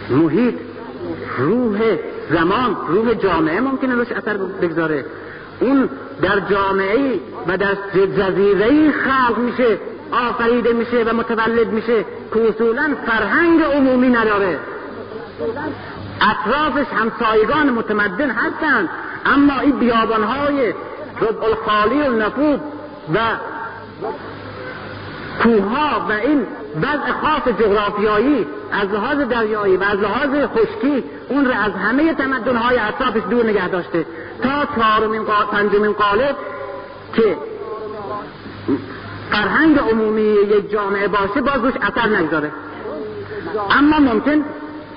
محیط 0.10 0.56
روح 1.38 1.98
زمان 2.32 2.78
روح 2.88 3.14
جامعه 3.14 3.60
ممکنه 3.60 3.96
روش 3.96 4.12
اثر 4.12 4.38
بگذاره. 4.38 5.06
اون 5.60 5.90
در 6.22 6.40
جامعه 6.40 7.20
و 7.48 7.58
در 7.58 7.76
جزیره 8.18 8.92
خلق 8.92 9.38
میشه 9.38 9.78
آفریده 10.12 10.74
میشه 10.74 11.04
و 11.04 11.14
متولد 11.14 11.68
میشه. 11.68 12.06
که 12.34 12.50
اصولا 12.50 12.96
فرهنگ 13.06 13.62
عمومی 13.62 14.10
نداره. 14.10 14.60
اطرافش 16.22 16.88
همسایگان 16.94 17.70
متمدن 17.70 18.30
هستند. 18.30 18.90
اما 19.26 19.60
این 19.60 19.80
بیابانهای 19.80 20.74
ربع 21.22 21.46
الخالی 21.46 22.02
و 22.02 22.12
نفوذ 22.12 22.60
و 23.14 23.20
کوها 25.44 26.06
و 26.10 26.12
این 26.12 26.48
وضع 26.78 27.12
خاص 27.22 27.54
جغرافیایی 27.60 28.48
از 28.72 28.90
لحاظ 28.90 29.18
دریایی 29.18 29.78
و 29.78 29.84
از 29.84 30.00
لحاظ 30.00 30.30
خشکی 30.30 31.04
اون 31.30 31.46
رو 31.46 31.52
از 31.52 31.72
همه 31.72 32.14
تمدنهای 32.14 32.78
اطرافش 32.80 33.22
دور 33.30 33.46
نگه 33.46 33.68
داشته. 33.68 34.06
تا 34.44 34.66
چهارمین 34.76 35.26
پنجمین 35.52 35.92
قالب 35.92 36.36
که 37.14 37.38
فرهنگ 39.32 39.80
عمومی 39.80 40.22
یک 40.22 40.72
جامعه 40.72 41.08
باشه 41.08 41.42
باز 41.42 41.64
روش 41.64 41.74
اثر 41.82 42.08
نگذاره. 42.08 42.52
اما 43.70 44.00
ممکن 44.00 44.46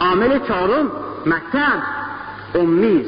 عامل 0.00 0.38
چهارم 0.38 0.90
مکتب 1.26 1.82
امیز 2.54 3.06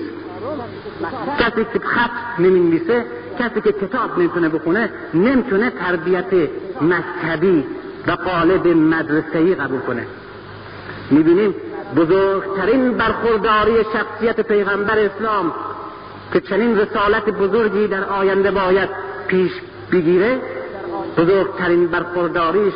کسی 1.39 1.67
که 1.73 1.79
خط 1.79 2.41
نمی‌نویسه 2.41 3.05
کسی 3.39 3.61
که 3.61 3.73
کتاب 3.73 4.19
نمی‌تونه 4.19 4.49
بخونه 4.49 4.91
نمی‌تونه 5.15 5.71
تربیت 5.71 6.49
مکتبی 6.81 7.65
و 8.07 8.11
قالب 8.11 8.69
مدرسه‌ای 8.69 9.55
قبول 9.55 9.81
کنه. 9.81 10.07
می‌بینیم 11.11 11.55
بزرگترین 11.97 12.93
برخورداری 12.93 13.77
شخصیت 13.93 14.41
پیغمبر 14.41 14.99
اسلام 14.99 15.53
که 16.33 16.41
چنین 16.41 16.79
رسالت 16.79 17.25
بزرگی 17.25 17.87
در 17.87 18.05
آینده 18.05 18.51
باید 18.51 18.89
پیش 19.29 19.53
بگیره 19.93 20.41
بزرگترین 21.19 21.87
برخورداریش 21.87 22.75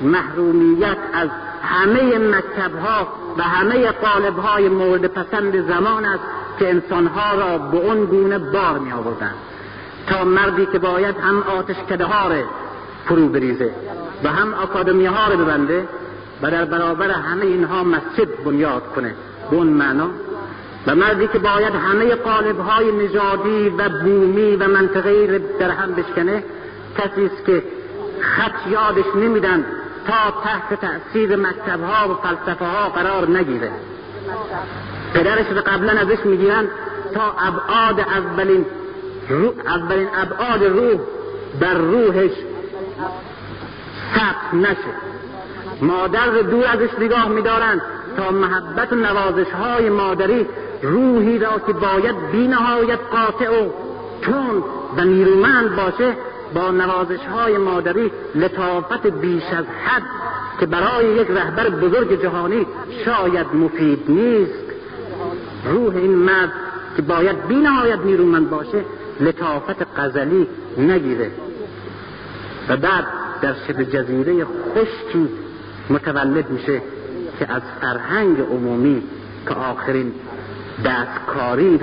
محرومیت 0.00 0.96
از 1.12 1.28
همه 1.68 2.18
مکتب 2.18 2.78
ها 2.78 3.08
و 3.38 3.42
همه 3.42 3.90
قالب 3.90 4.38
های 4.38 4.68
مورد 4.68 5.06
پسند 5.06 5.68
زمان 5.68 6.04
است 6.04 6.24
که 6.58 6.70
انسانها 6.70 7.34
را 7.34 7.58
به 7.58 7.78
اون 7.78 8.04
گونه 8.04 8.38
بار 8.38 8.78
می 8.78 8.92
آوردن 8.92 9.34
تا 10.06 10.24
مردی 10.24 10.66
که 10.66 10.78
باید 10.78 11.16
هم 11.18 11.42
آتش 11.42 11.76
کده 11.90 12.04
ها 12.04 12.30
فرو 13.04 13.28
بریزه 13.28 13.70
و 14.24 14.28
هم 14.28 14.54
اکادمی 14.54 15.06
ها 15.06 15.32
رو 15.32 15.36
ببنده 15.44 15.88
و 16.42 16.50
در 16.50 16.64
برابر 16.64 17.10
همه 17.10 17.46
اینها 17.46 17.84
مسجد 17.84 18.44
بنیاد 18.44 18.82
کنه. 18.94 19.14
به 19.50 19.56
اون 19.56 19.66
معنا. 19.66 20.08
و 20.86 20.94
مردی 20.94 21.26
که 21.26 21.38
باید 21.38 21.74
همه 21.74 22.14
قالب 22.14 22.60
های 22.60 22.92
نژادی 22.92 23.68
و 23.68 23.88
بومی 23.88 24.56
و 24.56 24.68
منطقه‌ای 24.68 25.38
در 25.38 25.70
هم 25.70 25.94
بشکنه 25.94 26.44
کسی 26.98 27.26
است 27.26 27.44
که 27.46 27.62
خط 28.20 28.70
یادش 28.70 29.16
نمیدن 29.16 29.64
تا 30.08 30.40
تحت 30.44 30.80
تأثیر 30.80 31.36
مکتب 31.36 31.80
ها 31.82 32.08
و 32.08 32.14
فلسفه 32.14 32.64
ها 32.64 32.88
قرار 32.88 33.30
نگیره. 33.30 33.70
پدرش 35.14 35.46
رو 35.46 35.60
قبلا 35.60 35.92
ازش 35.92 36.18
می‌گیرن 36.24 36.68
تا 37.14 37.34
ابعاد 37.38 38.00
اولین 38.00 38.66
اولین 39.66 40.08
ابعاد 40.14 40.64
روح 40.64 41.00
در 41.60 41.74
روحش 41.74 42.30
ثبت 44.14 44.54
نشه. 44.54 44.94
مادر 45.82 46.26
رو 46.26 46.42
دور 46.42 46.66
ازش 46.66 46.90
نگاه 47.00 47.28
میدارن 47.28 47.80
تا 48.16 48.30
محبت 48.30 48.92
و 48.92 48.96
نوازش 48.96 49.50
های 49.50 49.90
مادری 49.90 50.46
روحی 50.82 51.38
را 51.38 51.58
که 51.66 51.72
باید 51.72 52.30
بی 52.32 52.48
نهایت 52.48 52.98
قاطع 53.12 53.48
و 53.48 53.70
تون 54.22 54.64
و 54.96 55.04
نیرومند 55.04 55.76
باشه 55.76 56.16
با 56.54 56.70
نوازش 56.70 57.20
های 57.20 57.58
مادری 57.58 58.10
لطافت 58.34 59.06
بیش 59.06 59.44
از 59.44 59.64
حد 59.84 60.02
که 60.60 60.66
برای 60.66 61.14
یک 61.16 61.28
رهبر 61.30 61.70
بزرگ 61.70 62.22
جهانی 62.22 62.66
شاید 63.04 63.46
مفید 63.54 64.04
نیست. 64.08 64.64
روح 65.64 65.96
این 65.96 66.14
مرد 66.14 66.52
که 66.96 67.02
باید 67.02 67.46
بی 67.46 67.54
نهایت 67.54 67.98
نیرومند 67.98 68.50
باشه 68.50 68.84
لطافت 69.20 69.98
قزلی 69.98 70.48
نگیره. 70.78 71.30
و 72.68 72.76
بعد 72.76 73.04
در 73.42 73.54
شبه 73.68 73.84
جزیره 73.84 74.44
خشکی 74.44 75.28
متولد 75.90 76.50
میشه 76.50 76.82
که 77.38 77.52
از 77.52 77.62
فرهنگ 77.80 78.40
عمومی 78.40 79.02
که 79.48 79.54
آخرین 79.54 80.12
دستکاری 80.84 81.78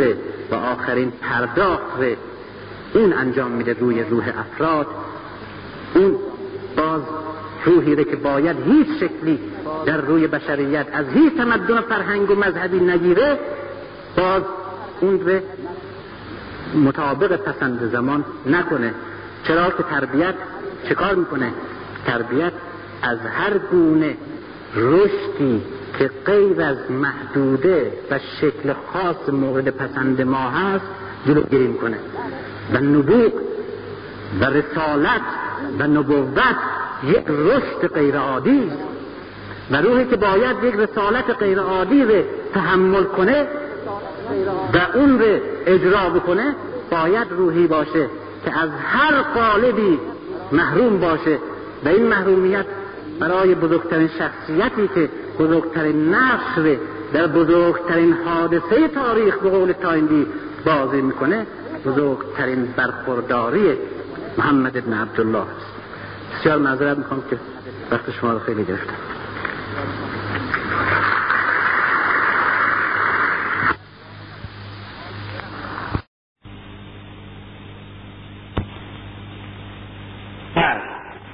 و 0.51 0.55
آخرین 0.55 1.11
پرداخت 1.21 1.99
اون 2.95 3.13
انجام 3.13 3.51
میده 3.51 3.73
روی 3.79 4.03
روح 4.03 4.31
افراد. 4.37 4.87
اون 5.95 6.15
باز 6.77 7.01
روحی 7.65 8.05
که 8.05 8.15
باید 8.15 8.57
هیچ 8.65 8.87
شکلی 8.99 9.39
در 9.85 10.01
روی 10.01 10.27
بشریت 10.27 10.87
از 10.93 11.05
هیچ 11.13 11.33
تمدن 11.33 11.81
فرهنگ 11.81 12.31
و 12.31 12.35
مذهبی 12.35 12.79
نگیره 12.79 13.39
باز 14.17 14.43
اون 15.01 15.19
رو 15.19 15.39
مطابق 16.85 17.35
پسند 17.35 17.89
زمان 17.91 18.25
نکنه. 18.45 18.93
چرا 19.47 19.69
که 19.69 19.83
تربیت 19.83 20.35
چکار 20.89 21.15
می‌کنه؟ 21.15 21.53
تربیت 22.05 22.53
از 23.01 23.19
هر 23.19 23.57
گونه 23.57 24.17
رشدی 24.75 25.61
که 25.99 26.11
غیر 26.25 26.61
از 26.61 26.77
محدوده 26.91 27.93
و 28.11 28.19
شکل 28.41 28.73
خاص 28.93 29.29
مورد 29.29 29.69
پسند 29.69 30.21
ما 30.21 30.49
هست 30.49 30.85
جلوگیری 31.27 31.67
می‌کنه. 31.67 31.97
و 32.73 32.77
نبوغ 32.77 33.31
و 34.41 34.45
رسالت 34.45 35.21
و 35.79 35.87
نبوت 35.87 36.55
یک 37.03 37.25
رشد 37.27 37.93
غیر 37.93 38.17
عادی 38.17 38.71
و 39.71 39.81
روحی 39.81 40.05
که 40.05 40.15
باید 40.15 40.63
یک 40.63 40.75
رسالت 40.75 41.29
غیر 41.39 41.59
عادی 41.59 42.03
رو 42.03 42.23
تحمل 42.53 43.03
کنه 43.03 43.47
و 44.73 44.97
اون 44.97 45.19
رو 45.19 45.39
اجرا 45.65 46.09
بکنه 46.09 46.55
باید 46.91 47.27
روحی 47.31 47.67
باشه 47.67 48.09
که 48.45 48.59
از 48.59 48.69
هر 48.87 49.21
قالبی 49.21 49.99
محروم 50.51 50.99
باشه. 50.99 51.39
و 51.85 51.87
این 51.87 52.07
محرومیت 52.07 52.65
برای 53.19 53.55
بزرگترین 53.55 54.09
شخصیتی 54.19 54.89
که 54.95 55.09
بزرگترین 55.39 56.13
نقش 56.13 56.77
در 57.13 57.27
بزرگترین 57.27 58.13
حادثه 58.25 58.87
تاریخ 58.87 59.37
به 59.37 59.49
قول 59.49 59.71
تایندی 59.71 60.27
بازی 60.65 61.01
می‌کنه 61.01 61.45
بزرگترین 61.85 62.65
برخورداری 62.77 63.77
محمد 64.37 64.77
ابن 64.77 64.93
عبدالله 64.93 65.39
است. 65.39 65.75
بسیار 66.33 66.57
معذرت 66.57 66.97
می‌خوام 66.97 67.23
که 67.29 67.39
وقت 67.91 68.11
شما 68.11 68.31
رو 68.31 68.39
خیلی 68.39 68.63
گرفتم. 68.63 68.95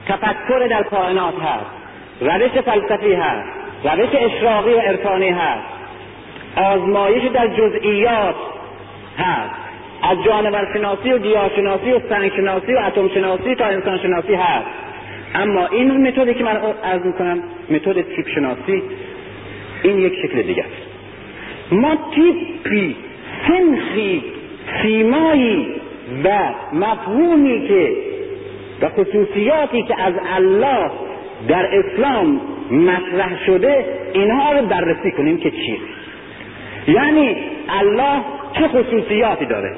تفکر 0.07 0.67
در 0.69 0.83
کائنات 0.83 1.33
هست 1.41 1.65
روش 2.21 2.51
فلسفی 2.51 3.13
هست 3.13 3.49
روش 3.83 4.09
اشراقی 4.13 4.73
و 4.73 4.79
عرفانی 4.79 5.29
هست 5.29 5.67
آزمایش 6.55 7.31
در 7.31 7.47
جزئیات 7.47 8.35
هست 9.17 9.60
از 10.03 10.17
جانور 10.25 10.67
شناسی 10.73 11.11
و 11.11 11.17
گیاهشناسی 11.17 11.91
و 11.91 11.99
سنگشناسی 12.09 12.73
و 12.73 12.79
اتم 12.87 13.07
شناسی 13.07 13.55
تا 13.55 13.65
انسان 13.65 13.97
شناسی 13.97 14.33
هست. 14.33 14.67
اما 15.35 15.67
این 15.67 16.07
متدی 16.07 16.33
که 16.33 16.43
من 16.43 16.57
عرض 16.83 17.05
می‌کنم 17.05 17.43
متد 17.69 18.01
تیپ 18.01 18.27
شناسی 18.35 18.83
این 19.83 19.99
یک 19.99 20.13
شکل 20.23 20.41
دیگه 20.41 20.63
است. 20.63 20.91
ما 21.71 21.97
تیپی 22.15 22.95
سنخی 23.47 24.23
سیمایی 24.81 25.67
و 26.23 26.29
مفهومی 26.73 27.67
که 27.67 27.91
و 28.81 28.89
خصوصیاتی 28.89 29.83
که 29.83 30.01
از 30.01 30.13
الله 30.35 30.91
در 31.47 31.65
اسلام 31.65 32.41
مطرح 32.71 33.45
شده 33.45 33.85
اینها 34.13 34.51
رو 34.51 34.65
بررسی 34.65 35.11
کنیم 35.11 35.37
که 35.37 35.51
چیه. 35.51 35.79
یعنی 36.87 37.37
الله 37.69 38.21
چه 38.53 38.67
خصوصیاتی 38.67 39.45
داره؟ 39.45 39.75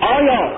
آیا 0.00 0.52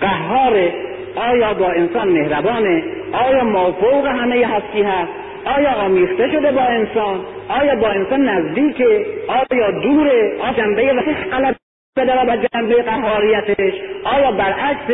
قهاره 0.00 0.74
آیا 1.16 1.54
با 1.54 1.70
انسان 1.70 2.08
مهربانه 2.08 2.84
آیا 3.12 3.44
مافوق 3.44 4.06
همه 4.06 4.46
هستی 4.46 4.82
هست 4.82 5.12
آیا 5.44 5.72
آمیخته 5.72 6.32
شده 6.32 6.52
با 6.52 6.60
انسان 6.62 7.26
آیا 7.48 7.76
با 7.76 7.88
انسان 7.88 8.28
نزدیکه 8.28 9.06
آیا 9.28 9.70
دوره 9.70 10.38
آیا 10.42 10.52
جنبه 10.52 10.92
و 10.92 11.00
غلط 11.30 11.56
بداره 11.96 12.24
با 12.26 12.46
جنبه 12.46 12.82
قهاریتش 12.82 13.74
آیا 14.04 14.32
برعکس 14.32 14.86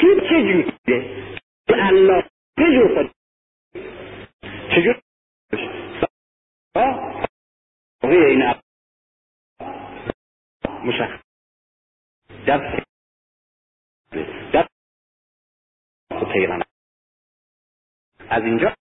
کی 0.00 0.06
چه 0.28 0.42
جوریه 0.42 1.04
الله 1.68 2.22
چه 2.58 2.64
جور 2.72 2.94
خود 2.94 3.10
چجور 4.70 4.96
این 8.04 8.54
مشخص 10.84 11.20
پیغمبر 16.32 16.66
از 18.30 18.42
اینجا 18.42 18.74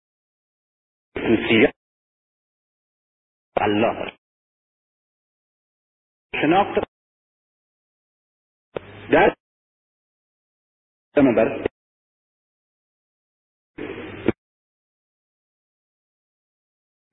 خصوصیت 1.18 1.74
الله. 3.62 4.18
شناخت. 6.42 6.88
در. 9.12 9.36
بر 11.16 11.68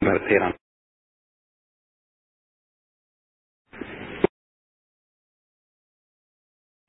بر 0.01 0.29
پیغمبر 0.29 0.59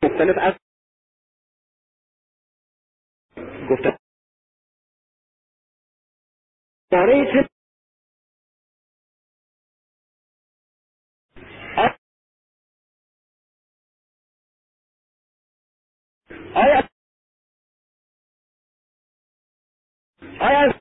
مختلف 0.03 0.35
از 0.41 0.64
گفتم. 3.71 3.97
برای 6.91 7.25
آیا 16.55 16.89
آیا 20.41 20.73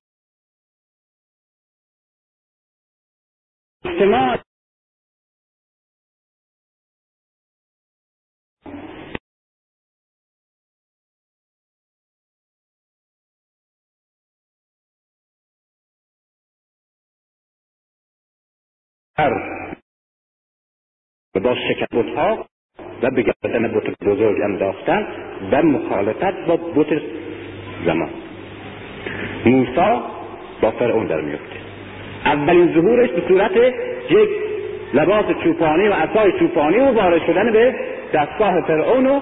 اجتماع 3.85 4.45
با 21.43 21.55
شکست 21.55 22.17
ها 22.17 22.47
و 23.03 23.11
به 23.11 23.23
گردن 23.23 23.69
بت 23.69 24.05
بزرگ 24.05 24.41
انداختن 24.43 25.07
و 25.53 25.63
مخالفت 25.63 26.47
با 26.47 26.57
بت 26.57 27.03
زمان. 27.87 28.11
موسا 29.47 30.03
با 30.63 30.71
فرعون 30.71 31.07
در 31.07 31.21
میفته. 31.21 31.57
اولین 32.25 32.75
ظهورش 32.75 33.11
به 33.11 33.23
صورت 33.29 33.57
یک 34.11 34.29
لباس 34.95 35.25
چوپانی 35.45 35.89
و 35.89 35.93
عصای 35.93 36.33
چوپانی 36.39 36.79
و 36.79 36.93
وارد 36.93 37.27
شدن 37.27 37.53
به 37.53 37.75
دستگاه 38.15 38.61
فرعون 38.67 39.07
و 39.07 39.21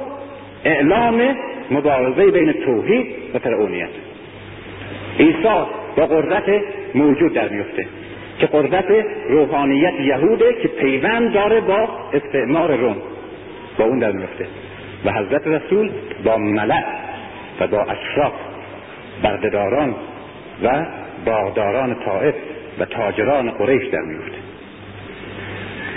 اعلام 0.65 1.37
مبارزه 1.71 2.31
بین 2.31 2.53
توحید 2.53 3.07
و 3.35 3.39
فرعونیت. 3.39 3.91
عیسی 5.19 5.65
با 5.97 6.07
قدرت 6.07 6.63
موجود 6.95 7.33
در 7.33 7.49
میفته. 7.49 7.87
که 8.43 8.49
قدرت 8.53 8.85
روحانیت 9.29 10.01
یهوده 10.01 10.55
که 10.63 10.69
پیوند 10.69 11.33
داره 11.33 11.61
با 11.61 11.89
استعمار 12.13 12.77
روم 12.77 12.97
با 13.79 13.85
اون 13.85 13.99
در 13.99 14.13
میفته. 14.13 14.47
و 15.05 15.13
حضرت 15.13 15.47
رسول 15.47 15.91
با 16.25 16.37
ملع 16.37 16.85
و 17.61 17.67
با 17.67 17.83
اشراف 17.83 18.33
بردهداران 19.23 19.95
و 20.63 20.87
باغداران 21.27 21.97
طائف 22.05 22.35
و 22.79 22.85
تاجران 22.85 23.51
قریش 23.51 23.89
در 23.89 24.01
میفته. 24.01 24.39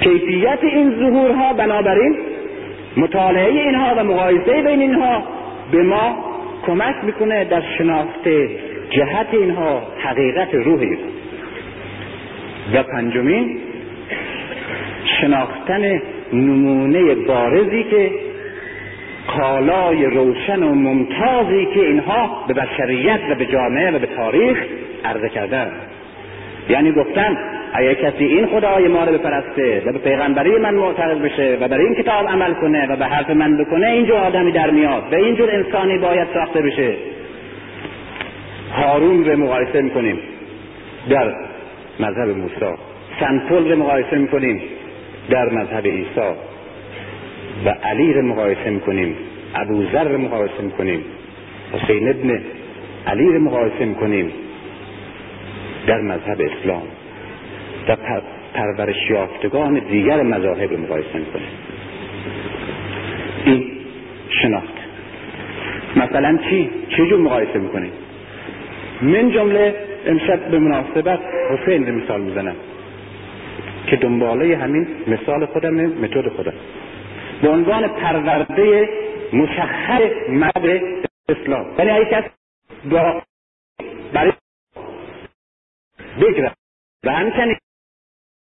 کیفیت 0.02 0.60
این 0.62 0.96
ظهورها 1.00 1.54
بنابراین 1.54 2.18
مطالعه 2.98 3.62
اینها 3.62 3.96
و 3.98 4.04
مقایسه 4.04 4.62
بین 4.62 4.82
اینها 4.82 5.24
به 5.72 5.84
ما 5.84 6.26
کمک 6.66 6.96
می‌کنه 7.04 7.46
در 7.46 7.64
شناخت 7.78 8.28
جهت 8.90 9.28
اینها 9.32 9.82
حقیقت 9.98 10.54
روح 10.54 10.80
اینها 10.80 11.15
و 12.74 12.84
پنجمین 12.84 13.58
شناختن 15.22 16.02
نمونه 16.34 17.16
بارزی 17.16 17.84
که 17.84 18.12
کالای 19.28 20.06
روشن 20.06 20.64
و 20.64 20.76
ممتازی 20.76 21.68
که 21.74 21.80
اینها 21.80 22.46
به 22.48 22.54
بشریت 22.54 23.20
و 23.30 23.36
به 23.36 23.46
جامعه 23.46 23.92
و 23.92 24.00
به 24.00 24.08
تاریخ 24.08 24.58
عرضه 25.06 25.30
کردن. 25.30 25.72
یعنی 26.70 26.92
گفتن 26.92 27.38
اگر 27.74 27.94
کسی 27.94 28.24
این 28.24 28.46
خدای 28.46 28.88
ما 28.88 29.04
رو 29.04 29.18
بپرسته 29.18 29.84
و 29.86 29.92
به 29.92 30.00
پیغمبری 30.00 30.58
من 30.58 30.74
معتقد 30.76 31.22
بشه 31.22 31.58
و 31.62 31.68
بر 31.68 31.78
این 31.78 31.96
کتاب 31.96 32.28
عمل 32.28 32.54
کنه 32.54 32.88
و 32.88 32.96
به 32.96 33.06
حرف 33.06 33.30
من 33.30 33.58
بکنه 33.58 33.88
اینجور 33.88 34.18
آدمی 34.18 34.52
در 34.52 34.70
میاد 34.70 35.04
و 35.12 35.16
اینجور 35.16 35.52
انسانی 35.52 35.98
باید 35.98 36.28
ساخته 36.34 36.62
بشه. 36.62 36.96
هارون 38.72 39.26
رو 39.26 39.38
مقایسه 39.38 39.82
می‌کنیم. 39.82 40.20
در 41.10 41.34
مذهب 42.00 42.30
موسی. 42.30 42.82
سنتول 43.20 43.72
رو 43.72 43.78
مقایسه 43.78 44.18
می‌کنیم 44.18 44.62
در 45.30 45.50
مذهب 45.50 45.88
عیسی. 45.88 46.36
و 47.66 47.70
علی 47.70 48.14
رو 48.14 48.22
مقایسه 48.22 48.70
می‌کنیم. 48.70 49.16
ابوذر 49.56 50.04
رو 50.04 50.18
مقایسه 50.18 50.62
می‌کنیم. 50.62 51.06
حسین 51.74 52.10
ابن 52.10 52.42
علی 53.08 53.34
رو 53.34 53.40
مقایسه 53.40 53.86
می‌کنیم 53.86 54.32
در 55.88 56.02
مذهب 56.02 56.42
اسلام. 56.42 56.84
و 57.88 57.98
پرورش 58.54 59.10
یافتگان 59.10 59.74
دیگر 59.74 60.22
مذاهب 60.22 60.72
رو 60.72 60.78
مقایسه 60.78 61.18
می‌کنیم. 61.18 61.48
این 63.46 63.72
شناخت. 64.42 64.76
مثلا 65.96 66.40
چی؟ 66.50 66.70
چی 66.90 67.08
جور 67.10 67.20
مقایسه 67.20 67.60
می‌کنیم؟ 67.60 67.92
من 69.02 69.32
جمله 69.32 69.76
امشب 70.06 70.52
به 70.52 70.60
مناسبت 70.60 71.20
حسین 71.50 71.88
رو 71.88 71.96
مثال 71.96 72.22
می‌زنم 72.22 72.56
که 73.90 73.96
دنباله 73.96 74.58
همین 74.58 75.04
مثال 75.08 75.46
خودم 75.46 75.74
متد 75.74 76.30
خودم. 76.30 76.54
به 77.42 77.50
عنوان 77.50 77.88
پرورده 77.88 78.90
مسخر 79.34 80.28
مرد 80.30 80.82
اسلام. 81.30 81.76
یعنی 81.80 81.92
اگه 81.92 82.06
کس 82.12 82.24
با 82.92 83.24
برای 84.14 84.34
بگرم 86.22 86.54
و 87.04 87.12
همچنین 87.12 87.58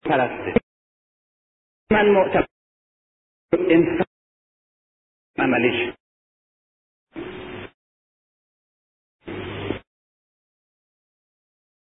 پرسته 0.05 0.55
من 1.90 2.09
معتبر 2.09 2.47
انسان 3.52 4.05
عملیش 5.39 5.93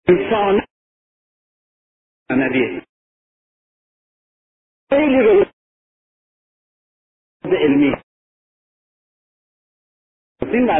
انفعنا 0.09 0.67
به 2.49 2.87
اللي 4.93 5.19
المية 7.67 8.03
مع 10.67 10.79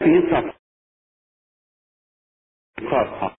ينفع 0.00 0.58
خاصة 2.90 3.36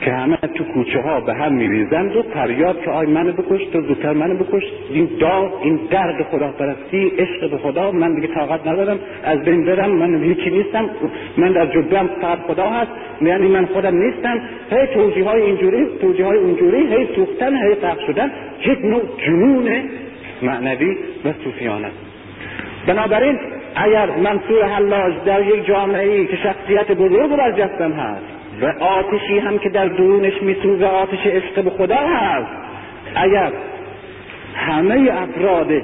که 0.00 0.12
همه 0.12 0.36
تو 0.36 0.64
کوچه 0.64 1.00
ها 1.00 1.20
به 1.20 1.34
هم 1.34 1.52
میریزند 1.52 2.16
و 2.16 2.22
فریاد 2.22 2.80
که 2.80 2.90
آی 2.90 3.06
منو 3.06 3.32
بکش 3.32 3.64
تو 3.72 3.80
زودتر 3.80 4.12
منو 4.12 4.34
بکش. 4.34 4.62
این 4.90 5.08
داغ 5.20 5.62
این 5.62 5.80
درد 5.90 6.22
خدا 6.22 6.48
پرستی 6.48 7.12
عشق 7.18 7.50
به 7.50 7.58
خدا 7.58 7.90
من 7.90 8.14
دیگه 8.14 8.34
طاقت 8.34 8.66
ندارم. 8.66 8.98
از 9.24 9.44
بین 9.44 9.64
برم 9.64 9.90
من 9.90 10.22
هیچی 10.22 10.50
نیستم. 10.50 10.90
من 11.36 11.52
در 11.52 11.66
جبم 11.66 12.08
فقط 12.20 12.38
خدا 12.38 12.70
هست. 12.70 12.90
یعنی 13.22 13.48
من 13.48 13.66
خودم 13.66 13.96
نیستم. 13.96 14.40
هی 14.70 14.86
توجیه 14.94 15.24
های 15.24 15.42
اینجوری 15.42 15.86
توجیه 16.00 16.26
های 16.26 16.38
اونجوری 16.38 16.86
هی 16.86 17.08
سوختن 17.16 17.56
هی 17.56 17.74
قرق 17.74 17.98
شدن. 18.06 18.30
یک 18.66 18.84
نوع 18.84 19.02
جنون 19.26 19.68
معنوی 20.42 20.96
و 21.24 21.32
صوفیانه 21.44 21.90
بنابراین 22.86 23.38
اگر 23.74 24.10
منصور 24.10 24.64
حلاج 24.64 25.14
در 25.26 25.46
یک 25.46 25.66
جامعه 25.66 26.08
ای 26.08 26.26
که 26.26 26.36
شخصیت 26.36 26.92
بزرگ 26.92 27.36
برجستم 27.36 27.92
هست 27.92 28.35
و 28.60 28.84
آتشی 28.84 29.38
هم 29.38 29.58
که 29.58 29.68
در 29.68 29.88
درونش 29.88 30.42
میسوزه 30.42 30.86
آتش 30.86 31.26
عشق 31.26 31.64
به 31.64 31.70
خدا 31.70 31.96
هست. 31.96 32.52
اگر 33.14 33.52
همه 34.54 35.10
افراد 35.12 35.82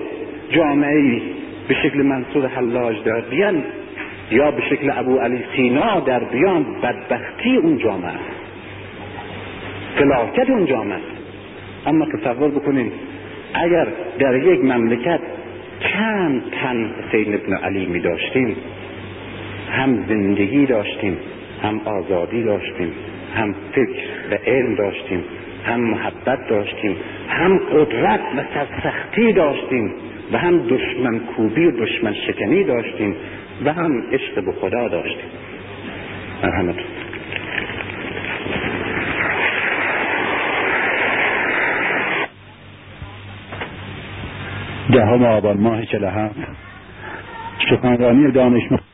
جامعه 0.50 1.20
به 1.68 1.74
شکل 1.74 2.02
منصور 2.02 2.46
حلاج 2.46 3.02
در 3.04 3.20
بیان 3.20 3.64
یا 4.30 4.50
به 4.50 4.62
شکل 4.70 4.90
ابو 4.94 5.18
علی 5.18 5.44
سینا 5.56 6.00
در 6.00 6.24
بیان 6.24 6.66
بدبختی 6.82 7.56
اون 7.56 7.78
جامعه 7.78 8.12
فلاکت 9.96 10.50
اون 10.50 10.66
جامعه 10.66 10.98
اما 11.86 12.06
تصور 12.06 12.50
بکنید 12.50 12.92
اگر 13.54 13.86
در 14.18 14.36
یک 14.36 14.64
مملکت 14.64 15.20
چند 15.80 16.42
تن 16.50 16.94
حسین 17.08 17.34
ابن 17.34 17.52
علی 17.52 17.86
می 17.86 18.00
داشتیم 18.00 18.56
هم 19.70 20.04
زندگی 20.08 20.66
داشتیم 20.66 21.18
هم 21.62 21.80
آزادی 21.84 22.42
داشتیم 22.42 22.92
هم 23.34 23.54
فکر 23.72 24.02
و 24.30 24.34
علم 24.46 24.74
داشتیم 24.74 25.24
هم 25.64 25.80
محبت 25.80 26.48
داشتیم 26.48 26.96
هم 27.28 27.58
قدرت 27.58 28.20
و 28.36 28.44
سرسختی 28.54 29.32
داشتیم 29.32 29.92
و 30.32 30.38
هم 30.38 30.58
دشمن 30.58 31.18
کوبی 31.18 31.66
و 31.66 31.70
دشمن 31.70 32.14
شکنی 32.14 32.64
داشتیم 32.64 33.16
و 33.64 33.72
هم 33.72 34.02
عشق 34.12 34.44
به 34.44 34.52
خدا 34.52 34.88
داشتیم. 34.88 35.30
مرحمتون. 36.42 36.84
دهم 44.92 45.24
آبان 45.24 45.56
ماه 45.56 45.86
چله 45.86 46.10
هفت. 46.10 46.34
سخنرانی 47.70 48.32
دانشمند 48.32 48.91